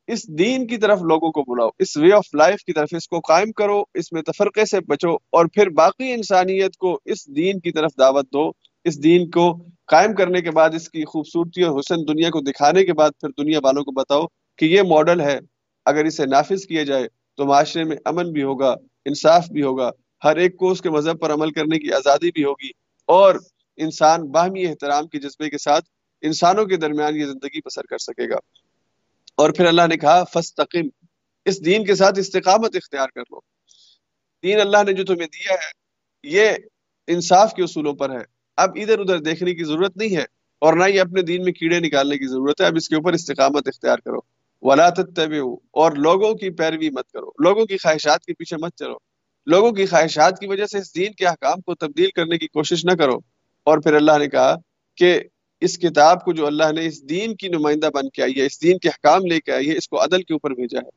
اس 0.07 0.29
دین 0.29 0.67
کی 0.67 0.77
طرف 0.77 1.03
لوگوں 1.03 1.33
کو 1.33 1.55
بلاؤ، 1.55 1.69
اس 1.79 1.97
وے 1.97 2.13
آف 2.13 2.35
لائف 2.35 2.65
کی 2.65 2.73
طرف 2.73 2.89
اس 2.97 3.09
کو 3.09 3.21
قائم 3.21 3.53
کرو، 3.53 3.83
اس 3.95 4.13
میں 4.13 4.23
تفرقے 4.23 4.65
سے 4.65 4.81
بچو 4.81 5.15
اور 5.15 5.47
پھر 5.55 5.69
باقی 5.69 6.13
انسانیت 6.13 6.77
کو 6.77 7.01
اس 7.05 7.37
دین 7.37 7.61
کی 7.61 7.73
طرف 7.73 7.91
دعوت 7.99 8.33
دو۔ 8.33 8.51
اس 8.85 9.03
دین 9.03 9.31
کو 9.31 9.65
قائم 9.87 10.15
کرنے 10.15 10.41
کے 10.41 10.51
بعد، 10.51 10.71
اس 10.75 10.91
کی 10.91 11.05
خوبصورتی 11.05 11.63
اور 11.63 11.81
حسن 11.81 12.09
دنیا 12.09 12.31
کو 12.31 12.41
دکھانے 12.41 12.85
کے 12.85 12.93
بعد 12.93 13.11
پھر 13.21 13.29
دنیا 13.43 13.61
والوں 13.63 13.85
کو 13.85 13.91
بتاؤ 13.91 14.23
کہ 14.59 14.65
یہ 14.65 14.83
ماڈل 14.83 15.21
ہے۔ 15.21 15.39
اگر 15.85 16.05
اسے 16.05 16.27
نافذ 16.27 16.67
کیا 16.67 16.83
جائے 16.83 17.09
تو 17.37 17.45
معاشرے 17.45 17.85
میں 17.85 17.97
امن 18.05 18.33
بھی 18.33 18.43
ہوگا، 18.43 18.75
انصاف 19.05 19.49
بھی 19.51 19.63
ہوگا۔ 19.63 19.91
ہر 20.25 20.37
ایک 20.37 20.57
کو 20.57 20.71
اس 20.71 20.81
کے 20.81 20.91
مذہب 20.91 21.21
پر 21.21 21.33
عمل 21.33 21.51
کرنے 21.51 21.79
کی 21.79 21.93
آزادی 21.93 22.31
بھی 22.31 22.45
ہوگی۔ 22.45 22.69
اور 23.07 23.35
انسان 23.79 24.23
باہمی 24.23 24.67
احترام 24.67 25.07
کے 25.07 25.19
جذبے 25.19 25.51
کے 25.51 25.59
ساتھ 25.59 25.85
انسانوں 26.23 26.65
کے 26.65 26.77
درمیان 26.77 27.17
یہ 27.17 27.27
زندگی 27.27 27.59
بسر 27.59 27.83
کر 27.83 27.99
سکے 27.99 28.31
گا۔ 28.31 28.37
اور 29.35 29.51
پھر 29.51 29.67
اللہ 29.67 29.87
نے 29.89 29.97
کہا 29.97 30.25
فستقم 30.25 30.89
اس 31.45 31.65
دین 31.65 31.85
کے 31.85 31.95
ساتھ 31.95 32.19
استقامت 32.19 32.77
اختیار 32.77 33.09
کر 33.09 33.21
لو۔ 33.21 33.39
دین 34.43 34.61
اللہ 34.61 34.77
نے 34.87 34.93
جو 34.93 35.05
تمہیں 35.05 35.29
دیا 35.29 35.53
ہے، 35.53 35.89
یہ 36.23 36.51
انصاف 37.07 37.55
کے 37.55 37.63
اصولوں 37.63 37.95
پر 37.95 38.11
ہے۔ 38.11 38.25
اب 38.57 38.71
ادھر 38.77 38.99
ادھر 38.99 39.19
دیکھنے 39.19 39.55
کی 39.55 39.65
ضرورت 39.65 39.97
نہیں 39.97 40.17
ہے 40.17 40.25
اور 40.59 40.75
نہ 40.75 40.85
ہی 40.85 41.01
اپنے 41.01 41.23
دین 41.23 41.43
میں 41.43 41.53
کیڑے 41.53 41.81
نکالنے 41.81 42.19
کی 42.19 42.27
ضرورت 42.27 42.61
ہے۔ 42.61 42.67
اب 42.67 42.77
اس 42.77 42.89
کے 42.89 42.95
اوپر 42.95 43.13
استقامت 43.13 43.69
اختیار 43.69 43.99
کرو۔ 43.99 44.19
ولا 44.63 44.91
تتبعوا، 44.91 45.57
اور 45.71 45.93
لوگوں 45.93 46.35
کی 46.35 46.51
پیروی 46.51 46.91
مت 46.91 47.13
کرو۔ 47.13 47.31
لوگوں 47.39 47.67
کی 47.67 47.77
خواہشات 47.77 48.25
کے 48.25 48.33
پیچھے 48.35 48.57
مت 48.57 48.75
چلو۔ 48.77 48.95
لوگوں 49.47 49.73
کی 49.73 49.87
خواہشات 49.87 50.41
کی 50.41 50.47
وجہ 50.47 50.67
سے 50.67 50.79
اس 50.79 50.95
دین 50.95 51.13
کے 51.13 51.27
احکام 51.27 51.61
کو 51.61 51.75
تبدیل 51.75 52.11
کرنے 52.11 52.39
کی 52.39 52.49
کوشش 52.49 52.85
نہ 52.85 52.93
کرو۔ 52.93 53.38
اور 53.69 53.79
پھر 53.79 53.95
اللہ 53.95 54.13
نے 54.19 54.29
کہا 54.29 54.55
کہ 54.97 55.21
اس 55.61 55.79
کتاب 55.79 56.25
کو 56.25 56.33
جو 56.33 56.47
اللہ 56.47 56.73
نے 56.73 56.87
اس 56.87 57.09
دین 57.09 57.35
کی 57.35 57.49
نمائندہ 57.49 57.87
بن 57.87 58.09
کے 58.09 58.23
آئی 58.23 58.41
ہے، 58.41 58.47
اس 58.47 58.63
دین 58.63 58.79
کے 58.79 58.89
احکام 58.89 59.27
لے 59.27 59.41
کے 59.41 59.53
آئی 59.53 59.71
ہے، 59.71 59.77
اس 59.77 59.89
کو 59.89 60.05
عدل 60.05 60.23
کے 60.23 60.33
اوپر 60.33 60.51
بھیجا 60.51 60.79
ہے۔ 60.79 60.91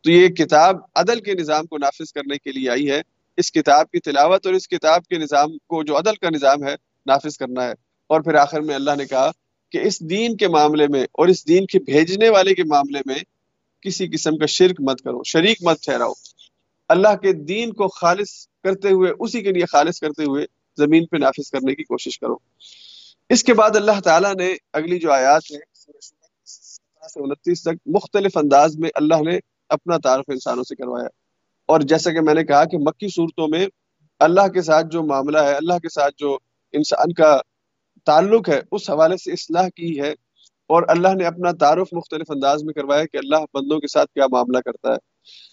تو 0.00 0.10
یہ 0.10 0.28
کتاب 0.28 0.76
عدل 0.94 1.20
کے 1.20 1.34
نظام 1.34 1.66
کو 1.66 1.78
نافذ 1.78 2.12
کرنے 2.12 2.38
کے 2.38 2.52
لیے 2.52 2.70
آئی 2.70 2.90
ہے۔ 2.90 3.02
اس 3.36 3.52
کتاب 3.52 3.90
کی 3.90 4.00
تلاوت 4.00 4.46
اور 4.46 4.54
اس 4.54 4.68
کتاب 4.68 5.04
کے 5.04 5.18
نظام 5.18 5.58
کو 5.66 5.82
جو 5.82 5.98
عدل 5.98 6.14
کا 6.14 6.28
نظام 6.34 6.64
ہے، 6.64 6.74
نافذ 7.06 7.36
کرنا 7.36 7.64
ہے۔ 7.64 7.72
اور 8.06 8.20
پھر 8.20 8.34
آخر 8.34 8.60
میں 8.60 8.74
اللہ 8.74 8.90
نے 8.98 9.06
کہا 9.06 9.30
کہ 9.72 9.78
اس 9.78 10.00
دین 10.00 10.36
کے 10.36 10.48
معاملے 10.48 10.86
میں 10.86 11.02
اور 11.02 11.28
اس 11.28 11.48
دین 11.48 11.66
کے 11.66 11.78
بھیجنے 11.78 12.28
والے 12.28 12.54
کے 12.54 12.64
معاملے 12.64 12.98
میں 13.06 13.18
کسی 13.80 14.08
قسم 14.08 14.38
کا 14.38 14.46
شرک 14.46 14.80
مت 14.80 15.00
کرو، 15.00 15.22
شریک 15.22 15.58
مت 15.62 15.82
ٹھہراؤ۔ 15.82 16.12
اللہ 16.88 17.16
کے 17.22 17.32
دین 17.32 17.72
کو 17.72 17.88
خالص 17.88 18.46
کرتے 18.62 18.88
ہوئے، 18.88 19.12
اسی 19.18 19.42
کے 19.42 19.52
لیے 19.52 19.66
خالص 19.66 20.00
کرتے 20.00 20.22
ہوئے 20.22 20.46
زمین 20.78 21.06
پہ 21.06 21.16
نافذ 21.16 21.50
کرنے 21.50 21.74
کی 21.74 21.84
کوشش 21.84 22.18
کرو۔ 22.18 22.36
اس 23.28 23.44
کے 23.44 23.54
بعد 23.54 23.76
اللہ 23.76 24.00
تعالیٰ 24.04 24.34
نے 24.34 24.54
اگلی 24.72 24.98
جو 24.98 25.12
آیات 25.12 25.42
ہیں 25.50 25.58
سے 27.14 27.20
انتیس 27.20 27.62
تک 27.62 27.88
مختلف 27.94 28.36
انداز 28.36 28.76
میں 28.76 28.90
اللہ 28.94 29.14
نے 29.14 29.38
اپنا 29.68 29.96
تعارف 29.98 30.24
انسانوں 30.28 30.64
سے 30.64 30.74
کروایا۔ 30.74 31.08
اور 31.66 31.80
جیسا 31.80 32.12
کہ 32.12 32.20
میں 32.20 32.34
نے 32.34 32.44
کہا 32.44 32.64
کہ 32.64 32.78
مکی 32.78 33.08
صورتوں 33.08 33.48
میں 33.48 33.66
اللہ 34.18 34.48
کے 34.48 34.62
ساتھ 34.62 34.86
جو 34.90 35.02
معاملہ 35.02 35.38
ہے، 35.38 35.54
اللہ 35.54 35.78
کے 35.78 35.88
ساتھ 35.88 36.14
جو 36.18 36.38
انسان 36.72 37.12
کا 37.12 37.40
تعلق 38.04 38.48
ہے، 38.48 38.60
اس 38.72 38.90
حوالے 38.90 39.16
سے 39.16 39.32
اصلاح 39.32 39.68
کی 39.68 40.00
ہے۔ 40.00 40.10
اور 40.66 40.82
اللہ 40.88 41.08
نے 41.08 41.24
اپنا 41.24 41.52
تعارف 41.52 41.88
مختلف 41.92 42.30
انداز 42.30 42.62
میں 42.64 42.74
کروایا 42.74 43.04
کہ 43.04 43.16
اللہ 43.16 43.36
بندوں 43.36 43.80
کے 43.80 43.86
ساتھ 43.86 44.10
کیا 44.14 44.26
معاملہ 44.26 44.58
کرتا 44.58 44.92
ہے۔ 44.92 44.98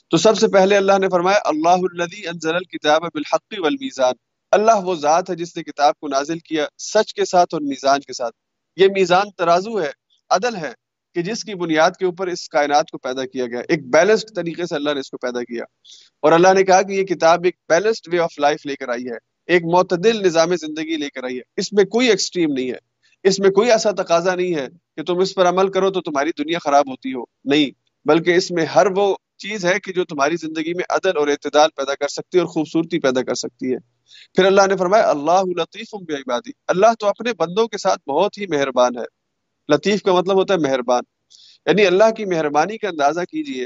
تو 0.09 0.17
سب 0.17 0.37
سے 0.37 0.47
پہلے 0.47 0.77
اللہ 0.77 0.99
نے 0.99 1.09
فرمایا، 1.09 1.39
اللہ 1.45 1.77
الذي 1.91 2.27
انزل 2.27 2.55
الكتاب 2.55 3.01
بالحق 3.01 3.53
والمیزان۔ 3.57 4.13
اللہ 4.51 4.71
وہ 4.83 4.95
ذات 4.95 5.29
ہے 5.29 5.35
جس 5.35 5.57
نے 5.57 5.63
کتاب 5.63 5.99
کو 5.99 6.07
نازل 6.07 6.39
کیا 6.39 6.65
سچ 6.77 7.13
کے 7.13 7.25
ساتھ 7.25 7.53
اور 7.53 7.61
میزان 7.61 7.99
کے 7.99 8.13
ساتھ۔ 8.13 8.35
یہ 8.75 8.87
میزان 8.87 9.31
ترازو 9.37 9.81
ہے، 9.81 9.91
عدل 10.29 10.55
ہے 10.55 10.71
کہ 11.15 11.21
جس 11.21 11.43
کی 11.43 11.55
بنیاد 11.55 11.91
کے 11.99 12.05
اوپر 12.05 12.27
اس 12.27 12.49
کائنات 12.49 12.89
کو 12.91 12.97
پیدا 12.97 13.25
کیا 13.25 13.45
گیا، 13.45 13.59
ایک 13.59 13.87
بیلنسڈ 13.87 14.35
طریقے 14.35 14.65
سے 14.65 14.75
اللہ 14.75 14.93
نے 14.93 14.99
اس 14.99 15.09
کو 15.09 15.17
پیدا 15.17 15.43
کیا۔ 15.43 15.63
اور 16.19 16.31
اللہ 16.31 16.53
نے 16.53 16.63
کہا 16.63 16.81
کہ 16.81 16.93
یہ 16.93 17.03
کتاب 17.03 17.39
ایک 17.43 17.55
بیلنسڈ 17.69 18.13
وے 18.13 18.19
آف 18.19 18.39
لائف 18.39 18.65
لے 18.65 18.75
کر 18.75 18.89
آئی 18.89 19.05
ہے، 19.05 19.17
ایک 19.47 19.63
معتدل 19.63 20.25
نظام 20.25 20.55
زندگی 20.55 20.97
لے 20.97 21.09
کر 21.09 21.23
آئی 21.23 21.35
ہے۔ 21.35 21.41
اس 21.57 21.73
میں 21.73 21.83
کوئی 21.83 22.09
ایکسٹریم 22.09 22.53
نہیں 22.53 22.71
ہے۔ 22.71 22.77
اس 23.23 23.39
میں 23.39 23.49
کوئی 23.49 23.71
ایسا 23.71 23.91
تقاضا 23.91 24.35
نہیں 24.35 24.55
ہے 24.55 24.67
کہ 24.95 25.03
تم 25.03 25.19
اس 25.19 25.35
پر 25.35 25.45
عمل 25.49 25.71
کرو 25.71 25.91
تو 25.91 26.01
تمہاری 26.01 26.29
دنیا 26.37 26.59
خراب 26.59 26.89
ہوتی 26.89 27.13
ہو۔ 27.13 27.23
نہیں، 27.45 27.71
بلکہ 28.07 28.35
اس 28.35 28.51
میں 28.51 28.65
ہر 28.65 28.87
وہ 28.95 29.15
چیز 29.37 29.65
ہے 29.65 29.79
کہ 29.79 29.93
جو 29.93 30.05
تمہاری 30.05 30.35
زندگی 30.35 30.73
میں 30.73 30.83
عدل 30.89 31.17
اور 31.17 31.27
اعتدال 31.27 31.69
پیدا 31.75 31.95
کر 31.95 32.07
سکتی 32.07 32.37
ہے 32.37 32.41
اور 32.41 32.49
خوبصورتی 32.49 32.99
پیدا 32.99 33.23
کر 33.23 33.35
سکتی 33.35 33.73
ہے۔ 33.73 33.94
پھر 34.33 34.45
اللہ 34.45 34.61
نے 34.67 34.77
فرمایا، 34.77 35.09
اللہ 35.09 35.61
لطیف 35.61 35.93
بعبادی 35.93 36.51
اللہ 36.67 36.85
تو 36.99 37.07
اپنے 37.07 37.33
بندوں 37.33 37.67
کے 37.67 37.77
ساتھ 37.77 38.09
بہت 38.09 38.37
ہی 38.37 38.47
مہربان 38.47 38.97
ہے۔ 38.97 39.25
لطیف 39.73 40.01
کا 40.01 40.13
مطلب 40.13 40.35
ہوتا 40.35 40.53
ہے 40.53 40.59
مہربان۔ 40.59 41.03
یعنی 41.65 41.85
اللہ 41.85 42.11
کی 42.17 42.25
مہربانی 42.25 42.77
کا 42.77 42.87
اندازہ 42.89 43.19
کیجیے 43.19 43.65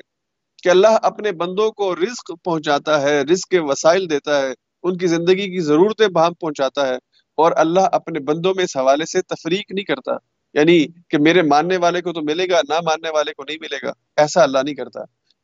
کہ 0.63 0.69
اللہ 0.69 0.87
اپنے 1.03 1.31
بندوں 1.31 1.71
کو 1.71 1.95
رزق 1.95 2.31
پہنچاتا 2.43 3.01
ہے، 3.01 3.21
رزق 3.21 3.47
کے 3.47 3.59
وسائل 3.59 4.09
دیتا 4.09 4.41
ہے، 4.41 4.53
ان 4.83 4.97
کی 4.97 5.07
زندگی 5.07 5.51
کی 5.51 5.59
ضرورتیں 5.59 6.07
بہم 6.07 6.33
پہنچاتا 6.33 6.87
ہے 6.87 6.95
اور 7.35 7.51
اللہ 7.55 7.79
اپنے 7.91 8.19
بندوں 8.19 8.53
میں 8.55 8.63
اس 8.63 8.77
حوالے 8.77 9.05
سے 9.05 9.21
تفریق 9.21 9.71
نہیں 9.71 9.85
کرتا۔ 9.85 10.11
یعنی 10.53 10.85
کہ 11.09 11.17
میرے 11.17 11.41
ماننے 11.41 11.77
والے 11.77 12.01
کو 12.01 12.13
تو 12.13 12.21
ملے 12.21 12.49
گا، 12.49 12.61
نہ 12.69 12.73
ماننے 12.85 13.09
والے 13.09 13.33
کو 13.33 13.43
نہیں 13.43 13.57
ملے 13.61 13.77
گا۔ 13.83 13.91
ایسا 14.17 14.43
اللہ 14.43 14.59
نہیں 14.63 14.75
کرتا۔ 14.75 14.99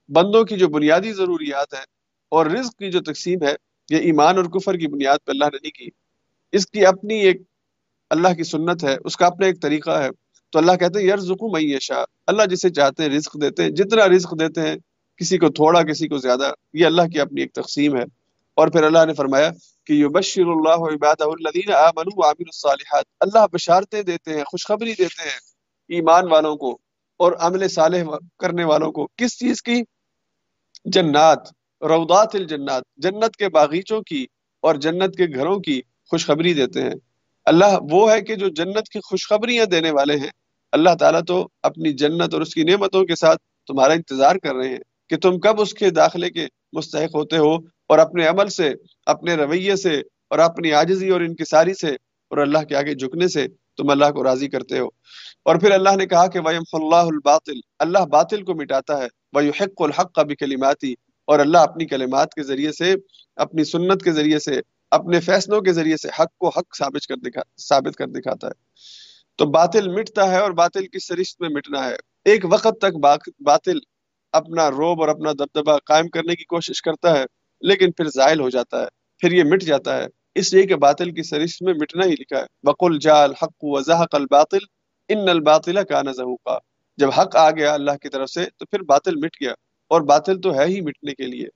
بندوں 0.08 0.44
کی 0.44 0.58
جو 0.58 0.68
بنیادی 0.68 1.14
ضروریات 1.14 1.74
ہیں 1.74 1.86
اور 2.30 2.46
رزق 2.46 2.76
کی 2.76 2.92
جو 2.92 3.02
تقسیم 3.02 3.44
ہے 3.44 3.56
یہ 3.90 3.98
ایمان 3.98 4.38
اور 4.38 4.46
کفر 4.46 4.78
کی 4.78 4.88
بنیاد 4.88 5.18
پہ 5.26 5.32
اللہ 5.32 5.46
نے 5.46 5.58
نہیں 5.62 5.72
کی۔ 5.72 5.90
اس 6.52 6.68
کی 6.68 6.86
اپنی 6.86 7.20
ایک 7.20 7.42
اللہ 8.10 8.28
کی 8.34 8.44
سنت 8.44 8.84
ہے، 8.84 8.98
اس 9.06 9.18
کا 9.18 9.26
اپنا 9.26 9.46
ایک 9.46 9.62
طریقہ 9.62 9.92
ہے۔ 9.92 10.10
تو 10.50 10.60
اللہ 10.60 10.72
کہتے 10.72 11.00
ہیں، 11.00 11.08
یرزقو 11.08 11.56
من 11.56 11.62
یشاء۔ 11.64 12.04
اللہ 12.28 12.44
جسے 12.44 12.70
چاہتے 12.70 13.04
ہیں 13.04 13.10
رزق 13.10 13.42
دیتے 13.42 13.64
ہیں، 13.64 13.70
جتنا 13.70 14.08
رزق 14.08 14.40
دیتے 14.40 14.62
ہیں، 14.62 14.76
کسی 15.18 15.38
کو 15.38 15.50
تھوڑا، 15.50 15.84
کسی 15.84 16.08
کو 16.08 16.18
زیادہ۔ 16.18 16.52
یہ 16.74 16.86
اللہ 16.86 17.02
کی 17.14 17.20
اپنی 17.20 17.42
ایک 17.42 17.54
تقسیم 17.54 17.96
ہے۔ 17.96 18.04
اور 18.54 18.68
پھر 18.68 18.84
اللہ 18.84 19.06
نے 19.08 19.14
فرمایا 19.14 19.50
کہ 19.86 19.94
یبشر 19.94 20.42
اللہ 20.42 20.96
عبادہ 20.96 21.24
الذین 21.24 21.74
آمنوا 21.74 22.28
وعملوا 22.28 22.32
الصالحات۔ 22.40 23.06
اللہ 23.20 23.46
بشارتیں 23.52 24.04
دیتے 24.04 24.38
ہیں، 24.38 24.44
خوشخبری 24.44 24.92
دیتے 24.92 25.24
ہیں 25.24 25.40
ایمان 25.90 26.32
والوں 26.32 26.56
کو 26.56 26.78
اور 27.18 27.32
عمل 27.40 27.68
صالح 27.68 28.04
کرنے 28.40 28.64
والوں 28.64 28.92
کو۔ 28.92 29.08
کس 29.16 29.40
چیز 29.40 29.62
کی؟ 29.64 29.82
جنات۔ 30.86 31.55
روضات 31.82 32.30
الجنات، 32.34 32.84
جنت 32.98 33.36
کے 33.36 33.50
باغیچوں 33.50 34.02
کی 34.02 34.26
اور 34.62 34.76
جنت 34.76 35.16
کے 35.16 35.26
گھروں 35.36 35.60
کی 35.60 35.82
خوشخبری 36.10 36.54
دیتے 36.54 36.82
ہیں۔ 36.82 36.94
اللہ 37.46 37.80
وہ 37.92 38.12
ہے 38.12 38.22
کہ 38.22 38.36
جو 38.36 38.48
جنت 38.48 38.90
کی 38.90 39.00
خوشخبریاں 39.00 39.66
دینے 39.66 39.92
والے 39.92 40.16
ہیں۔ 40.16 40.30
اللہ 40.72 40.90
تعالیٰ 41.00 41.22
تو 41.28 41.48
اپنی 41.64 41.94
جنت 41.94 42.34
اور 42.34 42.42
اس 42.42 42.56
کی 42.56 42.64
نعمتوں 42.64 43.06
کے 43.06 43.16
ساتھ 43.16 43.40
تمہارا 43.68 43.94
انتظار 43.94 44.36
کر 44.36 44.56
رہے 44.56 44.70
ہیں 44.70 44.80
کہ 45.10 45.18
تم 45.18 45.40
کب 45.40 45.62
اس 45.62 45.74
کے 45.74 45.90
داخلے 45.90 46.30
کے 46.30 46.48
مستحق 46.74 47.16
ہوتے 47.16 47.38
ہو 47.38 47.56
اور 47.88 47.98
اپنے 47.98 48.28
عمل 48.28 48.48
سے، 48.48 48.74
اپنے 49.06 49.36
رویے 49.36 49.76
سے 49.76 50.02
اور 50.28 50.40
اپنی 50.40 50.72
عاجزی 50.72 51.10
اور 51.10 51.22
انکساری 51.22 51.74
سے 51.74 51.88
اور 52.28 52.38
اللہ 52.38 52.58
کے 52.60 52.76
آگے 52.76 52.94
جھکنے 52.94 53.28
سے 53.28 53.48
تم 53.48 53.90
اللہ 53.90 54.06
کو 54.06 54.24
راضی 54.24 54.48
کرتے 54.48 54.80
ہو۔ 54.80 54.88
اور 55.44 55.56
پھر 55.56 55.72
اللہ 55.72 55.96
نے 55.96 56.06
کہا 56.06 56.28
کہ 56.28 56.40
وَيَمْحُ 56.40 56.82
اللَّهُ 56.82 57.14
الْبَاطِلِ، 57.14 57.58
اللہ 57.80 58.00
باطل 58.00 58.44
کو 58.44 58.56
مٹاتا 58.56 59.02
ہے۔ 59.02 59.08
وَيُحِقُّ 59.32 59.84
الْحَقَّ 59.84 60.22
بِكَلِمَاتِ 60.22 60.94
اور 61.26 61.40
اللہ 61.40 61.58
اپنی 61.58 61.86
کلمات 61.86 62.34
کے 62.34 62.44
ذریعے 62.44 62.72
سے، 62.72 62.96
اپنی 63.36 63.64
سنت 63.64 64.04
کے 64.04 64.12
ذریعے 64.12 64.40
سے، 64.40 64.62
اپنے 64.92 65.20
فیصلوں 65.20 65.62
کے 65.62 65.74
ذریعے 65.74 65.98
سے 65.98 66.08
حق 66.20 66.38
کو 66.38 66.50
حق 66.50 66.78
ثابت 66.78 67.08
کر 67.08 67.16
دکھا، 67.16 67.42
ثابت 67.62 67.96
کر 67.96 68.08
دکھاتا 68.08 68.48
ہے۔ 68.48 68.64
تو 69.36 69.46
باطل 69.46 69.88
مٹتا 69.88 70.32
ہے 70.32 70.38
اور 70.38 70.52
باطل 70.52 70.88
کی 70.88 71.00
سرشت 71.00 71.42
میں 71.42 71.50
مٹنا 71.50 71.88
ہے۔ 71.88 71.96
ایک 72.26 72.46
وقت 72.46 72.82
تک 72.82 72.96
باطل 73.40 73.78
اپنا 74.32 74.72
روب 74.72 75.02
اور 75.02 75.10
اپنا 75.10 75.32
دبدبہ 75.32 75.78
قائم 75.78 76.08
کرنے 76.08 76.36
کی 76.36 76.44
کوشش 76.44 76.82
کرتا 76.82 77.20
ہے، 77.20 77.24
لیکن 77.62 77.92
پھر 77.92 78.06
زائل 78.06 78.40
ہو 78.40 78.50
جاتا 78.50 78.82
ہے، 78.82 78.88
پھر 79.20 79.32
یہ 79.32 79.44
مٹ 79.44 79.64
جاتا 79.64 79.98
ہے۔ 79.98 80.08
اس 80.36 80.54
لیے 80.54 80.64
کہ 80.64 80.76
باطل 80.76 81.12
کی 81.12 81.24
سرشت 81.24 81.62
میں 81.62 81.74
مٹنا 81.74 82.06
ہی 82.06 82.12
لکھا 82.12 82.40
ہے۔ 82.40 82.46
بقول 82.64 83.00
جا 83.00 83.24
الحق 83.24 83.54
وزحق 83.62 84.16
الباطل 84.16 84.58
ان 85.10 85.30
الباطل 85.30 85.84
کا 85.84 86.02
نظہ 86.02 86.58
جب 86.98 87.10
حق 87.10 87.36
آ 87.36 87.52
گیا 87.52 87.74
اللہ 87.74 87.92
کی 88.02 88.10
طرف 88.10 88.30
سے، 88.30 88.46
تو 88.58 88.66
پھر 88.66 88.82
باطل 88.82 89.16
مٹ 89.16 89.36
گیا۔ 89.42 89.54
اور 89.88 90.02
باطل 90.02 90.42
تو 90.42 90.60
ہے 90.60 90.66
ہی 90.66 90.82
مٹنے 90.82 91.14
کے 91.14 91.24
لیے۔ 91.24 91.48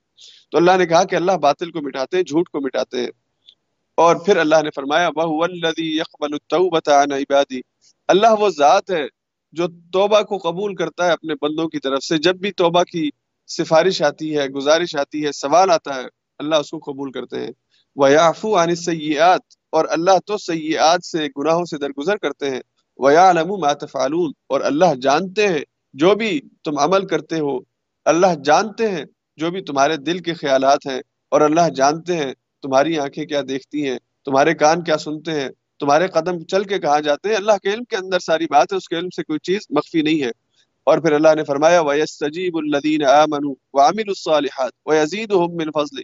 تو 0.50 0.58
اللہ 0.58 0.70
نے 0.78 0.86
کہا 0.86 1.04
کہ 1.04 1.16
اللہ 1.16 1.32
باطل 1.32 1.70
کو 1.70 1.80
مٹاتے 1.82 2.16
ہیں، 2.16 2.24
جھوٹ 2.24 2.48
کو 2.48 2.60
مٹاتے 2.60 3.00
ہیں۔ 3.00 3.10
اور 3.94 4.16
پھر 4.16 4.36
اللہ 4.36 4.54
نے 4.62 4.70
فرمایا 4.74 5.08
وہ 5.16 5.46
يقبل 5.78 6.34
عن 6.86 7.12
عبادی 7.12 7.60
اللہ 8.08 8.26
وہ 8.38 8.48
ذات 8.48 8.90
ہے 8.90 9.06
جو 9.52 9.66
توبہ 9.68 10.22
کو 10.22 10.38
قبول 10.38 10.74
کرتا 10.74 11.06
ہے 11.06 11.12
اپنے 11.12 11.34
بندوں 11.34 11.68
کی 11.68 11.78
طرف 11.78 12.04
سے۔ 12.04 12.18
جب 12.18 12.36
بھی 12.36 12.52
توبہ 12.52 12.82
کی 12.82 13.10
سفارش 13.46 14.02
آتی 14.02 14.38
ہے، 14.38 14.46
گزارش 14.46 14.96
آتی 14.96 15.26
ہے، 15.26 15.32
سوال 15.32 15.70
آتا 15.70 15.94
ہے، 15.94 16.04
اللہ 16.38 16.54
اس 16.54 16.70
کو 16.70 16.78
قبول 16.78 17.12
کرتے 17.12 17.40
ہیں۔ 17.40 17.50
وَيَعْفُو 17.94 18.56
عَنِ 18.56 18.68
السَّيِّئَاتِ۔ 18.68 19.56
اور 19.70 19.84
اللہ 19.88 20.18
تو 20.26 20.38
سیئات 20.38 21.04
سے، 21.04 21.18
گناہوں 21.18 21.64
سے 21.64 21.78
درگزر 21.78 22.16
کرتے 22.16 22.50
ہیں۔ 22.50 22.60
وَيَعْلَمُ 22.96 23.58
مَا 23.58 23.72
تَفْعَلُونَ۔ 23.72 24.30
اور 24.46 24.60
اللہ 24.60 24.94
جانتے 25.02 25.48
ہیں، 25.48 25.60
جو 25.92 26.14
بھی 26.14 26.40
تم 26.64 26.78
عمل 26.78 27.06
کرتے 27.06 27.40
ہو 27.40 27.69
اللہ 28.04 28.34
جانتے 28.44 28.88
ہیں 28.88 29.04
جو 29.36 29.50
بھی 29.50 29.60
تمہارے 29.60 29.96
دل 29.96 30.18
کے 30.18 30.34
خیالات 30.34 30.86
ہیں 30.86 31.00
اور 31.28 31.40
اللہ 31.40 31.68
جانتے 31.68 32.16
ہیں 32.16 32.32
تمہاری 32.62 32.98
آنکھیں 32.98 33.24
کیا 33.24 33.42
دیکھتی 33.48 33.88
ہیں، 33.88 33.98
تمہارے 34.24 34.54
کان 34.54 34.84
کیا 34.84 34.98
سنتے 34.98 35.40
ہیں، 35.40 35.48
تمہارے 35.80 36.08
قدم 36.08 36.44
چل 36.44 36.64
کے 36.64 36.78
کہاں 36.78 37.00
جاتے 37.00 37.28
ہیں۔ 37.28 37.36
اللہ 37.36 37.52
کے 37.62 37.68
علم 37.68 37.84
کے 37.84 37.96
اندر 37.96 38.18
ساری 38.18 38.46
بات 38.50 38.72
ہے، 38.72 38.76
اس 38.76 38.88
کے 38.88 38.96
علم 38.96 39.08
سے 39.16 39.22
کوئی 39.22 39.38
چیز 39.38 39.60
مخفی 39.70 40.02
نہیں 40.02 40.22
ہے۔ 40.22 40.30
اور 40.84 40.98
پھر 40.98 41.12
اللہ 41.12 41.28
نے 41.36 41.44
فرمایا، 41.44 41.80
وَيَسْتَجِيبُ 41.80 42.58
الَّذِينَ 42.62 43.04
آمَنُوا 43.04 43.54
وَعَمِلُوا 43.72 44.14
الصَّالِحَاتِ 44.16 44.72
وَيَزِيدُهُم 44.84 45.56
مِّن 45.56 45.70
فَضْلِ 45.74 46.02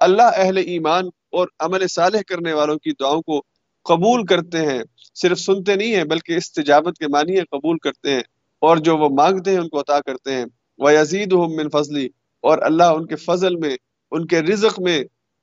اللہ 0.00 0.22
اہل 0.22 0.56
ایمان 0.56 1.04
اور 1.30 1.48
عمل 1.60 1.86
صالح 1.86 2.18
کرنے 2.26 2.52
والوں 2.52 2.76
کی 2.76 2.90
دعاؤں 3.00 3.22
کو 3.22 3.42
قبول 3.84 4.26
کرتے 4.26 4.58
ہیں۔ 4.58 4.82
صرف 5.14 5.38
سنتے 5.38 5.74
نہیں 5.74 5.96
ہیں، 5.96 6.04
بلکہ 6.04 6.32
استجابت 6.32 6.98
کے 6.98 7.08
معنی 7.08 7.38
ہے 7.38 7.44
قبول 7.50 7.78
کرتے 7.78 8.10
ہیں 8.10 8.22
اور 8.60 8.76
جو 8.76 8.96
وہ 8.96 9.08
مانگتے 9.08 9.50
ہیں 9.50 9.58
ان 9.58 9.68
کو 9.68 9.80
عطا 9.80 10.00
کرتے 10.00 10.32
ہیں۔ 10.32 10.44
وَيَزِيدُهُم 10.78 11.56
مِّن 11.56 11.68
فَضْلِ 11.68 12.08
اور 12.44 12.58
اللہ 12.62 12.96
ان 12.96 13.06
کے 13.06 13.16
فضل 13.16 13.56
میں، 13.56 13.76
ان 14.12 14.26
کے 14.26 14.40
رزق 14.42 14.80
میں، 14.80 14.98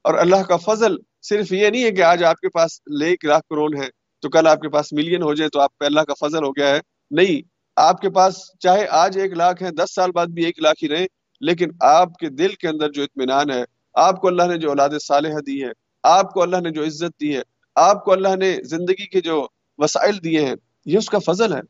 اور 0.05 0.13
اللہ 0.13 0.43
کا 0.43 0.57
فضل 0.57 0.95
صرف 1.21 1.51
یہ 1.51 1.69
نہیں 1.69 1.83
ہے 1.83 1.91
کہ 1.91 2.01
آج 2.01 2.23
آپ 2.23 2.39
کے 2.39 2.49
پاس 2.49 2.79
ایک 3.01 3.25
لاکھ 3.25 3.47
کروڑ 3.49 3.69
ہے 3.77 3.87
تو 4.23 4.29
کل 4.29 4.47
آپ 4.47 4.61
کے 4.61 4.69
پاس 4.69 4.93
ملین 4.93 5.23
ہو 5.23 5.33
جائے 5.33 5.49
تو 5.49 5.59
آپ 5.59 5.77
پہ 5.77 5.85
اللہ 5.85 5.99
کا 5.99 6.13
فضل 6.19 6.43
ہو 6.43 6.51
گیا 6.51 6.67
ہے۔ 6.67 6.79
نہیں، 7.11 7.41
آپ 7.77 8.01
کے 8.01 8.09
پاس 8.09 8.35
چاہے 8.59 8.85
آج 8.89 9.17
ایک 9.17 9.33
لاکھ 9.33 9.63
ہے، 9.63 9.71
دس 9.71 9.95
سال 9.95 10.11
بعد 10.11 10.27
بھی 10.27 10.45
ایک 10.45 10.61
لاکھ 10.61 10.83
ہی 10.83 10.89
رہے 10.89 11.05
لیکن 11.41 11.69
آپ 11.79 12.13
کے 12.13 12.29
دل 12.29 12.53
کے 12.53 12.67
اندر 12.67 12.91
جو 12.91 13.03
اطمینان 13.03 13.49
ہے، 13.49 13.63
آپ 13.95 14.21
کو 14.21 14.27
اللہ 14.27 14.43
نے 14.43 14.57
جو 14.57 14.69
اولاد 14.69 14.89
صالحہ 15.01 15.39
دی 15.39 15.63
ہے، 15.63 15.71
آپ 16.03 16.33
کو 16.33 16.41
اللہ 16.41 16.61
نے 16.63 16.69
جو 16.69 16.83
عزت 16.83 17.21
دی 17.21 17.35
ہے، 17.35 17.41
آپ 17.75 18.03
کو 18.05 18.11
اللہ 18.11 18.35
نے 18.35 18.55
زندگی 18.63 19.05
کے 19.05 19.21
جو 19.21 19.47
وسائل 19.77 20.23
دیے 20.23 20.45
ہیں، 20.45 20.55
یہ 20.85 20.97
اس 20.97 21.09
کا 21.09 21.19
فضل 21.19 21.53
ہے۔ 21.53 21.61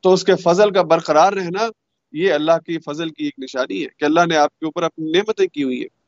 تو 0.00 0.12
اس 0.12 0.24
کے 0.24 0.36
فضل 0.36 0.70
کا 0.70 0.82
برقرار 0.82 1.32
رہنا 1.32 1.68
یہ 2.12 2.32
اللہ 2.32 2.58
کی 2.66 2.78
فضل 2.78 3.08
کی 3.08 3.24
ایک 3.24 3.34
نشانی 3.38 3.82
ہے 3.82 3.86
کہ 3.98 4.04
اللہ 4.04 4.20
نے 4.28 4.36
آپ 4.36 4.58
کے 4.58 4.66
اوپر 4.66 4.82
اپنی 4.82 5.10
نعمتیں 5.10 5.46
کی 5.46 5.62
ہوئی 5.62 5.80
ہیں۔ 5.80 6.02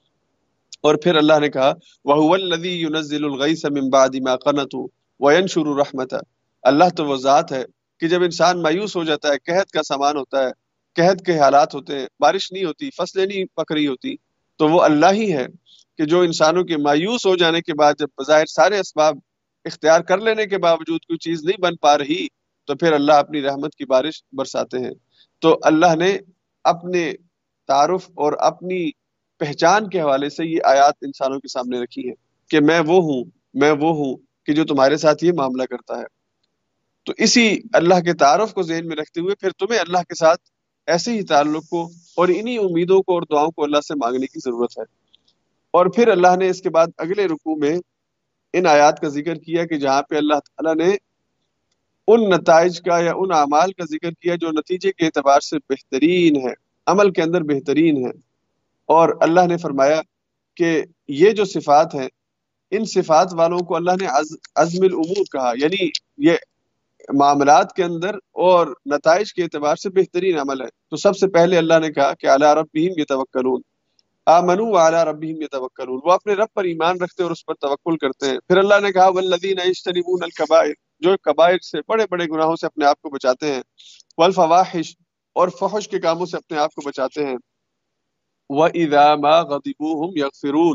اور 0.82 0.94
پھر 0.94 1.14
اللہ 1.14 1.38
نے 1.40 1.48
کہا، 1.48 1.72
وَهُوَ 2.04 2.34
الَّذِي 2.34 2.70
يُنَزِّلُ 2.70 3.32
الْغَيْثَ 3.32 3.68
مِن 3.70 3.90
بَعْدِ 3.90 4.20
مَا 4.20 4.36
قَنَطُوا 4.36 4.86
وَيَنشُرُ 5.18 5.78
رَحْمَتَ 5.78 6.16
اللہ 6.62 6.84
تو 6.96 7.04
وہ 7.04 7.16
ذات 7.16 7.52
ہے 7.52 7.64
کہ 8.00 8.08
جب 8.08 8.22
انسان 8.22 8.62
مایوس 8.62 8.96
ہو 8.96 9.04
جاتا 9.04 9.28
ہے، 9.28 9.38
قحط 9.38 9.70
کا 9.70 9.82
سامان 9.82 10.16
ہوتا 10.16 10.42
ہے، 10.42 10.50
قحط 10.96 11.22
کے 11.22 11.38
حالات 11.38 11.74
ہوتے 11.74 11.98
ہیں، 11.98 12.06
بارش 12.20 12.52
نہیں 12.52 12.64
ہوتی، 12.64 12.90
فصلیں 12.90 13.26
نہیں 13.26 13.44
پک 13.44 13.72
رہی 13.72 13.86
ہوتی، 13.86 14.14
تو 14.56 14.68
وہ 14.68 14.82
اللہ 14.82 15.12
ہی 15.12 15.32
ہے 15.32 15.46
کہ 15.98 16.04
جو 16.04 16.20
انسانوں 16.20 16.64
کے 16.64 16.76
مایوس 16.76 17.26
ہو 17.26 17.36
جانے 17.36 17.60
کے 17.60 17.74
بعد، 17.74 17.94
جب 17.98 18.06
بظاہر 18.18 18.46
سارے 18.46 18.78
اسباب 18.78 19.18
اختیار 19.64 20.00
کر 20.00 20.18
لینے 20.18 20.46
کے 20.46 20.58
باوجود 20.58 21.00
کوئی 21.00 21.18
چیز 21.18 21.44
نہیں 21.44 21.60
بن 21.60 21.76
پا 21.76 21.98
رہی، 21.98 22.26
تو 22.64 22.74
پھر 22.74 22.92
اللہ 22.92 23.12
اپنی 23.12 23.42
رحمت 23.42 23.74
کی 23.74 23.84
بارش 23.84 24.22
برساتے 24.32 24.78
ہیں۔ 24.78 24.92
تو 25.44 25.58
اللہ 25.62 25.94
نے 25.94 26.18
اپنے 26.64 27.12
تعارف 27.68 28.10
اور 28.14 28.32
اپنی 28.32 28.90
پہچان 29.38 29.88
کے 29.88 30.00
حوالے 30.00 30.28
سے 30.28 30.44
یہ 30.44 30.58
آیات 30.64 30.94
انسانوں 31.02 31.40
کے 31.40 31.48
سامنے 31.48 31.80
رکھی 31.80 32.08
ہے 32.08 32.14
کہ 32.50 32.60
میں 32.60 32.80
وہ 32.80 33.02
ہوں، 33.02 33.24
میں 33.54 33.70
وہ 33.70 33.96
ہوں 33.96 34.16
کہ 34.46 34.52
جو 34.52 34.64
تمہارے 34.64 34.96
ساتھ 34.96 35.24
یہ 35.24 35.32
معاملہ 35.36 35.62
کرتا 35.62 35.98
ہے۔ 35.98 36.04
تو 37.04 37.12
اسی 37.16 37.60
اللہ 37.72 37.94
کے 37.94 38.12
تعارف 38.12 38.54
کو 38.54 38.62
ذہن 38.62 38.88
میں 38.88 38.96
رکھتے 38.96 39.20
ہوئے 39.20 39.34
پھر 39.34 39.50
تمہیں 39.50 39.80
اللہ 39.80 39.98
کے 39.98 40.14
ساتھ 40.14 40.40
ایسے 40.86 41.12
ہی 41.12 41.22
تعلق 41.22 41.68
کو 41.68 41.90
اور 42.16 42.28
انہی 42.28 42.58
امیدوں 42.58 43.02
کو 43.02 43.14
اور 43.14 43.22
دعاؤں 43.22 43.50
کو 43.50 43.64
اللہ 43.64 43.80
سے 43.80 43.94
مانگنے 43.94 44.26
کی 44.26 44.40
ضرورت 44.44 44.78
ہے۔ 44.78 44.82
اور 45.70 45.86
پھر 45.86 46.08
اللہ 46.08 46.36
نے 46.38 46.48
اس 46.48 46.60
کے 46.62 46.70
بعد 46.70 46.86
اگلے 46.98 47.26
رکوع 47.26 47.56
میں 47.56 47.78
ان 48.52 48.66
آیات 48.66 49.00
کا 49.00 49.08
ذکر 49.08 49.34
کیا 49.34 49.66
کہ 49.66 49.76
جہاں 49.76 50.02
پہ 50.02 50.16
اللہ 50.16 50.34
تعالیٰ 50.34 50.86
نے 50.86 50.96
ان 52.08 52.30
نتائج 52.30 52.80
کا 52.82 52.98
یا 52.98 53.12
ان 53.16 53.32
اعمال 53.32 53.72
کا 53.72 53.84
ذکر 53.84 54.10
کیا 54.10 54.34
جو 54.34 54.50
نتیجے 54.50 54.92
کے 54.92 55.06
اعتبار 55.06 55.40
سے 55.40 55.58
بہترین 55.58 56.36
ہے 56.36 56.52
عمل 56.86 57.10
کے 57.10 57.22
اندر 57.22 57.42
بہترین 57.42 58.06
ہے 58.06 58.10
اور 58.88 59.08
اللہ 59.20 59.46
نے 59.46 59.56
فرمایا 59.56 60.00
کہ 60.56 60.82
یہ 61.08 61.30
جو 61.30 61.44
صفات 61.44 61.94
ہیں، 61.94 62.08
ان 62.70 62.84
صفات 62.84 63.34
والوں 63.34 63.58
کو 63.58 63.76
اللہ 63.76 63.90
نے 64.00 64.06
عزم 64.54 64.84
العمور 64.84 65.24
کہا۔ 65.32 65.52
یعنی 65.56 65.90
یہ 66.18 66.36
معاملات 67.14 67.72
کے 67.72 67.84
اندر 67.84 68.14
اور 68.32 68.66
نتائج 68.86 69.34
کے 69.34 69.42
اعتبار 69.42 69.76
سے 69.76 69.90
بہترین 69.90 70.38
عمل 70.38 70.60
ہے 70.60 70.66
تو 70.90 70.96
سب 70.96 71.16
سے 71.16 71.26
پہلے 71.26 71.58
اللہ 71.58 71.78
نے 71.80 71.92
کہا 71.92 72.12
کہ 72.14 72.26
اعلیٰ 72.26 72.54
ربہم 72.54 72.98
یہ 72.98 73.04
توکلون 73.08 73.60
آمنو 74.26 74.76
اعلیٰ 74.76 75.04
ربہم 75.04 75.42
یہ 75.42 75.46
وہ 75.88 76.12
اپنے 76.12 76.32
رب 76.32 76.46
پر 76.54 76.64
ایمان 76.64 77.00
رکھتے 77.00 77.22
اور 77.22 77.30
اس 77.30 77.46
پر 77.46 77.54
توکل 77.54 77.96
کرتے 77.96 78.28
ہیں۔ 78.28 78.38
پھر 78.38 78.56
اللہ 78.56 78.74
نے 78.82 78.92
کہا، 78.92 79.08
والذین 79.08 79.58
یجتنبون 79.66 80.18
الکبائر 80.22 80.72
جو 81.00 81.16
کبائر 81.22 81.58
سے 81.58 81.78
بڑے 81.88 82.04
بڑے 82.10 82.24
گناہوں 82.24 82.56
سے 82.56 82.66
اپنے 82.66 82.86
آپ 82.86 83.02
کو 83.02 83.10
بچاتے 83.10 83.54
ہیں، 83.54 83.62
والفواحش 84.18 84.96
اور 85.32 85.48
فحش 85.48 85.88
کے 85.88 86.00
کاموں 86.00 86.26
سے 86.26 86.36
اپنے 86.36 86.58
آپ 86.58 86.74
کو 86.74 86.88
بچاتے 86.88 87.26
ہیں۔ 87.26 87.36
وَإِذَا 88.48 89.14
مَا 89.14 89.40
غَضِبُوهُمْ 89.40 90.18
يَغْفِرُونَ۔ 90.18 90.74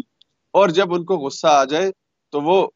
اور 0.51 0.69
جب 0.69 0.93
ان 0.93 1.05
کو 1.05 1.17
غصہ 1.17 1.47
آ 1.47 1.63
جائے 1.63 1.91
تو 2.31 2.41
وہ 2.41 2.67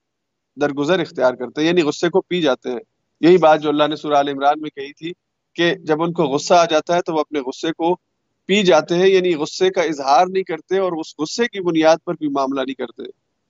درگزر 0.55 0.99
اختیار 0.99 1.34
کرتے 1.34 1.61
ہیں 1.61 1.67
یعنی 1.67 1.82
غصے 1.82 2.09
کو 2.09 2.21
پی 2.21 2.41
جاتے 2.41 2.69
ہیں۔ 2.69 2.80
یہی 3.21 3.38
بات 3.38 3.61
جو 3.61 3.69
اللہ 3.69 3.84
نے 3.88 3.95
سورہ 3.95 4.13
عال 4.13 4.30
عمران 4.30 4.61
میں 4.61 4.69
کہی 4.69 4.93
تھی 4.93 5.13
کہ 5.55 5.76
جب 5.76 6.03
ان 6.03 6.13
کو 6.13 6.24
غصہ 6.24 6.53
آ 6.53 6.65
جاتا 6.65 6.95
ہے 6.95 7.01
تو 7.01 7.13
وہ 7.13 7.19
اپنے 7.19 7.39
غصے 7.39 7.74
کو 7.74 7.97
پی 8.46 8.64
جاتے 8.64 8.96
ہیں 8.96 9.08
یعنی 9.08 9.36
غصے 9.36 9.70
کا 9.70 9.82
اظہار 9.82 10.28
نہیں 10.28 10.44
کرتے 10.44 10.78
اور 10.78 10.91
اس 10.91 11.14
غصے 11.20 11.46
کی 11.46 11.62
بنیاد 11.62 11.98
پر 12.06 12.14
کوئی 12.14 12.30
معاملہ 12.30 12.62
نہیں 12.62 12.76
کرتے۔ 12.76 13.04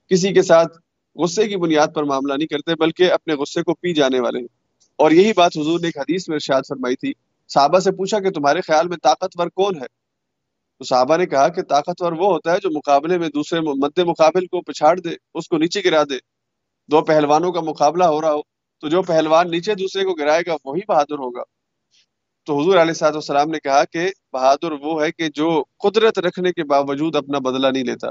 کسی 0.10 0.34
کے 0.34 0.42
ساتھ 0.42 0.78
غصے 1.16 1.48
کی 1.48 1.56
بنیاد 1.56 1.88
پر 1.96 2.04
معاملہ 2.04 2.34
نہیں 2.34 2.48
کرتے، 2.48 2.76
بلکہ 2.76 3.12
اپنے 3.12 3.34
غصے 3.34 3.64
کو 3.64 3.74
پی 3.74 3.94
جانے 3.94 4.20
والے 4.20 4.40
ہیں۔ 4.40 4.48
اور 4.96 5.12
یہی 5.12 5.34
بات 5.36 5.58
حضور 5.58 5.80
نے 5.80 5.88
ایک 5.88 5.98
حدیث 5.98 6.30
میں 6.30 6.36
ارشاد 6.36 6.62
فرمائی 6.70 6.96
تھی۔ 6.96 7.14
صحابہ 7.48 7.80
سے 7.80 7.92
پوچھا 7.92 8.20
کہ 8.20 8.30
تمہارے 8.30 8.62
خیال 8.62 8.88
میں 8.88 8.98
طاقتور 8.98 9.48
کون 9.48 9.76
ہے؟ 9.76 9.88
تو 10.78 10.84
صحابہ 10.84 11.18
نے 11.18 11.26
کہا 11.26 11.48
کہ 11.48 11.62
طاقتور 11.62 12.12
وہ 12.12 12.26
ہوتا 12.26 12.52
ہے 12.52 12.58
جو 12.64 12.70
مقابلے 12.70 13.18
میں 13.18 13.30
دوسرے 13.30 13.60
مد 13.62 14.00
مقابل 14.00 14.46
کو 14.46 14.62
پچھاڑ 14.62 15.00
دے، 15.00 15.10
اس 15.34 15.48
کو 15.48 15.58
نیچے 15.58 15.82
گرا 15.86 16.04
دے۔ 16.04 16.16
دو 16.92 17.02
پہلوانوں 17.02 17.52
کا 17.52 17.60
مقابلہ 17.60 18.04
ہو 18.04 18.22
رہا 18.22 18.34
ہو، 18.34 18.42
تو 18.80 18.90
جو 18.90 19.02
پہلوان 19.02 19.52
نیچے 19.52 19.76
دوسرے 19.76 20.04
کو 20.04 20.14
گرائے 20.14 20.42
گا، 20.48 20.56
وہی 20.66 20.82
بہادر 20.88 21.14
ہوگا۔ 21.14 21.44
تو 22.44 22.62
حضور 22.62 22.78
علیہ 22.78 22.94
صاحب 22.94 23.14
والسلام 23.14 23.50
نے 23.50 23.60
کہا 23.60 23.86
کہ 23.86 24.12
بہادر 24.34 24.72
وہ 24.72 25.04
ہے 25.04 25.12
کہ 25.12 25.28
جو 25.34 25.64
قدرت 25.84 26.20
رکھنے 26.20 26.52
کے 26.52 26.64
باوجود 26.64 27.16
اپنا 27.16 27.40
بدلہ 27.40 27.68
نہیں 27.68 27.84
لیتا۔ 27.84 28.08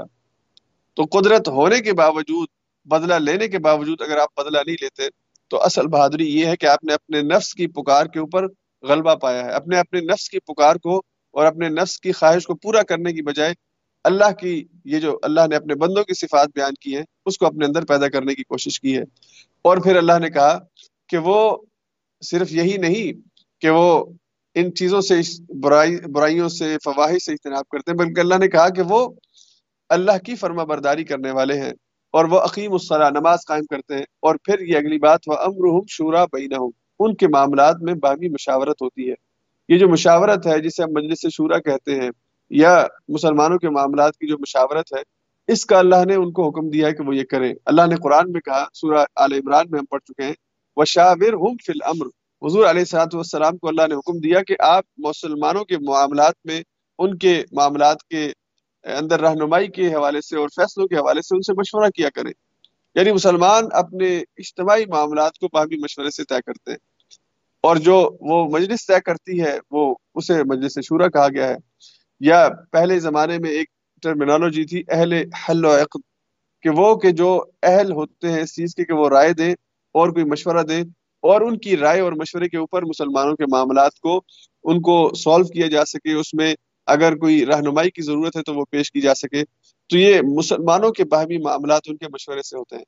تو 0.93 1.03
قدرت 1.03 1.47
ہونے 1.47 1.81
کے 1.81 1.93
باوجود، 1.93 2.47
بدلہ 2.85 3.13
لینے 3.13 3.47
کے 3.47 3.59
باوجود 3.59 4.01
اگر 4.01 4.17
آپ 4.17 4.41
بدلہ 4.41 4.57
نہیں 4.65 4.75
لیتے، 4.81 5.03
تو 5.47 5.63
اصل 5.63 5.87
بہادری 5.87 6.39
یہ 6.39 6.45
ہے 6.45 6.55
کہ 6.55 6.65
آپ 6.65 6.83
نے 6.83 6.93
اپنے 6.93 7.21
نفس 7.21 7.53
کی 7.53 7.67
پکار 7.67 8.05
کے 8.05 8.19
اوپر 8.19 8.47
غلبہ 8.81 9.15
پایا 9.15 9.45
ہے۔ 9.45 9.49
اپنے 9.49 9.79
اپنے 9.79 9.99
نفس 9.99 10.29
کی 10.29 10.39
پکار 10.39 10.75
کو 10.75 10.97
اور 11.31 11.45
اپنے 11.45 11.69
نفس 11.69 11.99
کی 11.99 12.11
خواہش 12.11 12.45
کو 12.45 12.55
پورا 12.55 12.83
کرنے 12.83 13.13
کی 13.13 13.21
بجائے 13.21 13.53
اللہ 14.03 14.31
کی 14.31 14.63
یہ 14.85 14.99
جو 14.99 15.19
اللہ 15.23 15.41
نے 15.49 15.55
اپنے 15.55 15.75
بندوں 15.75 16.03
کی 16.03 16.13
صفات 16.13 16.47
بیان 16.55 16.73
کی 16.81 16.95
ہیں، 16.95 17.03
اس 17.25 17.37
کو 17.37 17.45
اپنے 17.45 17.65
اندر 17.65 17.85
پیدا 17.85 18.09
کرنے 18.09 18.35
کی 18.35 18.43
کوشش 18.43 18.79
کی 18.79 18.97
ہے۔ 18.97 19.03
اور 19.61 19.77
پھر 19.77 19.95
اللہ 19.95 20.19
نے 20.19 20.29
کہا 20.29 20.59
کہ 21.07 21.17
وہ 21.17 21.57
صرف 22.21 22.51
یہی 22.51 22.77
نہیں 22.77 23.27
کہ 23.61 23.69
وہ 23.69 24.05
ان 24.55 24.73
چیزوں 24.73 25.01
سے، 25.01 25.15
برائی، 25.49 25.97
برائیوں 26.11 26.49
سے، 26.49 26.77
فواہش 26.83 27.23
سے 27.23 27.31
اجتناب 27.31 27.69
کرتے 27.69 27.91
ہیں۔ 27.91 27.97
بلکہ 27.97 28.19
اللہ 28.19 28.35
نے 28.35 28.47
کہا 28.47 28.69
کہ 28.69 28.81
وہ 28.81 29.09
اللہ 29.89 30.17
کی 30.25 30.35
فرما 30.35 30.63
برداری 30.63 31.03
کرنے 31.03 31.31
والے 31.31 31.59
ہیں 31.59 31.71
اور 32.11 32.25
وہ 32.25 32.39
عقیم 32.39 32.73
الصلاح 32.73 33.09
نماز 33.09 33.39
قائم 33.47 33.65
کرتے 33.65 33.93
ہیں۔ 33.93 34.01
اور 34.01 34.35
پھر 34.43 34.59
یہ 34.59 34.77
اگلی 34.77 34.97
بات 34.97 35.19
وہ 35.27 35.33
امرحم 35.33 35.81
شورا 35.87 36.25
بینہم 36.25 36.69
ان 36.99 37.15
کے 37.15 37.27
معاملات 37.27 37.75
میں 37.81 37.93
باہمی 37.93 38.27
مشاورت 38.29 38.81
ہوتی 38.81 39.09
ہے۔ 39.09 39.13
یہ 39.69 39.77
جو 39.77 39.89
مشاورت 39.89 40.47
ہے، 40.47 40.59
جسے 40.59 40.83
ہم 40.83 40.89
مجلس 40.91 41.25
شورا 41.31 41.59
کہتے 41.59 42.01
ہیں، 42.01 42.09
یا 42.49 42.87
مسلمانوں 43.07 43.57
کے 43.57 43.69
معاملات 43.69 44.17
کی 44.17 44.27
جو 44.27 44.37
مشاورت 44.37 44.93
ہے، 44.93 45.01
اس 45.47 45.65
کا 45.65 45.79
اللہ 45.79 46.05
نے 46.07 46.15
ان 46.15 46.31
کو 46.31 46.49
حکم 46.49 46.69
دیا 46.69 46.87
ہے 46.87 46.93
کہ 46.93 47.03
وہ 47.03 47.15
یہ 47.15 47.23
کریں۔ 47.23 47.53
اللہ 47.65 47.81
نے 47.89 47.95
قرآن 47.95 48.31
میں 48.31 48.41
کہا، 48.41 48.65
سورہ 48.73 49.05
آل 49.15 49.33
عمران 49.33 49.65
میں 49.69 49.79
ہم 49.79 49.85
پڑھ 49.85 50.01
چکے 50.01 50.23
ہیں 50.23 50.33
وہ 50.75 50.85
شاور 50.85 51.33
ہم 51.33 51.55
فل 51.65 51.83
امر 51.85 52.05
حضور 52.43 52.65
علیہ 52.65 52.83
صلاحت 52.83 53.15
والسلام 53.15 53.57
کو 53.57 53.67
اللہ 53.67 53.87
نے 53.87 53.95
حکم 53.95 54.19
دیا 54.19 54.43
کہ 54.43 54.55
آپ 54.59 54.85
مسلمانوں 54.97 55.65
کے 55.65 55.77
معاملات 55.77 56.33
میں، 56.45 56.63
ان 56.97 57.17
کے 57.17 57.43
معاملات 57.51 58.03
کے 58.09 58.31
اندر 58.83 59.19
رہنمائی 59.19 59.67
کے 59.67 59.95
حوالے 59.95 60.21
سے 60.21 60.37
اور 60.37 60.49
فیصلوں 60.55 60.87
کے 60.87 60.95
حوالے 60.95 61.21
سے 61.21 61.35
ان 61.35 61.41
سے 61.41 61.53
مشورہ 61.53 61.89
کیا 61.89 62.09
کریں۔ 62.09 62.31
یعنی 62.95 63.11
مسلمان 63.11 63.63
اپنے 63.71 64.19
اجتماعی 64.37 64.85
معاملات 64.85 65.37
کو 65.37 65.47
باہمی 65.53 65.77
مشورے 65.77 66.09
سے 66.09 66.23
طے 66.23 66.35
کرتے 66.45 66.71
ہیں۔ 66.71 66.77
اور 67.61 67.75
جو 67.75 68.17
وہ 68.21 68.49
مجلس 68.49 68.87
طے 68.87 68.99
کرتی 69.05 69.41
ہے، 69.41 69.59
وہ 69.71 69.95
اسے 70.15 70.43
مجلس 70.43 70.79
شورا 70.83 71.07
کہا 71.07 71.27
گیا 71.27 71.49
ہے۔ 71.49 71.55
یا 72.19 72.49
پہلے 72.71 72.99
زمانے 72.99 73.37
میں 73.37 73.49
ایک 73.49 73.67
ٹرمینالوجی 74.01 74.65
تھی، 74.65 74.83
اہل 74.89 75.13
حل 75.13 75.65
و 75.65 75.75
عقد، 75.75 76.01
کہ 76.61 76.69
وہ 76.69 76.95
کہ 76.95 77.11
جو 77.11 77.43
اہل 77.63 77.91
ہوتے 77.91 78.31
ہیں 78.31 78.41
اس 78.41 78.55
چیز 78.55 78.75
کے، 78.75 78.85
کہ 78.85 78.93
وہ 78.93 79.09
رائے 79.09 79.33
دیں 79.33 79.51
اور 79.91 80.09
کوئی 80.09 80.25
مشورہ 80.25 80.63
دیں۔ 80.63 80.83
اور 81.23 81.41
ان 81.41 81.57
کی 81.57 81.77
رائے 81.77 81.99
اور 81.99 82.11
مشورے 82.11 82.49
کے 82.49 82.57
اوپر 82.57 82.85
مسلمانوں 82.85 83.35
کے 83.35 83.43
معاملات 83.45 83.99
کو 83.99 84.21
ان 84.63 84.81
کو 84.81 85.11
سالو 85.15 85.43
کیا 85.43 85.67
جا 85.67 85.85
سکے، 85.85 86.13
اس 86.13 86.33
میں 86.33 86.55
اگر 86.85 87.15
کوئی 87.15 87.45
رہنمائی 87.45 87.91
کی 87.91 88.01
ضرورت 88.01 88.37
ہے 88.37 88.43
تو 88.43 88.53
وہ 88.53 88.65
پیش 88.69 88.91
کی 88.91 89.01
جا 89.01 89.15
سکے۔ 89.15 89.43
تو 89.87 89.97
یہ 89.97 90.21
مسلمانوں 90.21 90.91
کے 90.91 91.03
باہمی 91.03 91.37
معاملات 91.37 91.81
ان 91.85 91.97
کے 91.97 92.05
مشورے 92.13 92.41
سے 92.41 92.57
ہوتے 92.57 92.75
ہیں۔ 92.75 92.83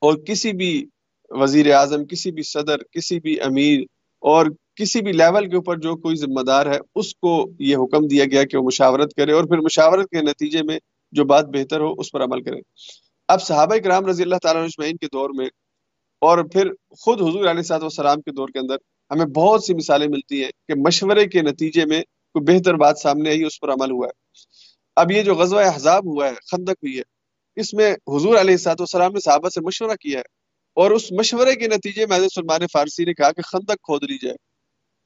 اور 0.00 0.14
کسی 0.14 0.52
بھی 0.52 0.86
وزیر 1.30 1.74
اعظم، 1.74 2.04
کسی 2.04 2.30
بھی 2.30 2.42
صدر، 2.42 2.76
کسی 2.82 3.20
بھی 3.20 3.40
امیر 3.40 3.80
اور 4.18 4.46
کسی 4.74 5.00
بھی 5.00 5.12
لیول 5.12 5.50
کے 5.50 5.56
اوپر 5.56 5.76
جو 5.76 5.96
کوئی 5.96 6.16
ذمہ 6.16 6.42
دار 6.42 6.66
ہے، 6.66 6.78
اس 6.94 7.14
کو 7.14 7.50
یہ 7.58 7.76
حکم 7.76 8.06
دیا 8.06 8.24
گیا 8.24 8.44
کہ 8.44 8.56
وہ 8.56 8.62
مشاورت 8.62 9.14
کرے 9.14 9.32
اور 9.32 9.44
پھر 9.44 9.58
مشاورت 9.58 10.10
کے 10.10 10.22
نتیجے 10.22 10.62
میں 10.62 10.78
جو 11.12 11.24
بات 11.24 11.44
بہتر 11.44 11.80
ہو، 11.80 11.94
اس 11.98 12.12
پر 12.12 12.24
عمل 12.24 12.42
کرے۔ 12.42 12.60
اب 13.28 13.42
صحابہ 13.42 13.76
کرام 13.76 14.06
رضی 14.06 14.22
اللہ 14.22 14.36
تعالیٰ 14.42 14.64
عجمعین 14.64 14.96
کے 14.96 15.06
دور 15.06 15.30
میں 15.30 15.48
اور 16.18 16.44
پھر 16.52 16.70
خود 16.90 17.22
حضور 17.22 17.44
علیہ 17.44 17.62
صاحب 17.62 17.82
والسلام 17.82 18.20
کے 18.20 18.30
دور 18.30 18.48
کے 18.48 18.58
اندر 18.58 18.76
ہمیں 19.10 19.26
بہت 19.26 19.64
سی 19.64 19.74
مثالیں 19.74 20.08
ملتی 20.08 20.44
ہیں 20.44 20.50
کہ 20.68 20.74
مشورے 20.86 21.26
کے 21.26 21.42
نتیجے 21.42 21.84
میں 21.84 22.02
کوئی 22.34 22.44
بہتر 22.44 22.74
بات 22.74 22.98
سامنے 22.98 23.30
آئی، 23.30 23.44
اس 23.44 23.60
پر 23.60 23.68
عمل 23.72 23.90
ہوا 23.90 24.06
ہے۔ 24.06 24.10
اب 24.96 25.12
یہ 25.12 25.22
جو 25.22 25.34
غزوہ 25.34 25.60
احزاب 25.60 26.06
ہوا 26.06 26.28
ہے، 26.28 26.34
خندق 26.34 26.70
ہوئی 26.70 26.96
ہے، 26.96 27.02
اس 27.56 27.74
میں 27.74 27.92
حضور 27.92 28.36
علیہ 28.36 28.54
السلاط 28.54 28.80
والسلام 28.80 29.12
نے 29.12 29.20
صحابہ 29.20 29.48
سے 29.48 29.60
مشورہ 29.60 29.94
کیا 29.96 30.18
ہے۔ 30.18 30.38
اور 30.74 30.90
اس 30.90 31.12
مشورے 31.12 31.56
کے 31.56 31.68
نتیجے 31.68 32.06
میں 32.06 32.16
حضرت 32.16 32.32
سلمان 32.34 32.66
فارسی 32.72 33.04
نے 33.04 33.14
کہا 33.14 33.32
کہ 33.32 33.42
خندق 33.42 33.82
کھود 33.82 34.02
لی 34.02 34.18
جائے۔ 34.22 34.36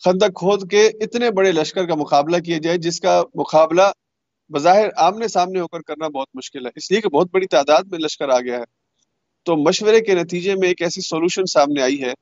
خندق 0.04 0.38
کھود 0.38 0.70
کے 0.70 0.86
اتنے 0.86 1.30
بڑے 1.30 1.52
لشکر 1.52 1.86
کا 1.86 1.94
مقابلہ 1.94 2.36
کیا 2.36 2.58
جائے، 2.62 2.78
جس 2.78 3.00
کا 3.00 3.22
مقابلہ 3.34 3.82
بظاہر 4.48 4.88
آمنے 4.96 5.28
سامنے 5.28 5.60
ہو 5.60 5.68
کر 5.68 5.80
کرنا 5.82 6.08
بہت 6.08 6.28
مشکل 6.34 6.66
ہے۔ 6.66 6.70
اس 6.74 6.90
لیے 6.90 7.00
کہ 7.00 7.08
بہت 7.08 7.28
بڑی 7.32 7.46
تعداد 7.46 7.82
میں 7.90 7.98
لشکر 7.98 8.28
آ 8.28 8.40
گیا 8.40 8.58
ہے۔ 8.58 8.81
تو 9.42 9.56
مشورے 9.56 10.00
کے 10.00 10.14
نتیجے 10.14 10.54
میں 10.54 10.68
ایک 10.68 10.82
ایسی 10.82 11.00
سولوشن 11.00 11.46
سامنے 11.46 11.82
آئی 11.82 12.02
ہے 12.02 12.12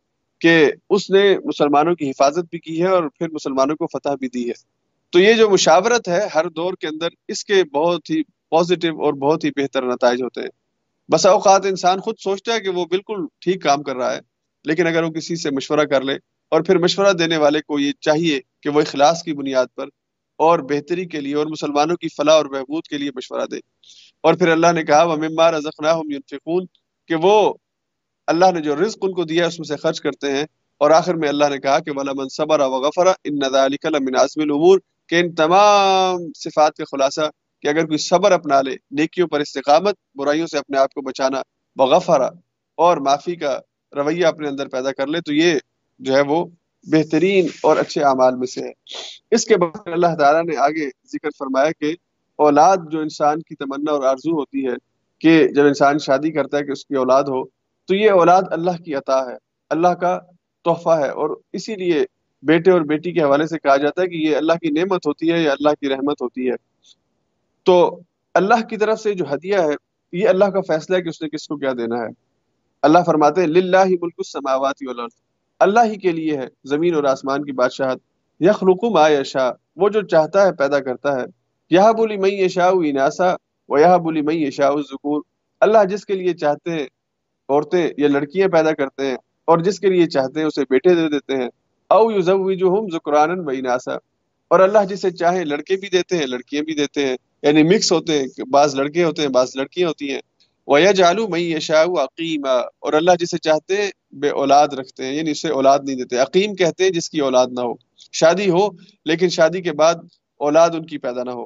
کہ 0.41 0.73
اس 0.91 1.11
نے 1.11 1.39
مسلمانوں 1.39 1.95
کی 1.95 2.11
حفاظت 2.11 2.45
بھی 2.51 2.59
کی 2.59 2.83
ہے 2.83 2.89
اور 2.89 3.05
پھر 3.19 3.29
مسلمانوں 3.29 3.77
کو 3.77 3.87
فتح 3.87 4.15
بھی 4.15 4.29
دی 4.29 4.49
ہے۔ 4.49 4.55
تو 5.11 5.19
یہ 5.19 5.33
جو 5.33 5.51
مشاورت 5.51 6.09
ہے، 6.09 6.29
ہر 6.35 6.49
دور 6.49 6.75
کے 6.75 6.87
اندر 6.87 7.09
اس 7.29 7.45
کے 7.45 7.65
بہت 7.65 8.11
ہی 8.11 8.23
پازیٹیو 8.51 9.03
اور 9.03 9.13
بہت 9.13 9.45
ہی 9.45 9.51
بہتر 9.57 9.83
نتائج 9.83 10.23
ہوتے 10.23 10.41
ہیں۔ 10.41 10.49
بسا 11.09 11.31
اوقات 11.31 11.67
انسان 11.67 12.01
خود 12.01 12.15
سوچتا 12.19 12.55
ہے 12.55 12.61
کہ 12.61 12.69
وہ 12.69 12.85
بالکل 12.85 13.27
ٹھیک 13.41 13.63
کام 13.63 13.83
کر 13.83 13.97
رہا 13.97 14.15
ہے، 14.15 14.21
لیکن 14.65 14.87
اگر 14.87 15.03
وہ 15.03 15.11
کسی 15.11 15.37
سے 15.37 15.51
مشورہ 15.51 15.85
کر 15.85 16.03
لے 16.03 16.15
اور 16.49 16.61
پھر 16.61 16.79
مشورہ 16.79 17.13
دینے 17.13 17.37
والے 17.37 17.61
کو 17.61 17.79
یہ 17.79 17.93
چاہیے 18.01 18.41
کہ 18.63 18.71
وہ 18.71 18.81
اخلاص 18.81 19.23
کی 19.23 19.33
بنیاد 19.33 19.67
پر 19.75 19.87
اور 20.37 20.59
بہتری 20.59 21.05
کے 21.05 21.21
لیے 21.21 21.35
اور 21.35 21.47
مسلمانوں 21.47 21.97
کی 21.97 22.09
فلاح 22.09 22.35
اور 22.35 22.47
بہبود 22.47 22.83
کے 22.85 22.99
لیے 22.99 23.11
مشورہ 23.15 23.47
دے۔ 23.47 23.57
اور 24.21 24.35
پھر 24.35 24.49
اللہ 24.49 24.73
نے 24.75 24.83
کہا 24.83 25.03
وہ 25.03 25.17
ممار 25.17 25.55
ينفقون 26.13 26.67
کہ 27.11 27.17
وہ 27.17 27.55
اللہ 28.27 28.51
نے 28.55 28.61
جو 28.61 28.77
رزق 28.77 28.99
ان 29.03 29.13
کو 29.13 29.25
دیا 29.25 29.47
اس 29.47 29.59
میں 29.59 29.65
سے 29.65 29.77
خرچ 29.77 30.01
کرتے 30.01 30.33
ہیں۔ 30.33 30.45
اور 30.79 30.91
آخر 30.91 31.15
میں 31.15 31.29
اللہ 31.29 31.45
نے 31.51 31.59
کہا 31.59 31.79
کہ 31.79 31.91
ولا 31.91 32.13
من 32.13 32.29
صبر 32.29 32.61
و 32.61 32.71
غفر 32.71 33.07
ان 33.07 33.39
ذلك 33.53 33.87
لمن 33.87 34.17
عزم 34.17 34.43
الامور 34.43 34.79
کہ 35.09 35.15
ان 35.15 35.35
تمام 35.35 36.17
صفات 36.35 36.77
کا 36.77 36.85
خلاصہ 36.85 37.21
کہ 37.63 37.69
اگر 37.69 37.87
کوئی 37.87 37.99
صبر 37.99 38.33
اپنا 38.33 38.63
لے، 38.63 38.77
نیکیوں 38.91 39.29
پر 39.29 39.41
استقامت، 39.41 39.95
برائیوں 40.15 40.47
سے 40.47 40.59
اپنے 40.59 40.79
آپ 40.79 40.95
کو 40.95 41.01
بچانا 41.01 41.43
بغفرا 41.77 42.29
اور 42.75 42.97
معافی 42.97 43.37
کا 43.37 43.59
رویہ 43.97 44.27
اپنے 44.27 44.49
اندر 44.49 44.69
پیدا 44.69 44.93
کر 44.93 45.07
لے، 45.07 45.21
تو 45.21 45.35
یہ 45.35 45.59
جو 45.99 46.15
ہے 46.15 46.21
وہ 46.21 46.47
بہترین 46.87 47.47
اور 47.63 47.77
اچھے 47.77 48.03
اعمال 48.03 48.37
میں 48.37 48.47
سے 48.47 48.61
ہے۔ 48.61 48.73
اس 49.31 49.45
کے 49.45 49.57
بعد 49.57 49.89
اللہ 49.89 50.15
تعالیٰ 50.19 50.45
نے 50.45 50.57
آگے 50.57 50.89
ذکر 50.89 51.29
فرمایا 51.39 51.73
کہ 51.73 51.95
اولاد 52.37 52.77
جو 52.91 53.01
انسان 53.01 53.43
کی 53.43 53.55
تمنا 53.55 53.93
اور 53.93 54.03
آرزو 54.03 54.33
ہوتی 54.33 54.67
ہے 54.67 54.90
کہ 55.21 55.49
جب 55.49 55.67
انسان 55.67 55.99
شادی 55.99 56.31
کرتا 56.31 56.59
ہے 56.59 56.65
کہ 56.65 56.71
اس 56.71 56.87
کی 56.87 56.95
اولاد 56.95 57.23
ہو، 57.23 57.45
تو 57.85 57.95
یہ 57.95 58.11
اولاد 58.11 58.43
اللہ 58.51 58.83
کی 58.85 58.95
عطا 58.95 59.31
ہے، 59.31 59.37
اللہ 59.71 59.89
کا 59.89 60.21
تحفہ 60.65 60.91
ہے۔ 60.91 61.09
اور 61.09 61.37
اسی 61.53 61.75
لیے 61.75 62.05
بیٹے 62.43 62.71
اور 62.71 62.81
بیٹی 62.81 63.13
کے 63.13 63.23
حوالے 63.23 63.47
سے 63.47 63.59
کہا 63.59 63.77
جاتا 63.77 64.03
ہے 64.03 64.07
کہ 64.07 64.15
یہ 64.15 64.37
اللہ 64.37 64.53
کی 64.53 64.69
نعمت 64.69 65.07
ہوتی 65.07 65.33
ہے 65.33 65.43
یا 65.43 65.53
اللہ 65.53 65.69
کی 65.81 65.89
رحمت 65.89 66.23
ہوتی 66.23 66.51
ہے۔ 66.51 66.55
تو 67.63 68.01
اللہ 68.35 68.67
کی 68.71 68.77
طرف 68.77 69.01
سے 69.01 69.15
جو 69.15 69.25
ہدیہ 69.35 69.57
ہے، 69.59 69.75
یہ 70.13 70.29
اللہ 70.29 70.45
کا 70.45 70.61
فیصلہ 70.61 70.97
ہے 70.97 71.03
کہ 71.03 71.09
اس 71.09 71.23
نے 71.23 71.29
کس 71.29 71.49
کو 71.49 71.57
کیا 71.57 71.73
دینا 71.79 71.97
ہے۔ 71.97 72.09
اللہ 72.83 72.99
فرماتے 73.07 73.41
ہیں، 73.41 73.49
للہ 73.49 73.85
ملک 73.85 74.15
السماوات 74.19 74.75
والارض۔ 74.87 75.11
اللہ 75.59 75.81
ہی 75.85 75.97
کے 75.97 76.13
لیے 76.13 76.37
ہے، 76.37 76.47
زمین 76.65 76.95
اور 76.95 77.05
آسمان 77.05 77.45
کی 77.45 77.53
بادشاہت۔ 77.53 77.99
یخلق 78.41 78.85
ما 78.85 79.09
یشاء۔ 79.09 79.51
وہ 79.77 79.89
جو 79.89 80.01
چاہتا 80.01 80.47
ہے، 80.47 80.53
پیدا 80.53 80.81
کرتا 80.81 81.21
ہے۔ 81.21 81.25
یہ 81.71 81.81
بولی 81.97 82.17
میں 82.17 82.31
یشاء 82.31 82.71
اناسا۔ 82.71 83.35
و 83.71 83.79
یہ 83.79 83.99
بولی 84.03 84.21
میں 84.21 84.63
الذکور 84.63 85.23
اللہ 85.61 85.79
جس 85.91 86.07
کے 86.07 86.15
لیے 86.15 86.35
چاہتے 86.35 86.71
ہیں، 86.71 86.87
عورتیں 87.49 87.91
یا 87.99 88.09
لڑکیاں 88.09 88.49
پیدا 88.49 88.73
کرتے 88.73 89.07
ہیں، 89.07 89.17
اور 89.45 89.59
جس 89.59 89.81
کے 89.81 89.89
لیے 89.89 90.07
چاہتے 90.07 90.41
ہیں، 90.41 90.47
اسے 90.47 90.61
بیٹے 90.71 90.95
دے 90.95 91.09
دیتے 91.09 91.37
ہیں۔ 91.37 91.49
او 91.91 92.13
یزوجہم 92.13 92.89
ذکرانا 92.93 93.43
و 93.43 93.51
اناسا 93.51 93.95
اور 94.49 94.61
اللہ 94.61 94.79
جسے 94.89 95.11
چاہے 95.11 95.45
لڑکے 95.45 95.77
بھی 95.77 95.89
دیتے 95.89 96.17
ہیں، 96.17 96.27
لڑکیاں 96.27 96.63
بھی 96.63 96.75
دیتے 96.75 97.07
ہیں۔ 97.07 97.17
یعنی 97.43 97.63
مکس 97.63 97.93
ہوتے 97.93 98.19
ہیں 98.19 98.45
بعض 98.51 98.75
لڑکے 98.75 99.05
ہوتے 99.05 99.23
ہیں، 99.23 99.29
بعض 99.29 99.51
لڑکیاں 99.55 99.89
ہوتی 99.89 100.13
ہیں۔ 100.13 100.21
وَيَجْعَلُ 100.67 101.29
مَن 101.29 101.41
يَشَاءُ 101.41 101.99
عَقِيمًا۔ 101.99 102.57
اور 102.57 102.93
اللہ 102.93 103.11
جسے 103.19 103.39
چاہتے 103.39 103.77
ہیں، 103.77 103.91
بے 104.11 104.29
اولاد 104.29 104.69
رکھتے 104.69 105.05
ہیں 105.05 105.15
یعنی 105.15 105.31
اسے 105.31 105.49
اولاد 105.49 105.79
نہیں 105.85 105.97
دیتے۔ 105.97 106.17
عقیم 106.17 106.55
کہتے 106.55 106.85
ہیں 106.85 106.91
جس 106.91 107.11
کی 107.11 107.21
اولاد 107.21 107.47
نہ 107.51 107.61
ہو۔ 107.61 107.75
شادی 108.13 108.51
ہو، 108.51 108.69
لیکن 109.05 109.29
شادی 109.29 109.63
کے 109.63 109.73
بعد 109.73 109.95
اولاد 110.37 110.71
ان 110.71 110.87
کی 110.87 110.99
پیدا 110.99 111.23
نہ 111.23 111.31
ہو۔ 111.31 111.45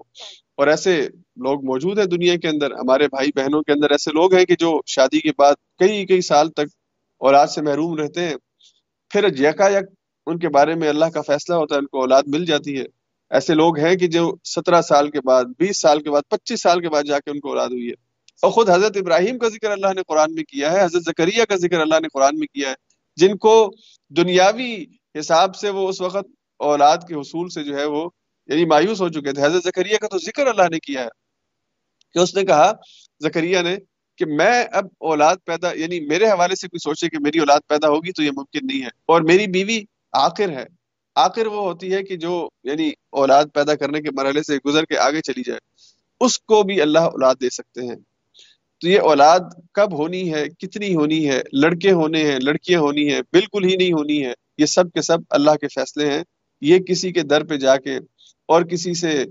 اور 0.54 0.66
ایسے 0.66 1.08
لوگ 1.36 1.64
موجود 1.64 1.98
ہیں 1.98 2.06
دنیا 2.06 2.36
کے 2.36 2.48
اندر، 2.48 2.72
ہمارے 2.72 3.08
بھائی 3.08 3.30
بہنوں 3.36 3.62
کے 3.62 3.72
اندر 3.72 3.90
ایسے 3.90 4.10
لوگ 4.12 4.34
ہیں 4.34 4.44
کہ 4.44 4.54
جو 4.58 4.80
شادی 4.86 5.20
کے 5.20 5.30
بعد 5.38 5.54
کئی 5.78 6.06
کئی 6.06 6.20
سال 6.20 6.50
تک 6.50 6.66
اولاد 7.18 7.46
سے 7.46 7.62
محروم 7.62 7.96
رہتے 7.96 8.20
ہیں، 8.20 8.34
پھر 9.10 9.38
یکا 9.38 9.68
یک 9.68 9.84
ان 10.26 10.38
کے 10.38 10.48
بارے 10.48 10.74
میں 10.74 10.88
اللہ 10.88 11.04
کا 11.04 11.22
فیصلہ 11.22 11.54
ہوتا 11.54 11.74
ہے، 11.74 11.80
ان 11.80 11.86
کو 11.86 12.00
اولاد 12.00 12.22
مل 12.26 12.46
جاتی 12.46 12.78
ہے۔ 12.78 12.84
ایسے 13.30 13.54
لوگ 13.54 13.78
ہیں 13.78 13.94
کہ 13.94 14.06
جو 14.06 14.36
سترہ 14.44 14.82
سال 14.82 15.10
کے 15.10 15.20
بعد، 15.20 15.44
بیس 15.58 15.80
سال 15.80 16.02
کے 16.02 16.10
بعد، 16.10 16.22
پچیس 16.28 16.62
سال 16.62 16.80
کے 16.80 16.88
بعد 16.88 17.02
جا 17.02 17.18
کے 17.18 17.30
ان 17.30 17.40
کو 17.40 17.48
اولاد 17.48 17.68
ہوئی 17.68 17.88
ہے۔ 17.88 17.94
اور 18.42 18.50
خود 18.50 18.70
حضرت 18.70 18.96
ابراہیم 18.96 19.38
کا 19.38 19.48
ذکر 19.48 19.70
اللہ 19.70 19.92
نے 19.94 20.02
قرآن 20.06 20.34
میں 20.34 20.44
کیا 20.44 20.72
ہے، 20.72 20.84
حضرت 20.84 21.02
زکریہ 21.02 21.44
کا 21.44 21.56
ذکر 21.56 21.80
اللہ 21.80 22.00
نے 22.02 22.08
قرآن 22.12 22.38
میں 22.38 22.46
کیا 22.46 22.68
ہے۔ 22.68 22.74
جن 23.16 23.36
کو 23.36 23.70
دنیاوی 24.08 24.84
حساب 25.18 25.56
سے 25.56 25.68
وہ 25.68 25.88
اس 25.88 26.00
وقت 26.00 26.26
اولاد 26.56 26.96
کے 27.08 27.14
حصول 27.14 27.48
سے 27.48 27.64
جو 27.64 27.78
ہے 27.78 27.84
وہ 27.84 28.10
یعنی 28.46 28.64
مایوس 28.64 29.00
ہو 29.00 29.08
چکے 29.08 29.32
تھے۔ 29.32 29.42
حضرت 29.42 29.64
زکریہ 29.64 29.96
کا 29.96 30.06
تو 30.08 30.18
ذکر 30.18 30.46
اللہ 30.46 30.62
نے 30.62 30.78
کیا 30.78 31.02
ہے 31.02 31.08
کہ 32.12 32.18
اس 32.18 32.34
نے 32.34 32.42
کہا 32.42 32.72
زکریہ 33.20 33.58
نے 33.62 33.76
کہ 34.18 34.26
میں 34.26 34.64
اب 34.72 34.84
اولاد 34.98 35.36
پیدا 35.44 35.72
یعنی 35.72 36.00
میرے 36.00 36.26
حوالے 36.26 36.54
سے 36.54 36.68
کوئی 36.68 36.78
سوچے 36.78 37.08
کہ 37.08 37.18
میری 37.20 37.38
اولاد 37.38 37.60
پیدا 37.66 37.88
ہوگی 37.88 38.12
تو 38.12 38.22
یہ 38.22 38.30
ممکن 38.30 38.66
نہیں 38.66 38.82
ہے۔ 38.82 38.88
اور 39.06 39.20
میری 39.20 39.46
بیوی 39.46 39.82
آخر 40.12 40.48
ہے۔ 40.48 40.64
آخر 41.14 41.46
وہ 41.46 41.62
ہوتی 41.62 41.94
ہے 41.94 42.02
کہ 42.02 42.16
جو 42.16 42.48
یعنی 42.64 42.92
اولاد 43.10 43.44
پیدا 43.54 43.74
کرنے 43.74 44.00
کے 44.00 44.10
مرحلے 44.10 44.42
سے 44.42 44.58
گزر 44.66 44.84
کے 44.84 44.98
آگے 44.98 45.20
چلی 45.20 45.42
جائے۔ 45.46 45.60
اس 46.20 46.38
کو 46.38 46.62
بھی 46.62 46.80
اللہ 46.80 46.98
اولاد 46.98 47.34
دے 47.40 47.50
سکتے 47.50 47.80
ہیں۔ 47.80 47.96
تو 48.80 48.88
یہ 48.88 49.00
اولاد 49.00 49.40
کب 49.72 49.98
ہونی 49.98 50.34
ہے؟ 50.34 50.48
کتنی 50.48 50.94
ہونی 50.94 51.28
ہے؟ 51.28 51.42
لڑکے 51.52 51.92
ہونے 51.92 52.32
ہیں، 52.32 52.38
لڑکیاں 52.42 52.80
ہونی 52.80 53.12
ہیں، 53.12 53.20
بالکل 53.32 53.64
ہی 53.64 53.76
نہیں 53.76 53.92
ہونی 53.92 54.26
ہے 54.26 54.32
یہ 54.58 54.66
سب 54.66 54.84
کے 54.94 55.02
سب 55.02 55.18
اللہ 55.30 55.50
کے 55.50 55.68
فیصلے 55.68 56.10
ہیں۔ 56.10 56.22
یہ 56.60 56.78
کسی 56.78 57.12
کے 57.12 57.22
در 57.22 57.44
پہ 57.44 57.56
جا 57.56 57.76
کے 57.76 57.98
اور 58.46 58.62
کسی 58.62 58.94
سے 58.94 59.24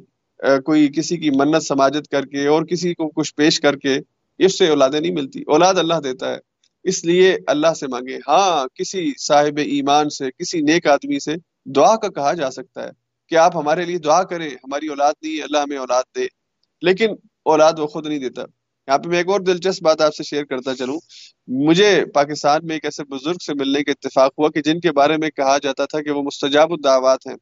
کوئی 0.65 0.87
کسی 0.87 1.17
کی 1.17 1.29
منت 1.29 1.63
سماجت 1.63 2.07
کر 2.07 2.25
کے 2.25 2.47
اور 2.47 2.63
کسی 2.63 2.93
کو 2.93 3.09
کچھ 3.09 3.35
پیش 3.35 3.59
کر 3.59 3.75
کے 3.75 3.97
اس 4.37 4.57
سے 4.57 4.67
اولادیں 4.67 4.99
نہیں 4.99 5.11
ملتی۔ 5.11 5.43
اولاد 5.47 5.73
اللہ 5.73 5.93
دیتا 6.03 6.33
ہے۔ 6.33 6.37
اس 6.83 7.05
لیے 7.05 7.37
اللہ 7.47 7.73
سے 7.79 7.87
مانگے۔ 7.87 8.19
ہاں 8.27 8.67
کسی 8.75 9.11
صاحب 9.19 9.57
ایمان 9.57 10.09
سے، 10.09 10.25
کسی 10.31 10.61
نیک 10.61 10.87
آدمی 10.87 11.19
سے 11.19 11.33
دعا 11.65 11.95
کا 11.95 12.07
کہا 12.07 12.33
جا 12.33 12.51
سکتا 12.51 12.83
ہے 12.83 12.89
کہ 13.29 13.35
آپ 13.35 13.57
ہمارے 13.57 13.85
لیے 13.85 13.97
دعا 13.97 14.23
کریں، 14.23 14.49
ہماری 14.49 14.87
اولاد 14.87 15.13
نہیں 15.21 15.43
اللہ 15.43 15.57
ہمیں 15.57 15.77
اولاد 15.77 16.03
دے۔ 16.15 16.27
لیکن 16.81 17.09
اولاد 17.45 17.73
وہ 17.77 17.87
خود 17.87 18.07
نہیں 18.07 18.19
دیتا۔ 18.19 18.41
یہاں 18.87 18.97
پہ 18.97 19.09
میں 19.09 19.17
ایک 19.17 19.29
اور 19.29 19.39
دلچسپ 19.39 19.83
بات 19.83 20.01
آپ 20.01 20.15
سے 20.15 20.23
شیئر 20.23 20.43
کرتا 20.43 20.75
چلوں۔ 20.75 20.99
مجھے 21.47 22.05
پاکستان 22.13 22.67
میں 22.67 22.75
ایک 22.75 22.85
ایسے 22.85 23.03
بزرگ 23.03 23.35
سے 23.45 23.53
ملنے 23.53 23.83
کا 23.83 23.91
اتفاق 23.91 24.31
ہوا 24.39 24.49
کہ 24.49 24.61
جن 24.61 24.79
کے 24.79 24.91
بارے 24.91 25.17
میں 25.17 25.29
کہا 25.29 25.57
جاتا 25.57 25.85
تھا 25.85 26.01
کہ 26.01 26.11
وہ 26.11 26.21
مستجاب 26.21 26.71
الدعوات 26.71 27.27
ہیں۔ 27.27 27.35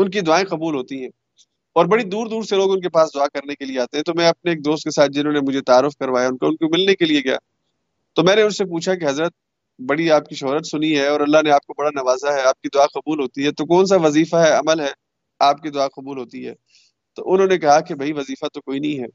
ان 0.00 0.10
کی 0.10 0.20
دعائیں 0.20 0.46
قبول 0.46 0.74
ہوتی 0.74 1.02
ہیں۔ 1.02 1.08
اور 1.72 1.86
بڑی 1.86 2.04
دور 2.04 2.26
دور 2.26 2.42
سے 2.42 2.56
لوگ 2.56 2.72
ان 2.72 2.80
کے 2.80 2.88
پاس 2.88 3.14
دعا 3.14 3.26
کرنے 3.26 3.54
کے 3.54 3.64
لیے 3.64 3.80
آتے 3.80 3.96
ہیں۔ 3.96 4.04
تو 4.04 4.14
میں 4.14 4.26
اپنے 4.26 4.50
ایک 4.50 4.64
دوست 4.64 4.84
کے 4.84 4.90
ساتھ 4.90 5.10
جنہوں 5.10 5.32
نے 5.32 5.40
مجھے 5.40 5.60
تعارف 5.60 5.96
کروایا، 5.96 6.28
ان 6.28 6.36
کو 6.36 6.46
ان 6.46 6.56
کو 6.56 6.68
ملنے 6.68 6.94
کے 6.94 7.04
لیے 7.04 7.20
گیا۔ 7.24 7.36
تو 8.12 8.22
میں 8.22 8.36
نے 8.36 8.42
ان 8.42 8.50
سے 8.50 8.64
پوچھا 8.64 8.94
کہ 8.94 9.06
حضرت، 9.08 9.32
بڑی 9.88 10.10
آپ 10.10 10.28
کی 10.28 10.34
شہرت 10.34 10.66
سنی 10.66 10.98
ہے 10.98 11.06
اور 11.06 11.20
اللہ 11.20 11.36
نے 11.44 11.50
آپ 11.50 11.66
کو 11.66 11.74
بڑا 11.78 11.90
نوازا 11.90 12.34
ہے، 12.34 12.42
آپ 12.42 12.60
کی 12.60 12.68
دعا 12.74 12.86
قبول 12.86 13.20
ہوتی 13.20 13.46
ہے۔ 13.46 13.52
تو 13.52 13.66
کون 13.66 13.86
سا 13.86 13.96
وظیفہ 13.96 14.36
ہے، 14.36 14.50
عمل 14.50 14.80
ہے، 14.80 14.90
آپ 15.38 15.62
کی 15.62 15.70
دعا 15.70 15.88
قبول 15.88 16.18
ہوتی 16.18 16.46
ہے؟ 16.46 16.54
تو 17.14 17.34
انہوں 17.34 17.46
نے 17.46 17.58
کہا 17.58 17.80
کہ 17.80 17.94
بھائی، 17.94 18.12
وظیفہ 18.12 18.46
تو 18.52 18.60
کوئی 18.60 18.78
نہیں 18.78 18.98
ہے۔ 18.98 19.06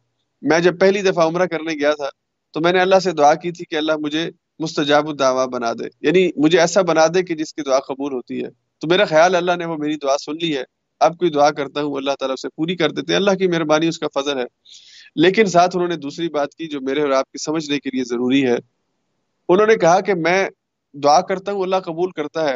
میں 0.41 0.59
جب 0.59 0.79
پہلی 0.79 1.01
دفعہ 1.01 1.27
عمرہ 1.27 1.45
کرنے 1.45 1.73
گیا 1.73 1.93
تھا، 1.93 2.09
تو 2.53 2.61
میں 2.61 2.71
نے 2.71 2.79
اللہ 2.79 2.99
سے 2.99 3.11
دعا 3.11 3.33
کی 3.33 3.51
تھی 3.51 3.65
کہ 3.65 3.75
اللہ 3.75 3.91
مجھے 3.99 4.31
مستجاب 4.59 5.09
الدعوا 5.09 5.45
بنا 5.45 5.73
دے۔ 5.73 5.85
یعنی 6.01 6.31
مجھے 6.35 6.59
ایسا 6.59 6.81
بنا 6.81 7.07
دے 7.13 7.23
کہ 7.23 7.35
جس 7.35 7.53
کی 7.53 7.61
دعا 7.61 7.79
قبول 7.79 8.13
ہوتی 8.13 8.43
ہے۔ 8.43 8.49
تو 8.79 8.87
میرا 8.87 9.05
خیال 9.05 9.35
اللہ 9.35 9.51
نے 9.59 9.65
وہ 9.65 9.77
میری 9.77 9.95
دعا 9.95 10.17
سن 10.17 10.31
لی 10.41 10.57
ہے۔ 10.57 10.74
اب 10.99 11.17
کوئی 11.17 11.31
دعا 11.31 11.51
کرتا 11.51 11.81
ہوں 11.81 11.93
اللہ 11.93 12.11
تعالیٰ 12.11 12.33
اسے 12.33 12.47
پوری 12.49 12.75
کر 12.75 12.91
دیتے 12.91 13.11
ہیں۔ 13.11 13.17
اللہ 13.17 13.31
کی 13.31 13.47
مہربانی، 13.47 13.87
اس 13.87 13.99
کا 13.99 14.21
فضل 14.21 14.37
ہے۔ 14.37 14.43
لیکن 15.15 15.45
ساتھ 15.45 15.75
انہوں 15.75 15.89
نے 15.89 15.95
دوسری 15.95 16.29
بات 16.29 16.55
کی 16.55 16.67
جو 16.67 16.81
میرے 16.81 17.01
اور 17.01 17.09
آپ 17.09 17.31
کی 17.31 17.43
سمجھنے 17.43 17.79
کے 17.79 17.89
لیے 17.93 18.03
ضروری 18.03 18.45
ہے۔ 18.45 18.55
انہوں 19.49 19.67
نے 19.67 19.75
کہا 19.75 19.99
کہ 19.99 20.13
میں 20.13 20.49
دعا 20.93 21.21
کرتا 21.21 21.51
ہوں، 21.51 21.61
اللہ 21.61 21.75
قبول 21.75 22.11
کرتا 22.11 22.49
ہے۔ 22.49 22.55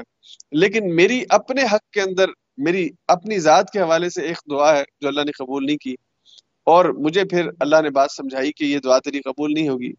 لیکن 0.51 0.95
میری 0.95 1.23
اپنے 1.29 1.63
حق 1.63 1.89
کے 1.89 2.01
اندر، 2.01 2.25
میری 2.57 2.89
اپنی 3.07 3.39
ذات 3.39 3.71
کے 3.71 3.79
حوالے 3.79 4.09
سے 4.09 4.21
ایک 4.21 4.37
دعا 4.49 4.77
ہے 4.77 4.83
جو 5.01 5.07
اللہ 5.07 5.21
نے 5.21 5.31
قبول 5.31 5.65
نہیں 5.65 5.77
کی۔ 5.77 5.95
اور 6.63 6.85
مجھے 6.85 7.25
پھر 7.25 7.49
اللہ 7.59 7.75
نے 7.83 7.89
بات 7.89 8.11
سمجھائی 8.11 8.51
کہ 8.51 8.63
یہ 8.63 8.79
دعا 8.79 8.99
تیری 8.99 9.21
قبول 9.21 9.53
نہیں 9.53 9.69
ہوگی۔ 9.69 9.93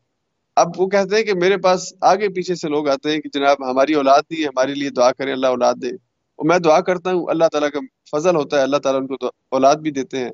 اب 0.57 0.66
وہ 0.76 0.86
کہتے 0.86 1.16
ہیں 1.16 1.22
کہ 1.22 1.34
میرے 1.34 1.57
پاس 1.57 1.93
آگے 2.01 2.28
پیچھے 2.28 2.55
سے 2.55 2.68
لوگ 2.68 2.88
آتے 2.88 3.11
ہیں 3.11 3.20
کہ 3.20 3.28
جناب 3.32 3.70
ہماری 3.70 3.95
اولاد 3.95 4.22
دی 4.30 4.47
ہمارے 4.47 4.74
لیے 4.74 4.91
دعا 4.91 5.12
کریں، 5.12 5.32
اللہ 5.32 5.47
اولاد 5.47 5.74
دے۔ 5.82 6.09
اور 6.41 6.49
میں 6.49 6.59
دعا 6.59 6.80
کرتا 6.80 7.12
ہوں، 7.12 7.26
اللہ 7.30 7.45
تعالیٰ 7.53 7.70
کا 7.70 7.78
فضل 8.11 8.36
ہوتا 8.36 8.57
ہے، 8.57 8.62
اللہ 8.62 8.76
تعالیٰ 8.76 9.01
ان 9.01 9.07
کو 9.07 9.26
اولاد 9.49 9.76
بھی 9.76 9.91
دیتے 9.91 10.18
ہیں۔ 10.18 10.30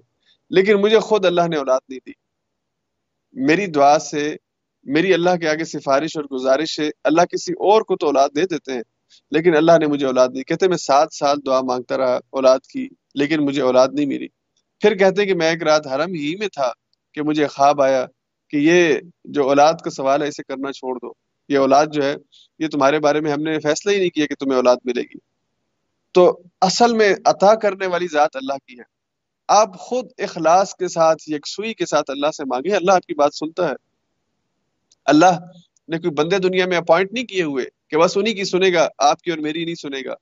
لیکن 0.50 0.74
مجھے 0.74 0.98
خود 0.98 1.26
اللہ 1.26 1.40
نے 1.50 1.56
اولاد 1.56 1.80
نہیں 1.88 1.98
دی۔ 2.06 2.12
میری 3.32 3.66
دعا 3.66 3.98
سے، 3.98 4.36
میری 4.84 5.14
اللہ 5.14 5.30
کے 5.40 5.48
آگے 5.48 5.64
سفارش 5.64 6.16
اور 6.16 6.24
گزارش 6.24 6.80
ہے۔ 6.80 6.90
اللہ 7.04 7.22
کسی 7.22 7.52
اور 7.52 7.82
کو 7.82 7.96
تو 7.96 8.06
اولاد 8.06 8.28
دے 8.36 8.46
دیتے 8.46 8.72
ہیں، 8.72 8.82
لیکن 9.30 9.56
اللہ 9.56 9.72
نے 9.80 9.86
مجھے 9.86 10.06
اولاد 10.06 10.28
دی 10.28 10.44
کہتے 10.44 10.68
میں 10.68 10.76
سات 10.76 11.08
سال 11.12 11.36
دعا 11.46 11.60
مانگتا 11.60 11.98
رہا 11.98 12.18
اولاد 12.30 12.58
کی، 12.72 12.88
لیکن 13.14 13.40
مجھے 13.40 13.62
اولاد 13.62 13.88
نہیں 13.92 14.06
ملی۔ 14.06 14.28
پھر 14.80 14.94
کہتے 14.94 15.26
کہ 15.26 15.34
میں 15.34 15.50
ایک 15.50 15.62
رات 15.62 15.86
حرم 15.86 16.14
ہی 16.14 16.36
میں 16.36 16.48
تھا 16.48 16.72
کہ 17.14 17.22
مجھے 17.22 17.46
خواب 17.46 17.82
آیا 17.82 18.06
کہ 18.50 18.56
یہ 18.56 18.94
جو 19.24 19.48
اولاد 19.48 19.74
کا 19.84 19.90
سوال 19.90 20.22
ہے، 20.22 20.28
اسے 20.28 20.42
کرنا 20.42 20.72
چھوڑ 20.72 20.96
دو۔ 20.96 21.12
یہ 21.48 21.58
اولاد 21.58 21.86
جو 21.86 22.02
ہے، 22.02 22.14
یہ 22.58 22.68
تمہارے 22.68 22.98
بارے 22.98 23.20
میں 23.20 23.32
ہم 23.32 23.42
نے 23.42 23.60
فیصلہ 23.60 23.92
ہی 23.92 23.98
نہیں 23.98 24.10
کیا 24.10 24.26
کہ 24.26 24.34
تمہیں 24.34 24.56
اولاد 24.56 24.76
ملے 24.84 25.02
گی۔ 25.02 25.35
تو 26.16 26.42
اصل 26.60 26.92
میں 26.92 27.14
عطا 27.24 27.54
کرنے 27.54 27.86
والی 27.86 28.06
ذات 28.12 28.36
اللہ 28.36 28.52
کی 28.52 28.78
ہے۔ 28.78 28.84
آپ 29.48 29.78
خود 29.78 30.10
اخلاص 30.18 30.74
کے 30.74 30.88
ساتھ، 30.88 31.18
یکسوئی 31.26 31.74
کے 31.74 31.86
ساتھ 31.86 32.10
اللہ 32.10 32.26
سے 32.36 32.44
مانگے 32.44 32.76
اللہ 32.76 32.92
آپ 32.92 33.06
کی 33.06 33.14
بات 33.14 33.34
سنتا 33.34 33.68
ہے۔ 33.68 33.74
اللہ 35.04 35.38
نے 35.88 35.98
کوئی 35.98 36.10
بندے 36.10 36.38
دنیا 36.38 36.66
میں 36.66 36.76
اپوائنٹ 36.76 37.12
نہیں 37.12 37.24
کیے 37.24 37.42
ہوئے 37.42 37.64
کہ 37.90 37.96
بس 37.96 38.16
انہی 38.16 38.34
کی 38.34 38.44
سنے 38.44 38.72
گا، 38.72 38.88
آپ 38.98 39.20
کی 39.20 39.30
اور 39.30 39.38
میری 39.38 39.64
نہیں 39.64 39.74
سنے 39.74 40.04
گا۔ 40.04 40.14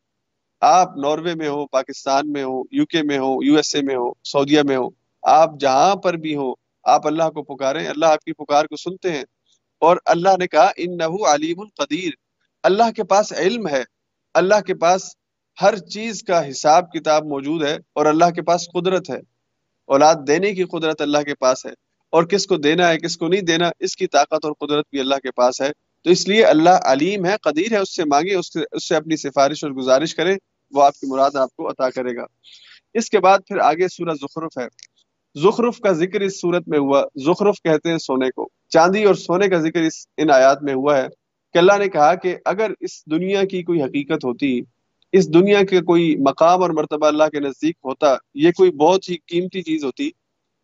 آپ 0.61 0.97
ناروے 0.97 1.35
میں 1.35 1.49
ہو، 1.49 1.67
پاکستان 1.67 2.33
میں 2.33 2.45
ہو، 2.45 2.63
یو 2.71 2.87
کے 2.87 3.03
میں 3.03 3.19
ہو، 3.19 3.45
یو 3.45 3.57
ایس 3.57 3.75
اے 3.75 3.83
میں 3.83 3.97
ہو، 3.97 4.13
سعودیہ 4.25 4.63
میں 4.69 4.77
ہو، 4.77 4.89
آپ 5.23 5.51
جہاں 5.61 5.97
پر 5.97 6.15
بھی 6.15 6.37
ہو، 6.37 6.53
آپ 6.85 7.07
اللہ 7.07 7.31
کو 7.31 7.43
پکاریں، 7.43 7.89
اللہ 7.89 8.07
آپ 8.07 8.25
کی 8.25 8.33
پکار 8.33 8.65
کو 8.65 8.77
سنتے 8.77 9.11
ہیں۔ 9.11 9.25
اور 9.79 9.97
اللہ 10.05 10.37
نے 10.39 10.47
کہا 10.47 10.71
ان 10.77 10.97
نہ 10.97 11.05
علیم 11.05 11.61
القدیر۔ 11.61 12.11
اللہ 12.63 12.91
کے 12.97 13.05
پاس 13.05 13.33
علم 13.33 13.69
ہے، 13.69 13.83
اللہ 14.35 14.61
کے 14.67 14.75
پاس 14.75 15.17
ہر 15.63 15.77
چیز 15.77 16.23
کا 16.23 16.51
حساب 16.51 16.93
کتاب 16.93 17.25
موجود 17.25 17.63
ہے 17.63 17.79
اور 17.93 18.07
اللہ 18.07 18.31
کے 18.31 18.43
پاس 18.43 18.69
قدرت 18.73 19.11
ہے۔ 19.11 19.21
اولاد 19.87 20.15
دینے 20.27 20.55
کی 20.55 20.65
قدرت 20.65 21.01
اللہ 21.01 21.19
کے 21.19 21.35
پاس 21.35 21.67
ہے 21.67 21.71
اور 22.11 22.25
کس 22.25 22.47
کو 22.47 22.57
دینا 22.57 22.89
ہے، 22.89 22.99
کس 22.99 23.17
کو 23.17 23.29
نہیں 23.29 23.41
دینا، 23.41 23.71
اس 23.81 23.97
کی 23.97 24.07
طاقت 24.07 24.45
اور 24.45 24.53
قدرت 24.53 24.87
بھی 24.91 25.01
اللہ 25.01 25.15
کے 25.15 25.31
پاس 25.31 25.61
ہے۔ 25.61 25.71
تو 26.05 26.11
اس 26.11 26.29
لیے 26.29 26.45
اللہ 26.45 26.71
علیم 26.71 27.25
ہے، 27.25 27.35
قدیر 27.43 27.73
ہے، 27.73 27.77
اس 27.77 27.97
سے 27.97 28.05
مانگے، 28.05 28.35
اس 28.35 28.53
سے 28.53 28.61
اس 28.73 28.89
سے 28.89 28.97
اپنی 28.97 29.17
سفارش 29.17 29.65
اور 29.65 29.73
گزارش 29.73 30.15
کرے، 30.15 30.35
وہ 30.71 30.83
آپ 30.83 30.95
کی 30.95 31.07
مراد 31.07 31.37
آپ 31.37 31.57
کو 31.57 31.71
عطا 31.71 31.91
کرے 31.91 32.17
گا۔ 32.17 32.25
اس 32.95 33.11
کے 33.11 33.21
بعد 33.21 33.39
پھر 33.49 33.59
آگے 33.59 33.89
سورہ 33.89 34.15
زخرف 34.15 34.59
ہے۔ 34.59 34.67
زخرف 35.41 35.79
کا 35.79 35.93
ذکر 35.93 36.21
اس 36.21 36.41
صورت 36.41 36.69
میں 36.69 36.79
ہوا۔ 36.79 37.05
زخرف 37.25 37.55
کہتے 37.65 37.91
ہیں 37.91 37.99
سونے 37.99 38.31
کو۔ 38.31 38.49
چاندی 38.69 39.05
اور 39.05 39.15
سونے 39.15 39.49
کا 39.49 39.59
ذکر 39.59 39.83
اس، 39.83 40.07
ان 40.17 40.31
آیات 40.31 40.63
میں 40.63 40.75
ہوا 40.75 40.97
ہے۔ 40.97 41.07
کہ 41.53 41.59
اللہ 41.59 41.79
نے 41.79 41.89
کہا 41.89 42.15
کہ 42.15 42.37
اگر 42.45 42.71
اس 42.81 43.07
دنیا 43.07 43.45
کی 43.45 43.63
کوئی 43.63 43.83
حقیقت 43.83 44.25
ہوتی 44.25 44.61
اس 45.17 45.35
دنیا 45.35 45.63
کے 45.63 45.81
کوئی 45.81 46.17
مقام 46.17 46.63
اور 46.63 46.71
مرتبہ 46.71 47.07
اللہ 47.07 47.29
کے 47.33 47.41
نزدیک 47.41 47.77
ہوتا، 47.85 48.17
یہ 48.35 48.51
کوئی 48.51 48.71
بہت 48.71 49.09
ہی 49.11 49.17
قیمتی 49.27 49.63
چیز 49.63 49.85
ہوتی۔ 49.85 50.11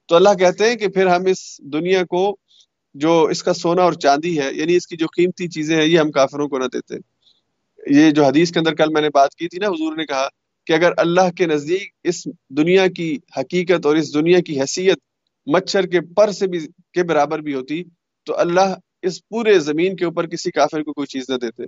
تو 0.08 0.16
اللہ 0.16 0.34
کہتے 0.38 0.68
ہیں 0.68 0.76
کہ 0.76 0.88
پھر 0.88 1.06
ہم 1.06 1.26
اس 1.26 1.60
دنیا 1.72 2.02
کو 2.04 2.36
جو 2.94 3.22
اس 3.30 3.42
کا 3.42 3.52
سونا 3.52 3.82
اور 3.82 3.92
چاندی 3.92 4.40
ہے 4.40 4.48
یعنی 4.52 4.76
اس 4.76 4.86
کی 4.86 4.96
جو 4.96 5.06
قیمتی 5.06 5.48
چیزیں 5.48 5.76
ہیں، 5.76 5.86
یہ 5.86 5.98
ہم 5.98 6.10
کافروں 6.10 6.48
کو 6.48 6.58
نہ 6.58 6.64
دیتے۔ 6.64 6.94
یہ 7.90 8.10
جو 8.10 8.24
حدیث 8.24 8.52
کے 8.52 8.58
اندر 8.58 8.74
کل 8.74 8.92
میں 8.92 9.02
نے 9.02 9.08
بات 9.14 9.34
کی 9.34 9.48
تھی 9.48 9.58
نا، 9.58 9.66
حضور 9.66 9.96
نے 9.96 10.06
کہا 10.06 10.28
کہ 10.66 10.72
اگر 10.72 10.92
اللہ 10.96 11.30
کے 11.36 11.46
نزدیک 11.46 11.92
اس 12.04 12.24
دنیا 12.48 12.86
کی 12.86 13.18
حقیقت 13.36 13.86
اور 13.86 13.96
اس 13.96 14.14
دنیا 14.14 14.40
کی 14.40 14.60
حیثیت 14.60 14.98
مچھر 15.46 15.86
کے 15.86 16.00
پر 16.00 16.30
سے 16.30 16.46
بھی، 16.46 16.58
کے 16.92 17.02
برابر 17.02 17.38
بھی 17.38 17.54
ہوتی، 17.54 17.82
تو 18.26 18.38
اللہ 18.38 18.74
اس 19.02 19.28
پورے 19.28 19.58
زمین 19.58 19.96
کے 19.96 20.04
اوپر 20.04 20.26
کسی 20.26 20.50
کافر 20.50 20.82
کو 20.82 20.92
کوئی 20.92 21.06
چیز 21.06 21.30
نہ 21.30 21.36
دیتے۔ 21.36 21.62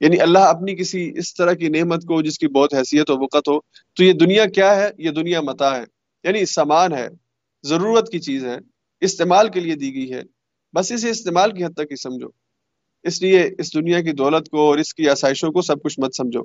یعنی 0.00 0.20
اللہ 0.20 0.38
اپنی 0.38 0.76
کسی 0.76 1.12
اس 1.16 1.34
طرح 1.34 1.52
کی 1.52 1.68
نعمت 1.68 2.02
کو، 2.02 2.22
جس 2.22 2.38
کی 2.38 2.48
بہت 2.48 2.74
حیثیت 2.74 3.10
و 3.10 3.22
وقت 3.22 3.48
ہو، 3.48 3.60
تو 3.94 4.04
یہ 4.04 4.12
دنیا 4.12 4.46
کیا 4.46 4.76
ہے؟ 4.76 4.90
یہ 4.98 5.10
دنیا 5.10 5.40
متا 5.40 5.76
ہے۔ 5.76 5.84
یعنی 6.24 6.46
سامان 6.46 6.92
ہے، 6.92 7.08
ضرورت 7.62 8.12
کی 8.12 8.18
چیز 8.18 8.44
ہے، 8.44 8.56
استعمال 9.00 9.48
کے 9.48 9.60
لیے 9.60 9.74
دی 9.74 9.94
گئی 9.94 10.12
ہے۔ 10.12 10.22
بس 10.76 10.92
اسے 10.92 11.10
استعمال 11.10 11.52
کی 11.52 11.64
حد 11.64 11.74
تک 11.74 11.90
ہی 11.90 11.96
سمجھو۔ 11.96 12.28
اس 13.02 13.22
لیے 13.22 13.50
اس 13.58 13.74
دنیا 13.74 14.00
کی 14.00 14.12
دولت 14.12 14.48
کو 14.48 14.58
اور 14.58 14.78
اس 14.78 14.94
کی 14.94 15.08
آسائشوں 15.08 15.52
کو 15.52 15.62
سب 15.62 15.82
کچھ 15.82 16.00
مت 16.00 16.14
سمجھو۔ 16.14 16.42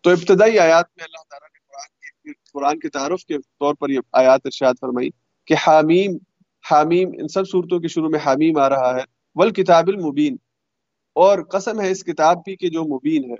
تو 0.00 0.10
ابتدائی 0.10 0.58
آیات 0.58 0.86
میں 0.96 1.04
اللہ 1.04 1.22
تعالیٰ 1.30 1.48
نے 1.48 1.58
قرآن 1.68 1.88
کی، 2.22 2.50
قرآن 2.52 2.78
کے 2.78 2.88
تعارف 2.88 3.24
کے 3.24 3.38
طور 3.38 3.74
پر 3.74 3.90
یہ 3.90 4.00
آیات 4.12 4.40
ارشاد 4.44 4.74
فرمائی 4.80 5.10
کہ 5.44 5.54
حامیم 5.66 6.18
حامیم 6.70 7.08
ان 7.18 7.28
سب 7.28 7.48
صورتوں 7.48 7.78
کے 7.78 7.88
شروع 7.88 8.08
میں 8.08 8.20
حامیم 8.24 8.58
آ 8.58 8.68
رہا 8.68 8.96
ہے۔ 8.96 9.02
ول 9.34 9.50
کتاب 9.50 9.88
المبین 9.88 10.36
اور 11.12 11.38
قسم 11.42 11.80
ہے 11.80 11.90
اس 11.90 12.04
کتاب 12.04 12.44
کی 12.44 12.56
کہ 12.56 12.68
جو 12.68 12.84
مبین 12.84 13.24
ہے، 13.24 13.36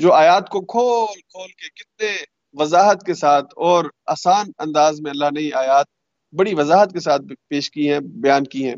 جو 0.00 0.12
آیات 0.12 0.48
کو 0.48 0.60
کھول 0.60 1.20
کھول 1.20 1.48
کے 1.48 1.68
کتنے 1.68 2.24
وضاحت 2.52 3.06
کے 3.06 3.14
ساتھ 3.14 3.46
اور 3.56 3.84
آسان 4.06 4.46
انداز 4.58 5.00
میں 5.00 5.10
اللہ 5.10 5.24
نے 5.24 5.42
یہ 5.42 5.54
آیات 5.54 5.86
بڑی 6.32 6.54
وضاحت 6.54 6.92
کے 6.92 7.00
ساتھ 7.00 7.22
پیش 7.48 7.70
کی 7.70 7.92
ہیں، 7.92 8.00
بیان 8.00 8.44
کی 8.44 8.66
ہیں۔ 8.66 8.74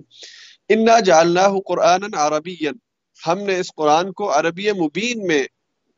انا 0.68 1.00
جالنا 1.00 1.48
قرآن 1.66 2.00
عربی 2.14 2.56
ہم 3.26 3.38
نے 3.38 3.60
اس 3.60 3.66
قرآن 3.76 4.12
کو 4.12 4.38
عربی 4.38 4.72
مبین 4.72 5.26
میں 5.26 5.42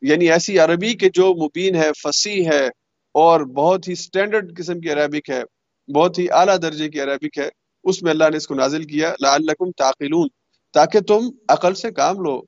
یعنی 0.01 0.31
ایسی 0.31 0.59
عربی 0.59 0.93
کے 0.93 1.09
جو 1.13 1.33
مبین 1.45 1.75
ہے، 1.75 1.89
فصیح 2.03 2.45
ہے 2.51 2.65
اور 3.11 3.41
بہت 3.41 3.87
ہی 3.87 3.95
سٹینڈرڈ 3.95 4.57
قسم 4.57 4.79
کی 4.79 4.89
عربک 4.89 5.29
ہے، 5.29 5.43
بہت 5.91 6.19
ہی 6.19 6.27
اعلیٰ 6.31 6.57
درجے 6.61 6.89
کی 6.89 6.99
عربک 6.99 7.37
ہے۔ 7.37 7.49
اس 7.83 8.03
میں 8.03 8.11
اللہ 8.11 8.29
نے 8.31 8.37
اس 8.37 8.47
کو 8.47 8.53
نازل 8.55 8.83
کیا۔ 8.83 9.13
لعلکم 9.21 9.71
تعقلون۔ 9.71 10.27
تاکہ 10.75 10.99
تم 10.99 11.29
عقل 11.47 11.73
سے 11.73 11.91
کام 11.91 12.19
لو۔ 12.19 12.41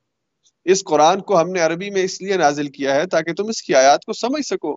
اس 0.66 0.84
قرآن 0.84 1.22
کو 1.22 1.42
ہم 1.42 1.50
نے 1.50 1.60
عربی 1.60 1.90
میں 1.90 2.04
اس 2.04 2.22
لیے 2.22 2.38
نازل 2.38 2.68
کیا 2.68 2.96
ہے 2.96 3.06
تاکہ 3.06 3.34
تم 3.34 3.48
اس 3.48 3.62
کی 3.62 3.76
آیات 3.76 4.06
کو 4.06 4.14
سمجھ 4.14 4.46
سکو 4.46 4.74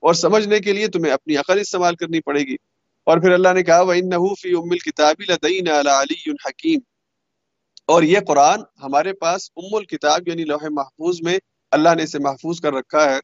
اور 0.00 0.14
سمجھنے 0.14 0.58
کے 0.58 0.72
لیے 0.72 0.88
تمہیں 0.88 1.12
اپنی 1.12 1.36
عقل 1.36 1.60
استعمال 1.60 1.96
کرنی 1.96 2.20
پڑے 2.20 2.40
گی۔ 2.40 2.54
اور 3.04 3.18
پھر 3.18 3.32
اللہ 3.32 3.48
نے 3.54 3.62
کہا، 3.62 3.80
وَإِنَّهُ 3.80 4.34
فِي 4.42 4.50
أُمِّ 4.50 4.68
الْكِتَابِ 4.70 5.24
لَدَيْنَا 5.28 5.82
لَعَلِيٌّ 5.82 6.34
حَكِيمٌ۔ 6.46 6.80
اور 7.86 8.02
یہ 8.02 8.18
قرآن 8.26 8.58
ہمارے 8.82 9.12
پاس 9.12 9.50
ام 9.56 9.74
الکتاب 9.74 10.28
یعنی 10.28 10.44
لوح 10.44 10.66
محفوظ 10.70 11.16
میں 11.20 11.38
اللہ 11.70 11.94
نے 11.94 12.02
اسے 12.02 12.18
محفوظ 12.18 12.60
کر 12.60 12.72
رکھا 12.72 13.10
ہے۔ 13.10 13.18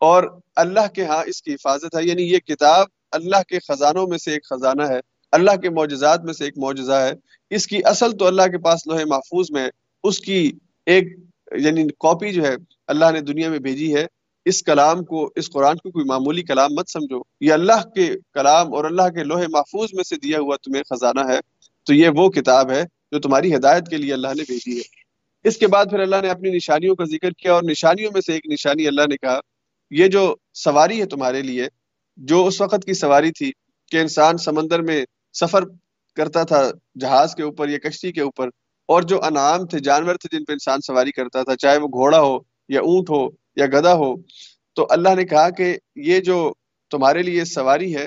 اور 0.00 0.40
اللہ 0.56 0.86
کے 0.94 1.04
ہاں 1.04 1.24
اس 1.26 1.42
کی 1.42 1.54
حفاظت 1.54 1.96
ہے۔ 1.96 2.04
یعنی 2.04 2.22
یہ 2.22 2.38
کتاب 2.38 2.86
اللہ 3.10 3.42
کے 3.48 3.58
خزانوں 3.58 4.06
میں 4.06 4.18
سے 4.18 4.30
ایک 4.32 4.44
خزانہ 4.44 4.82
ہے۔ 4.82 5.15
اللہ 5.36 5.56
کے 5.62 5.70
معجزات 5.70 6.24
میں 6.24 6.32
سے 6.32 6.44
ایک 6.44 6.58
معجزہ 6.58 6.92
ہے۔ 6.92 7.12
اس 7.50 7.66
کی 7.66 7.80
اصل 7.84 8.12
تو 8.12 8.26
اللہ 8.26 8.42
کے 8.42 8.58
پاس 8.58 8.86
لوح 8.86 9.00
محفوظ 9.06 9.46
میں، 9.50 9.68
اس 10.04 10.18
کی 10.18 10.52
ایک 10.86 11.16
یعنی 11.58 11.84
کاپی 11.84 12.32
جو 12.32 12.42
ہے، 12.42 12.54
اللہ 12.86 13.04
نے 13.12 13.20
دنیا 13.20 13.48
میں 13.50 13.58
بھیجی 13.58 13.96
ہے۔ 13.96 14.06
اس 14.44 14.62
کلام 14.62 15.04
کو، 15.04 15.32
اس 15.36 15.50
قرآن 15.50 15.76
کو 15.76 15.90
کوئی 15.90 16.04
معمولی 16.04 16.42
کلام 16.42 16.74
مت 16.74 16.90
سمجھو۔ 16.90 17.20
یہ 17.40 17.52
اللہ 17.52 17.88
کے 17.94 18.14
کلام 18.34 18.74
اور 18.74 18.84
اللہ 18.84 19.02
کے 19.02 19.24
لوح 19.24 19.42
محفوظ 19.48 19.88
میں 19.92 20.04
سے 20.04 20.16
دیا 20.16 20.38
ہوا 20.38 20.56
تمہیں 20.56 20.82
خزانہ 20.82 21.20
ہے۔ 21.20 21.38
تو 21.84 21.94
یہ 21.94 22.08
وہ 22.16 22.28
کتاب 22.28 22.70
ہے 22.70 22.82
جو 23.12 23.20
تمہاری 23.20 23.54
ہدایت 23.54 23.88
کے 23.88 23.96
لیے 23.96 24.12
اللہ 24.12 24.28
نے 24.36 24.42
بھیجی 24.46 24.78
ہے۔ 24.78 24.82
اس 25.44 25.56
کے 25.56 25.66
بعد 25.66 25.84
پھر 25.90 26.00
اللہ 26.00 26.16
نے 26.22 26.28
اپنی 26.28 26.50
نشانیوں 26.50 26.94
کا 26.94 27.04
ذکر 27.04 27.30
کیا 27.30 27.54
اور 27.54 27.62
نشانیوں 27.62 28.10
میں 28.14 28.20
سے 28.20 28.32
ایک 28.32 28.46
نشانی 28.46 28.86
اللہ 28.86 29.02
نے 29.08 29.16
کہا، 29.16 29.40
یہ 29.90 30.06
جو 30.06 30.34
سواری 30.54 31.00
ہے 31.00 31.06
تمہارے 31.06 31.42
لیے، 31.42 31.66
جو 32.16 32.46
اس 32.46 32.60
وقت 32.60 32.84
کی 32.86 32.92
سواری 32.92 33.32
تھی 33.32 33.52
کہ 33.90 33.96
انسان 33.96 34.38
سمندر 34.38 34.82
میں 34.82 35.04
سفر 35.36 35.64
کرتا 36.16 36.42
تھا 36.42 36.62
جہاز 37.00 37.34
کے 37.34 37.42
اوپر 37.42 37.68
یا 37.68 37.78
کشتی 37.78 38.12
کے 38.12 38.20
اوپر، 38.20 38.48
اور 38.88 39.02
جو 39.02 39.22
انعام 39.24 39.66
تھے، 39.66 39.78
جانور 39.80 40.14
تھے 40.14 40.36
جن 40.36 40.44
پہ 40.44 40.52
انسان 40.52 40.80
سواری 40.80 41.12
کرتا 41.12 41.42
تھا، 41.42 41.56
چاہے 41.56 41.78
وہ 41.78 41.88
گھوڑا 41.88 42.20
ہو 42.20 42.38
یا 42.68 42.80
اونٹ 42.80 43.10
ہو 43.10 43.26
یا 43.56 43.66
گدا 43.72 43.94
ہو۔ 43.94 44.14
تو 44.76 44.86
اللہ 44.90 45.14
نے 45.14 45.24
کہا 45.24 45.48
کہ 45.50 45.76
یہ 46.08 46.20
جو 46.20 46.36
تمہارے 46.90 47.22
لیے 47.22 47.44
سواری 47.46 47.94
ہے، 47.96 48.04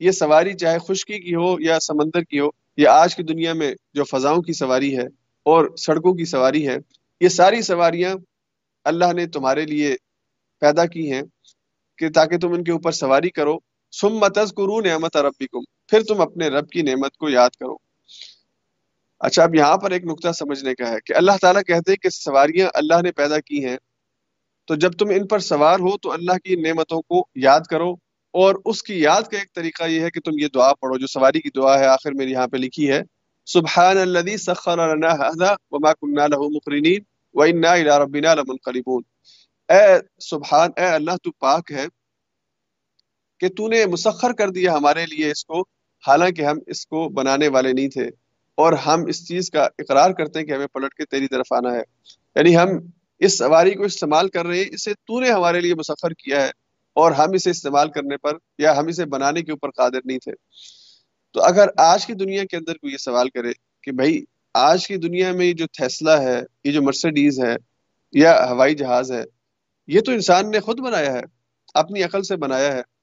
یہ 0.00 0.10
سواری 0.10 0.52
چاہے 0.54 0.78
خشکی 0.78 1.18
کی 1.20 1.34
ہو 1.34 1.54
یا 1.60 1.78
سمندر 1.80 2.22
کی 2.22 2.40
ہو 2.40 2.48
یا 2.78 2.92
آج 2.92 3.14
کی 3.16 3.22
دنیا 3.22 3.52
میں 3.52 3.72
جو 3.94 4.04
فضاؤں 4.04 4.42
کی 4.42 4.52
سواری 4.52 4.96
ہے 4.96 5.06
اور 5.46 5.68
سڑکوں 5.76 6.12
کی 6.14 6.24
سواری 6.24 6.66
ہے، 6.68 6.76
یہ 7.20 7.28
ساری 7.28 7.62
سواریاں 7.62 8.14
اللہ 8.86 9.12
نے 9.12 9.26
تمہارے 9.26 9.64
لیے 9.66 9.94
پیدا 10.62 10.84
کی 10.86 11.10
ہیں 11.12 11.22
کہ 11.98 12.10
تاکہ 12.10 12.38
تم 12.38 12.52
ان 12.52 12.64
کے 12.64 12.72
اوپر 12.72 12.92
سواری 12.92 13.30
کرو۔ 13.30 13.56
سم 13.92 14.20
کرو 14.34 14.80
نعمت 14.80 15.16
ربکم، 15.16 15.60
پھر 15.88 16.02
تم 16.02 16.20
اپنے 16.20 16.48
رب 16.48 16.68
کی 16.68 16.82
نعمت 16.82 17.16
کو 17.16 17.28
یاد 17.28 17.50
کرو۔ 17.50 17.76
اچھا 19.20 19.42
اب 19.42 19.54
یہاں 19.54 19.76
پر 19.76 19.90
ایک 19.90 20.04
نقطہ 20.04 20.32
سمجھنے 20.32 20.74
کا 20.74 20.88
ہے 20.88 20.96
کہ 21.06 21.12
اللہ 21.12 21.32
تعالیٰ 21.40 21.62
کہتے 21.66 21.90
ہیں 21.90 21.96
کہ 21.96 22.08
سواریاں 22.08 22.68
اللہ 22.74 23.02
نے 23.02 23.12
پیدا 23.12 23.40
کی 23.40 23.64
ہیں۔ 23.64 23.76
تو 24.66 24.74
جب 24.74 24.92
تم 24.92 25.08
ان 25.08 25.26
پر 25.26 25.38
سوار 25.38 25.78
ہو 25.78 25.98
تو 25.98 26.12
اللہ 26.12 26.38
کی 26.44 26.56
نعمتوں 26.56 27.02
کو 27.02 27.26
یاد 27.34 27.60
کرو۔ 27.70 27.92
اور 28.30 28.54
اس 28.64 28.82
کی 28.82 29.00
یاد 29.00 29.22
کا 29.22 29.38
ایک 29.38 29.54
طریقہ 29.54 29.84
یہ 29.84 30.00
ہے 30.00 30.10
کہ 30.10 30.20
تم 30.20 30.30
یہ 30.38 30.46
دعا 30.54 30.74
پڑھو، 30.74 30.98
جو 30.98 31.06
سواری 31.06 31.40
کی 31.40 31.50
دعا 31.56 31.78
ہے، 31.78 31.86
آخر 31.86 32.12
میں 32.12 32.26
یہاں 32.26 32.46
پہ 32.46 32.56
لکھی 32.56 32.90
ہے۔ 32.90 33.02
سبحان 33.46 33.98
الذي 33.98 34.36
سخر 34.36 34.76
لنا 34.76 35.08
هذا 35.08 35.54
وما 35.70 35.92
كنا 35.92 36.26
له 36.26 36.46
مقرنين 36.54 37.02
وانا 37.34 37.72
الى 37.72 38.02
ربنا 38.02 38.34
لمنقلبون۔ 38.34 39.02
اے 39.68 39.98
سبحان، 40.18 40.70
اے 40.76 40.86
اللہ، 40.86 41.10
تو 41.22 41.30
پاک 41.30 41.72
ہے۔ 41.72 41.86
کہ 43.40 43.48
تو 43.48 43.68
نے 43.68 43.86
مسخر 43.86 44.32
کر 44.32 44.50
دیا 44.50 44.72
ہمارے 44.72 45.06
لیے 45.06 45.30
اس 45.30 45.44
کو، 45.44 45.60
حالانکہ 46.06 46.42
ہم 46.42 46.58
اس 46.66 46.86
کو 46.86 47.08
بنانے 47.08 47.48
والے 47.48 47.72
نہیں 47.72 47.88
تھے۔ 47.88 48.06
اور 48.54 48.72
ہم 48.72 49.06
اس 49.06 49.28
چیز 49.28 49.50
کا 49.50 49.62
اقرار 49.78 50.10
کرتے 50.10 50.38
ہیں 50.38 50.46
کہ 50.46 50.52
ہمیں 50.52 50.66
پلٹ 50.66 50.94
کے 50.94 51.04
تیری 51.04 51.28
طرف 51.28 51.52
آنا 51.52 51.74
ہے۔ 51.74 51.82
یعنی 52.34 52.56
ہم 52.56 52.68
اس 53.18 53.38
سواری 53.38 53.74
کو 53.74 53.82
استعمال 53.82 54.28
کر 54.28 54.46
رہے 54.46 54.58
ہیں، 54.58 54.64
اسے 54.70 54.94
تو 54.94 55.20
نے 55.20 55.30
ہمارے 55.30 55.60
لیے 55.60 55.74
مسخر 55.74 56.10
کیا 56.10 56.42
ہے۔ 56.42 56.50
اور 56.92 57.12
ہم 57.12 57.30
اسے 57.34 57.50
استعمال 57.50 57.90
کرنے 57.90 58.16
پر 58.16 58.32
یا 58.58 58.76
ہم 58.76 58.86
اسے 58.86 59.04
بنانے 59.04 59.42
کے 59.42 59.52
اوپر 59.52 59.70
قادر 59.70 59.98
نہیں 60.04 60.18
تھے۔ 60.18 60.32
تو 61.32 61.42
اگر 61.42 61.66
آج 61.76 62.06
کی 62.06 62.12
دنیا 62.12 62.44
کے 62.44 62.56
اندر 62.56 62.74
کوئی 62.74 62.92
یہ 62.92 62.96
سوال 62.96 63.28
کرے 63.30 63.52
کہ 63.82 63.92
بھائی، 63.92 64.24
آج 64.54 64.86
کی 64.86 64.96
دنیا 64.96 65.32
میں 65.32 65.46
یہ 65.46 65.52
جو 65.52 65.66
تھیسلا 65.66 66.22
ہے، 66.22 66.40
یہ 66.64 66.72
جو 66.72 66.82
مرسڈیز 66.82 67.40
ہے، 67.40 67.56
یا 68.12 68.46
ہوائی 68.50 68.74
جہاز 68.74 69.12
ہے، 69.12 69.22
یہ 69.86 70.00
تو 70.00 70.12
انسان 70.12 70.50
نے 70.50 70.60
خود 70.60 70.80
بنایا 70.80 71.12
ہے، 71.12 71.22
اپنی 71.74 72.02
عقل 72.02 72.22
سے 72.22 72.36
بنایا 72.36 72.72
ہے۔ 72.72 72.95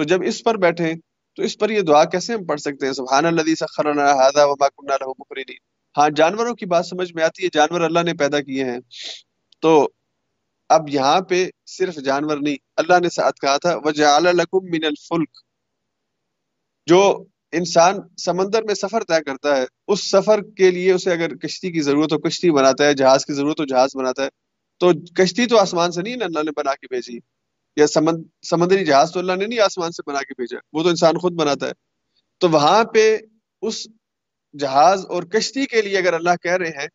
تو 0.00 0.04
جب 0.04 0.20
اس 0.26 0.44
پر 0.44 0.56
بیٹھے 0.56 0.94
تو 1.36 1.42
اس 1.42 1.58
پر 1.58 1.70
یہ 1.70 1.80
دعا 1.80 2.04
کیسے 2.04 2.34
ہم 2.34 2.44
پڑھ 2.44 2.60
سکتے 2.60 2.86
ہیں؟ 2.86 2.92
سبحان 2.92 3.26
اللہ 3.26 3.54
سخرنا 3.54 4.12
هذا 4.12 4.44
وما 4.44 4.68
كنا 4.68 4.96
له 5.00 5.12
مقرنين 5.18 5.56
ہاں 5.98 6.10
جانوروں 6.16 6.54
کی 6.54 6.66
بات 6.66 6.86
سمجھ 6.86 7.12
میں 7.14 7.24
آتی 7.24 7.44
ہے، 7.44 7.48
جانور 7.52 7.80
اللہ 7.80 8.00
نے 8.00 8.14
پیدا 8.14 8.40
کیے 8.40 8.64
ہیں۔ 8.64 8.78
تو 9.60 9.90
اب 10.68 10.88
یہاں 10.88 11.20
پہ 11.20 11.48
صرف 11.66 11.94
جانور 11.94 12.36
نہیں، 12.36 12.56
اللہ 12.76 12.98
نے 13.02 13.08
ساتھ 13.08 13.40
کہا 13.40 13.56
تھا، 13.56 13.76
وجعل 13.84 14.22
لكم 14.22 14.64
من 14.64 14.84
الفلك۔ 14.84 15.30
جو 16.86 17.24
انسان 17.52 17.96
سمندر 18.24 18.62
میں 18.62 18.74
سفر 18.74 19.04
طے 19.04 19.24
کرتا 19.24 19.56
ہے، 19.56 19.64
اس 19.88 20.10
سفر 20.10 20.40
کے 20.56 20.70
لیے 20.70 20.92
اسے 20.92 21.12
اگر 21.12 21.36
کشتی 21.36 21.72
کی 21.72 21.80
ضرورت 21.80 22.12
ہو، 22.12 22.18
کشتی 22.18 22.50
بناتا 22.50 22.84
ہے، 22.84 22.94
جہاز 22.94 23.26
کی 23.26 23.32
ضرورت 23.32 23.60
ہو، 23.60 23.64
جہاز 23.64 23.90
بناتا 23.94 24.24
ہے، 24.24 24.28
تو 24.78 24.90
کشتی 25.14 25.46
تو 25.46 25.58
آسمان 25.58 25.92
سے 25.92 26.02
نہیں، 26.02 26.14
اللہ 26.14 26.42
نے 26.42 26.50
بنا 26.56 26.74
کے 26.74 26.86
بھیجی۔ 26.90 27.18
یا 27.76 27.86
سمند 27.86 28.22
سمندری 28.50 28.84
جہاز 28.84 29.12
تو 29.12 29.18
اللہ 29.18 29.32
نے 29.32 29.46
نہیں 29.46 29.60
آسمان 29.60 29.90
سے 29.90 30.02
بنا 30.06 30.18
کے 30.18 30.34
بھیجا، 30.36 30.58
وہ 30.72 30.82
تو 30.82 30.88
انسان 30.88 31.18
خود 31.18 31.32
بناتا 31.32 31.66
ہے۔ 31.66 31.72
تو 32.38 32.50
وہاں 32.50 32.84
پہ 32.84 33.18
اس 33.62 33.86
جہاز 34.58 35.06
اور 35.08 35.22
کشتی 35.22 35.66
کے 35.66 35.82
لیے 35.82 35.98
اگر 35.98 36.14
اللہ 36.14 36.30
کہہ 36.42 36.56
رہے 36.56 36.68
ہیں 36.68 36.88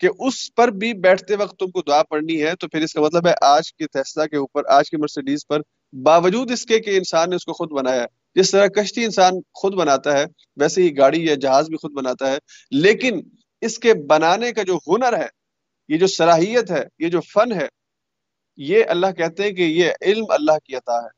کہ 0.00 0.08
اس 0.18 0.54
پر 0.54 0.68
بھی 0.68 0.92
بیٹھتے 0.92 1.36
وقت 1.36 1.58
تم 1.58 1.70
کو 1.70 1.82
دعا 1.82 2.02
پڑھنی 2.02 2.42
ہے، 2.42 2.54
تو 2.54 2.68
پھر 2.68 2.82
اس 2.82 2.92
کا 2.92 3.00
مطلب 3.00 3.26
ہے 3.26 3.32
آج 3.42 3.74
کے 3.74 3.84
فیصلہ 3.84 4.24
کے 4.24 4.36
اوپر، 4.36 4.62
آج 4.68 4.90
کی 4.90 4.96
مرسیڈیز 4.96 5.46
پر 5.46 5.60
باوجود 5.92 6.50
اس 6.50 6.66
کے 6.66 6.80
کہ 6.80 6.96
انسان 6.96 7.30
نے 7.30 7.36
اس 7.36 7.44
کو 7.44 7.52
خود 7.52 7.70
بنایا۔ 7.70 8.00
ہے 8.00 8.06
جس 8.34 8.50
طرح 8.50 8.66
کشتی 8.66 9.04
انسان 9.04 9.32
خود 9.54 9.74
بناتا 9.74 10.18
ہے، 10.18 10.24
ویسے 10.56 10.82
ہی 10.82 10.98
گاڑی 10.98 11.26
یا 11.26 11.34
جہاز 11.34 11.68
بھی 11.68 11.76
خود 11.76 11.92
بناتا 11.92 12.32
ہے۔ 12.32 12.38
لیکن 12.70 13.20
اس 13.60 13.78
کے 13.78 13.94
بنانے 13.94 14.52
کا 14.52 14.62
جو 14.62 14.78
ہنر 14.86 15.18
ہے، 15.18 15.26
یہ 15.88 15.98
جو 15.98 16.06
صلاحیت 16.06 16.70
ہے، 16.70 16.84
یہ 16.98 17.08
جو 17.08 17.20
فن 17.20 17.52
ہے 17.52 17.68
یہ 18.56 18.84
اللہ 18.88 19.06
کہتے 19.06 19.42
ہیں 19.42 19.50
کہ 19.50 19.62
یہ 19.62 19.90
علم 20.02 20.24
اللہ 20.28 20.58
کی 20.64 20.76
عطا 20.76 20.96
ہے۔ 21.02 21.08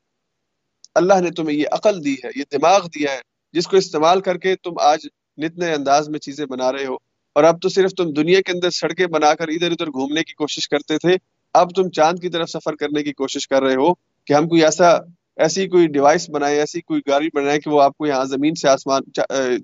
اللہ 0.95 1.13
نے 1.21 1.31
تمہیں 1.31 1.57
یہ 1.57 1.65
عقل 1.71 2.05
دی 2.05 2.13
ہے، 2.13 2.29
یہ 2.35 2.43
دماغ 2.51 2.87
دیا 2.87 3.11
ہے، 3.11 3.19
جس 3.53 3.67
کو 3.67 3.77
استعمال 3.77 4.21
کر 4.21 4.37
کے 4.37 4.55
تم 4.55 4.71
آج 4.79 5.07
نتنے 5.37 5.73
انداز 5.73 6.09
میں 6.09 6.19
چیزیں 6.19 6.45
بنا 6.45 6.71
رہے 6.71 6.85
ہو۔ 6.85 6.95
اور 7.33 7.43
اب 7.43 7.61
تو 7.61 7.69
صرف 7.69 7.91
تم 7.91 8.11
دنیا 8.11 8.41
کے 8.41 8.51
اندر 8.51 8.69
سڑکیں 8.69 9.05
بنا 9.05 9.33
کر 9.35 9.47
ادھر 9.47 9.71
ادھر 9.71 9.87
گھومنے 9.87 10.23
کی 10.23 10.33
کوشش 10.33 10.69
کرتے 10.69 10.97
تھے، 10.97 11.17
اب 11.53 11.75
تم 11.75 11.89
چاند 11.89 12.19
کی 12.19 12.29
طرف 12.29 12.49
سفر 12.49 12.75
کرنے 12.75 13.03
کی 13.03 13.13
کوشش 13.13 13.47
کر 13.47 13.63
رہے 13.63 13.75
ہو 13.75 13.93
کہ 13.93 14.33
ہم 14.33 14.47
کوئی 14.47 14.63
ایسا، 14.63 14.89
ایسی 15.37 15.67
کوئی 15.67 15.87
ڈیوائس 15.87 16.29
بنائے 16.29 16.59
ایسی 16.59 16.81
کوئی 16.81 17.01
گاڑی 17.07 17.27
بنائے 17.33 17.59
کہ 17.59 17.69
وہ 17.69 17.81
آپ 17.81 17.97
کو 17.97 18.07
یہاں 18.07 18.25
زمین 18.25 18.55
سے 18.55 18.67
آسمان 18.69 19.01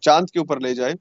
چاند 0.02 0.26
کے 0.30 0.40
اوپر 0.40 0.60
لے 0.60 0.76
جائے۔ 0.76 0.94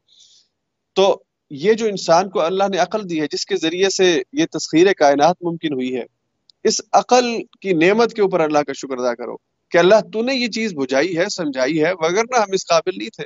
تو 0.93 1.23
یہ 1.51 1.73
جو 1.73 1.87
انسان 1.87 2.31
کو 2.31 2.41
اللہ 2.41 2.64
نے 2.71 2.79
عقل 2.79 3.11
دی 3.11 3.21
ہے، 3.21 3.27
جس 3.33 3.47
کے 3.47 3.57
ذریعے 3.57 3.91
سے 3.91 4.23
یہ 4.33 4.47
تسخیر 4.47 4.93
کائنات 4.93 5.37
ممکن 5.43 5.73
ہوئی 5.73 5.97
ہے 5.97 6.20
اس 6.65 6.81
عقل 6.93 7.25
کی 7.61 7.73
نعمت 7.73 8.13
کے 8.13 8.23
اوپر 8.23 8.41
اللہ 8.41 8.59
کا 8.59 8.73
شکر 8.73 8.99
ادا 8.99 9.15
کرو 9.15 9.37
کہ 9.71 9.79
اللہ 9.79 9.95
تو 10.13 10.23
نے 10.23 10.35
یہ 10.35 10.49
چیز 10.49 10.75
بجھائی 10.75 11.19
ہے، 11.19 11.25
سمجھائی 11.29 11.85
ہے 11.85 11.93
وغیرہ 11.93 12.39
ہم 12.39 12.53
اس 12.53 12.67
قابل 12.67 12.99
نہیں 12.99 13.09
تھے۔ 13.09 13.25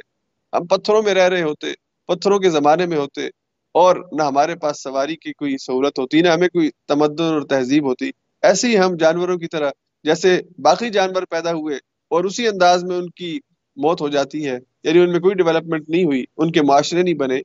ہم 0.56 0.66
پتھروں 0.66 1.02
میں 1.02 1.14
رہ 1.14 1.28
رہے 1.28 1.42
ہوتے، 1.42 1.66
پتھروں 2.06 2.38
کے 2.38 2.50
زمانے 2.50 2.86
میں 2.86 2.96
ہوتے، 2.96 3.26
اور 3.72 3.96
نہ 4.12 4.22
ہمارے 4.22 4.54
پاس 4.56 4.82
سواری 4.82 5.16
کی 5.16 5.32
کوئی 5.32 5.58
سہولت 5.58 5.98
ہوتی، 5.98 6.20
نہ 6.20 6.28
ہمیں 6.28 6.48
کوئی 6.48 6.70
تمدن 6.88 7.22
اور 7.22 7.42
تہذیب 7.42 7.84
ہوتی۔ 7.84 8.10
ایسے 8.42 8.68
ہی 8.68 8.78
ہم 8.78 8.96
جانوروں 8.96 9.38
کی 9.38 9.46
طرح، 9.46 9.70
جیسے 10.04 10.40
باقی 10.58 10.90
جانور 10.90 11.22
پیدا 11.22 11.52
ہوئے 11.52 11.76
اور 12.08 12.24
اسی 12.24 12.48
انداز 12.48 12.84
میں 12.84 12.96
ان 12.96 13.10
کی 13.10 13.38
موت 13.76 14.00
ہو 14.00 14.08
جاتی 14.08 14.46
ہے۔ 14.46 14.58
یعنی 14.84 14.98
ان 14.98 15.12
میں 15.12 15.20
کوئی 15.20 15.34
ڈیولپمنٹ 15.34 15.88
نہیں 15.88 16.04
ہوئی، 16.04 16.24
ان 16.36 16.52
کے 16.52 16.62
معاشرے 16.62 17.02
نہیں 17.02 17.14
بنے، 17.14 17.38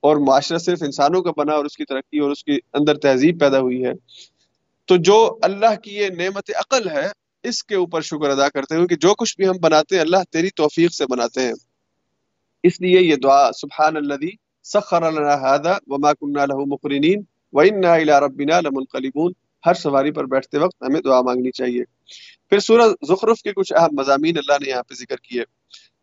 اور 0.00 0.16
معاشرہ 0.16 0.58
صرف 0.58 0.82
انسانوں 0.82 1.22
کا 1.22 1.30
بنا 1.36 1.52
اور 1.52 1.64
اس 1.64 1.76
کی 1.76 1.84
ترقی 1.84 2.18
اور 2.18 2.30
اس 2.30 2.44
کے 2.44 2.54
اندر 2.72 2.98
تہذیب 2.98 3.40
پیدا 3.40 3.58
ہوئی 3.58 3.84
ہے۔ 3.84 3.92
تو 4.84 4.96
جو 4.96 5.38
اللہ 5.42 5.74
کی 5.82 5.96
یہ 5.96 6.08
نعمت 6.08 6.50
عقل 6.56 6.88
ہے، 6.88 7.10
اس 7.42 7.64
کے 7.64 7.74
اوپر 7.74 8.00
شکر 8.00 8.30
ادا 8.30 8.48
کرتے 8.48 8.76
ہیں 8.76 8.86
کہ 8.86 8.96
جو 8.96 9.14
کچھ 9.14 9.36
بھی 9.36 9.48
ہم 9.48 9.54
بناتے 9.60 9.94
ہیں، 9.94 10.02
اللہ 10.02 10.16
تیری 10.30 10.50
توفیق 10.50 10.92
سے 10.92 11.06
بناتے 11.06 11.40
ہیں۔ 11.40 11.52
اس 12.62 12.80
لیے 12.80 13.00
یہ 13.00 13.16
دعا 13.16 13.52
سبحان 13.52 13.96
اللہ 13.96 14.26
سخر 14.64 15.02
هذا 15.38 15.72
وما 15.86 16.12
كنا 16.12 16.46
له 16.46 16.64
مقرنين 16.66 17.22
وانا 17.52 17.94
الى 17.94 18.12
ربنا 18.12 18.60
لمنقلبون۔ 18.60 19.32
ہر 19.66 19.74
سواری 19.74 20.10
پر 20.10 20.24
بیٹھتے 20.24 20.58
وقت 20.58 20.82
ہمیں 20.82 21.00
دعا 21.00 21.20
مانگنی 21.20 21.50
چاہیے۔ 21.50 21.84
پھر 22.50 22.58
سورہ 22.58 22.92
زخرف 23.08 23.42
کے 23.42 23.52
کچھ 23.52 23.72
اہم 23.72 23.88
مضامین 23.98 24.38
اللہ 24.38 24.52
نے 24.52 24.70
یہاں 24.70 24.82
پہ 24.82 24.94
ذکر 24.94 25.16
کیے۔ 25.16 25.42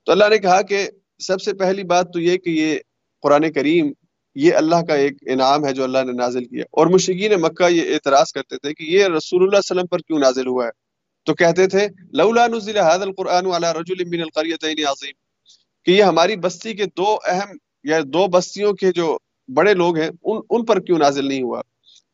تو 0.05 0.11
اللہ 0.11 0.23
نے 0.29 0.37
کہا 0.37 0.61
کہ 0.61 0.89
سب 1.19 1.41
سے 1.41 1.53
پہلی 1.53 1.83
بات 1.83 2.13
تو 2.13 2.19
یہ 2.19 2.37
کہ 2.37 2.49
یہ 2.49 2.79
قرآن 3.21 3.51
کریم 3.51 3.91
یہ 4.39 4.53
اللہ 4.53 4.75
کا 4.75 4.95
ایک 4.95 5.13
انعام 5.21 5.65
ہے 5.65 5.73
جو 5.73 5.83
اللہ 5.83 5.97
نے 6.05 6.11
نازل 6.11 6.43
کیا۔ 6.43 6.63
اور 6.71 6.87
مشرقین 6.87 7.31
مکہ 7.41 7.71
یہ 7.71 7.93
اعتراض 7.93 8.31
کرتے 8.31 8.57
تھے 8.57 8.73
کہ 8.73 8.83
یہ 8.83 9.05
رسول 9.05 9.41
اللہ 9.41 9.55
علیہ 9.55 9.71
وسلم 9.71 9.85
پر 9.85 9.99
کیوں 9.99 10.19
نازل 10.19 10.47
ہوا 10.47 10.65
ہے؟ 10.65 10.69
تو 11.25 11.33
کہتے 11.33 11.67
تھے، 11.67 11.87
لولا 12.13 12.47
نزل 12.47 12.77
هذا 12.77 13.03
القرآن 13.03 13.45
على 13.45 13.67
رجل 13.79 14.05
من 14.05 14.21
القريتين 14.21 14.87
عظیم۔ 14.87 15.11
کہ 15.85 15.91
یہ 15.91 16.03
ہماری 16.03 16.35
بستی 16.35 16.73
کے 16.73 16.85
دو 16.85 17.17
اہم، 17.27 17.57
یا 17.83 17.99
دو 18.05 18.27
بستیوں 18.27 18.73
کے 18.73 18.91
جو 18.91 19.17
بڑے 19.53 19.73
لوگ 19.73 19.97
ہیں، 19.97 20.09
ان 20.23 20.41
ان 20.49 20.65
پر 20.65 20.79
کیوں 20.79 20.99
نازل 20.99 21.27
نہیں 21.27 21.43
ہوا؟ 21.43 21.61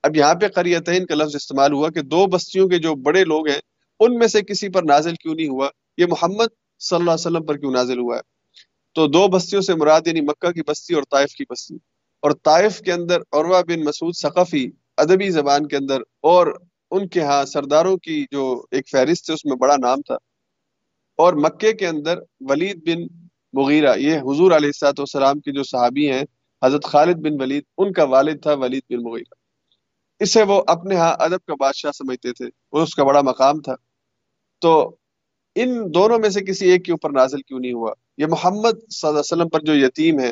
اب 0.03 0.15
یہاں 0.15 0.35
پہ 0.35 0.47
قریتین 0.47 1.05
کا 1.05 1.15
لفظ 1.15 1.35
استعمال 1.35 1.73
ہوا 1.73 1.89
کہ 1.89 2.01
دو 2.01 2.25
بستیوں 2.25 2.67
کے 2.67 2.77
جو 2.77 2.95
بڑے 2.95 3.23
لوگ 3.23 3.47
ہیں، 3.47 3.59
ان 3.99 4.17
میں 4.17 4.27
سے 4.27 4.41
کسی 4.41 4.69
پر 4.69 4.83
نازل 4.83 5.15
کیوں 5.15 5.35
نہیں 5.35 5.47
ہوا؟ 5.47 5.69
یہ 5.97 6.05
محمد 6.05 6.45
صلی 6.79 6.95
اللہ 6.95 7.11
علیہ 7.11 7.27
وسلم 7.27 7.45
پر 7.45 7.57
کیوں 7.57 7.71
نازل 7.71 7.99
ہوا 7.99 8.15
ہے؟ 8.15 8.21
تو 8.93 9.07
دو 9.07 9.27
بستیوں 9.27 9.61
سے 9.61 9.75
مراد 9.75 10.01
یعنی 10.05 10.21
مکہ 10.21 10.51
کی 10.51 10.61
بستی 10.67 10.93
اور 10.93 11.03
طائف 11.03 11.33
کی 11.33 11.43
بستی۔ 11.49 11.77
اور 12.25 12.33
طائف 12.43 12.79
کے 12.79 12.93
اندر 12.93 13.17
عروہ 13.31 13.61
بن 13.61 13.83
مسعود 13.83 14.15
ثقفی 14.15 14.67
ادبی 14.97 15.29
زبان 15.29 15.67
کے 15.67 15.77
اندر 15.77 16.01
اور 16.21 16.47
ان 16.91 17.07
کے 17.07 17.21
ہاں 17.21 17.45
سرداروں 17.45 17.97
کی 17.97 18.25
جو 18.31 18.63
ایک 18.71 18.89
فہرست 18.89 19.29
ہے 19.29 19.33
اس 19.33 19.45
میں 19.45 19.55
بڑا 19.55 19.75
نام 19.77 20.01
تھا۔ 20.01 20.15
اور 21.17 21.33
مکے 21.33 21.73
کے 21.73 21.87
اندر 21.87 22.19
ولید 22.39 22.89
بن 22.89 23.27
مغیرہ، 23.53 23.97
یہ 23.97 24.17
حضور 24.17 24.51
علیہ 24.51 24.67
السلاۃ 24.67 24.93
والسلام 24.97 25.39
کے 25.39 25.51
جو 25.51 25.63
صحابی 25.63 26.11
ہیں، 26.11 26.23
حضرت 26.63 26.83
خالد 26.83 27.15
بن 27.15 27.41
ولید، 27.41 27.63
ان 27.77 27.93
کا 27.93 28.03
والد 28.03 28.41
تھا 28.41 28.53
ولید 28.53 28.83
بن 28.89 29.03
مغیرہ۔ 29.03 29.33
اسے 30.19 30.43
وہ 30.43 30.63
اپنے 30.67 30.95
ہاں 30.95 31.15
ادب 31.19 31.45
کا 31.47 31.53
بادشاہ 31.59 31.91
سمجھتے 31.91 32.33
تھے 32.33 32.45
وہ 32.71 32.79
اس 32.79 32.95
کا 32.95 33.03
بڑا 33.03 33.21
مقام 33.21 33.61
تھا۔ 33.61 33.75
تو 34.59 34.95
ان 35.55 35.93
دونوں 35.93 36.19
میں 36.19 36.29
سے 36.29 36.41
کسی 36.41 36.69
ایک 36.69 36.85
کے 36.85 36.91
اوپر 36.91 37.09
نازل 37.09 37.41
کیوں 37.41 37.59
نہیں 37.59 37.73
ہوا؟ 37.73 37.93
یہ 38.17 38.25
محمد 38.25 38.91
صلی 38.91 39.07
اللہ 39.07 39.19
علیہ 39.19 39.19
وسلم 39.19 39.49
پر 39.49 39.59
جو 39.59 39.75
یتیم 39.75 40.19
ہے 40.19 40.31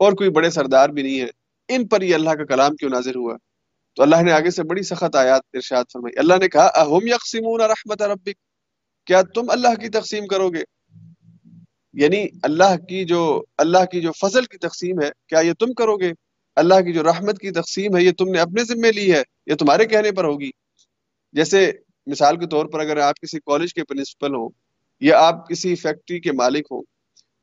اور 0.00 0.12
کوئی 0.12 0.30
بڑے 0.30 0.50
سردار 0.50 0.88
بھی 0.88 1.02
نہیں 1.02 1.20
ہے 1.20 1.26
ان 1.68 1.88
پر 1.88 2.02
یہ 2.02 2.14
اللہ 2.14 2.30
کا 2.30 2.44
کلام 2.44 2.76
کیوں 2.76 2.90
نازل 2.90 3.16
ہوا؟ 3.16 3.36
تو 3.96 4.02
اللہ 4.02 4.22
نے 4.22 4.32
آگے 4.32 4.50
سے 4.50 4.62
بڑی 4.62 4.82
سخت 4.82 5.16
آیات 5.16 5.42
ارشاد 5.54 5.84
فرمائی۔ 5.92 6.18
اللہ 6.18 6.34
نے 6.40 6.48
کہا، 6.48 6.66
اہم 6.66 7.06
یقسمون 7.06 7.60
رحمت 7.60 8.02
ربک؟ 8.02 8.30
کیا 9.06 9.22
تم 9.22 9.50
اللہ 9.50 9.74
کی 9.80 9.88
تقسیم 9.88 10.26
کرو 10.26 10.50
گے؟ 10.50 10.62
یعنی 11.92 12.26
اللہ 12.42 12.76
کی 12.88 13.04
جو، 13.04 13.42
اللہ 13.58 13.84
کی 13.92 14.00
جو 14.00 14.12
فضل 14.12 14.44
کی 14.44 14.58
تقسیم 14.58 15.02
ہے، 15.02 15.10
کیا 15.26 15.38
یہ 15.38 15.52
تم 15.52 15.72
کرو 15.72 15.96
گے؟ 15.96 16.12
اللہ 16.56 16.74
کی 16.74 16.92
جو 16.92 17.02
رحمت 17.02 17.38
کی 17.38 17.50
تقسیم 17.50 17.96
ہے، 17.96 18.02
یہ 18.02 18.10
تم 18.18 18.28
نے 18.28 18.40
اپنے 18.40 18.64
ذمے 18.64 18.92
لی 18.92 19.12
ہے، 19.12 19.22
یہ 19.46 19.54
تمہارے 19.54 19.84
کہنے 19.84 20.12
پر 20.12 20.24
ہوگی۔ 20.24 20.50
جیسے 21.32 21.72
مثال 22.06 22.36
کے 22.36 22.46
طور 22.46 22.66
پر 22.66 22.80
اگر 22.80 22.96
آپ 22.96 23.14
کسی 23.20 23.38
کالج 23.38 23.74
کے 23.74 23.84
پرنسپل 23.84 24.34
ہوں 24.34 24.48
یا 25.00 25.18
آپ 25.18 25.48
کسی 25.48 25.74
فیکٹری 25.74 26.20
کے 26.20 26.32
مالک 26.32 26.66
ہوں 26.70 26.82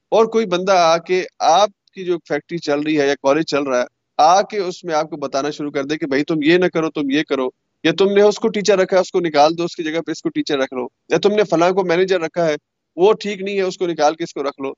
اور 0.10 0.26
کوئی 0.26 0.46
بندہ 0.46 0.72
آ 0.72 0.98
کے 0.98 1.26
آپ 1.40 1.70
کی 1.98 2.06
جو 2.06 2.18
فیکٹری 2.28 2.58
چل 2.58 2.80
رہی 2.80 3.00
ہے 3.00 3.08
یا 3.08 3.14
کالج 3.14 3.46
چل 3.46 3.64
رہا 3.64 3.82
ہے 3.82 3.86
آ 4.18 4.42
کے 4.42 4.58
اس 4.58 4.84
میں 4.84 4.96
آپ 4.96 5.10
کو 5.10 5.18
بتانا 5.18 5.50
شروع 5.50 5.72
کر 5.72 5.84
دے 5.84 5.98
کہ 5.98 6.06
بھائی 6.06 6.24
تم 6.24 6.36
یہ 6.44 6.58
نہ 6.58 6.66
کرو، 6.66 6.92
تم 6.92 7.10
یہ 7.12 7.24
کرو، 7.24 7.50
یا 7.84 7.92
تم 7.98 8.12
نے 8.14 8.22
اس 8.22 8.36
کو 8.36 8.48
ٹیچر 8.48 8.78
رکھا 8.80 8.98
ہے، 8.98 9.02
اس 9.02 9.12
کو 9.12 9.20
نکال 9.20 9.58
دو، 9.58 9.64
اس 9.64 9.76
کی 9.76 9.84
جگہ 9.84 10.02
پہ 10.02 10.12
اس 10.12 10.22
کو 10.22 10.30
ٹیچر 10.30 10.58
رکھ 10.58 10.74
لو، 10.74 10.88
یا 11.10 11.18
تم 11.18 11.32
نے 11.32 11.44
فلاں 11.44 11.72
کو 11.72 11.84
مینیجر 11.84 12.22
رکھا 12.22 12.46
ہے، 12.46 12.56
وہ 12.96 13.14
ٹھیک 13.14 13.42
نہیں 13.42 13.58
ہے، 13.58 13.62
اس 13.62 13.78
کو 13.78 13.88
نکال 13.88 14.16
کے 14.16 14.24
اس 14.24 14.34
کو 14.34 14.44
رکھ 14.44 14.62
لو۔ 14.62 14.74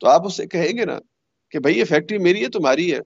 تو 0.00 0.06
آپ 0.06 0.26
اس 0.26 0.36
سے 0.36 0.46
کہیں 0.46 0.78
گے 0.78 0.84
نا 0.84 0.98
کہ 1.50 1.58
بھائی 1.58 1.78
یہ 1.78 1.84
فیکٹری 1.84 2.18
میری 2.18 2.42
ہے، 2.42 2.48
تمہاری 2.48 2.92
ہے۔ 2.92 2.98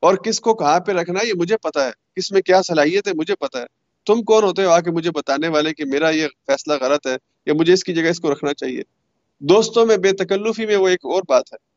اور 0.00 0.14
کس 0.14 0.40
کو 0.40 0.54
کہاں 0.54 0.80
پہ 0.80 0.92
رکھنا 0.92 1.20
ہے، 1.20 1.28
یہ 1.28 1.32
مجھے 1.36 1.56
پتا 1.56 1.86
ہے۔ 1.86 1.90
کس 2.16 2.32
میں 2.32 2.42
کیا 2.42 2.62
صلاحیت 2.62 3.08
ہے، 3.08 3.12
مجھے 3.12 3.34
پتا 3.34 3.60
ہے۔ 3.60 3.66
تم 4.06 4.22
کون 4.22 4.44
ہوتے 4.44 4.64
ہو 4.64 4.68
آ 4.68 4.80
کے 4.80 4.90
مجھے 4.90 5.10
بتانے 5.10 5.48
والے 5.48 5.74
کہ 5.74 5.84
میرا 5.84 6.10
یہ 6.10 6.26
فیصلہ 6.46 6.72
غلط 6.80 7.06
ہے، 7.06 7.16
یا 7.46 7.54
مجھے 7.54 7.72
اس 7.72 7.84
کی 7.84 7.94
جگہ 7.94 8.10
اس 8.10 8.20
کو 8.20 8.32
رکھنا 8.32 8.54
چاہیے۔ 8.54 8.82
دوستوں 9.38 9.86
میں 9.86 9.96
بے 9.96 10.12
تکلفی 10.12 10.66
میں 10.66 10.76
وہ 10.76 10.88
ایک 10.88 11.00
اور 11.02 11.22
بات 11.28 11.44
ہے۔ 11.52 11.69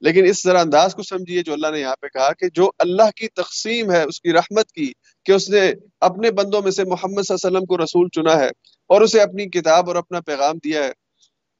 لیکن 0.00 0.24
اس 0.24 0.44
ذرا 0.44 0.60
انداز 0.60 0.94
کو 0.94 1.02
سمجھیے 1.02 1.42
جو 1.42 1.52
اللہ 1.52 1.66
نے 1.72 1.80
یہاں 1.80 1.96
پہ 2.00 2.06
کہا 2.08 2.32
کہ 2.32 2.48
جو 2.54 2.70
اللہ 2.78 3.10
کی 3.16 3.28
تقسیم 3.28 3.90
ہے، 3.90 4.02
اس 4.02 4.20
کی 4.20 4.32
رحمت 4.32 4.72
کی 4.72 4.92
کہ 5.24 5.32
اس 5.32 5.50
نے 5.50 5.72
اپنے 6.00 6.30
بندوں 6.30 6.62
میں 6.62 6.70
سے 6.70 6.84
محمد 6.84 7.22
صلی 7.22 7.34
اللہ 7.34 7.48
علیہ 7.48 7.56
وسلم 7.56 7.66
کو 7.66 7.78
رسول 7.84 8.08
چنا 8.08 8.40
ہے 8.40 8.48
اور 8.86 9.00
اسے 9.00 9.20
اپنی 9.20 9.46
کتاب 9.46 9.88
اور 9.88 9.96
اپنا 9.96 10.20
پیغام 10.20 10.56
دیا 10.64 10.84
ہے، 10.84 10.92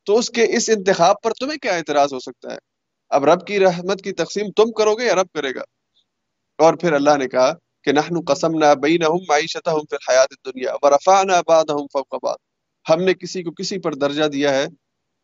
تو 0.06 0.18
اس 0.18 0.30
کے 0.30 0.46
اس 0.48 0.70
انتخاب 0.70 1.16
پر 1.22 1.30
تمہیں 1.40 1.58
کیا 1.58 1.72
اعتراض 1.72 2.12
ہو 2.12 2.18
سکتا 2.18 2.52
ہے؟ 2.52 2.58
اب 3.10 3.24
رب 3.24 3.46
کی 3.46 3.60
رحمت 3.60 4.02
کی 4.02 4.12
تقسیم 4.12 4.50
تم 4.50 4.72
کرو 4.72 4.94
گے 4.94 5.06
یا 5.06 5.14
رب 5.14 5.26
کرے 5.34 5.54
گا؟ 5.54 5.62
اور 6.58 6.74
پھر 6.74 6.92
اللہ 6.92 7.16
نے 7.18 7.28
کہا 7.28 7.52
کہ 7.84 7.92
نحن 7.92 8.20
قسم 8.26 8.58
نہ 8.58 8.74
بینہم 8.82 9.16
معیشتہم 9.28 9.80
فی 9.90 9.96
الحیات 9.96 10.28
الدنیا 10.30 10.74
ورفعنا 10.82 11.40
بعضہم 11.40 11.86
فوق 11.92 12.14
بعض۔ 12.22 12.36
ہم 12.90 13.02
نے 13.02 13.14
کسی 13.14 13.42
کو 13.42 13.50
کسی 13.50 13.78
پر 13.78 13.94
درجہ 13.94 14.24
دیا 14.24 14.54
ہے 14.54 14.66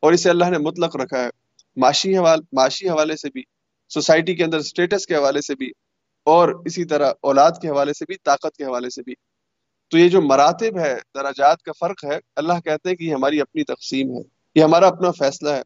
اور 0.02 0.12
اسے 0.12 0.30
اللہ 0.30 0.44
نے 0.44 0.58
مطلق 0.58 0.96
رکھا 0.96 1.24
ہے۔ 1.24 1.45
معاشی 1.76 2.18
حوالے 2.18 2.42
معاشی 2.52 2.88
حوالے 2.88 3.16
سے 3.16 3.30
بھی، 3.30 3.42
سوسائٹی 3.88 4.34
کے 4.34 4.44
اندر 4.44 4.60
سٹیٹس 4.60 5.06
کے 5.06 5.16
حوالے 5.16 5.40
سے 5.40 5.54
بھی، 5.54 5.70
اور 6.24 6.48
اسی 6.66 6.84
طرح 6.84 7.12
اولاد 7.20 7.50
کے 7.62 7.68
حوالے 7.68 7.92
سے 7.92 8.04
بھی، 8.08 8.14
طاقت 8.24 8.56
کے 8.56 8.64
حوالے 8.64 8.90
سے 8.90 9.02
بھی۔ 9.02 9.14
تو 9.90 9.98
یہ 9.98 10.08
جو 10.08 10.22
مراتب 10.22 10.78
ہے، 10.78 10.98
درجات 11.14 11.62
کا 11.62 11.72
فرق 11.80 12.04
ہے، 12.04 12.18
اللہ 12.36 12.52
کہتے 12.64 12.88
ہیں 12.88 12.96
کہ 12.96 13.04
یہ 13.04 13.14
ہماری 13.14 13.40
اپنی 13.40 13.64
تقسیم 13.64 14.10
ہے، 14.10 14.20
یہ 14.54 14.62
ہمارا 14.62 14.86
اپنا 14.86 15.10
فیصلہ 15.10 15.50
ہے۔ 15.50 15.62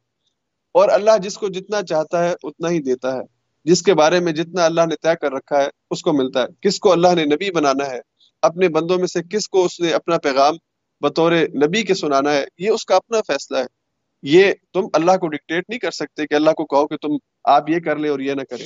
اور 0.73 0.89
اللہ 0.89 1.11
جس 1.23 1.39
کو 1.39 1.49
جتنا 1.49 1.83
چاہتا 1.83 2.25
ہے، 2.25 2.35
اتنا 2.43 2.69
ہی 2.69 2.83
دیتا 2.83 3.17
ہے۔ 3.17 3.21
جس 3.65 3.83
کے 3.83 3.95
بارے 3.95 4.21
میں 4.21 4.33
جتنا 4.33 4.65
اللہ 4.65 4.81
نے 4.81 4.95
طے 5.03 5.17
کر 5.21 5.33
رکھا 5.33 5.63
ہے، 5.63 5.69
اس 5.91 6.03
کو 6.03 6.13
ملتا 6.13 6.43
ہے۔ 6.43 6.47
کس 6.61 6.81
کو 6.81 6.93
اللہ 6.93 7.15
نے 7.15 7.25
نبی 7.25 7.51
بنانا 7.51 7.91
ہے، 7.91 8.01
اپنے 8.43 8.69
بندوں 8.69 8.99
میں 8.99 9.07
سے 9.07 9.23
کس 9.23 9.49
کو 9.49 9.65
اس 9.65 9.81
نے 9.81 9.93
اپنا 9.93 10.19
پیغام 10.19 10.55
بطور 11.01 11.33
نبی 11.33 11.83
کے 11.83 11.95
سنانا 11.95 12.33
ہے، 12.33 12.45
یہ 12.59 12.71
اس 12.71 12.85
کا 12.85 12.97
اپنا 12.97 13.21
فیصلہ 13.27 13.59
ہے۔ 13.59 13.80
یہ 14.23 14.53
تم 14.73 14.87
اللہ 14.93 15.17
کو 15.17 15.29
ڈکٹیٹ 15.29 15.65
نہیں 15.69 15.79
کر 15.79 15.91
سکتے 15.91 16.27
کہ 16.27 16.35
اللہ 16.35 16.51
کو 16.51 16.65
کہو 16.65 16.87
کہ 16.87 16.97
تم 16.97 17.17
آپ 17.45 17.71
یہ 17.71 17.79
کر 17.79 17.97
لیں 17.97 18.11
اور 18.11 18.21
یہ 18.21 18.35
نہ 18.35 18.43
کریں 18.51 18.65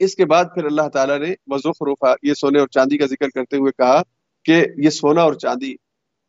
اس 0.00 0.14
کے 0.14 0.24
بعد 0.24 0.44
پھر 0.54 0.64
اللہ 0.64 0.88
تعالیٰ 0.88 1.18
نے 1.18 1.34
وضوف 1.46 1.82
روفا 1.82 2.14
یہ 2.22 2.34
سونے 2.34 2.58
اور 2.58 2.68
چاندی 2.68 2.98
کا 2.98 3.06
ذکر 3.06 3.28
کرتے 3.28 3.56
ہوئے 3.56 3.72
کہا 3.72 4.02
کہ 4.46 4.64
یہ 4.76 4.90
سونا 4.90 5.22
اور 5.22 5.34
چاندی 5.34 5.74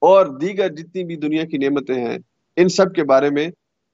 اور 0.01 0.25
دیگر 0.39 0.69
جتنی 0.69 1.03
بھی 1.03 1.15
دنیا 1.15 1.43
کی 1.43 1.57
نعمتیں 1.57 1.95
ہیں، 1.95 2.17
ان 2.57 2.69
سب 2.69 2.93
کے 2.95 3.03
بارے 3.03 3.29
میں 3.29 3.47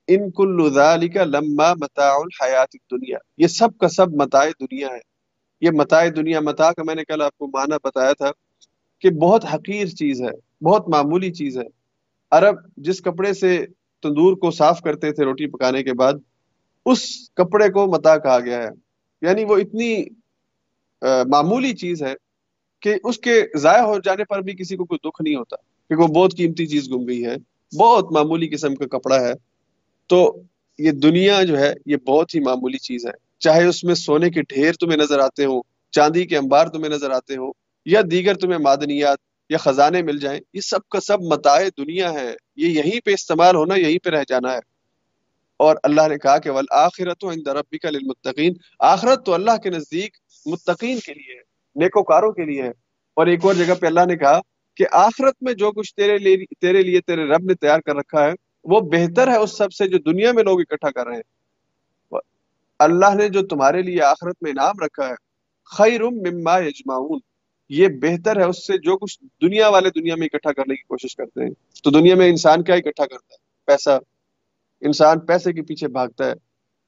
ان 0.07 0.31
کل 0.31 0.69
کا 1.07 1.23
لمبا 1.23 1.73
متا 1.73 2.09
الحیات 2.09 2.73
دنیا 2.91 3.17
یہ 3.37 3.47
سب 3.47 3.77
کا 3.77 3.87
سب 3.87 4.13
متاع 4.13 4.45
دنیا 4.61 4.87
ہے۔ 4.87 4.99
یہ 5.61 5.71
متاع 5.71 6.05
دنیا 6.15 6.39
متا 6.39 6.71
کا 6.73 6.83
میں 6.83 6.95
نے 6.95 7.03
کل 7.03 7.21
آپ 7.21 7.37
کو 7.37 7.47
معنی 7.47 7.75
بتایا 7.83 8.13
تھا 8.13 8.31
کہ 8.99 9.09
بہت 9.09 9.45
حقیر 9.45 9.87
چیز 9.87 10.21
ہے، 10.21 10.31
بہت 10.63 10.89
معمولی 10.89 11.31
چیز 11.33 11.57
ہے۔ 11.57 11.63
عرب 12.31 12.55
جس 12.77 13.01
کپڑے 13.01 13.33
سے 13.33 13.65
تندور 14.03 14.37
کو 14.37 14.51
صاف 14.51 14.81
کرتے 14.81 15.11
تھے 15.11 15.23
روٹی 15.23 15.47
پکانے 15.47 15.83
کے 15.83 15.93
بعد، 15.93 16.13
اس 16.85 17.29
کپڑے 17.33 17.69
کو 17.69 17.87
متا 17.87 18.17
کہا 18.17 18.39
گیا 18.39 18.63
ہے۔ 18.63 18.69
یعنی 19.21 19.43
وہ 19.43 19.57
اتنی 19.57 20.05
معمولی 21.01 21.73
چیز 21.73 22.03
ہے 22.03 22.13
کہ 22.79 22.95
اس 23.03 23.19
کے 23.19 23.57
ضائع 23.57 23.81
ہو 23.81 23.97
جانے 24.03 24.23
پر 24.23 24.39
بھی 24.41 24.55
کسی 24.55 24.75
کو 24.75 24.85
کوئی 24.85 25.09
دکھ 25.09 25.21
نہیں 25.21 25.35
ہوتا، 25.35 25.55
کیونکہ 25.55 26.03
وہ 26.03 26.07
بہت 26.07 26.37
قیمتی 26.37 26.67
چیز 26.67 26.91
گم 26.91 27.07
گئی 27.07 27.25
ہے۔ 27.25 27.35
بہت 27.77 28.11
معمولی 28.11 28.47
قسم 28.47 28.75
کا 28.75 28.85
کپڑا 28.85 29.21
ہے۔ 29.21 29.33
تو 30.07 30.41
یہ 30.79 30.91
دنیا 30.91 31.43
جو 31.43 31.59
ہے، 31.59 31.73
یہ 31.85 31.97
بہت 31.97 32.35
ہی 32.35 32.39
معمولی 32.39 32.77
چیز 32.77 33.05
ہے۔ 33.05 33.11
چاہے 33.39 33.65
اس 33.65 33.83
میں 33.83 33.95
سونے 33.95 34.29
کے 34.29 34.41
ڈھیر 34.41 34.73
تمہیں 34.73 34.97
نظر 34.97 35.19
آتے 35.19 35.45
ہوں، 35.45 35.61
چاندی 35.91 36.25
کے 36.25 36.37
انبار 36.37 36.67
تمہیں 36.67 36.89
نظر 36.89 37.11
آتے 37.11 37.37
ہوں، 37.37 37.53
یا 37.85 38.01
دیگر 38.11 38.33
تمہیں 38.33 38.59
معدنیات 38.59 39.17
یا 39.51 39.57
خزانے 39.57 40.01
مل 40.01 40.19
جائیں، 40.19 40.39
یہ 40.53 40.61
سب 40.61 40.89
کا 40.89 40.99
سب 40.99 41.21
متاع 41.21 41.61
دنیا 41.77 42.13
ہے۔ 42.13 42.35
یہ 42.55 42.67
یہیں 42.67 42.99
پہ 43.05 43.11
استعمال 43.11 43.55
ہونا، 43.55 43.75
یہیں 43.75 43.97
پہ 43.97 44.09
رہ 44.09 44.23
جانا 44.27 44.53
ہے۔ 44.53 44.57
اور 45.57 45.75
اللہ 45.83 46.07
نے 46.07 46.17
کہا 46.17 46.37
کہ 46.37 46.49
والآخرت 46.49 47.23
عند 47.23 47.47
ربک 47.47 47.85
للمتقین۔ 47.85 48.53
آخرت 48.79 49.25
تو 49.25 49.33
اللہ 49.33 49.57
کے 49.57 49.69
نزدیک 49.69 50.17
متقین 50.45 50.99
کے 50.99 51.13
لیے 51.13 51.35
ہے، 51.35 51.39
نیکوکاروں 51.75 52.31
کے 52.31 52.45
لیے 52.45 52.63
ہے۔ 52.63 52.71
اور 53.13 53.27
ایک 53.27 53.39
اور 53.43 53.53
جگہ 53.53 53.73
پہ 53.73 53.85
اللہ 53.85 54.05
نے 54.07 54.15
کہا 54.15 54.39
کہ 54.75 54.85
آخرت 54.91 55.35
میں 55.41 55.53
جو 55.53 55.71
کچھ 55.71 55.95
تیرے 55.95 56.17
لیے 56.17 56.37
تیرے 56.61 56.83
لیے، 56.83 57.01
تیرے 57.01 57.25
رب 57.27 57.43
نے 57.43 57.53
تیار 57.53 57.79
کر 57.79 57.95
رکھا 57.95 58.25
ہے، 58.25 58.31
وہ 58.63 58.79
بہتر 58.79 59.27
ہے 59.27 59.37
اس 59.37 59.57
سب 59.57 59.73
سے 59.73 59.87
جو 59.87 59.97
دنیا 59.97 60.31
میں 60.31 60.43
لوگ 60.43 60.59
اکٹھا 60.59 60.91
کر 60.91 61.07
رہے 61.07 61.15
ہیں۔ 61.15 61.23
اللہ 62.79 63.15
نے 63.15 63.29
جو 63.29 63.47
تمہارے 63.47 63.81
لیے 63.81 64.01
آخرت 64.01 64.35
میں 64.41 64.51
انعام 64.51 64.83
رکھا 64.85 65.07
ہے 65.07 65.13
خیر 65.77 66.03
مما 66.03 66.59
یجمعون۔ 66.59 67.30
یہ 67.73 67.87
بہتر 67.87 68.37
ہے 68.37 68.43
اس 68.43 68.67
سے 68.67 68.77
جو 68.77 68.97
کچھ 68.97 69.19
دنیا 69.41 69.69
والے 69.69 69.89
دنیا 69.89 70.15
میں 70.15 70.27
اکٹھا 70.33 70.53
کرنے 70.53 70.75
کی 70.75 70.83
کوشش 70.83 71.15
کرتے 71.15 71.43
ہیں۔ 71.43 71.49
تو 71.83 71.89
دنیا 71.89 72.15
میں 72.15 72.27
انسان 72.29 72.63
کیا 72.63 72.75
اکٹھا 72.75 73.05
کرتا 73.05 73.33
ہے؟ 73.33 73.37
پیسہ۔ 73.65 73.99
انسان 74.81 75.19
پیسے 75.19 75.53
کے 75.53 75.61
پیچھے 75.61 75.87
بھاگتا 75.87 76.27
ہے۔ 76.27 76.33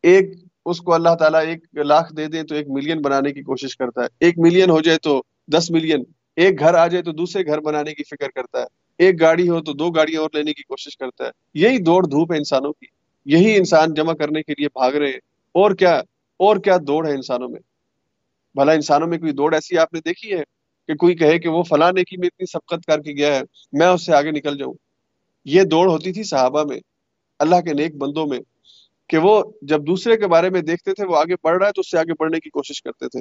ایک 0.04 0.30
اس 0.66 0.80
کو 0.80 0.94
اللہ 0.94 1.16
تعالیٰ 1.20 1.46
ایک 1.48 1.76
لاکھ 1.76 2.14
دے 2.14 2.28
دیں 2.28 2.44
تو 2.44 2.56
ایک 2.56 2.68
ملین 2.70 3.02
بنانے 3.02 3.32
کی 3.32 3.42
کوشش 3.42 3.78
کرتا 3.78 4.02
ہے۔ 4.02 4.08
ایک 4.20 4.34
ملین 4.38 4.70
ہو 4.70 4.82
جائے 4.82 4.98
تو 4.98 5.24
دس 5.48 5.72
ملین۔ 5.72 6.04
ایک 6.36 6.60
گھر 6.60 6.74
آ 6.74 6.88
جائے 6.88 7.04
تو 7.04 7.12
دوسرے 7.12 7.46
گھر 7.46 7.60
بنانے 7.60 7.94
کی 7.94 8.04
فکر 8.04 8.30
کرتا 8.30 8.60
ہے۔ 8.60 8.66
ایک 8.98 9.22
گاڑی 9.22 9.50
ہو 9.50 9.62
تو 9.62 9.74
دو 9.74 9.92
گاڑیاں 9.92 10.22
اور 10.22 10.30
لینے 10.34 10.54
کی 10.54 10.64
کوشش 10.64 10.98
کرتا 10.98 11.26
ہے۔ 11.26 11.30
یہی 11.54 11.78
دوڑ 11.78 12.04
دھوپ 12.04 12.32
ہے 12.32 12.38
انسانوں 12.38 12.74
کی۔ 12.74 12.86
یہی 13.26 13.58
انسان 13.58 13.94
جمع 13.94 14.14
کرنے 14.14 14.44
کے 14.44 14.54
لیے 14.58 14.68
بھاگ 14.68 14.92
رہے 14.92 15.08
ہیں۔ 15.08 15.20
اور 15.52 15.72
کیا 15.72 15.96
اور 16.38 16.58
کیا 16.58 16.78
دوڑ 16.88 17.08
ہے 17.08 17.14
انسانوں 17.14 17.50
میں؟ 17.50 17.60
بھلا 18.56 18.72
انسانوں 18.72 19.08
میں 19.08 19.18
کوئی 19.18 19.32
دوڑ 19.32 19.54
ایسی 19.54 19.78
آپ 19.78 19.94
نے 19.94 20.00
دیکھی 20.00 20.34
ہے؟ 20.34 20.53
کہ 20.88 20.96
کوئی 20.96 21.16
کہے 21.16 21.40
کہ 21.40 21.50
وہ 21.50 21.64
فلاں 21.64 21.92
نیکی 21.92 22.18
میں 22.18 22.28
اتنی 22.28 22.46
سبقت 22.46 22.86
کر 22.88 23.02
کے 23.02 23.12
گیا 23.12 23.36
ہے، 23.36 23.42
میں 23.74 23.88
اس 23.88 24.06
سے 24.06 24.14
آگے 24.14 24.32
نکل 24.32 24.58
جاؤں۔ 24.58 24.74
یہ 25.46 25.64
دوڑ 25.64 25.90
ہوتی 25.90 26.14
تھی 26.14 26.24
صحابہ 26.24 26.64
میں، 26.64 26.80
اللہ 27.40 27.56
کے 27.56 27.74
نیک 27.74 27.96
بندوں 27.96 28.28
میں، 28.28 28.40
کہ 29.08 29.18
وہ 29.18 29.44
جب 29.62 29.88
دوسرے 29.88 30.18
کے 30.18 30.28
بارے 30.28 30.50
میں 30.50 30.62
دیکھتے 30.62 30.94
تھے، 30.94 31.06
وہ 31.06 31.18
آگے 31.18 31.36
بڑھ 31.44 31.58
رہا 31.58 31.68
ہے 31.68 31.72
تو 31.72 31.80
اس 31.82 31.92
سے 31.92 31.98
آگے 31.98 32.14
بڑھنے 32.20 32.40
کی 32.40 32.50
کوشش 32.50 32.82
کرتے 32.82 33.08
تھے۔ 33.08 33.20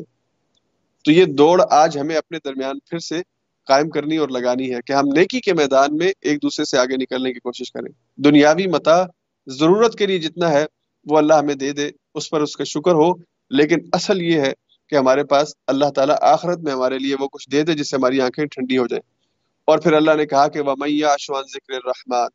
تو 1.05 1.13
یہ 1.13 1.25
دوڑ 1.25 1.63
آج 1.71 1.99
ہمیں 1.99 2.17
اپنے 2.17 2.39
درمیان 2.45 2.79
پھر 2.79 2.99
سے 2.99 3.23
قائم 3.67 3.91
کرنی 3.91 4.17
اور 4.17 4.29
لگانی 4.29 4.75
ہے 4.75 4.81
کہ 4.87 4.93
ہم 4.93 5.05
نیکی 5.07 5.41
کے 5.41 5.53
میدان 5.53 5.97
میں 5.97 6.13
ایک 6.21 6.43
دوسرے 6.43 6.65
سے 6.65 6.79
آگے 6.79 6.97
نکلنے 6.97 7.33
کی 7.33 7.41
کوشش 7.41 7.73
کریں۔ 7.73 8.23
دنیاوی 8.23 8.67
متا 8.67 9.05
ضرورت 9.47 9.99
کے 9.99 10.07
لیے 10.07 10.19
جتنا 10.19 10.51
ہے، 10.51 10.67
وہ 11.07 11.19
اللہ 11.19 11.35
ہمیں 11.35 11.55
دے 11.55 11.73
دے، 11.73 11.91
اس 12.15 12.31
پر 12.31 12.41
اس 12.41 12.57
کا 12.57 12.65
شکر 12.65 12.93
ہو۔ 12.93 13.13
لیکن 13.51 13.77
اصل 13.93 14.23
یہ 14.23 14.41
ہے 14.41 14.53
کہ 14.93 14.97
ہمارے 14.97 15.25
پاس 15.25 15.55
اللہ 15.67 15.91
تعالیٰ 15.91 16.17
آخرت 16.21 16.59
میں 16.59 16.73
ہمارے 16.73 16.99
لیے 16.99 17.17
وہ 17.21 17.29
کچھ 17.29 17.51
دے 17.51 17.63
دے 17.63 17.75
جس 17.75 17.91
سے 17.91 17.97
ہماری 17.97 18.21
آنکھیں 18.21 18.45
ٹھنڈی 18.45 18.79
ہو 18.79 18.87
جائیں۔ 18.87 19.01
اور 19.65 19.79
پھر 19.79 19.93
اللہ 19.93 20.11
نے 20.17 20.27
کہا 20.27 20.49
کہ 20.49 20.61
وہ 20.61 20.75
میاں 20.79 21.11
اشوان 21.11 21.43
ذکر 21.43 21.73
الرحمان 21.75 22.29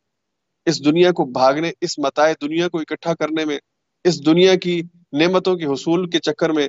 اس 0.66 0.86
دنیا 0.86 1.12
کو 1.12 1.26
بھاگنے، 1.26 1.72
اس 1.82 1.99
متائے 1.99 2.34
دنیا 2.41 2.68
کو 2.68 2.80
اکٹھا 2.80 3.14
کرنے 3.14 3.45
میں، 3.45 3.58
اس 4.03 4.26
دنیا 4.26 4.55
کی 4.55 4.82
نعمتوں 5.14 5.55
کے 5.55 5.66
حصول 5.66 6.10
کے 6.10 6.20
چکر 6.20 6.49
میں 6.49 6.68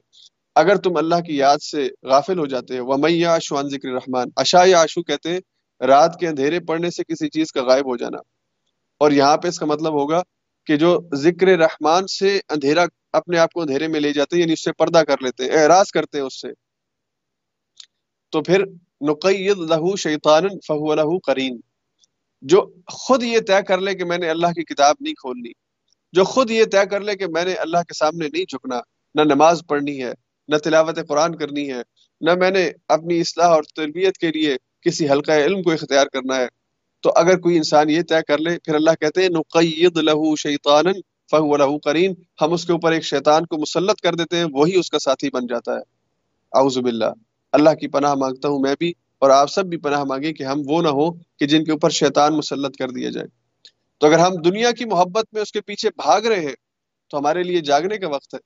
اگر 0.55 0.77
تم 0.77 0.97
اللہ 0.97 1.15
کی 1.15 1.37
یاد 1.37 1.59
سے 1.59 1.89
غافل 2.03 2.39
ہو 2.39 2.47
جاتے 2.47 2.81
وہ 2.81 2.97
میاں 2.97 3.35
اشوان 3.35 3.69
ذکر 3.69 3.89
الرحمان 3.89 4.27
اشا 4.37 4.65
یا 4.65 4.81
آشو 4.81 5.03
کہتے 5.03 5.31
ہیں، 5.31 5.41
رات 5.87 6.17
کے 6.21 6.29
اندھیرے 6.29 6.61
پڑنے 6.61 6.91
سے 6.91 7.05
کسی 7.05 7.29
چیز 7.29 7.53
کا 7.53 7.65
غائب 7.65 7.87
ہو 7.87 7.97
جانا۔ 7.97 8.19
اور 8.99 9.11
یہاں 9.11 9.37
پہ 9.37 9.49
اس 9.49 9.59
کا 9.59 9.67
مطلب 9.67 9.93
ہوگا 9.93 10.23
کہ 10.69 10.77
جو 10.77 10.99
ذکر 11.15 11.47
رحمان 11.59 12.07
سے 12.07 12.39
اندھیرا 12.49 12.85
اپنے 13.13 13.39
آپ 13.39 13.53
کو 13.53 13.61
اندھیرے 13.61 13.89
میں 13.89 14.01
لے 14.01 14.13
جاتے 14.13 14.37
ہیں 14.37 14.43
یعنی 14.43 14.53
اس 14.53 14.65
سے 14.65 14.73
پردہ 14.73 14.99
کر 14.99 15.23
لیتے 15.23 15.45
ہیں، 15.45 15.51
اعراض 15.51 15.91
کرتے 15.91 16.19
ہیں 16.19 16.25
اس 16.25 16.41
سے۔ 16.41 16.49
تو 18.33 18.43
پھر 18.43 18.65
نقید 19.01 19.59
لہو 19.59 19.97
شیطان 19.97 20.49
فہو 20.67 20.95
لہو 20.95 21.19
کرین 21.19 21.61
جو 22.43 22.61
خود 22.87 23.23
یہ 23.23 23.39
طے 23.47 23.63
کر 23.69 23.79
لے 23.79 23.95
کہ 23.95 24.05
میں 24.05 24.19
نے 24.19 24.29
اللہ 24.31 24.47
کی 24.47 24.65
کتاب 24.65 24.97
نہیں 25.01 25.15
کھولنی، 25.15 25.53
جو 26.13 26.25
خود 26.25 26.51
یہ 26.51 26.65
طے 26.65 26.87
کر 26.91 27.01
لے 27.01 27.15
کہ 27.15 27.27
میں 27.27 27.45
نے 27.45 27.55
اللہ 27.55 27.83
کے 27.89 27.95
سامنے 27.95 28.29
نہیں 28.29 28.45
جھکنا، 28.45 28.81
نہ 29.15 29.23
نماز 29.35 29.63
پڑھنی 29.69 30.03
ہے، 30.03 30.13
نہ 30.49 30.57
تلاوت 30.57 30.99
قرآن 31.09 31.37
کرنی 31.37 31.73
ہے، 31.73 31.83
نہ 32.21 32.35
میں 32.35 32.51
نے 32.51 32.71
اپنی 32.89 33.21
اصلاح 33.21 33.49
اور 33.49 33.63
تربیت 33.77 34.19
کے 34.19 34.33
لیے 34.33 34.57
کسی 34.81 35.09
حلقہ 35.11 35.33
علم 35.33 35.63
کو 35.63 35.71
اختیار 35.71 36.07
کرنا 36.07 36.37
ہے 36.37 36.47
تو 37.01 37.13
اگر 37.17 37.39
کوئی 37.39 37.57
انسان 37.57 37.91
یہ 37.91 38.03
طے 38.03 38.23
کر 38.29 38.39
لے، 38.39 38.59
پھر 38.59 38.75
اللہ 38.75 38.91
کہتے 39.01 39.23
ہیں، 39.23 39.29
نقید 39.29 39.97
لہو 39.97 40.37
شیطان 40.37 40.85
فہو 41.31 41.57
لہو 41.57 41.79
کرین 41.79 42.15
ہم 42.41 42.53
اس 42.53 42.65
کے 42.67 42.73
اوپر 42.73 42.93
ایک 42.93 43.05
شیطان 43.05 43.47
کو 43.47 43.59
مسلط 43.59 44.01
کر 44.01 44.15
دیتے 44.15 44.37
ہیں، 44.37 44.45
وہی 44.53 44.79
اس 44.79 44.91
کا 44.91 44.99
ساتھی 44.99 45.31
بن 45.31 45.47
جاتا 45.47 45.73
ہے۔ 45.73 45.99
اعوذ 46.53 46.79
باللہ۔ 46.79 47.13
اللہ 47.53 47.71
کی 47.71 47.89
پناہ 47.89 48.15
مانگتا 48.15 48.49
ہوں 48.49 48.59
میں 48.59 48.75
بھی، 48.79 48.93
اور 49.19 49.31
آپ 49.31 49.51
سب 49.51 49.67
بھی 49.67 49.77
پناہ 49.77 50.05
مانگیں 50.05 50.33
کہ 50.33 50.43
ہم 50.43 50.63
وہ 50.67 50.83
نہ 50.83 50.89
ہو 50.89 51.13
کہ 51.13 51.47
جن 51.47 51.65
کے 51.65 51.73
اوپر 51.73 51.91
شیطان 51.91 52.37
مسلط 52.37 52.77
کر 52.77 52.91
دیا 52.91 53.11
جائے۔ 53.11 53.27
تو 53.99 54.07
اگر 54.07 54.19
ہم 54.19 54.35
دنیا 54.35 54.71
کی 54.71 54.85
محبت 54.85 55.25
میں 55.33 55.43
اس 55.43 55.53
کے 55.53 55.61
پیچھے 55.61 55.91
بھاگ 55.97 56.21
رہے 56.21 56.41
ہیں، 56.41 56.55
تو 57.11 57.19
ہمارے 57.19 57.43
لیے 57.43 57.61
جاگنے 57.61 57.99
کا 57.99 58.09
وقت 58.09 58.35
ہے۔ 58.35 58.39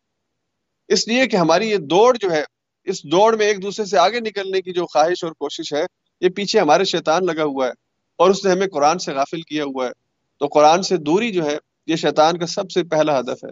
اس 0.88 1.08
لیے 1.08 1.26
کہ 1.26 1.36
ہماری 1.36 1.70
یہ 1.70 1.76
دوڑ 1.76 2.16
جو 2.16 2.32
ہے، 2.32 2.42
اس 2.84 3.04
دوڑ 3.04 3.36
میں 3.36 3.46
ایک 3.46 3.62
دوسرے 3.62 3.84
سے 3.84 3.98
آگے 3.98 4.20
نکلنے 4.20 4.60
کی 4.60 4.72
جو 4.72 4.86
خواہش 4.86 5.24
اور 5.24 5.32
کوشش 5.32 5.72
ہے، 5.72 5.84
یہ 6.20 6.28
پیچھے 6.28 6.60
ہمارے 6.60 6.84
شیطان 6.84 7.26
لگا 7.26 7.44
ہوا 7.44 7.66
ہے۔ 7.66 7.81
اور 8.22 8.30
اس 8.30 8.44
نے 8.44 8.50
ہمیں 8.50 8.66
قرآن 8.66 8.98
سے 8.98 9.12
غافل 9.12 9.42
کیا 9.42 9.64
ہوا 9.64 9.86
ہے۔ 9.86 9.90
تو 10.38 10.46
قرآن 10.46 10.82
سے 10.82 10.96
دوری 10.96 11.32
جو 11.32 11.44
ہے، 11.44 11.58
یہ 11.86 11.96
شیطان 11.96 12.38
کا 12.38 12.46
سب 12.46 12.70
سے 12.70 12.82
پہلا 12.82 13.18
ہدف 13.18 13.44
ہے۔ 13.44 13.50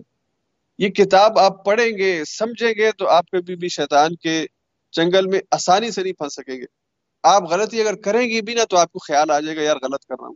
یہ 0.78 0.88
کتاب 0.88 1.38
آپ 1.38 1.64
پڑھیں 1.64 1.98
گے، 1.98 2.22
سمجھیں 2.24 2.72
گے 2.76 2.92
تو 2.92 3.08
آپ 3.08 3.30
کبھی 3.30 3.56
بھی 3.56 3.68
شیطان 3.68 4.14
کے 4.14 4.46
جنگل 4.92 5.26
میں 5.26 5.40
آسانی 5.50 5.90
سے 5.90 6.02
نہیں 6.02 6.12
پھنس 6.12 6.34
سکیں 6.34 6.56
گے۔ 6.56 6.64
آپ 7.22 7.42
غلطی 7.50 7.80
اگر 7.80 7.94
کریں 7.94 8.30
گے 8.30 8.40
بھی 8.40 8.54
نا 8.54 8.64
تو 8.64 8.76
آپ 8.76 8.92
کو 8.92 8.98
خیال 8.98 9.30
آ 9.30 9.40
جائے 9.40 9.56
گا، 9.56 9.62
یار 9.62 9.76
غلط 9.76 10.04
کر 10.04 10.14
رہا 10.20 10.26
ہوں۔ 10.26 10.34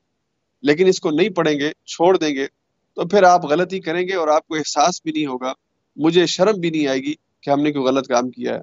لیکن 0.63 0.87
اس 0.87 1.01
کو 1.01 1.11
نہیں 1.11 1.29
پڑھیں 1.29 1.61
گے، 1.61 1.73
چھوڑ 1.87 2.19
دیں 2.19 2.35
گے۔ 2.35 2.47
تو 2.95 3.09
پھر 3.09 3.23
آپ 3.23 3.45
غلطی 3.45 3.81
کریں 3.81 4.09
گے 4.09 4.15
اور 4.15 4.29
آپ 4.29 4.47
کو 4.47 4.55
احساس 4.55 5.03
بھی 5.03 5.13
نہیں 5.13 5.27
ہوگا۔ 5.27 5.53
مجھے 5.97 6.27
شرم 6.27 6.61
بھی 6.61 6.71
نہیں 6.71 6.87
آئے 6.87 6.99
گی 6.99 7.15
کہ 7.41 7.51
ہم 7.51 7.61
نے 7.61 7.73
کوئی 7.73 7.85
غلط 7.85 8.09
کام 8.09 8.31
کیا 8.31 8.55
ہے۔ 8.55 8.61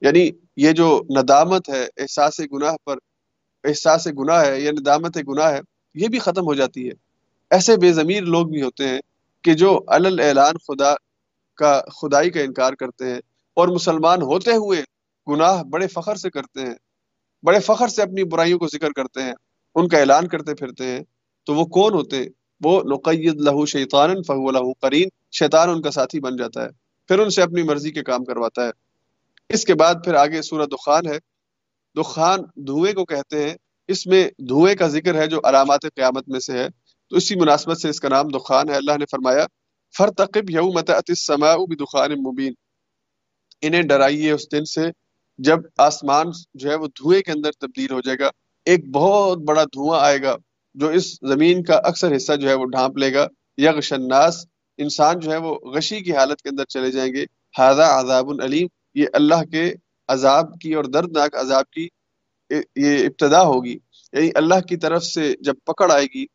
یعنی 0.00 0.30
یہ 0.56 0.72
جو 0.72 1.02
ندامت 1.16 1.68
ہے، 1.68 1.86
احساس 1.96 2.40
گناہ 2.52 2.74
پر 2.84 2.96
احساس 3.64 4.06
گناہ 4.06 4.44
ہے 4.44 4.50
یعنی 4.50 4.64
یا 4.64 4.70
ندامت 4.70 5.18
گناہ 5.28 5.52
ہے، 5.52 5.60
یہ 5.94 6.08
بھی 6.08 6.18
ختم 6.18 6.42
ہو 6.46 6.54
جاتی 6.54 6.86
ہے۔ 6.88 6.92
ایسے 7.50 7.76
بے 7.76 7.92
ضمیر 7.92 8.22
لوگ 8.22 8.46
بھی 8.46 8.62
ہوتے 8.62 8.88
ہیں 8.88 9.00
کہ 9.44 9.54
جو 9.54 9.80
الل 9.86 10.20
اعلان 10.20 10.54
خدا 10.54 10.94
کا، 11.54 11.80
خدائی 11.80 12.30
کا 12.30 12.40
انکار 12.40 12.72
کرتے 12.72 13.10
ہیں 13.10 13.20
اور 13.54 13.68
مسلمان 13.68 14.22
ہوتے 14.22 14.50
ہوئے 14.50 14.82
گناہ 15.26 15.62
بڑے 15.62 15.86
فخر 15.86 16.14
سے 16.14 16.30
کرتے 16.30 16.60
ہیں، 16.60 16.74
بڑے 17.42 17.60
فخر 17.60 17.88
سے 17.88 18.02
اپنی 18.02 18.24
برائیوں 18.24 18.58
کو 18.58 18.66
ذکر 18.66 18.90
کرتے 18.90 19.22
ہیں، 19.22 19.32
ان 19.74 19.88
کا 19.88 19.98
اعلان 19.98 20.28
کرتے 20.28 20.54
پھرتے 20.54 20.84
ہیں، 20.84 21.00
تو 21.44 21.54
وہ 21.54 21.64
کون 21.64 21.94
ہوتے 21.94 22.16
ہیں؟ 22.16 22.28
وہ 22.60 22.82
نقید 22.82 23.40
لہو 23.40 23.66
شیطان 23.66 24.22
فہو 24.22 24.50
لہو 24.50 24.72
قرین، 24.72 25.08
شیطان 25.32 25.68
ان 25.68 25.82
کا 25.82 25.90
ساتھی 25.90 26.20
بن 26.20 26.36
جاتا 26.36 26.62
ہے، 26.62 26.68
پھر 27.08 27.18
ان 27.18 27.30
سے 27.30 27.42
اپنی 27.42 27.62
مرضی 27.62 27.90
کے 27.90 28.02
کام 28.02 28.24
کرواتا 28.24 28.64
ہے۔ 28.64 28.70
اس 29.48 29.64
کے 29.64 29.74
بعد 29.74 29.94
پھر 30.04 30.14
آگے 30.14 30.42
سورہ 30.42 30.66
دخان 30.66 31.06
ہے 31.06 31.18
دخان 31.96 32.40
دھوئے 32.56 32.92
کو 32.92 33.04
کہتے 33.04 33.48
ہیں، 33.48 33.56
اس 33.88 34.06
میں 34.06 34.30
دھوئے 34.38 34.74
کا 34.74 34.88
ذکر 34.88 35.14
ہے 35.14 35.26
جو 35.26 35.40
علامات 35.44 35.82
قیامت 35.82 36.28
میں 36.28 36.40
سے 36.40 36.52
ہے۔ 36.52 36.68
تو 37.10 37.16
اسی 37.16 37.34
مناسبت 37.36 37.80
سے 37.80 37.88
اس 37.88 38.00
کا 38.00 38.08
نام 38.08 38.28
دخان 38.28 38.70
ہے۔ 38.70 38.74
اللہ 38.74 38.92
نے 38.98 39.04
فرمایا، 39.10 39.46
فرتقب 39.98 40.50
یوم 40.50 40.78
السماء 41.08 41.56
بدخان 41.56 42.12
مبین 42.12 42.52
انہیں 43.60 43.82
ڈرائیے 43.82 44.30
اس 44.30 44.52
دن 44.52 44.64
سے 44.64 44.80
جب 45.38 45.58
آسمان 45.78 46.26
جو 46.54 46.70
ہے 46.70 46.74
وہ 46.74 46.86
دھوئے 46.86 47.22
کے 47.22 47.32
اندر 47.32 47.52
تبدیل 47.52 47.92
ہو 47.92 48.00
جائے 48.00 48.18
گا، 48.18 48.30
ایک 48.64 48.90
بہت 48.90 49.38
بڑا 49.38 49.64
دھواں 49.64 50.00
آئے 50.00 50.22
گا، 50.22 50.36
جو 50.74 50.88
اس 50.88 51.12
زمین 51.12 51.62
کا 51.62 51.74
اکثر 51.74 52.16
حصہ 52.16 52.32
جو 52.32 52.48
ہے 52.48 52.54
وہ 52.54 52.64
ڈھانپ 52.64 52.98
لے 52.98 53.14
گا۔ 53.14 53.26
یغش 53.58 53.92
الناس، 53.92 54.46
انسان 54.78 55.20
جو 55.20 55.30
ہے 55.30 55.36
وہ 55.36 55.54
غشی 55.54 56.00
کی 56.00 56.16
حالت 56.16 56.42
کے 56.42 56.48
اندر 56.48 56.64
چلے 56.64 56.90
جائیں 56.90 57.12
گے۔ 57.14 57.24
ہاضا 57.58 58.00
عذاب 58.00 58.30
العلیم 58.30 58.66
یہ 58.94 59.06
اللہ 59.12 59.44
کے 59.50 59.74
عذاب 60.08 60.52
کی 60.60 60.74
اور 60.74 60.84
دردناک 60.84 61.34
عذاب 61.34 61.70
کی 61.70 61.88
یہ 62.76 63.06
ابتدا 63.06 63.42
ہوگی۔ 63.42 63.76
یعنی 64.12 64.30
اللہ 64.34 64.60
کی 64.60 64.76
طرف 64.76 65.04
سے 65.04 65.34
جب 65.40 65.54
پکڑ 65.66 65.92
آئے 65.92 66.04
گی، 66.04 66.26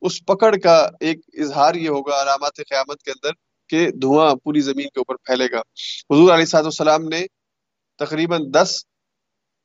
اس 0.00 0.24
پکڑ 0.26 0.56
کا 0.56 0.88
ایک 1.00 1.20
اظہار 1.32 1.74
یہ 1.74 1.88
ہوگا 1.88 2.22
علامات 2.22 2.56
قیامت 2.56 3.02
کے 3.02 3.10
اندر 3.10 3.30
کہ 3.68 3.90
دھواں 3.90 4.34
پوری 4.34 4.60
زمین 4.60 4.88
کے 4.88 5.00
اوپر 5.00 5.14
پھیلے 5.16 5.46
گا۔ 5.52 5.60
حضور 6.10 6.34
علیہ 6.34 6.44
صاحب 6.44 6.64
السلام 6.64 7.08
نے 7.08 7.26
تقریباً 7.98 8.40
دس 8.54 8.84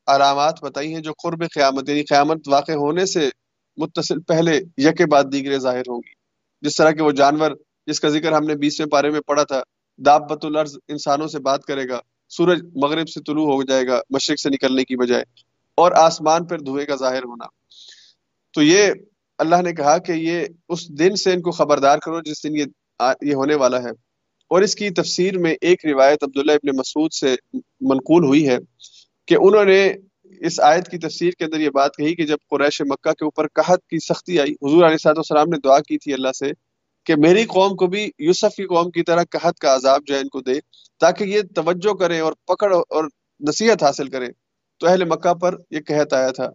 علامات 0.08 0.64
بتائی 0.64 0.94
ہیں 0.94 1.02
جو 1.02 1.14
قرب 1.24 1.44
قیامت 1.54 1.90
یعنی 1.90 2.04
قیامت 2.04 2.48
واقع 2.48 2.72
ہونے 2.72 3.06
سے 3.06 3.30
متصل 3.78 4.22
پہلے 4.22 4.62
یک 4.78 5.02
بعد 5.12 5.24
دیگرے 5.32 5.60
ظاہر 5.60 5.90
ہوں 5.90 5.98
گی۔ 5.98 6.14
جس 6.62 6.76
طرح 6.76 6.92
کہ 6.92 7.04
وہ 7.04 7.12
جانور 7.12 7.52
جس 7.88 8.00
کا 8.00 8.10
ذکر 8.10 8.32
ہم 8.32 8.46
نے 8.46 8.56
بیسویں 8.56 8.90
پارے 8.90 9.10
میں 9.10 9.22
پڑھا 9.22 9.44
تھا، 9.44 9.62
دابت 9.98 10.46
الارض 10.46 10.78
انسانوں 10.88 11.28
سے 11.28 11.40
بات 11.40 11.66
کرے 11.66 11.90
گا 11.90 12.00
سورج 12.36 12.62
مغرب 12.76 13.10
سے 13.10 13.20
طلوع 13.22 13.46
ہو 13.54 13.62
جائے 13.64 13.88
گا، 13.88 14.00
مشرق 14.10 14.40
سے 14.40 14.50
نکلنے 14.50 14.84
کی 14.84 14.96
بجائے، 14.96 15.24
اور 15.78 15.92
آسمان 15.92 16.46
پر 16.46 16.60
دھوئے 16.60 16.86
کا 16.86 16.96
ظاہر 16.96 17.24
ہونا۔ 17.24 17.48
تو 18.54 18.62
یہ 18.62 18.92
اللہ 19.38 19.62
نے 19.62 19.74
کہا 19.74 19.98
کہ 19.98 20.12
یہ 20.12 20.46
اس 20.70 20.90
دن 21.00 21.16
سے 21.16 21.32
ان 21.34 21.42
کو 21.42 21.52
خبردار 21.52 21.98
کرو 21.98 22.20
جس 22.22 22.44
دن 22.44 22.56
یہ 22.56 22.66
یہ 23.22 23.34
ہونے 23.34 23.56
والا 23.56 23.84
ہے۔ 23.84 23.90
اور 24.52 24.62
اس 24.62 24.76
کی 24.76 24.90
تفسیر 24.90 25.38
میں 25.38 25.56
ایک 25.62 25.86
روایت 25.86 26.24
عبداللہ 26.24 26.52
ابن 26.52 26.78
مسعود 26.78 27.14
سے 27.14 27.36
منقول 27.82 28.26
ہوئی 28.26 28.48
ہے 28.48 28.58
کہ 29.28 29.36
انہوں 29.40 29.66
نے 29.66 29.94
اس 30.42 30.60
آیت 30.60 30.88
کی 30.88 30.98
تفسیر 30.98 31.32
کے 31.32 31.46
اندر 31.46 31.60
یہ 31.60 31.70
بات 31.70 31.96
کہی 31.98 32.16
کہ 32.16 32.26
جب 32.26 32.38
قریش 32.50 32.82
مکہ 32.82 33.12
کے 33.12 33.26
اوپر 33.26 33.48
قحط 33.54 33.80
کی 33.90 34.00
سختی 34.00 34.40
آئی، 34.40 34.52
حضور 34.52 34.84
علیہ 34.84 34.98
صاحب 34.98 35.18
السلام 35.18 35.50
نے 35.50 35.58
دعا 35.64 35.80
کی 35.80 35.98
تھی 35.98 36.14
اللہ 36.14 36.32
سے 36.32 36.52
کہ 37.04 37.16
میری 37.16 37.46
قوم 37.46 37.76
کو 37.76 37.88
بھی 37.88 38.12
یوسف 38.20 38.56
کی 38.56 38.66
قوم 38.66 38.92
کی 38.92 39.04
طرح 39.04 39.24
قحط 39.32 39.58
کا 39.58 39.76
عذاب 39.76 40.02
جو 40.06 40.16
ہے 40.16 40.20
ان 40.20 40.28
کو 40.28 40.42
دے، 40.42 40.54
تاکہ 41.00 41.24
یہ 41.24 41.42
توجہ 41.56 41.94
کریں 41.94 42.20
اور 42.20 42.34
پکڑ 42.48 42.76
اور 42.76 43.04
نصیحت 43.48 43.84
حاصل 43.84 44.10
کریں۔ 44.10 44.28
تو 44.78 44.88
اہل 44.88 45.04
مکہ 45.06 45.34
پر 45.34 45.56
یہ 45.72 45.80
قحط 45.88 46.14
آیا 46.14 46.30
تھا۔ 46.30 46.50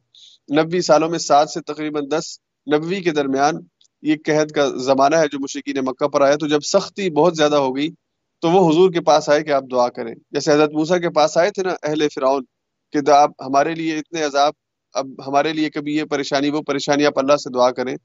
نبی 0.63 0.81
سالوں 0.81 1.09
میں 1.09 1.19
سات 1.19 1.51
سے 1.51 1.61
تقریباً 1.61 2.05
دس 2.11 2.39
نبوی 2.75 3.01
کے 3.01 3.11
درمیان 3.11 3.55
یہ 4.03 4.17
قحط 4.25 4.53
کا 4.53 4.67
زمانہ 4.67 5.17
ہے 5.17 5.29
جو 5.33 5.39
مشرقین 5.41 5.77
مکہ 5.85 6.09
پر 6.09 6.21
آیا۔ 6.21 6.37
تو 6.37 6.47
جب 6.47 6.61
سختی 6.61 7.11
بہت 7.11 7.37
زیادہ 7.37 7.57
ہو 7.57 7.77
گئی 7.77 7.89
تو 8.41 8.51
وہ 8.51 8.71
حضور 8.71 8.93
کے 8.93 9.01
پاس 9.01 9.29
آئے 9.29 9.43
کہ 9.43 9.51
آپ 9.51 9.65
دعا 9.71 9.89
کریں۔ 9.89 10.15
جیسے 10.31 10.53
حضرت 10.53 10.71
موسیٰ 10.73 11.01
کے 11.01 11.11
پاس 11.11 11.37
آئے 11.37 11.51
تھے 11.51 11.63
نا 11.63 11.75
اہل 11.83 12.09
فرعون 12.15 12.45
کہ 12.93 13.11
آپ 13.11 13.31
ہمارے 13.41 13.75
لیے 13.75 13.99
اتنے 13.99 14.23
عذاب، 14.23 14.53
اب 14.93 15.07
ہمارے 15.27 15.53
لیے 15.53 15.71
کبھی 15.71 15.97
یہ 15.97 16.05
پریشانی، 16.05 16.51
وہ 16.51 16.63
پریشانی 16.63 17.07
آپ 17.07 17.19
اللہ 17.19 17.37
سے 17.37 17.51
دعا 17.51 17.71
کریں۔ 17.71 17.97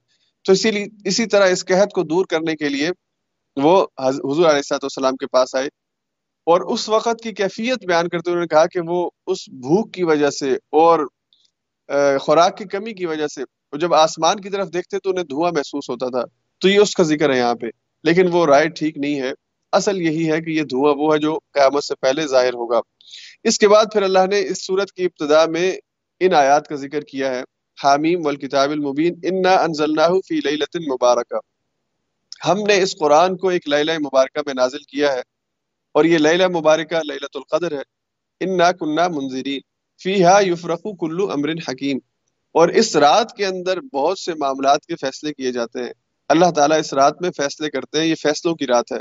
تو 0.44 0.52
اسی 0.52 0.70
لیے 0.70 0.86
اسی 1.04 1.26
طرح 1.26 1.46
اس 1.46 1.64
قحط 1.64 1.92
کو 1.92 2.02
دور 2.02 2.26
کرنے 2.26 2.56
کے 2.56 2.68
لیے 2.68 2.90
وہ 3.56 3.86
حضور 3.98 4.46
علیہ 4.46 4.74
السلام 4.82 5.16
کے 5.16 5.26
پاس 5.26 5.54
آئے 5.54 5.66
اور 6.44 6.60
اس 6.60 6.88
وقت 6.88 7.22
کی 7.22 7.32
کیفیت 7.32 7.86
بیان 7.86 8.08
کرتے 8.08 8.30
انہوں 8.30 8.40
نے 8.40 8.46
کہا 8.46 8.66
کہ 8.66 8.80
وہ 8.86 9.10
اس 9.26 9.48
بھوک 9.48 9.92
کی 9.92 10.02
وجہ 10.04 10.30
سے 10.30 10.52
اور 10.52 11.06
خوراک 12.20 12.56
کی 12.56 12.64
کمی 12.64 12.92
کی 12.92 13.06
وجہ 13.06 13.26
سے 13.26 13.42
جب 13.78 13.94
آسمان 13.94 14.40
کی 14.40 14.50
طرف 14.50 14.72
دیکھتے 14.72 14.98
تو 14.98 15.10
انہیں 15.10 15.24
دھواں 15.24 15.52
محسوس 15.56 15.90
ہوتا 15.90 16.06
تھا۔ 16.06 16.22
تو 16.58 16.68
یہ 16.68 16.78
اس 16.78 16.94
کا 16.94 17.02
ذکر 17.02 17.32
ہے 17.32 17.38
یہاں 17.38 17.54
پہ۔ 17.54 17.66
لیکن 18.04 18.26
وہ 18.32 18.46
رائے 18.46 18.68
ٹھیک 18.68 18.98
نہیں 18.98 19.20
ہے۔ 19.20 19.32
اصل 19.72 20.02
یہی 20.02 20.32
ہے 20.32 20.40
کہ 20.40 20.50
یہ 20.50 20.62
دھواں 20.62 20.94
وہ 20.94 21.14
ہے 21.14 21.18
جو 21.18 21.38
قیامت 21.52 21.84
سے 21.84 21.94
پہلے 21.94 22.26
ظاہر 22.26 22.54
ہوگا۔ 22.54 22.80
اس 23.42 23.58
کے 23.58 23.68
بعد 23.68 23.84
پھر 23.92 24.02
اللہ 24.02 24.26
نے 24.30 24.40
اس 24.40 24.66
صورت 24.66 24.92
کی 24.92 25.04
ابتدا 25.04 25.46
میں 25.46 25.72
ان 26.20 26.34
آیات 26.34 26.68
کا 26.68 26.74
ذکر 26.74 27.00
کیا 27.00 27.34
ہے۔ 27.34 27.42
حامیم 27.84 28.26
والکتاب 28.26 28.70
المبین، 28.70 29.14
انا 29.22 29.54
انزلناہ 29.54 30.08
فی 30.08 30.40
لیلت 30.44 30.76
مبارکہ۔ 30.76 31.38
ہم 32.48 32.58
نے 32.58 32.82
اس 32.82 32.96
قرآن 32.98 33.36
کو 33.36 33.48
ایک 33.48 33.68
لیلہ 33.68 33.98
مبارکہ 33.98 34.40
میں 34.46 34.54
نازل 34.54 34.78
کیا 34.78 35.12
ہے، 35.12 35.20
اور 35.92 36.04
یہ 36.04 36.18
لیلہ 36.18 36.48
مبارکہ 36.48 36.96
لیلت 37.04 37.36
القدر 37.36 37.72
ہے۔ 37.72 37.82
انا 38.40 38.72
کننا 38.72 39.08
منظرین 39.08 39.60
فیہا 40.02 40.40
یفرقو 40.46 40.96
کلو 40.96 41.30
امر 41.30 41.48
حکیم۔ 41.68 41.98
اور 42.52 42.68
اس 42.68 42.96
رات 42.96 43.36
کے 43.36 43.46
اندر 43.46 43.80
بہت 43.80 44.18
سے 44.18 44.34
معاملات 44.34 44.86
کے 44.86 44.96
فیصلے 44.96 45.32
کیے 45.32 45.52
جاتے 45.52 45.82
ہیں۔ 45.82 45.92
اللہ 46.28 46.50
تعالیٰ 46.56 46.78
اس 46.78 46.92
رات 46.92 47.22
میں 47.22 47.30
فیصلے 47.30 47.70
کرتے 47.70 48.00
ہیں، 48.00 48.06
یہ 48.06 48.14
فیصلوں 48.14 48.54
کی 48.54 48.66
رات 48.66 48.92
ہے۔ 48.92 48.98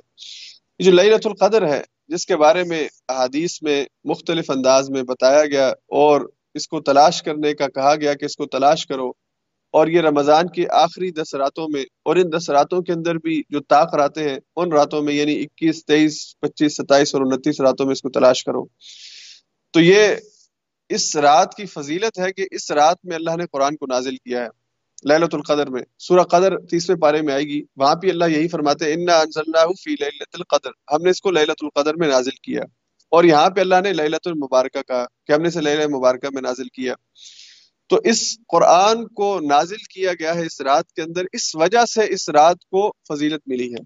جو 0.80 0.92
لیلت 0.92 1.28
القدر 1.28 1.68
ہے، 1.68 1.82
جس 2.08 2.26
کے 2.26 2.36
بارے 2.36 2.64
میں 2.64 2.88
احادیث 3.10 3.62
میں 3.62 3.86
مختلف 4.04 4.50
انداز 4.50 4.90
میں 4.90 5.04
بتایا 5.04 5.46
گیا 5.46 5.68
اور 5.70 6.30
اس 6.54 6.68
کو 6.68 6.82
تلاش 6.82 7.24
کرنے 7.24 7.54
کا 7.54 7.68
کہا 7.68 7.96
گیا 7.96 8.14
کہ 8.14 8.26
اس 8.26 8.36
کو 8.36 8.46
تلاش 8.46 8.88
کرو۔ 8.88 9.12
اور 9.72 9.88
یہ 9.88 10.02
رمضان 10.02 10.48
کی 10.48 10.68
آخری 10.68 11.12
دس 11.12 11.36
راتوں 11.36 11.68
میں 11.70 11.84
اور 12.04 12.16
ان 12.16 12.32
دس 12.38 12.50
راتوں 12.50 12.82
کے 12.82 12.94
اندر 12.94 13.16
بھی 13.16 13.42
جو 13.50 13.60
طاق 13.60 13.96
راتیں 13.96 14.30
ہیں، 14.30 14.38
ان 14.56 14.72
راتوں 14.72 15.02
میں 15.02 15.14
یعنی 15.14 15.42
اکیس، 15.42 15.86
تیئیس، 15.86 16.40
پچیس، 16.40 16.76
ستائیس 16.76 17.16
اور 17.16 17.22
انتیس 17.22 17.62
راتوں 17.62 17.86
میں 17.86 17.92
اس 17.92 18.02
کو 18.02 18.10
تلاش 18.10 18.44
کرو۔ 18.44 18.66
تو 19.72 19.82
یہ 19.82 20.08
اس 20.90 21.16
رات 21.16 21.54
کی 21.56 21.66
فضیلت 21.66 22.20
ہے 22.20 22.32
کہ 22.32 22.48
اس 22.52 22.72
رات 22.72 22.98
میں 23.04 23.16
اللہ 23.16 23.36
نے 23.38 23.44
قرآن 23.52 23.76
کو 23.76 23.86
نازل 23.86 24.16
کیا 24.16 24.46
ہے۔ 24.46 24.64
للت 25.06 25.36
القدر 25.36 25.68
میں، 25.68 25.82
سورہ 26.00 26.24
قدر 26.24 26.58
تیسرے 26.58 26.96
پارے 26.96 27.22
میں 27.22 27.34
آئے 27.34 27.44
گی۔ 27.44 27.62
وہاں 27.76 27.96
پہ 27.96 28.10
اللہ 28.10 28.26
یہی 28.26 28.48
فرماتے 28.48 28.86
ہیں، 28.86 28.94
انا 28.94 29.20
انزلناہ 29.20 29.66
فی 29.84 29.96
القدر 30.34 30.70
ہم 30.92 31.02
نے 31.04 31.10
اس 31.10 31.22
کو 31.22 31.32
لیلت 31.32 31.64
القدر 31.64 31.96
میں 31.96 32.08
نازل 32.08 32.36
کیا۔ 32.44 32.62
اور 33.14 33.24
یہاں 33.24 33.50
پہ 33.50 33.62
اللہ 33.62 33.82
نے 33.84 33.94
لیلت 33.94 34.28
المبارکہ 34.28 34.82
کہا 34.82 35.06
کہ 35.28 35.32
ہم 35.32 35.42
نے 35.42 35.48
اسے 35.48 35.62
لیلہ 35.62 35.98
مبارکہ 35.98 36.28
میں 36.34 36.42
نازل 36.42 36.68
کیا۔ 36.68 36.94
تو 37.88 38.00
اس 38.04 38.38
قرآن 38.48 39.08
کو 39.08 39.40
نازل 39.40 39.76
کیا 39.76 40.12
گیا 40.14 40.36
ہے 40.36 40.46
اس 40.46 40.62
رات 40.62 40.92
کے 40.94 41.02
اندر، 41.02 41.24
اس 41.34 41.56
وجہ 41.56 41.86
سے 41.86 42.02
اس 42.10 42.30
رات 42.30 42.58
کو 42.72 42.94
فضیلت 43.08 43.42
ملی 43.48 43.74
ہے۔ 43.74 43.84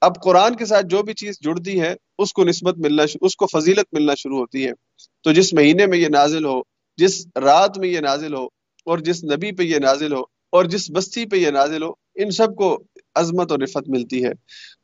اب 0.00 0.22
قرآن 0.22 0.56
کے 0.56 0.66
ساتھ 0.66 0.86
جو 0.86 1.02
بھی 1.02 1.14
چیز 1.14 1.38
جڑتی 1.40 1.80
ہے، 1.80 1.94
اس 2.18 2.32
کو 2.32 2.44
نسبت 2.44 2.74
ملنا 2.78 3.02
اس 3.20 3.36
کو 3.36 3.46
فضیلت 3.46 3.86
ملنا 3.92 4.14
شروع 4.14 4.38
ہوتی 4.38 4.66
ہے۔ 4.66 4.72
تو 5.22 5.32
جس 5.32 5.54
مہینے 5.54 5.86
میں 5.86 5.98
یہ 5.98 6.08
نازل 6.08 6.44
ہو، 6.44 6.60
جس 6.96 7.26
رات 7.42 7.78
میں 7.78 7.88
یہ 7.88 8.00
نازل 8.00 8.34
ہو، 8.34 8.44
اور 8.84 8.98
جس 8.98 9.24
نبی 9.24 9.52
پہ 9.52 9.62
یہ 9.62 9.78
نازل 9.78 10.12
ہو، 10.12 10.20
اور 10.50 10.64
جس 10.64 10.90
بستی 10.90 11.26
پہ 11.26 11.36
یہ 11.36 11.50
نازل 11.50 11.82
ہو، 11.82 11.90
ان 12.14 12.30
سب 12.30 12.56
کو 12.56 12.82
عظمت 13.14 13.50
اور 13.50 13.60
رفت 13.60 13.88
ملتی 13.88 14.24
ہے۔ 14.24 14.32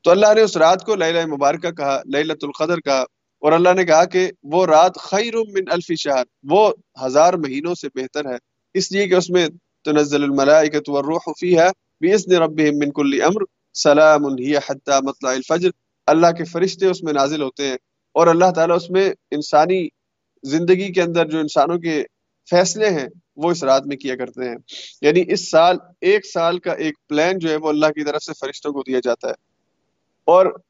تو 0.02 0.10
اللہ 0.10 0.34
نے 0.34 0.40
اس 0.40 0.56
رات 0.56 0.84
کو 0.86 0.94
لیلہ 0.94 1.26
مبارکہ 1.26 1.70
کہا 1.70 2.02
لیلت 2.04 2.44
القدر 2.44 2.80
کہا۔ 2.80 3.04
اور 3.42 3.52
اللہ 3.52 3.68
نے 3.76 3.84
کہا 3.84 4.04
کہ 4.04 4.30
وہ 4.42 4.66
رات 4.66 4.98
خیر 4.98 5.36
من 5.36 5.64
الف 5.70 6.00
شہر، 6.00 6.22
وہ 6.42 6.72
ہزار 7.04 7.32
مہینوں 7.32 7.74
سے 7.74 7.88
بہتر 7.94 8.30
ہے۔ 8.30 8.36
اس 8.74 8.92
لیے 8.92 9.08
کہ 9.08 9.14
اس 9.14 9.30
میں 9.30 9.48
تنزل 9.84 10.22
الملائکۃ 10.22 10.88
والروح 10.88 11.32
فیها 11.40 11.70
باذن 12.00 12.32
ربهم 12.32 12.78
من 12.78 12.92
كل 12.92 13.22
امر، 13.22 13.42
سلام 13.74 14.24
هي 14.24 14.56
حتى 14.68 14.92
مطلع 15.02 15.30
الفجر۔ 15.30 15.70
اللہ 16.06 16.26
کے 16.26 16.44
فرشتے 16.44 16.86
اس 16.86 17.02
میں 17.02 17.12
نازل 17.12 17.42
ہوتے 17.42 17.66
ہیں 17.66 17.76
اور 18.12 18.26
اللہ 18.26 18.50
تعالیٰ 18.54 18.76
اس 18.76 18.90
میں 18.90 19.12
انسانی 19.30 19.88
زندگی 20.42 20.92
کے 20.92 21.02
اندر 21.02 21.28
جو 21.28 21.38
انسانوں 21.38 21.78
کے 21.78 22.04
فیصلے 22.50 22.90
ہیں، 22.90 23.08
وہ 23.36 23.50
اس 23.50 23.64
رات 23.64 23.86
میں 23.86 23.96
کیا 23.96 24.16
کرتے 24.16 24.48
ہیں۔ 24.48 24.56
یعنی 25.02 25.24
اس 25.28 25.50
سال، 25.50 25.76
ایک 26.00 26.26
سال 26.26 26.58
کا 26.58 26.72
ایک 26.72 26.94
پلان 27.08 27.38
جو 27.38 27.48
ہے، 27.48 27.56
وہ 27.56 27.68
اللہ 27.68 27.86
کی 27.86 28.04
طرف 28.04 28.22
سے 28.22 28.32
فرشتوں 28.40 28.72
کو 28.72 28.82
دیا 28.82 28.98
جاتا 29.02 29.28
ہے۔ 29.28 29.34
اور 30.24 30.60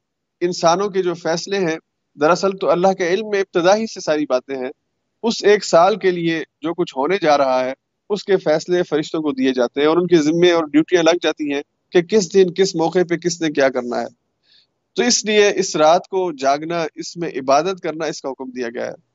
انسانوں 0.41 0.89
کے 0.89 1.03
جو 1.03 1.13
فیصلے 1.13 1.59
ہیں 1.59 1.77
دراصل 2.21 2.57
تو 2.61 2.69
اللہ 2.69 2.93
کے 2.93 3.07
علم 3.07 3.29
میں 3.29 3.39
ابتدا 3.39 3.75
ہی 3.75 3.87
سے 3.87 3.99
ساری 3.99 4.25
باتیں 4.29 4.55
ہیں۔ 4.55 4.71
اس 5.23 5.43
ایک 5.43 5.65
سال 5.65 5.95
کے 5.95 6.11
لیے 6.11 6.43
جو 6.61 6.73
کچھ 6.73 6.97
ہونے 6.97 7.17
جا 7.21 7.37
رہا 7.37 7.65
ہے، 7.65 7.73
اس 8.09 8.23
کے 8.23 8.37
فیصلے 8.37 8.83
فرشتوں 8.83 9.21
کو 9.21 9.31
دیے 9.31 9.53
جاتے 9.53 9.81
ہیں 9.81 9.87
اور 9.87 9.97
ان 9.97 10.07
کے 10.07 10.17
ذمے 10.17 10.51
اور 10.51 10.63
ڈیوٹیاں 10.63 11.03
لگ 11.03 11.17
جاتی 11.21 11.53
ہیں 11.53 11.61
کہ 11.91 12.01
کس 12.01 12.33
دن، 12.33 12.53
کس 12.53 12.75
موقع 12.75 12.99
پہ 13.09 13.15
کس 13.15 13.41
نے 13.41 13.49
کیا 13.49 13.69
کرنا 13.69 14.01
ہے۔ 14.01 14.05
تو 14.95 15.03
اس 15.03 15.25
لیے 15.25 15.51
اس 15.55 15.75
رات 15.75 16.07
کو 16.07 16.31
جاگنا، 16.31 16.85
اس 16.95 17.17
میں 17.17 17.29
عبادت 17.29 17.81
کرنا، 17.83 18.05
اس 18.05 18.21
کا 18.21 18.29
حکم 18.29 18.49
دیا 18.49 18.67
گیا 18.69 18.85
ہے۔ 18.85 19.13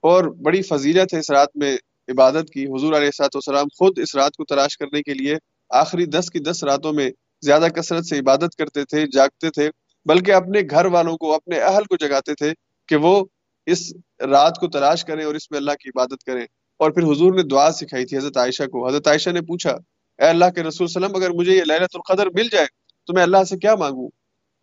اور 0.00 0.24
بڑی 0.24 0.62
فضیلت 0.62 1.14
ہے 1.14 1.18
اس 1.18 1.30
رات 1.30 1.48
میں 1.54 1.76
عبادت 2.08 2.50
کی۔ 2.54 2.64
حضور 2.64 2.92
علیہ 2.92 3.10
سات 3.10 3.36
وسلام 3.36 3.66
خود 3.78 3.98
اس 3.98 4.16
رات 4.16 4.36
کو 4.36 4.44
تلاش 4.44 4.78
کرنے 4.78 5.02
کے 5.02 5.14
لیے 5.14 5.36
آخری 5.70 6.06
دس 6.06 6.30
کی 6.30 6.38
دس 6.38 6.64
راتوں 6.64 6.92
میں 6.92 7.10
زیادہ 7.42 7.66
کثرت 7.74 8.06
سے 8.06 8.18
عبادت 8.18 8.56
کرتے 8.58 8.84
تھے، 8.84 9.06
جاگتے 9.12 9.50
تھے۔ 9.50 9.70
بلکہ 10.04 10.32
اپنے 10.32 10.60
گھر 10.70 10.84
والوں 10.84 11.16
کو، 11.16 11.34
اپنے 11.34 11.58
اہل 11.58 11.84
کو 11.84 11.96
جگاتے 11.96 12.34
تھے 12.34 12.52
کہ 12.88 12.96
وہ 12.96 13.24
اس 13.66 13.92
رات 14.20 14.58
کو 14.58 14.68
تلاش 14.68 15.04
کریں 15.04 15.24
اور 15.24 15.34
اس 15.34 15.50
میں 15.50 15.58
اللہ 15.58 15.70
کی 15.70 15.88
عبادت 15.88 16.24
کریں۔ 16.24 16.46
اور 16.76 16.90
پھر 16.90 17.02
حضور 17.02 17.34
نے 17.34 17.42
دعا 17.42 17.72
سکھائی 17.72 18.06
تھی 18.06 18.16
حضرت 18.16 18.36
عائشہ 18.36 18.62
کو۔ 18.62 18.88
حضرت 18.88 19.06
عائشہ 19.06 19.30
نے 19.30 19.40
پوچھا، 19.40 19.70
اے 20.18 20.26
اللہ 20.26 20.44
کے 20.54 20.62
رسول 20.62 20.84
وسلم، 20.84 21.16
اگر 21.16 21.30
مجھے 21.30 21.56
یہ 21.56 21.62
لہلت 21.64 21.96
القدر 21.96 22.26
مل 22.26 22.48
جائے 22.52 22.66
تو 23.06 23.12
میں 23.12 23.22
اللہ 23.22 23.44
سے 23.44 23.58
کیا 23.58 23.74
مانگوں؟ 23.74 24.10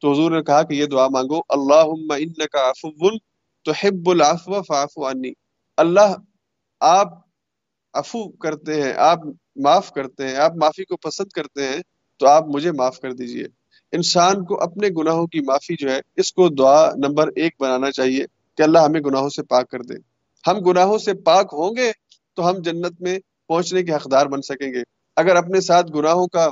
تو 0.02 0.12
حضور 0.12 0.32
نے 0.32 0.44
کہا 0.44 0.64
کہ 0.64 0.74
یہ 0.74 0.86
دعا 0.86 1.08
مانگو 1.08 1.40
اللہ 1.50 1.84
تحب 3.64 4.10
العفو 4.10 4.62
فاعف 4.62 4.98
عنی۔ 4.98 5.32
اللہ 5.78 6.16
آپ 6.80 7.08
عفو 7.94 8.32
کرتے 8.32 8.84
ہیں، 8.84 8.94
آپ 8.98 9.20
معاف 9.56 9.92
کرتے 9.92 10.28
ہیں، 10.28 10.36
آپ 10.36 10.52
معافی 10.56 10.86
کو 10.86 10.98
پسند 10.98 11.30
کرتے 11.30 11.64
ہیں 11.64 11.82
تو 12.18 12.28
آپ 12.28 12.44
مجھے 12.48 12.72
معاف 12.72 13.00
کر 13.00 13.12
دیجیے۔ 13.12 13.57
انسان 13.92 14.46
کو 14.46 14.62
اپنے 14.62 14.88
گناہوں 14.88 15.28
کی 15.28 15.40
معافی 15.40 15.76
جو 15.80 15.92
ہے، 15.92 16.00
اس 16.16 16.34
کو 16.34 16.50
دعا 16.50 16.90
نمبر 16.96 17.30
ایک 17.36 17.56
بنانا 17.60 17.92
چاہیے 17.92 18.26
کہ 18.58 18.62
اللہ 18.62 18.80
ہمیں 18.80 19.02
گناہوں 19.02 19.30
سے 19.30 19.44
پاک 19.44 19.70
کر 19.70 19.82
دے۔ 19.82 19.94
ہم 20.48 20.60
گناہوں 20.60 20.98
سے 20.98 21.14
پاک 21.14 21.50
ہوں 21.54 21.76
گے 21.78 21.92
تو 22.36 22.50
ہم 22.50 22.54
جنت 22.54 23.02
میں 23.02 23.20
پہنچنے 23.48 23.84
کے 23.84 23.94
حقدار 23.94 24.26
بن 24.26 24.42
سکیں 24.42 24.74
گے۔ 24.74 24.82
اگر 25.16 25.36
اپنے 25.36 25.62
ساتھ 25.62 25.92
گناہوں 25.96 26.28
کا 26.28 26.50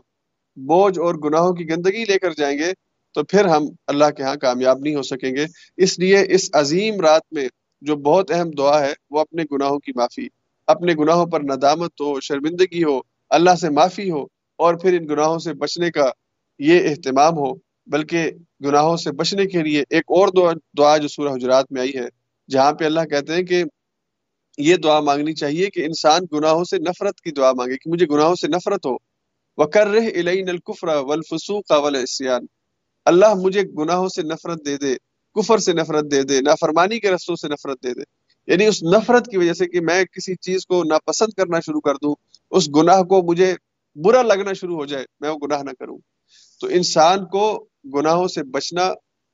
بوجھ 0.56 1.00
اور 1.00 1.16
گناہوں 1.16 1.54
کی 1.54 1.70
گندگی 1.70 2.06
لے 2.06 2.20
کر 2.20 2.32
جائیں 2.32 2.58
گے 2.58 2.74
تو 3.14 3.24
پھر 3.24 3.46
ہم 3.46 3.64
اللہ 3.88 4.10
کے 4.18 4.24
ہاں 4.24 4.36
کامیاب 4.36 4.80
نہیں 4.80 4.96
ہو 4.96 5.02
سکیں 5.02 5.32
گے۔ 5.36 5.46
اس 5.78 6.00
لیے 6.00 6.24
اس 6.28 6.50
عظیم 6.54 7.02
رات 7.02 7.22
میں 7.32 7.48
جو 7.82 7.96
بہت 7.96 8.32
اہم 8.32 8.52
دعا 8.52 8.82
ہے، 8.82 8.94
وہ 9.10 9.20
اپنے 9.20 9.44
گناہوں 9.52 9.80
کی 9.80 9.92
معافی، 9.96 10.28
اپنے 10.68 10.94
گناہوں 10.94 11.26
پر 11.26 11.40
ندامت 11.40 12.02
ہو، 12.02 12.20
شرمندگی 12.20 12.84
ہو، 12.84 13.00
اللہ 13.30 13.56
سے 13.62 13.70
معافی 13.70 14.12
ہو 14.12 14.24
اور 14.58 14.76
پھر 14.76 15.00
ان 15.00 15.08
گناہوں 15.10 15.40
سے 15.40 15.54
بچنے 15.54 15.92
کا 15.92 16.10
یہ 16.60 16.90
اہتمام 16.90 17.34
ہو، 17.34 17.54
بلکہ 17.88 18.32
گناہوں 18.66 18.98
سے 18.98 19.12
بچنے 19.12 19.46
کے 19.46 19.62
لیے 19.62 19.84
ایک 19.90 20.04
اور 20.08 20.28
دعا 20.28 20.52
دعا 20.78 20.98
جو 20.98 21.08
سورہ 21.08 21.34
حجرات 21.34 21.66
میں 21.72 21.82
آئی 21.82 21.96
ہے، 21.96 22.08
جہاں 22.50 22.74
پہ 22.74 22.86
اللہ 22.86 23.02
کہتے 23.02 23.34
ہیں 23.34 23.44
کہ 23.44 23.64
یہ 24.58 24.76
دعا 24.76 25.00
مانگنی 25.00 25.34
چاہیے 25.34 25.70
کہ 25.70 25.86
انسان 25.86 26.22
گناہوں 26.34 26.64
سے 26.64 26.78
نفرت 26.78 27.22
کی 27.22 27.32
دعا 27.32 27.52
مانگے، 27.52 27.78
کہ 27.78 27.90
مجھے 27.90 28.06
گناہوں 28.12 28.36
سے 28.36 28.48
نفرت 28.48 28.86
ہو۔ 28.86 28.96
وکر 29.58 29.88
رہ 29.88 30.08
الین 30.16 30.50
القفر 30.50 30.88
اللہ 33.06 33.34
مجھے 33.34 33.62
گناہوں 33.62 34.10
سے 34.10 34.22
نفرت 34.22 34.66
دے 34.66 34.78
دے، 34.78 34.96
کفر 35.36 35.58
سے 35.58 35.74
نفرت 35.74 36.12
دے 36.12 36.24
دے، 36.24 36.42
نافرمانی 36.42 37.00
کے 37.00 37.12
رستوں 37.12 37.36
سے 37.36 37.48
نفرت 37.48 37.84
دے 37.84 37.94
دے۔ 37.94 38.02
یعنی 38.48 38.66
اس 38.66 38.84
نفرت 38.84 39.28
کی 39.28 39.38
وجہ 39.38 39.54
سے 39.54 39.68
کہ 39.68 39.82
میں 39.82 40.04
کسی 40.04 40.36
چیز 40.36 40.66
کو 40.66 40.84
ناپسند 40.84 41.34
کرنا 41.38 41.60
شروع 41.60 41.82
کر 41.82 41.96
دوں، 41.96 42.16
اس 42.52 42.70
گناہ 42.76 43.04
کو 43.04 43.22
مجھے 43.22 43.56
برا 43.96 44.22
لگنا 44.22 44.54
شروع 44.54 44.76
ہو 44.76 44.86
جائے، 44.86 45.06
میں 45.20 45.30
وہ 45.30 45.38
گناہ 45.44 45.64
نہ 45.64 45.72
کروں۔ 45.80 45.98
تو 46.62 46.68
انسان 46.68 47.26
کو 47.26 47.68
گناہوں 47.94 48.28
سے 48.28 48.44
بچنا 48.44 48.94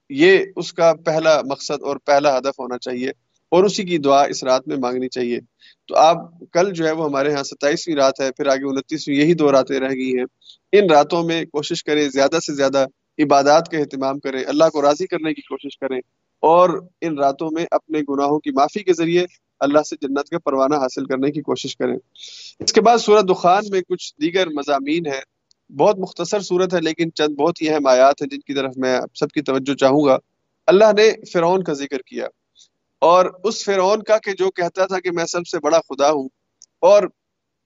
یہ 0.09 0.39
اس 0.55 0.73
کا 0.73 0.93
پہلا 1.05 1.41
مقصد 1.45 1.83
اور 1.83 1.97
پہلا 1.97 2.37
ہدف 2.37 2.59
ہونا 2.59 2.77
چاہیے 2.77 3.09
اور 3.49 3.63
اسی 3.63 3.83
کی 3.83 3.97
دعا 3.97 4.23
اس 4.23 4.43
رات 4.43 4.67
میں 4.67 4.77
مانگنی 4.77 5.07
چاہیے۔ 5.07 5.39
تو 5.87 5.95
آپ 5.95 6.17
کل 6.51 6.71
جو 6.73 6.85
ہے 6.85 6.91
وہ 6.91 7.05
ہمارے 7.05 7.33
ہاں 7.33 7.43
ستائیسویں 7.43 7.95
رات 7.95 8.21
ہے، 8.21 8.31
پھر 8.31 8.47
آگے 8.47 8.65
انتیسویں 8.65 9.17
یہی 9.17 9.33
دو 9.33 9.51
راتیں 9.51 9.79
رہ 9.79 9.89
گئی 9.89 10.17
ہیں۔ 10.17 10.25
ان 10.71 10.89
راتوں 10.89 11.23
میں 11.23 11.45
کوشش 11.45 11.83
کریں، 11.83 12.09
زیادہ 12.09 12.39
سے 12.39 12.53
زیادہ 12.53 12.85
عبادات 13.19 13.69
کا 13.69 13.77
اہتمام 13.77 14.19
کریں، 14.19 14.43
اللہ 14.47 14.69
کو 14.73 14.81
راضی 14.81 15.07
کرنے 15.07 15.33
کی 15.33 15.41
کوشش 15.41 15.77
کریں 15.77 15.97
اور 16.39 16.87
ان 17.01 17.17
راتوں 17.17 17.49
میں 17.51 17.65
اپنے 17.71 17.99
گناہوں 17.99 18.39
کی 18.39 18.51
معافی 18.51 18.83
کے 18.83 18.93
ذریعے 18.93 19.25
اللہ 19.59 19.79
سے 19.89 19.95
جنت 20.01 20.29
کا 20.29 20.39
پروانہ 20.39 20.75
حاصل 20.75 21.05
کرنے 21.05 21.31
کی 21.31 21.41
کوشش 21.41 21.77
کریں۔ 21.77 21.97
اس 22.59 22.73
کے 22.73 22.81
بعد 22.81 22.97
سورہ 22.97 23.21
دخان 23.21 23.63
میں 23.69 23.81
کچھ 23.81 24.13
دیگر 24.21 24.47
مضامین 24.47 25.05
ہیں۔ 25.05 25.21
بہت 25.77 25.99
مختصر 25.99 26.39
صورت 26.39 26.73
ہے، 26.73 26.81
لیکن 26.81 27.13
چند 27.13 27.35
بہت 27.35 27.61
ہی 27.61 27.69
اہم 27.69 27.87
آیات 27.87 28.21
ہیں 28.21 28.29
جن 28.29 28.39
کی 28.39 28.53
طرف 28.53 28.73
میں 28.75 28.99
سب 29.15 29.27
کی 29.29 29.41
توجہ 29.41 29.75
چاہوں 29.75 30.05
گا۔ 30.05 30.17
اللہ 30.67 30.85
نے 30.97 31.25
فرعون 31.33 31.63
کا 31.63 31.73
ذکر 31.73 32.01
کیا 32.01 32.27
اور 32.99 33.25
اس 33.43 33.65
فرعون 33.65 34.03
کا 34.03 34.17
کہ 34.17 34.31
جو 34.31 34.51
کہتا 34.51 34.85
تھا 34.85 34.99
کہ 34.99 35.11
میں 35.11 35.25
سب 35.25 35.47
سے 35.47 35.59
بڑا 35.59 35.79
خدا 35.79 36.11
ہوں 36.11 36.29
اور 36.79 37.03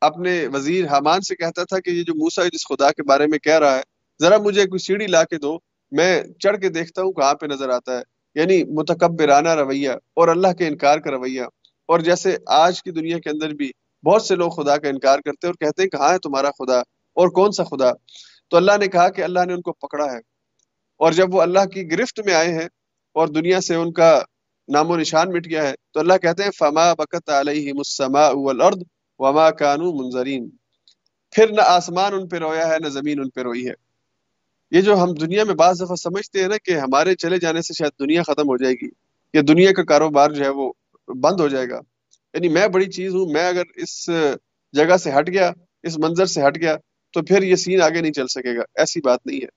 اپنے 0.01 0.47
وزیر 0.53 0.85
حامان 0.85 1.21
سے 1.21 1.35
کہتا 1.35 1.63
تھا 1.63 1.79
کہ 1.79 1.89
یہ 1.89 2.03
جو 2.03 2.15
موسا 2.15 2.43
جس 2.43 2.67
خدا 2.67 2.89
کے 2.89 3.03
بارے 3.03 3.27
میں 3.27 3.39
کہہ 3.39 3.59
رہا 3.59 3.75
ہے، 3.75 3.81
ذرا 4.21 4.37
مجھے 4.37 4.65
کوئی 4.65 4.79
سیڑھی 4.79 5.07
لا 5.07 5.23
کے 5.23 5.37
دو، 5.37 5.57
میں 5.91 6.21
چڑھ 6.39 6.61
کے 6.61 6.69
دیکھتا 6.69 7.01
ہوں 7.01 7.13
کہاں 7.13 7.33
پہ 7.33 7.45
نظر 7.45 7.69
آتا 7.69 7.97
ہے۔ 7.97 8.03
یعنی 8.35 8.63
متکبرانہ 8.63 9.49
رویہ 9.49 9.89
اور 9.89 10.27
اللہ 10.27 10.53
کے 10.53 10.67
انکار 10.67 10.97
کا 10.97 11.11
رویہ۔ 11.11 11.41
اور 11.85 11.99
جیسے 11.99 12.37
آج 12.47 12.83
کی 12.83 12.91
دنیا 12.91 13.19
کے 13.19 13.29
اندر 13.29 13.49
بھی 13.49 13.71
بہت 14.03 14.23
سے 14.23 14.35
لوگ 14.35 14.49
خدا 14.49 14.77
کا 14.77 14.87
انکار 14.89 15.19
کرتے 15.19 15.47
ہیں 15.47 15.49
اور 15.49 15.65
کہتے 15.65 15.81
ہیں 15.81 15.89
کہاں 15.89 16.13
ہے 16.13 16.17
تمہارا 16.17 16.49
خدا 16.51 16.81
اور 17.15 17.27
کون 17.27 17.51
سا 17.51 17.63
خدا؟ 17.63 17.91
تو 18.49 18.57
اللہ 18.57 18.71
نے 18.79 18.87
کہا 18.87 19.09
کہ 19.09 19.21
اللہ 19.21 19.39
نے 19.47 19.53
ان 19.53 19.61
کو 19.61 19.73
پکڑا 19.73 20.05
ہے۔ 20.05 20.17
اور 20.99 21.11
جب 21.11 21.35
وہ 21.35 21.41
اللہ 21.41 21.65
کی 21.65 21.91
گرفت 21.91 22.19
میں 22.25 22.33
آئے 22.33 22.53
ہیں 22.53 22.67
اور 23.15 23.27
دنیا 23.27 23.61
سے 23.61 23.75
ان 23.75 23.91
کا 23.93 24.21
نام 24.67 24.91
و 24.91 24.97
نشان 24.97 25.29
مٹ 25.29 25.49
گیا 25.49 25.67
ہے، 25.69 25.73
تو 25.91 25.99
اللہ 25.99 26.17
کہتے 26.21 26.43
ہیں، 26.43 26.51
فما 26.51 26.93
بکت 26.93 27.29
علیہم 27.29 27.77
السماء 27.77 28.29
والارض 28.29 28.77
وما 29.19 29.51
کانو 29.51 29.91
منظرین 29.91 30.49
پھر 31.31 31.51
نہ 31.51 31.61
آسمان 31.61 32.13
ان 32.13 32.27
پہ 32.27 32.37
رویا 32.37 32.67
ہے، 32.67 32.77
نہ 32.79 32.87
زمین 32.87 33.19
ان 33.19 33.29
پہ 33.29 33.41
روئی 33.41 33.67
ہے۔ 33.67 33.73
یہ 34.71 34.81
جو 34.81 34.97
ہم 34.97 35.13
دنیا 35.13 35.43
میں 35.43 35.55
بعض 35.55 35.81
دفعہ 35.81 35.95
سمجھتے 35.95 36.41
ہیں 36.41 36.47
نا 36.47 36.57
کہ 36.57 36.71
ہمارے 36.71 37.15
چلے 37.15 37.37
جانے 37.39 37.61
سے 37.61 37.73
شاید 37.73 37.99
دنیا 37.99 38.23
ختم 38.23 38.49
ہو 38.49 38.57
جائے 38.57 38.73
گی، 38.73 38.89
یا 39.33 39.41
دنیا 39.47 39.71
کا 39.71 39.83
کاروبار 39.83 40.31
جو 40.31 40.43
ہے 40.43 40.49
وہ 40.49 40.73
بند 41.07 41.39
ہو 41.39 41.47
جائے 41.47 41.69
گا۔ 41.69 41.79
یعنی 42.33 42.47
میں 42.49 42.67
بڑی 42.67 42.91
چیز 42.91 43.15
ہوں، 43.15 43.25
میں 43.25 43.47
اگر 43.47 43.63
اس 43.75 44.09
جگہ 44.73 44.97
سے 44.97 45.11
ہٹ 45.19 45.27
گیا، 45.27 45.51
اس 45.83 45.97
منظر 45.97 46.25
سے 46.25 46.47
ہٹ 46.47 46.57
گیا 46.61 46.77
تو 47.15 47.23
پھر 47.23 47.43
یہ 47.43 47.55
سین 47.55 47.81
آگے 47.81 48.01
نہیں 48.01 48.11
چل 48.11 48.27
سکے 48.27 48.57
گا۔ 48.57 48.61
ایسی 48.75 49.01
بات 49.01 49.19
نہیں 49.25 49.37
ہے۔ 49.37 49.47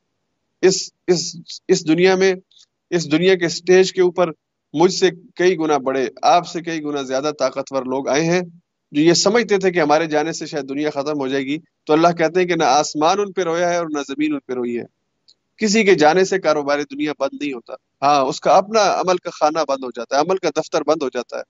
اس 0.66 0.90
اس 1.06 1.36
اس 1.68 1.88
دنیا 1.88 2.14
میں، 2.14 2.34
اس 2.90 3.12
دنیا 3.12 3.34
کے 3.34 3.48
سٹیج 3.48 3.92
کے 3.92 4.02
اوپر 4.02 4.30
مجھ 4.72 4.94
سے 4.94 5.10
کئی 5.34 5.58
گنا 5.58 5.76
بڑے، 5.76 6.06
آپ 6.22 6.48
سے 6.48 6.62
کئی 6.62 6.82
گنا 6.82 7.02
زیادہ 7.02 7.30
طاقتور 7.38 7.82
لوگ 7.82 8.08
آئے 8.08 8.24
ہیں 8.24 8.40
جو 8.92 9.02
یہ 9.02 9.12
سمجھتے 9.12 9.58
تھے 9.58 9.70
کہ 9.70 9.80
ہمارے 9.80 10.06
جانے 10.06 10.32
سے 10.32 10.46
شاید 10.46 10.68
دنیا 10.68 10.90
ختم 10.90 11.20
ہو 11.20 11.28
جائے 11.28 11.44
گی۔ 11.44 11.58
تو 11.84 11.92
اللہ 11.92 12.08
کہتے 12.08 12.40
ہیں 12.40 12.46
کہ 12.46 12.54
نہ 12.54 12.64
آسمان 12.64 13.20
ان 13.20 13.32
پہ 13.32 13.42
رویا 13.42 13.70
ہے 13.70 13.76
اور 13.76 13.86
نہ 13.86 13.98
زمین 14.08 14.32
ان 14.32 14.40
پہ 14.46 14.52
روئی 14.52 14.78
ہے۔ 14.78 14.84
کسی 15.56 15.84
کے 15.84 15.94
جانے 15.94 16.24
سے 16.24 16.38
کاروبار 16.38 16.78
دنیا 16.78 17.12
بند 17.18 17.42
نہیں 17.42 17.52
ہوتا۔ 17.52 17.72
ہاں 18.02 18.20
اس 18.20 18.40
کا 18.40 18.56
اپنا 18.56 19.00
عمل 19.00 19.16
کا 19.16 19.30
خانہ 19.30 19.58
بند 19.68 19.84
ہو 19.84 19.90
جاتا 19.90 20.16
ہے، 20.16 20.20
عمل 20.20 20.36
کا 20.36 20.50
دفتر 20.50 20.82
بند 20.82 21.02
ہو 21.02 21.08
جاتا 21.08 21.36
ہے۔ 21.36 21.42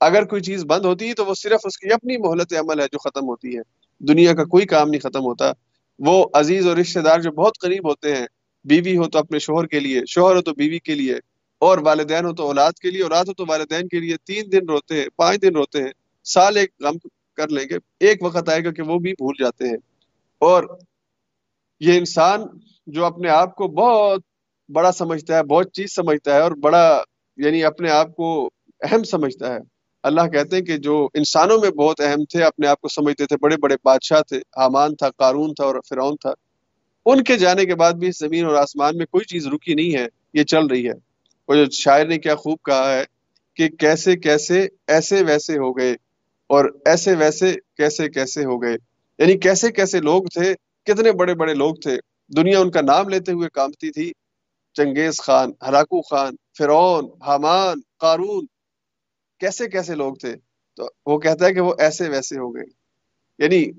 اگر 0.00 0.24
کوئی 0.24 0.42
چیز 0.42 0.64
بند 0.64 0.84
ہوتی 0.84 1.08
ہے 1.08 1.14
تو 1.14 1.26
وہ 1.26 1.34
صرف 1.34 1.60
اس 1.64 1.78
کی 1.78 1.92
اپنی 1.92 2.16
مہلت 2.16 2.52
عمل 2.52 2.80
ہے 2.80 2.86
جو 2.92 2.98
ختم 2.98 3.28
ہوتی 3.28 3.56
ہے۔ 3.56 3.79
دنیا 4.00 4.34
کا 4.34 4.44
کوئی 4.44 4.66
کام 4.66 4.88
نہیں 4.90 5.00
ختم 5.00 5.24
ہوتا۔ 5.24 5.52
وہ 5.98 6.26
عزیز 6.34 6.66
اور 6.66 6.76
رشتہ 6.76 7.00
دار 7.00 7.20
جو 7.20 7.32
بہت 7.32 7.58
قریب 7.58 7.88
ہوتے 7.88 8.14
ہیں، 8.16 8.26
بیوی 8.64 8.96
ہو 8.96 9.08
تو 9.08 9.18
اپنے 9.18 9.38
شوہر 9.38 9.66
کے 9.66 9.80
لیے، 9.80 10.00
شوہر 10.08 10.36
ہو 10.36 10.42
تو 10.42 10.54
بیوی 10.54 10.78
کے 10.78 10.94
لیے، 10.94 11.14
اور 11.62 11.78
والدین 11.78 12.24
ہو 12.24 12.34
تو 12.34 12.46
اولاد 12.46 12.72
کے 12.72 12.90
لیے 12.90 13.02
اولاد 13.02 13.24
ہو 13.24 13.32
تو 13.32 13.44
والدین 13.48 13.88
کے 13.88 14.00
لیے 14.00 14.16
تین 14.24 14.52
دن 14.52 14.68
روتے 14.68 14.94
ہیں، 14.94 15.08
پانچ 15.16 15.42
دن 15.42 15.56
روتے 15.56 15.82
ہیں، 15.82 15.92
سال 16.24 16.56
ایک 16.56 16.70
غم 16.80 16.96
کر 17.36 17.48
لیں 17.48 17.64
گے، 17.70 17.78
ایک 18.00 18.22
وقت 18.22 18.48
آئے 18.48 18.64
گا 18.64 18.70
کہ 18.70 18.82
وہ 18.82 18.98
بھی 18.98 19.12
بھول 19.12 19.34
جاتے 19.38 19.68
ہیں۔ 19.68 19.76
اور 20.38 20.64
یہ 21.80 21.98
انسان 21.98 22.42
جو 22.86 23.04
اپنے 23.04 23.28
آپ 23.28 23.54
کو 23.54 23.68
بہت 23.68 24.22
بڑا 24.68 24.92
سمجھتا 24.92 25.36
ہے، 25.36 25.42
بہت 25.42 25.72
چیز 25.72 25.94
سمجھتا 25.94 26.34
ہے، 26.34 26.40
اور 26.40 26.52
بڑا 26.52 27.02
یعنی 27.36 27.64
اپنے 27.64 27.90
آپ 27.90 28.16
کو 28.16 28.50
اہم 28.80 29.04
سمجھتا 29.04 29.54
ہے۔ 29.54 29.58
اللہ 30.02 30.20
کہتے 30.20 30.56
ہیں 30.56 30.64
کہ 30.64 30.76
جو 30.76 31.08
انسانوں 31.14 31.60
میں 31.60 31.70
بہت 31.70 32.00
اہم 32.00 32.24
تھے، 32.24 32.44
اپنے 32.44 32.66
آپ 32.66 32.80
کو 32.80 32.88
سمجھتے 32.88 33.26
تھے، 33.26 33.36
بڑے 33.36 33.56
بڑے 33.56 33.76
بادشاہ 33.84 34.20
تھے، 34.20 34.36
حامان 34.36 34.94
تھا، 34.94 35.10
قارون 35.10 35.54
تھا 35.54 35.64
اور 35.64 35.74
فرعون 35.88 36.16
تھا۔ 36.16 36.32
ان 37.06 37.24
کے 37.24 37.36
جانے 37.36 37.66
کے 37.66 37.74
بعد 37.74 37.92
بھی 37.92 38.10
زمین 38.10 38.44
اور 38.44 38.54
آسمان 38.54 38.96
میں 38.96 39.06
کوئی 39.06 39.24
چیز 39.24 39.46
رکی 39.46 39.74
نہیں 39.74 39.98
ہے، 39.98 40.06
یہ 40.34 40.44
چل 40.44 40.66
رہی 40.66 40.88
ہے۔ 40.88 40.92
وہ 41.48 41.54
جو 41.54 41.64
شاعر 41.70 42.06
نے 42.06 42.18
کیا 42.18 42.34
خوب 42.34 42.58
کہا 42.64 42.92
ہے 42.92 43.04
کہ 43.56 43.68
کیسے 43.68 44.16
کیسے 44.16 44.68
ایسے 44.86 45.22
ویسے 45.22 45.58
ہو 45.58 45.78
گئے 45.78 45.92
اور 46.46 46.64
ایسے 46.84 47.14
ویسے 47.14 47.54
کیسے 47.76 48.08
کیسے 48.08 48.44
ہو 48.44 48.62
گئے۔ 48.62 48.76
یعنی 49.18 49.38
کیسے 49.38 49.72
کیسے 49.72 50.00
لوگ 50.00 50.22
تھے، 50.22 50.54
کتنے 50.84 51.12
بڑے 51.12 51.34
بڑے 51.34 51.54
لوگ 51.54 51.74
تھے۔ 51.74 51.96
دنیا 52.36 52.60
ان 52.60 52.70
کا 52.70 52.80
نام 52.80 53.08
لیتے 53.08 53.32
ہوئے 53.32 53.48
کامتی 53.48 53.90
تھی۔ 53.90 54.12
چنگیز 54.74 55.20
خان 55.20 55.50
ہلاکو 55.68 56.02
خان، 56.02 56.34
فرعون، 56.58 57.04
حامان، 57.26 57.80
قارون 57.96 58.46
کیسے 59.40 59.68
کیسے 59.68 59.94
لوگ 59.94 60.14
تھے؟ 60.14 60.34
تو 60.76 60.88
وہ 61.06 61.18
کہتا 61.18 61.46
ہے 61.46 61.54
کہ 61.54 61.60
وہ 61.60 61.74
ایسے 61.78 62.08
ویسے 62.08 62.38
ہو 62.38 62.54
گئے۔ 62.54 62.64
یعنی 63.38 63.70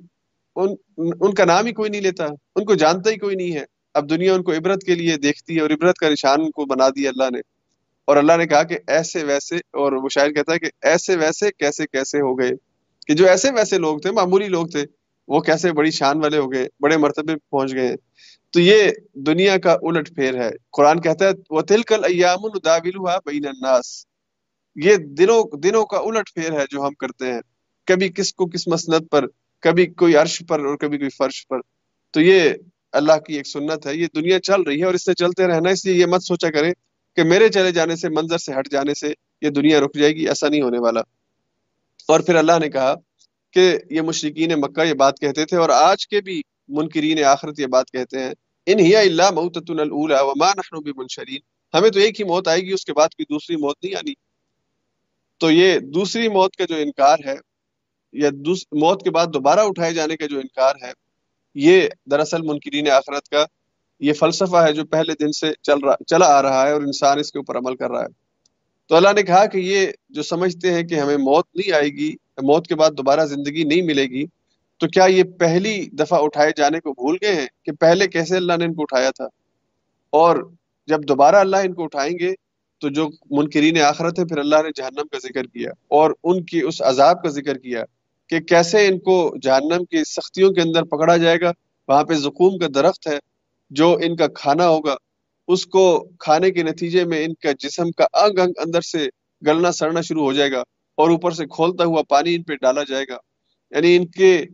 ان 0.56 0.76
ان 0.98 1.34
کا 1.34 1.46
نام 1.46 1.66
ہی 1.66 1.74
کوئی 1.74 1.90
نہیں 1.90 2.02
لیتا، 2.02 2.26
ان 2.56 2.66
کو 2.66 2.74
جانتا 2.74 3.10
ہی 3.10 3.18
کوئی 3.18 3.36
نہیں 3.36 3.56
ہے۔ 3.56 3.66
اب 3.94 4.10
دنیا 4.10 4.34
ان 4.34 4.44
کو 4.44 4.52
عبرت 4.52 4.84
کے 4.84 4.96
لیے 4.96 5.18
دیکھتی 5.18 5.56
ہے 5.56 5.62
اور 5.62 5.70
عبرت 5.70 5.96
کا 5.96 6.10
نشان 6.10 6.52
کو 6.52 6.66
بنا 6.66 6.90
دیا 6.90 7.10
اللہ 7.10 7.24
نے۔ 7.24 7.40
اور 8.06 8.18
اللہ 8.18 8.34
نے 8.38 8.48
کہا 8.48 8.64
کہ 8.64 8.78
ایسے 8.88 9.24
ویسے، 9.24 9.56
اور 9.56 9.92
وہ 9.92 10.10
شاعر 10.10 10.30
کہتا 10.30 10.54
ہے 10.54 10.60
کہ 10.60 10.68
ایسے 10.82 11.16
ویسے 11.16 11.52
کیسے 11.52 11.88
کیسے 11.88 12.18
ہو 12.18 12.40
گئے۔ 12.40 12.50
کہ 13.08 13.14
جو 13.14 13.28
ایسے 13.28 13.52
ویسے 13.52 13.78
لوگ 13.78 14.00
تھے، 14.00 14.12
معمولی 14.12 14.48
لوگ 14.48 14.68
تھے، 14.68 14.86
وہ 15.28 15.40
کیسے 15.40 15.72
بڑی 15.72 15.92
شان 15.92 16.18
والے 16.18 16.38
ہو 16.38 16.54
گئے، 16.54 16.68
بڑے 16.80 16.98
مرتبے 16.98 17.34
پہنچ 17.50 17.74
گئے۔ 17.74 17.96
تو 18.50 18.60
یہ 18.60 18.92
دنیا 19.14 19.58
کا 19.58 19.78
الٹ 19.82 20.16
پھیر 20.16 20.42
ہے۔ 20.42 20.52
قرآن 20.72 21.02
کہتا 21.02 21.26
ہے 21.26 21.32
وہ 21.50 21.62
تلکل 21.62 22.04
ایام 22.04 22.40
بین 23.26 23.48
الناس 23.48 24.11
یہ 24.76 24.96
دنوں 24.96 25.58
دنوں 25.58 25.86
کا 25.86 25.98
الٹ 25.98 26.34
پھیر 26.34 26.52
ہے 26.52 26.66
جو 26.72 26.82
ہم 26.82 26.94
کرتے 26.94 27.34
ہیں۔ 27.34 27.42
کبھی 27.86 28.10
کس 28.10 28.34
کو 28.34 28.46
کس 28.46 28.68
مسنت 28.68 29.12
پر، 29.12 29.26
کبھی 29.60 29.86
کوئی 29.86 30.16
عرش 30.16 30.44
پر 30.48 30.66
اور 30.66 30.78
کبھی 30.78 30.98
کوئی 30.98 31.10
فرش 31.10 31.48
پر۔ 31.48 31.58
تو 32.12 32.22
یہ 32.22 32.50
اللہ 32.92 33.20
کی 33.28 33.34
ایک 33.34 33.48
سنت 33.48 33.88
ہے، 33.88 33.96
یہ 33.96 34.08
دنیا 34.16 34.40
چل 34.40 34.62
رہی 34.62 34.80
ہے 34.80 34.86
اور 34.86 34.94
اس 34.94 35.06
سے 35.06 35.14
چلتے 35.14 35.48
رہنا، 35.48 35.70
اس 35.70 35.86
لیے 35.86 35.96
یہ 35.96 36.06
مت 36.06 36.24
سوچا 36.24 36.50
کریں 36.52 36.74
کہ 37.16 37.24
میرے 37.24 37.50
چلے 37.50 37.72
جانے 37.72 37.96
سے، 37.96 38.10
منظر 38.10 38.38
سے، 38.38 38.52
ہٹ 38.60 38.72
جانے 38.72 38.94
سے 38.94 39.14
یہ 39.42 39.50
دنیا 39.50 39.80
رک 39.80 39.96
جائے 39.96 40.16
گی، 40.16 40.28
ایسا 40.28 40.48
نہیں 40.48 40.62
ہونے 40.62 40.80
والا۔ 40.80 41.02
اور 42.08 42.20
پھر 42.20 42.36
اللہ 42.36 42.52
نے 42.62 42.70
کہا 42.70 42.96
کہ 43.52 43.78
یہ 43.90 44.02
مشرقین 44.02 44.52
مکہ 44.58 44.88
یہ 44.88 44.94
بات 44.94 45.20
کہتے 45.20 45.46
تھے 45.46 45.58
اور 45.58 45.70
آج 45.70 46.08
کے 46.08 46.22
بھی 46.22 46.42
منکرین 46.68 47.24
آخرت 47.24 47.60
یہ 47.60 47.68
بات 47.68 47.92
کہتے 47.92 48.20
ہیں۔ 48.20 48.34
ان 48.66 48.80
ہی 48.80 48.96
اللہ 48.96 49.32
موت 49.32 49.58
وما 49.70 50.50
نحن 50.50 50.84
بمنشرین۔ 50.84 51.40
ہمیں 51.74 51.90
تو 51.90 52.00
ایک 52.00 52.22
ہی 52.22 52.26
موت 52.26 52.48
آئے 52.48 52.62
گی، 52.62 52.74
اس 52.74 52.86
کے 52.86 52.94
بعد 52.94 53.08
کوئی 53.08 53.34
دوسری 53.34 53.56
موت 53.56 53.84
نہیں 53.84 53.96
آنی۔ 53.96 54.31
تو 55.42 55.52
یہ 55.52 55.80
دوسری 55.80 56.28
موت 56.30 56.56
کا 56.56 56.66
جو 56.66 56.76
انکار 56.76 57.18
ہے، 57.26 57.36
یا 58.14 58.30
موت 58.72 59.04
کے 59.04 59.12
بعد 59.12 59.28
دوبارہ 59.28 59.60
اٹھائے 59.60 59.94
جانے 59.94 60.18
کا 60.18 60.26
جو 60.26 60.40
انکار 60.40 60.76
ہے، 60.84 60.92
یہ 61.56 61.88
دراصل 62.12 62.42
منکرین 62.42 62.90
آخرت 62.92 63.30
کا 63.30 63.46
یہ 64.00 64.14
فلسفہ 64.14 64.58
ہے 64.58 64.74
جو 64.74 64.86
پہلے 64.86 65.14
دن 65.20 65.32
سے 65.32 65.52
چل 65.64 65.80
رہا، 65.80 65.96
چلا 66.08 66.26
آ 66.26 66.42
رہا 66.42 66.68
ہے 66.68 66.72
اور 66.72 66.82
انسان 66.82 67.20
اس 67.20 67.32
کے 67.32 67.40
اوپر 67.40 67.58
عمل 67.58 67.76
کر 67.76 67.92
رہا 67.92 68.02
ہے۔ 68.02 68.20
تو 68.90 68.96
اللہ 68.96 69.14
نے 69.16 69.24
کہا 69.24 69.46
کہ 69.46 69.58
یہ 69.58 69.88
جو 70.10 70.24
سمجھتے 70.24 70.74
ہیں 70.74 70.84
کہ 70.84 70.96
ہمیں 70.96 71.18
موت 71.18 71.46
نہیں 71.56 71.72
آئے 71.72 71.90
گی، 71.90 72.16
موت 72.44 72.68
کے 72.68 72.76
بعد 72.76 72.92
دوبارہ 72.92 73.26
زندگی 73.26 73.64
نہیں 73.64 73.82
ملے 73.82 74.04
گی، 74.04 74.26
تو 74.78 74.88
کیا 74.88 75.06
یہ 75.06 75.24
پہلی 75.40 75.90
دفعہ 75.92 76.20
اٹھائے 76.20 76.52
جانے 76.58 76.80
کو 76.80 76.94
بھول 76.94 77.18
گئے 77.22 77.36
ہیں 77.36 77.48
کہ 77.64 77.72
پہلے 77.72 78.08
کیسے 78.08 78.36
اللہ 78.36 78.58
نے 78.58 78.66
ان 78.66 78.74
کو 78.74 78.82
اٹھایا 78.82 79.10
تھا؟ 79.10 79.26
اور 80.14 80.52
جب 80.88 81.08
دوبارہ 81.08 81.36
اللہ 81.36 81.58
ان 81.58 81.74
کو 81.74 81.84
اٹھائیں 81.84 82.14
گے 82.20 82.34
تو 82.82 82.90
جو 82.90 83.10
منکرین 83.32 83.82
آخرت 83.82 84.20
ہے، 84.20 84.26
پھر 84.26 84.38
اللہ 84.38 84.56
نے 84.56 84.70
جہنم 84.76 85.08
کا 85.08 85.18
ذکر 85.18 85.44
کیا 85.44 85.72
اور 85.88 86.12
ان 86.24 86.44
کی 86.44 86.62
اس 86.62 86.82
عذاب 86.82 87.24
کا 87.24 87.30
ذکر 87.30 87.58
کیا 87.58 87.84
کہ 88.30 88.40
کیسے 88.40 88.88
ان 88.88 89.00
کو 89.00 89.36
جہنم 89.42 89.86
کی 89.86 90.04
سختیوں 90.04 90.52
کے 90.52 90.62
اندر 90.62 90.84
پکڑا 90.84 91.18
جائے 91.18 91.42
گا۔ 91.42 91.52
وہاں 91.88 92.04
پہ 92.04 92.14
زکوم 92.14 92.58
کا 92.58 92.68
درخت 92.76 93.08
ہے، 93.08 93.20
جو 93.70 93.98
ان 94.04 94.16
کا 94.16 94.28
کھانا 94.28 94.68
ہوگا، 94.68 94.96
اس 95.48 95.66
کو 95.66 96.08
کھانے 96.20 96.52
کے 96.52 96.64
نتیجے 96.64 97.06
میں 97.06 97.26
ان 97.26 97.34
کا 97.34 97.52
جسم 97.60 97.92
کا 97.92 98.06
انگ 98.14 98.40
انگ 98.40 98.54
اندر 98.66 98.82
سے 98.82 99.08
گلنا 99.48 99.72
سڑنا 99.72 100.02
شروع 100.02 100.24
ہو 100.24 100.34
جائے 100.34 100.52
گا 100.52 100.64
اور 100.96 101.10
اوپر 101.10 101.32
سے 101.32 101.46
کھولتا 101.46 101.84
ہوا 101.84 102.04
پانی 102.10 102.36
ان 102.36 102.44
پہ 102.44 102.54
ڈالا 102.54 102.84
جائے 102.84 103.06
گا۔ 103.10 103.18
یعنی 103.72 103.96
ان 103.96 104.06
کے 104.06 104.46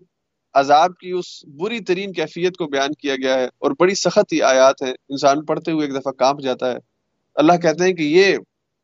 عذاب 0.53 0.97
کی 0.97 1.11
اس 1.11 1.45
بری 1.45 1.79
ترین 1.79 2.13
کیفیت 2.13 2.57
کو 2.57 2.65
بیان 2.65 2.93
کیا 2.99 3.15
گیا 3.15 3.39
ہے 3.39 3.45
اور 3.45 3.71
بڑی 3.79 3.95
سخت 3.95 4.33
ہی 4.33 4.41
آیات 4.41 4.81
ہیں۔ 4.81 4.93
انسان 5.09 5.45
پڑھتے 5.45 5.71
ہوئے 5.71 5.87
ایک 5.87 5.95
دفعہ 5.95 6.11
کانپ 6.11 6.41
جاتا 6.41 6.71
ہے۔ 6.71 6.77
اللہ 7.37 7.53
کہتے 7.53 7.83
ہیں 7.83 7.93
کہ 7.93 8.03
یہ 8.03 8.37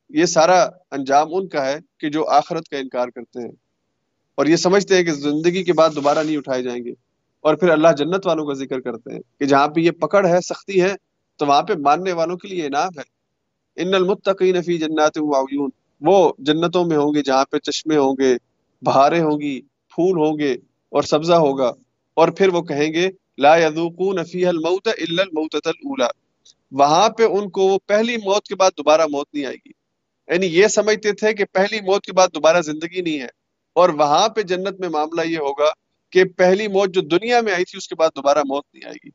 یہ 0.09 0.25
سارا 0.25 0.63
انجام 0.91 1.27
ان 1.31 1.47
کا 1.47 1.65
ہے 1.65 1.77
کہ 1.99 2.09
جو 2.09 2.29
آخرت 2.29 2.69
کا 2.69 2.77
انکار 2.77 3.07
کرتے 3.07 3.39
ہیں۔ 3.39 3.51
اور 4.35 4.45
یہ 4.45 4.55
سمجھتے 4.55 4.95
ہیں 4.95 5.03
کہ 5.03 5.11
زندگی 5.11 5.63
کے 5.63 5.73
بعد 5.73 5.89
دوبارہ 5.95 6.19
نہیں 6.19 6.37
اٹھائے 6.37 6.63
جائیں 6.63 6.85
گے۔ 6.85 6.91
اور 7.41 7.55
پھر 7.55 7.69
اللہ 7.69 7.87
جنت 7.97 8.27
والوں 8.27 8.45
کا 8.45 8.53
ذکر 8.53 8.79
کرتے 8.79 9.13
ہیں 9.13 9.19
کہ 9.39 9.45
جہاں 9.45 9.67
پہ 9.67 9.79
یہ 9.79 9.91
پکڑ 9.91 10.27
ہے، 10.27 10.41
سختی 10.41 10.81
ہے، 10.81 10.93
تو 11.37 11.45
وہاں 11.45 11.61
پہ 11.61 11.73
ماننے 11.73 12.11
والوں 12.11 12.37
کے 12.37 12.47
لیے 12.47 12.65
انعام 12.65 12.99
ہے۔ 12.99 13.03
ان 13.75 13.93
المتقین 13.93 14.61
فی 14.61 14.77
جنات 14.77 15.11
وعیون 15.15 15.69
وہ 16.01 16.33
جنتوں 16.37 16.85
میں 16.85 16.97
ہوں 16.97 17.13
گے 17.15 17.21
جہاں 17.23 17.45
پہ 17.45 17.59
چشمے 17.59 17.97
ہوں 17.97 18.15
گے، 18.19 18.35
بہاریں 18.85 19.21
ہوں 19.21 19.41
گی، 19.41 19.61
پھول 19.61 20.17
ہوں 20.17 20.39
گے 20.39 20.53
اور 20.89 21.03
سبزہ 21.03 21.33
ہوگا۔ 21.33 21.73
اور 22.13 22.27
پھر 22.27 22.47
وہ 22.47 22.61
کہیں 22.61 22.93
گے، 22.93 23.09
لا 23.37 23.57
يذوقون 23.57 24.25
فيها 24.25 24.49
الموت 24.49 24.87
الا 24.87 25.21
الموتة 25.21 25.61
الاولى 25.65 26.22
وہاں 26.73 27.09
پہ 27.09 27.23
ان 27.23 27.49
کو 27.49 27.79
پہلی 27.79 28.17
موت 28.17 28.45
کے 28.45 28.55
بعد 28.55 28.71
دوبارہ 28.77 29.01
موت 29.11 29.27
نہیں 29.33 29.45
آئے 29.45 29.55
گی۔ 29.55 29.71
یعنی 30.27 30.45
یہ 30.45 30.67
سمجھتے 30.67 31.11
تھے 31.11 31.33
کہ 31.33 31.45
پہلی 31.45 31.81
موت 31.81 32.05
کے 32.05 32.13
بعد 32.13 32.27
دوبارہ 32.35 32.61
زندگی 32.61 33.01
نہیں 33.01 33.19
ہے۔ 33.19 33.27
اور 33.73 33.89
وہاں 33.89 34.29
پہ 34.29 34.41
جنت 34.41 34.79
میں 34.79 34.89
معاملہ 34.89 35.21
یہ 35.27 35.37
ہوگا 35.37 35.71
کہ 36.11 36.23
پہلی 36.23 36.67
موت 36.67 36.89
جو 36.93 37.01
دنیا 37.01 37.41
میں 37.41 37.53
آئی 37.53 37.63
تھی، 37.63 37.77
اس 37.77 37.87
کے 37.87 37.95
بعد 37.95 38.09
دوبارہ 38.15 38.39
موت 38.39 38.63
نہیں 38.73 38.85
آئے 38.85 38.95
گی۔ 39.05 39.09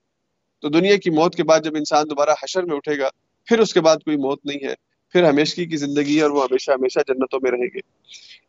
تو 0.61 0.69
دنیا 0.69 0.97
کی 0.97 1.11
موت 1.11 1.35
کے 1.35 1.45
بعد 1.45 1.61
جب 1.65 1.77
انسان 1.77 2.11
دوبارہ 2.11 2.31
حشر 2.31 2.63
میں 2.63 2.77
اٹھے 2.77 2.99
گا، 2.99 3.09
پھر 3.45 3.59
اس 3.59 3.75
کے 3.75 3.81
بعد 3.81 3.97
کوئی 3.97 4.17
موت 4.17 4.47
نہیں 4.47 4.69
ہے۔ 4.69 4.75
پھر 5.13 5.25
ہمیشگی 5.25 5.67
کی 5.67 5.77
زندگی 5.77 6.17
ہے 6.17 6.23
اور 6.23 6.31
وہ 6.31 6.43
ہمیشہ 6.43 6.71
ہمیشہ 6.71 6.99
جنتوں 7.09 7.41
میں 7.43 7.51
رہیں 7.51 7.69
گے۔ 7.75 7.79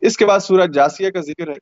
اس 0.00 0.16
کے 0.16 0.26
بعد 0.26 0.40
سورج 0.40 0.74
جاسیہ 0.74 1.10
کا 1.10 1.20
ذکر 1.20 1.48
ہے۔ 1.48 1.54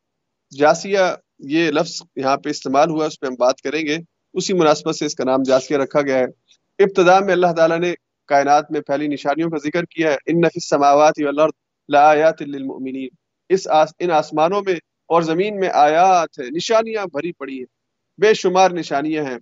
جاسیہ 0.58 0.98
یہ 1.38 1.70
لفظ 1.70 2.02
یہاں 2.16 2.36
پہ 2.36 2.50
استعمال 2.50 2.90
ہوا، 2.90 3.06
اس 3.06 3.20
پہ 3.20 3.26
ہم 3.26 3.34
بات 3.38 3.60
کریں 3.60 3.86
گے۔ 3.86 3.96
اسی 4.34 4.52
مناسبت 4.52 4.96
سے 4.96 5.06
اس 5.06 5.14
کا 5.14 5.24
نام 5.24 5.42
جاسیہ 5.42 5.76
رکھا 5.76 6.02
گیا 6.02 6.18
ہے۔ 6.18 6.47
ابتدا 6.78 7.20
میں 7.20 7.32
اللہ 7.32 7.52
تعالیٰ 7.56 7.78
نے 7.78 7.94
کائنات 8.26 8.70
میں 8.70 8.80
پھیلی 8.80 9.06
نشانیوں 9.06 9.50
کا 9.50 9.56
ذکر 9.58 9.84
کیا 9.84 10.10
ہے۔ 10.10 10.16
ان 10.26 10.40
نفس 10.40 10.68
سماوات 10.68 11.14
والارض 11.24 11.52
لآیات 11.88 12.42
للمؤمنین۔ 12.42 13.08
اس 13.48 13.68
آس، 13.68 13.88
ان 13.98 14.10
آسمانوں 14.10 14.62
میں 14.66 14.74
اور 15.06 15.22
زمین 15.22 15.60
میں 15.60 15.68
آیات 15.72 16.38
ہے 16.38 16.44
نشانیاں 16.50 17.06
بھری 17.06 17.32
پڑی 17.32 17.58
ہیں۔ 17.58 17.66
بے 18.18 18.34
شمار 18.34 18.70
نشانیاں 18.70 19.24
ہیں۔ 19.24 19.38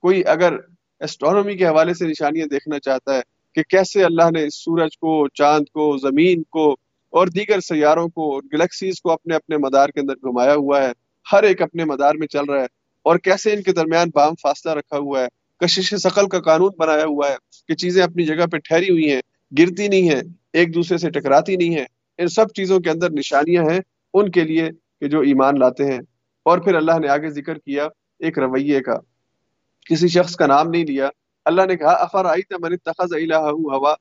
کوئی 0.00 0.22
اگر 0.26 0.52
اسٹرانومی 1.00 1.56
کے 1.56 1.66
حوالے 1.66 1.94
سے 1.94 2.06
نشانیاں 2.06 2.46
دیکھنا 2.46 2.78
چاہتا 2.78 3.14
ہے 3.14 3.20
کہ 3.54 3.62
کیسے 3.62 4.04
اللہ 4.04 4.30
نے 4.34 4.44
اس 4.44 4.54
سورج 4.54 4.98
کو، 4.98 5.28
چاند 5.28 5.64
کو، 5.72 5.96
زمین 5.96 6.42
کو 6.42 6.72
اور 7.10 7.26
دیگر 7.26 7.60
سیاروں 7.60 8.08
کو 8.08 8.40
گلیکسیز 8.52 9.00
کو 9.00 9.12
اپنے 9.12 9.34
اپنے 9.34 9.56
مدار 9.56 9.88
کے 9.88 10.00
اندر 10.00 10.14
گھمایا 10.14 10.54
ہوا 10.54 10.82
ہے، 10.82 10.92
ہر 11.32 11.42
ایک 11.42 11.62
اپنے 11.62 11.84
مدار 11.84 12.14
میں 12.14 12.26
چل 12.26 12.44
رہا 12.44 12.60
ہے 12.60 12.66
اور 13.02 13.18
کیسے 13.18 13.52
ان 13.52 13.62
کے 13.62 13.72
درمیان 13.72 14.08
بام 14.14 14.34
فاصلہ 14.42 14.70
رکھا 14.70 14.98
ہوا 14.98 15.20
ہے۔ 15.22 15.39
کشش 15.60 15.94
شقل 16.02 16.28
کا 16.28 16.40
قانون 16.40 16.70
بنایا 16.78 17.04
ہوا 17.04 17.28
ہے 17.30 17.36
کہ 17.68 17.74
چیزیں 17.74 18.02
اپنی 18.02 18.24
جگہ 18.24 18.46
پہ 18.46 18.56
ٹھہری 18.56 18.90
ہوئی 18.90 19.12
ہیں، 19.12 19.20
گرتی 19.58 19.88
نہیں 19.88 20.10
ہیں، 20.10 20.22
ایک 20.52 20.74
دوسرے 20.74 20.98
سے 20.98 21.10
ٹکراتی 21.10 21.56
نہیں 21.56 21.78
ہیں۔ 21.78 21.84
ان 22.18 22.28
سب 22.28 22.46
چیزوں 22.54 22.80
کے 22.80 22.90
اندر 22.90 23.10
نشانیاں 23.10 23.64
ہیں 23.70 23.80
ان 24.14 24.30
کے 24.30 24.44
لیے 24.44 24.70
کہ 25.00 25.08
جو 25.08 25.20
ایمان 25.20 25.58
لاتے 25.58 25.84
ہیں۔ 25.84 25.98
اور 26.42 26.58
پھر 26.58 26.74
اللہ 26.74 26.98
نے 27.00 27.08
آگے 27.08 27.30
ذکر 27.30 27.58
کیا 27.58 27.88
ایک 28.18 28.38
رویے 28.38 28.80
کا۔ 28.80 28.94
کسی 29.90 30.08
شخص 30.08 30.36
کا 30.36 30.46
نام 30.46 30.70
نہیں 30.70 30.84
لیا۔ 30.84 31.08
اللہ 31.44 31.62
نے 31.66 31.76
کہا 31.76 31.92
افر 31.92 32.24
آئی 32.24 32.42
من 32.60 32.72
اتخذ 32.72 33.12
الہ 33.12 33.34
ہوا؟ 33.34 33.94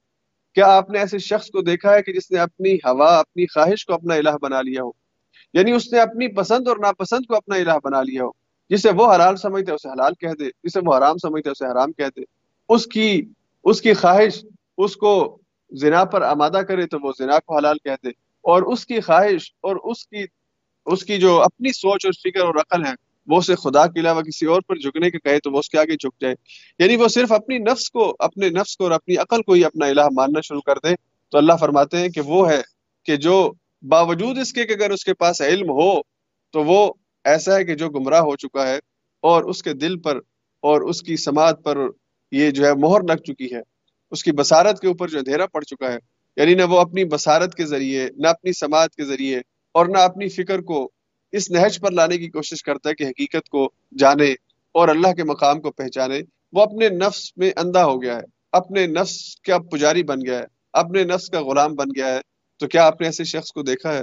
کیا 0.56 0.68
آپ 0.68 0.90
نے 0.90 1.00
ایسے 1.00 1.18
شخص 1.18 1.48
کو 1.48 1.62
دیکھا 1.62 1.94
ہے 1.94 2.02
کہ 2.04 2.14
جس 2.14 2.32
نے 2.32 2.40
اپنی 2.40 2.76
ہوا، 2.76 3.20
اپنی 3.20 3.46
خواہش 3.46 3.86
کو 3.86 3.94
اپنا 3.94 4.16
الہ 4.16 4.30
بنا 4.42 4.62
لیا 4.62 4.84
ہو؟ 4.84 4.92
یعنی 5.54 5.72
اس 5.72 5.94
نے 5.94 6.00
اپنی 6.00 6.28
پسند 6.28 6.68
اور 6.68 6.78
ناپسند 6.78 7.26
کو 7.26 7.36
اپنا 7.36 7.56
الہ 7.56 7.78
بنا 7.84 8.02
لیا 8.02 8.24
ہو۔ 8.24 8.39
جسے 8.70 8.90
وہ 8.90 9.14
حلال 9.16 9.36
سمجھتے 9.36 9.72
اسے 9.72 9.90
حلال 9.90 10.14
کہہ 10.14 10.34
دے 10.40 10.46
جسے 10.64 10.80
وہ 10.86 10.98
حرام 10.98 11.18
سمجھتے 11.18 11.50
اسے 11.50 11.66
حرام 11.66 11.92
کہہ 11.92 12.08
دے 12.18 12.22
اس 12.70 12.88
کی 12.88 13.22
اس 13.64 13.82
کی 13.82 13.94
خواہش 13.94 14.46
اس 14.78 14.96
کو 14.96 15.40
زنا 15.72 16.04
پر 16.06 16.22
آمادہ 16.22 16.62
کرے 16.68 16.86
تو 16.86 17.00
وہ 17.02 17.12
زنا 17.18 17.40
کو 17.40 17.58
حلال 17.58 17.78
کہہ 17.78 17.96
دے 18.04 18.10
اور 18.42 18.62
اس 18.62 18.86
کی 18.86 19.00
خواہش 19.00 19.54
اور 19.62 19.76
اس 19.76 20.08
کی 20.08 20.26
اس 20.86 21.04
کی 21.04 21.18
جو 21.18 21.42
اپنی 21.42 21.72
سوچ 21.72 22.06
اور 22.06 22.12
فکر 22.12 22.40
اور 22.40 22.56
عقل 22.56 22.86
ہے، 22.86 22.92
وہ 23.28 23.38
اسے 23.38 23.56
خدا 23.56 23.86
کے 23.88 24.00
علاوہ 24.00 24.22
کسی 24.22 24.46
اور 24.46 24.62
پر 24.62 24.76
جھکنے 24.76 25.12
کے 25.12 25.20
کہے 25.20 25.40
تو 25.40 25.52
وہ 25.52 25.60
اس 25.60 25.70
کے 25.70 25.78
آگے 25.78 25.94
جھک 25.94 26.22
جائے۔ 26.22 26.36
یعنی 26.80 26.96
وہ 26.96 27.08
صرف 27.08 27.32
اپنی 27.32 27.58
نفس 27.58 27.92
کو، 27.92 28.16
اپنے 28.20 28.50
نفس 28.50 28.78
کو 28.78 28.84
اور 28.84 28.92
اپنی 28.92 29.18
عقل 29.18 29.42
کو 29.42 29.54
ہی 29.54 29.66
اپنا 29.66 29.86
الہ 29.86 30.02
ماننا 30.14 30.42
شروع 30.42 30.62
کر 30.62 30.76
دے۔ 30.78 30.96
تو 31.30 31.38
اللہ 31.38 31.54
فرماتے 31.60 31.98
ہیں 31.98 32.10
کہ 32.10 32.22
وہ 32.22 32.50
ہے 32.50 32.62
کہ 33.06 33.16
جو 33.16 33.52
باوجود 33.82 34.38
اس 34.38 34.54
کے 34.54 34.66
کہ 34.66 34.74
اگر 34.74 34.90
اس 34.90 35.06
کے 35.06 35.14
پاس 35.14 35.42
علم 35.42 35.70
ہو 35.70 36.02
تو 36.52 36.64
وہ 36.64 36.94
ایسا 37.24 37.56
ہے 37.56 37.64
کہ 37.64 37.76
جو 37.76 37.90
گمراہ 37.90 38.20
ہو 38.20 38.36
چکا 38.36 38.68
ہے 38.68 38.80
اور 39.22 39.44
اس 39.44 39.64
کے 39.64 39.74
دل 39.74 40.00
پر 40.00 40.18
اور 40.62 40.82
اس 40.82 41.02
کی 41.02 41.18
سماعت 41.18 41.64
پر 41.64 41.78
یہ 42.32 42.52
جو 42.52 42.66
ہے 42.66 42.74
مہر 42.74 43.02
لگ 43.02 43.24
چکی 43.24 43.54
ہے، 43.54 43.62
اس 44.12 44.24
کی 44.24 44.32
بصارت 44.32 44.80
کے 44.80 44.88
اوپر 44.88 45.08
جو 45.08 45.18
اندھیرا 45.18 45.46
پڑ 45.46 45.64
چکا 45.64 45.92
ہے۔ 45.92 45.98
یعنی 46.38 46.54
نہ 46.56 46.64
وہ 46.64 46.80
اپنی 46.80 47.06
بصارت 47.06 47.56
کے 47.56 47.66
ذریعے، 47.66 48.10
نہ 48.18 48.28
اپنی 48.28 48.54
سماعت 48.54 48.96
کے 48.96 49.04
ذریعے 49.04 49.40
اور 49.72 49.86
نہ 49.86 49.98
اپنی 49.98 50.30
فکر 50.30 50.62
کو 50.62 50.92
اس 51.32 51.52
نہج 51.52 51.80
پر 51.80 51.92
لانے 51.92 52.18
کی 52.18 52.30
کوشش 52.30 52.64
کرتا 52.64 52.90
ہے 52.90 52.96
کہ 52.96 53.04
حقیقت 53.04 53.50
کو 53.50 53.70
جانے 53.98 54.32
اور 54.72 54.88
اللہ 54.88 55.14
کے 55.14 55.24
مقام 55.24 55.62
کو 55.62 55.72
پہچانے۔ 55.72 56.22
وہ 56.54 56.62
اپنے 56.62 56.90
نفس 56.90 57.38
میں 57.38 57.52
اندھا 57.56 57.86
ہو 57.86 58.02
گیا 58.02 58.16
ہے، 58.16 58.24
اپنے 58.52 58.88
نفس 58.88 59.36
کا 59.36 59.58
پجاری 59.58 60.04
بن 60.04 60.18
گیا 60.28 60.40
ہے، 60.40 60.44
اپنے 60.74 61.04
نفس 61.04 61.30
کا 61.30 61.42
غلام 61.42 61.76
بن 61.76 61.88
گیا 61.96 62.08
ہے۔ 62.08 62.20
تو 62.58 62.68
کیا 62.68 62.88
آپ 62.88 63.02
نے 63.02 63.08
ایسے 63.08 63.24
شخص 63.24 63.52
کو 63.52 63.62
دیکھا 63.62 63.94
ہے؟ 63.94 64.02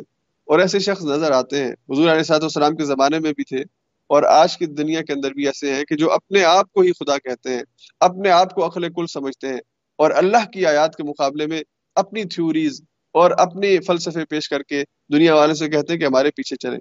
اور 0.49 0.59
ایسے 0.59 0.79
شخص 0.79 1.05
نظر 1.05 1.31
آتے 1.31 1.65
ہیں۔ 1.65 1.73
حضور 1.73 2.09
علیہ 2.09 2.23
صاحب 2.23 2.43
السلام 2.43 2.77
کے 2.77 2.85
زمانے 2.85 3.19
میں 3.19 3.33
بھی 3.33 3.45
تھے 3.45 3.63
اور 4.11 4.23
آج 4.23 4.57
کی 4.59 4.67
دنیا 4.67 5.03
کے 5.03 5.13
اندر 5.13 5.31
بھی 5.31 5.47
ایسے 5.47 5.75
ہیں 5.75 5.85
کہ 5.85 5.97
جو 5.97 6.13
اپنے 6.13 6.45
آپ 6.45 6.73
کو 6.73 6.81
ہی 6.81 6.93
خدا 6.93 7.19
کہتے 7.19 7.51
ہیں، 7.51 7.63
اپنے 8.01 8.31
آپ 8.31 8.55
کو 8.55 8.67
عقل 8.67 8.93
کل 8.93 9.07
سمجھتے 9.07 9.49
ہیں 9.49 9.59
اور 9.99 10.11
اللہ 10.11 10.51
کی 10.53 10.67
آیات 10.67 10.97
کے 10.97 11.03
مقابلے 11.03 11.47
میں 11.47 11.63
اپنی 11.95 12.25
تھیوریز 12.25 12.81
اور 13.15 13.31
اپنے 13.39 13.79
فلسفے 13.81 14.25
پیش 14.25 14.49
کر 14.49 14.63
کے 14.63 14.83
دنیا 15.13 15.35
والے 15.35 15.55
سے 15.55 15.69
کہتے 15.69 15.93
ہیں 15.93 16.01
کہ 16.01 16.05
ہمارے 16.05 16.31
پیچھے 16.31 16.57
چلیں۔ 16.57 16.81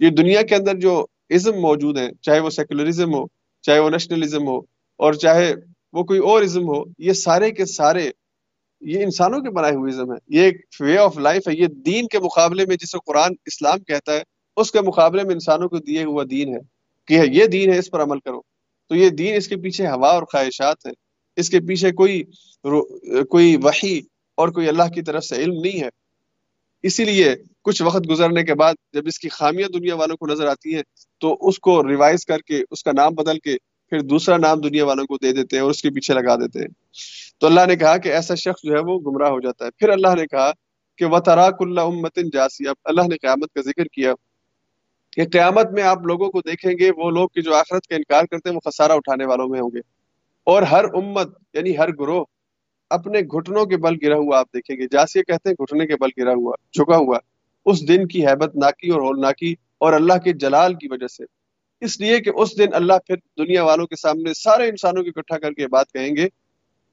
یہ 0.00 0.10
دنیا 0.10 0.42
کے 0.42 0.54
اندر 0.54 0.74
جو 0.74 1.06
ازم 1.30 1.60
موجود 1.60 1.98
ہیں، 1.98 2.10
چاہے 2.22 2.40
وہ 2.40 2.50
سیکولرزم 2.50 3.14
ہو، 3.14 3.24
چاہے 3.62 3.78
وہ 3.78 3.90
نیشنلزم 3.90 4.46
ہو 4.46 4.58
اور 5.00 5.12
چاہے 5.12 5.54
وہ 5.92 6.02
کوئی 6.02 6.20
اور 6.20 6.42
ازم 6.42 6.68
ہو، 6.68 6.82
یہ 6.98 7.12
سارے 7.12 7.50
کے 7.50 7.64
سارے 7.64 8.10
یہ 8.84 9.02
انسانوں 9.02 9.40
کے 9.40 9.50
بنائے 9.50 9.74
ہوئے 9.74 9.92
ہے 9.92 10.18
یہ 10.28 10.42
ایک 10.42 10.56
وے 10.80 10.96
آف 10.98 11.18
لائف 11.18 11.48
ہے۔ 11.48 11.54
یہ 11.54 11.66
دین 11.66 12.06
کے 12.08 12.18
مقابلے 12.18 12.64
میں 12.66 12.76
جسے 12.76 12.98
قرآن 13.06 13.32
اسلام 13.46 13.78
کہتا 13.78 14.12
ہے، 14.12 14.22
اس 14.56 14.72
کے 14.72 14.80
مقابلے 14.80 15.22
میں 15.22 15.34
انسانوں 15.34 15.68
کو 15.68 15.78
دیے 15.78 16.04
ہوا 16.04 16.24
دین 16.30 16.48
ہے 16.48 16.60
کہ 17.08 17.20
یہ 17.32 17.46
دین 17.46 17.72
ہے، 17.72 17.78
اس 17.78 17.90
پر 17.90 18.02
عمل 18.02 18.20
کرو۔ 18.20 18.40
تو 18.88 18.94
یہ 18.94 19.08
دین 19.08 19.34
اس 19.36 19.48
کے 19.48 19.56
پیچھے 19.56 19.86
ہوا 19.86 20.10
اور 20.10 20.22
خواہشات 20.22 20.86
ہے 20.86 20.90
اس 21.36 21.50
کے 21.50 21.60
پیچھے 21.60 21.90
کوئی 21.90 22.22
کوئی 23.30 23.56
وحی 23.56 24.00
اور 24.34 24.48
کوئی 24.48 24.68
اللہ 24.68 24.88
کی 24.94 25.02
طرف 25.02 25.24
سے 25.24 25.36
علم 25.36 25.60
نہیں 25.60 25.80
ہے۔ 25.80 25.88
اسی 26.82 27.04
لیے 27.04 27.34
کچھ 27.62 27.82
وقت 27.82 28.08
گزرنے 28.10 28.42
کے 28.44 28.54
بعد 28.54 28.74
جب 28.92 29.02
اس 29.06 29.18
کی 29.18 29.28
خامیاں 29.28 29.68
دنیا 29.68 29.94
والوں 29.94 30.16
کو 30.16 30.26
نظر 30.26 30.46
آتی 30.46 30.74
ہیں، 30.74 30.82
تو 31.18 31.36
اس 31.40 31.58
کو 31.58 31.88
ریوائز 31.88 32.24
کر 32.26 32.38
کے، 32.38 32.62
اس 32.70 32.82
کا 32.84 32.90
نام 32.96 33.14
بدل 33.14 33.38
کے 33.38 33.56
پھر 33.94 34.02
دوسرا 34.02 34.36
نام 34.36 34.60
دنیا 34.60 34.86
والوں 34.86 35.06
کو 35.06 35.16
دے 35.16 35.32
دیتے 35.32 35.56
ہیں 35.56 35.62
اور 35.62 35.70
اس 35.70 35.82
کے 35.82 35.90
پیچھے 35.90 36.14
لگا 36.14 36.36
دیتے 36.36 36.58
ہیں۔ 36.58 36.68
تو 37.38 37.46
اللہ 37.46 37.60
نے 37.68 37.76
کہا 37.76 37.96
کہ 37.96 38.08
ایسا 38.08 38.34
شخص 38.34 38.62
جو 38.64 38.72
ہے 38.72 38.78
وہ 38.78 38.98
گمراہ 38.98 39.30
ہو 39.30 39.40
جاتا 39.40 39.64
ہے۔ 39.64 39.70
پھر 39.70 39.88
اللہ 39.88 40.14
نے 40.16 40.26
کہا 40.26 40.50
کہ 40.98 41.04
وہ 41.04 41.18
تراک 41.18 41.56
اللہ 41.60 41.80
امتن 41.80 42.30
جاسی 42.32 42.68
اب 42.68 42.76
اللہ 42.84 43.02
نے 43.02 43.16
قیامت 43.16 43.54
کا 43.54 43.60
ذکر 43.60 43.84
کیا 43.84 44.14
کہ 45.12 45.24
قیامت 45.24 45.72
میں 45.72 45.82
آپ 45.82 46.06
لوگوں 46.06 46.30
کو 46.30 46.40
دیکھیں 46.40 46.72
گے، 46.80 46.90
وہ 46.96 47.10
لوگ 47.10 47.28
کہ 47.28 47.40
جو 47.40 47.54
آخرت 47.54 47.86
کا 47.86 47.96
انکار 47.96 48.24
کرتے 48.24 48.48
ہیں، 48.48 48.56
وہ 48.56 48.70
خسارہ 48.70 48.92
اٹھانے 48.92 49.24
والوں 49.24 49.48
میں 49.48 49.60
ہوں 49.60 49.70
گے۔ 49.74 49.80
اور 50.44 50.62
ہر 50.62 50.84
امت 50.84 51.38
یعنی 51.54 51.78
ہر 51.78 51.88
گروہ 51.88 52.24
اپنے 52.90 53.20
گھٹنوں 53.20 53.66
کے 53.66 53.76
بل 53.76 53.94
گرا 54.02 54.16
ہوا 54.16 54.38
آپ 54.38 54.46
دیکھیں 54.54 54.76
گے۔ 54.76 54.86
جاسیہ 54.90 55.22
کہتے 55.22 55.48
ہیں 55.48 55.56
گھٹنے 55.62 55.86
کے 55.86 55.94
بل 56.00 56.22
گرا 56.22 56.34
ہوا، 56.34 56.52
جھکا 56.72 56.96
ہوا۔ 56.96 57.18
اس 57.66 57.88
دن 57.88 58.08
کی 58.08 58.26
حیبت 58.26 58.56
ناکی 58.56 58.90
اور 58.90 59.00
ہول 59.00 59.20
ناکی 59.20 59.54
اور 59.78 59.92
اللہ 59.92 60.18
کے 60.24 60.32
جلال 60.32 60.74
کی 60.74 60.88
وجہ 60.88 61.06
سے۔ 61.06 61.24
اس 61.84 62.00
لیے 62.00 62.20
کہ 62.20 62.30
اس 62.34 62.58
دن 62.58 62.66
اللہ 62.72 62.92
پھر 63.06 63.16
دنیا 63.38 63.64
والوں 63.64 63.86
کے 63.86 63.96
سامنے 63.96 64.34
سارے 64.34 64.68
انسانوں 64.68 65.04
کو 65.04 65.08
اکٹھا 65.16 65.38
کر 65.38 65.52
کے 65.52 65.68
بات 65.68 65.92
کہیں 65.92 66.16
گے 66.16 66.28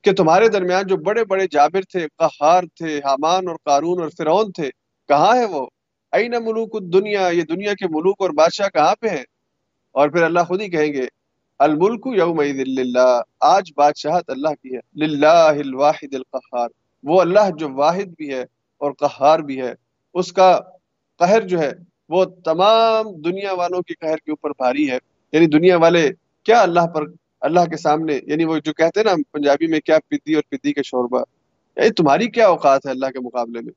کہ 0.01 0.11
تمہارے 0.11 0.47
درمیان 0.47 0.87
جو 0.87 0.97
بڑے 0.97 1.25
بڑے 1.25 1.47
جابر 1.51 1.81
تھے، 1.81 2.07
قہار 2.15 2.63
تھے، 2.63 2.97
حامان 2.97 3.47
اور 3.47 3.55
قارون 3.63 4.01
اور 4.01 4.09
فرعون 4.17 4.51
تھے، 4.51 4.69
کہاں 5.07 5.35
ہے 5.35 5.45
وہ؟ 5.45 5.67
این 6.11 6.31
ملوک 6.31 6.81
دنیا 6.93 7.27
یہ 7.27 7.41
دنیا 7.41 7.73
کے 7.73 7.87
ملوک 7.87 8.15
اور 8.19 8.29
بادشاہ 8.29 8.69
کہاں 8.69 8.95
پہ 8.99 9.07
ہیں؟ 9.07 9.23
اور 9.91 10.09
پھر 10.09 10.23
اللہ 10.23 10.39
خود 10.39 10.61
ہی 10.61 10.69
کہیں 10.69 10.93
گے، 10.93 11.05
الملک 11.59 12.07
یوم 12.17 12.39
اللہ 12.39 13.21
آج 13.39 13.71
بادشاہت 13.75 14.29
اللہ 14.29 14.49
کی 14.49 14.75
ہے، 14.75 15.05
للہ 15.05 15.51
الواحد 15.65 16.13
القہار۔ 16.13 16.69
وہ 17.03 17.21
اللہ 17.21 17.49
جو 17.59 17.69
واحد 17.69 18.09
بھی 18.17 18.33
ہے 18.33 18.41
اور 18.77 18.91
قہار 18.91 19.39
بھی 19.39 19.61
ہے۔ 19.61 19.73
اس 20.13 20.33
کا 20.33 20.59
قہر 21.19 21.47
جو 21.47 21.59
ہے 21.59 21.71
وہ 22.11 22.25
تمام 22.25 23.21
دنیا 23.21 23.53
والوں 23.53 23.81
کے 23.81 23.93
قہر 23.93 24.15
کے 24.15 24.31
اوپر 24.31 24.49
بھاری 24.49 24.91
ہے۔ 24.91 24.97
یعنی 25.31 25.45
دنیا 25.45 25.77
والے 25.77 26.09
کیا 26.43 26.61
اللہ 26.61 26.85
پر، 26.85 27.03
اللہ 27.41 27.59
کے 27.59 27.77
سامنے 27.77 28.19
یعنی 28.27 28.45
وہ 28.45 28.59
جو 28.59 28.73
کہتے 28.73 28.99
ہیں 28.99 29.05
نا 29.05 29.13
پنجابی 29.31 29.67
میں 29.67 29.79
کیا 29.79 29.97
پدی 30.07 30.33
اور 30.33 30.43
پدی 30.49 30.73
کے 30.73 30.83
شوربہ۔ 30.83 31.23
یعنی 31.77 31.89
تمہاری 31.89 32.27
کیا 32.27 32.47
اوقات 32.47 32.85
ہے 32.85 32.91
اللہ 32.91 33.05
کے 33.05 33.19
مقابلے 33.19 33.61
میں؟ 33.61 33.73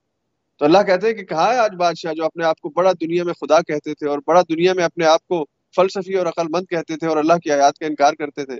تو 0.59 0.65
اللہ 0.65 0.78
کہتے 0.78 1.06
ہیں 1.06 1.15
کہ 1.15 1.24
کہاں 1.24 1.52
ہے 1.52 1.59
آج 1.59 1.74
بادشاہ 1.74 2.12
جو 2.12 2.24
اپنے 2.24 2.44
آپ 2.44 2.61
کو 2.61 2.69
بڑا 2.69 2.93
دنیا 2.93 3.24
میں 3.24 3.35
خدا 3.35 3.61
کہتے 3.61 3.94
تھے 3.94 4.09
اور 4.09 4.19
بڑا 4.27 4.40
دنیا 4.40 4.73
میں 4.73 4.85
اپنے 4.85 5.06
آپ 5.06 5.27
کو 5.27 5.47
فلسفی 5.77 6.15
اور 6.15 6.27
عقل 6.27 6.47
مند 6.51 6.65
کہتے 6.70 6.97
تھے 6.97 7.06
اور 7.06 7.16
اللہ 7.16 7.32
کی 7.32 7.51
آیات 7.51 7.78
کا 7.78 7.86
انکار 7.86 8.12
کرتے 8.15 8.44
تھے 8.44 8.55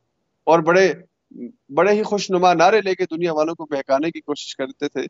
اور 0.45 0.59
بڑے 0.59 0.93
بڑے 1.75 1.93
ہی 1.93 2.03
خوش 2.03 2.31
نما 2.31 2.55
نعرے 2.55 2.81
لے 2.81 2.95
کے 2.95 3.05
دنیا 3.11 3.33
والوں 3.33 3.55
کو 3.55 3.65
بہکانے 3.65 4.11
کی 4.11 4.21
کوشش 4.21 4.57
کرتے 4.57 4.89
تھے 4.89 5.01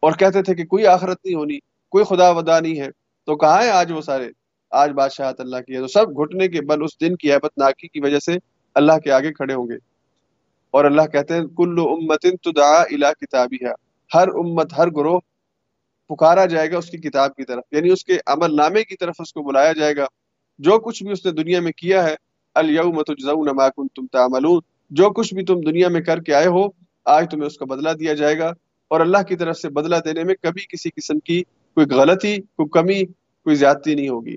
اور 0.00 0.12
کہتے 0.12 0.42
تھے 0.42 0.54
کہ 0.54 0.64
کوئی 0.64 0.86
آخرت 0.86 1.18
نہیں 1.24 1.34
ہونی، 1.34 1.58
کوئی 1.88 2.04
خدا 2.04 2.30
ودا 2.30 2.60
نہیں 2.60 2.80
ہے۔ 2.80 3.01
تو 3.24 3.36
کہاں 3.36 3.62
ہے 3.62 3.70
آج 3.70 3.92
وہ 3.92 4.00
سارے؟ 4.00 4.28
آج 4.70 4.90
بادشاہت 4.90 5.40
اللہ 5.40 5.56
کی 5.56 5.74
ہے۔ 5.74 5.80
تو 5.80 5.86
سب 5.86 6.10
گھٹنے 6.10 6.48
کے 6.48 6.60
بل 6.60 6.82
اس 6.82 7.00
دن 7.00 7.16
کی 7.16 7.32
حیبت 7.32 7.58
ناکی 7.58 7.88
کی 7.88 8.00
وجہ 8.00 8.18
سے 8.18 8.32
اللہ 8.74 8.92
کے 9.04 9.12
آگے 9.12 9.32
کھڑے 9.32 9.54
ہوں 9.54 9.66
گے۔ 9.68 9.74
اور 10.70 10.84
اللہ 10.84 11.02
کہتے 11.02 11.34
ہیں، 11.34 11.46
کل 11.46 11.74
امت 11.78 12.20
تدعا 12.20 12.82
الا 12.82 13.12
کتابی 13.12 13.56
ہر 14.14 14.28
امت، 14.28 14.72
ہر 14.78 14.90
گروہ 14.90 15.20
پکارا 16.08 16.46
جائے 16.46 16.72
گا 16.72 16.78
اس 16.78 16.90
کی 16.90 16.98
کتاب 16.98 17.34
کی 17.34 17.44
طرف۔ 17.44 17.62
یعنی 17.72 17.90
اس 17.90 18.04
کے 18.04 18.16
عمل 18.26 18.56
نامے 18.56 18.84
کی 18.84 18.96
طرف 18.96 19.14
اس 19.18 19.32
کو 19.32 19.42
بلایا 19.42 19.72
جائے 19.72 19.96
گا۔ 19.96 20.04
جو 20.58 20.78
کچھ 20.78 21.02
بھی 21.02 21.12
اس 21.12 21.26
نے 21.26 21.32
دنیا 21.32 21.60
میں 21.60 21.72
کیا 21.72 22.04
ہے، 22.04 22.14
اليوم 22.54 23.02
تجزون 23.02 23.56
ما 23.56 23.68
کنتم 23.68 24.06
تعملون۔ 24.06 24.60
جو 24.90 25.10
کچھ 25.10 25.34
بھی 25.34 25.44
تم 25.44 25.60
دنیا 25.60 25.88
میں 25.88 26.00
کر 26.00 26.20
کے 26.20 26.34
آئے 26.34 26.46
ہو، 26.46 26.66
آج 27.04 27.30
تمہیں 27.30 27.46
اس 27.46 27.58
کا 27.58 27.64
بدلہ 27.64 27.90
دیا 27.90 28.14
جائے 28.14 28.38
گا۔ 28.38 28.52
اور 28.88 29.00
اللہ 29.00 29.22
کی 29.28 29.36
طرف 29.36 29.56
سے 29.56 29.68
بدلہ 29.68 29.96
دینے 29.96 30.24
میں 30.24 30.34
کبھی 30.42 30.66
کسی 30.66 30.90
قسم 30.90 31.18
کی 31.18 31.42
کوئی 31.74 31.86
غلطی، 31.86 32.36
کوئی 32.36 32.68
کمی، 32.68 33.04
کوئی 33.44 33.56
زیادتی 33.56 33.94
نہیں 33.94 34.08
ہوگی۔ 34.08 34.36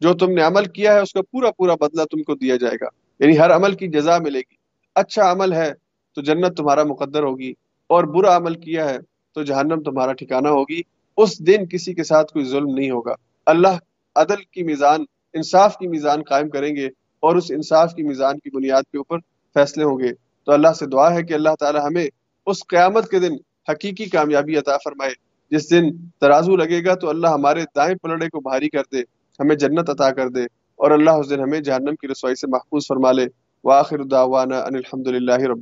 جو 0.00 0.14
تم 0.14 0.30
نے 0.30 0.42
عمل 0.42 0.64
کیا 0.64 0.94
ہے، 0.94 0.98
اس 0.98 1.12
کا 1.12 1.22
پورا 1.22 1.50
پورا 1.50 1.74
بدلہ 1.74 2.02
تم 2.02 2.22
کو 2.22 2.34
دیا 2.34 2.56
جائے 2.56 2.76
گا۔ 2.80 2.86
یعنی 3.20 3.38
ہر 3.38 3.56
عمل 3.56 3.74
کی 3.74 3.88
جزا 3.88 4.18
ملے 4.18 4.38
گی۔ 4.38 4.54
اچھا 4.94 5.32
عمل 5.32 5.52
ہے 5.52 5.72
تو 6.14 6.22
جنت 6.22 6.56
تمہارا 6.56 6.82
مقدر 6.82 7.22
ہوگی، 7.22 7.52
اور 7.86 8.04
برا 8.04 8.36
عمل 8.36 8.54
کیا 8.54 8.88
ہے 8.90 8.98
تو 9.34 9.42
جہنم 9.42 9.82
تمہارا 9.82 10.12
ٹھکانہ 10.12 10.48
ہوگی۔ 10.48 10.80
اس 11.16 11.46
دن 11.46 11.68
کسی 11.70 11.94
کے 11.94 12.04
ساتھ 12.04 12.32
کوئی 12.32 12.44
ظلم 12.44 12.74
نہیں 12.74 12.90
ہوگا۔ 12.90 13.14
اللہ 13.46 13.78
عدل 14.16 14.42
کی 14.52 14.62
میزان، 14.62 15.00
انصاف 15.34 15.78
کی 15.78 15.86
میزان 15.86 16.22
قائم 16.22 16.48
کریں 16.48 16.76
گے، 16.76 16.86
اور 17.20 17.36
اس 17.36 17.44
انصاف 17.50 17.94
کی 17.94 18.02
میزان 18.02 18.38
کی 18.38 18.56
بنیاد 18.56 18.82
کے 18.82 18.98
اوپر 18.98 19.18
فیصلے 19.54 19.84
ہوں 19.84 19.98
گے۔ 19.98 20.12
تو 20.44 20.52
اللہ 20.52 20.72
سے 20.78 20.86
دعا 20.86 21.14
ہے 21.14 21.22
کہ 21.22 21.34
اللہ 21.34 21.54
تعالی 21.60 21.78
ہمیں 21.78 22.06
اس 22.46 22.66
قیامت 22.68 23.10
کے 23.10 23.18
دن 23.18 23.32
حقیقی 23.70 24.04
کامیابی 24.04 24.56
عطا 24.56 24.76
فرمائے۔ 24.76 25.25
جس 25.50 25.70
دن 25.70 25.96
ترازو 26.20 26.56
لگے 26.56 26.84
گا 26.84 26.94
تو 26.94 27.08
اللہ 27.08 27.26
ہمارے 27.26 27.62
دائیں 27.76 27.94
پلڑے 27.94 28.28
کو 28.28 28.40
بھاری 28.40 28.68
کر 28.68 28.82
دے، 28.92 29.00
ہمیں 29.40 29.56
جنت 29.56 29.90
عطا 29.90 30.10
کر 30.10 30.28
دے 30.28 30.42
اور 30.76 30.90
اللہ 30.90 31.10
اس 31.10 31.30
دن 31.30 31.40
ہمیں 31.40 31.60
جہنم 31.60 31.94
کی 31.94 32.08
رسوائی 32.08 32.34
سے 32.34 32.46
محفوظ 32.46 32.86
فرما 32.88 33.12
لے۔ 33.12 33.26
واخر 33.64 34.02
دعوانا 34.02 34.58
ان 34.58 34.74
الحمد 34.74 35.06
للہ 35.06 35.32
رب 35.32 35.54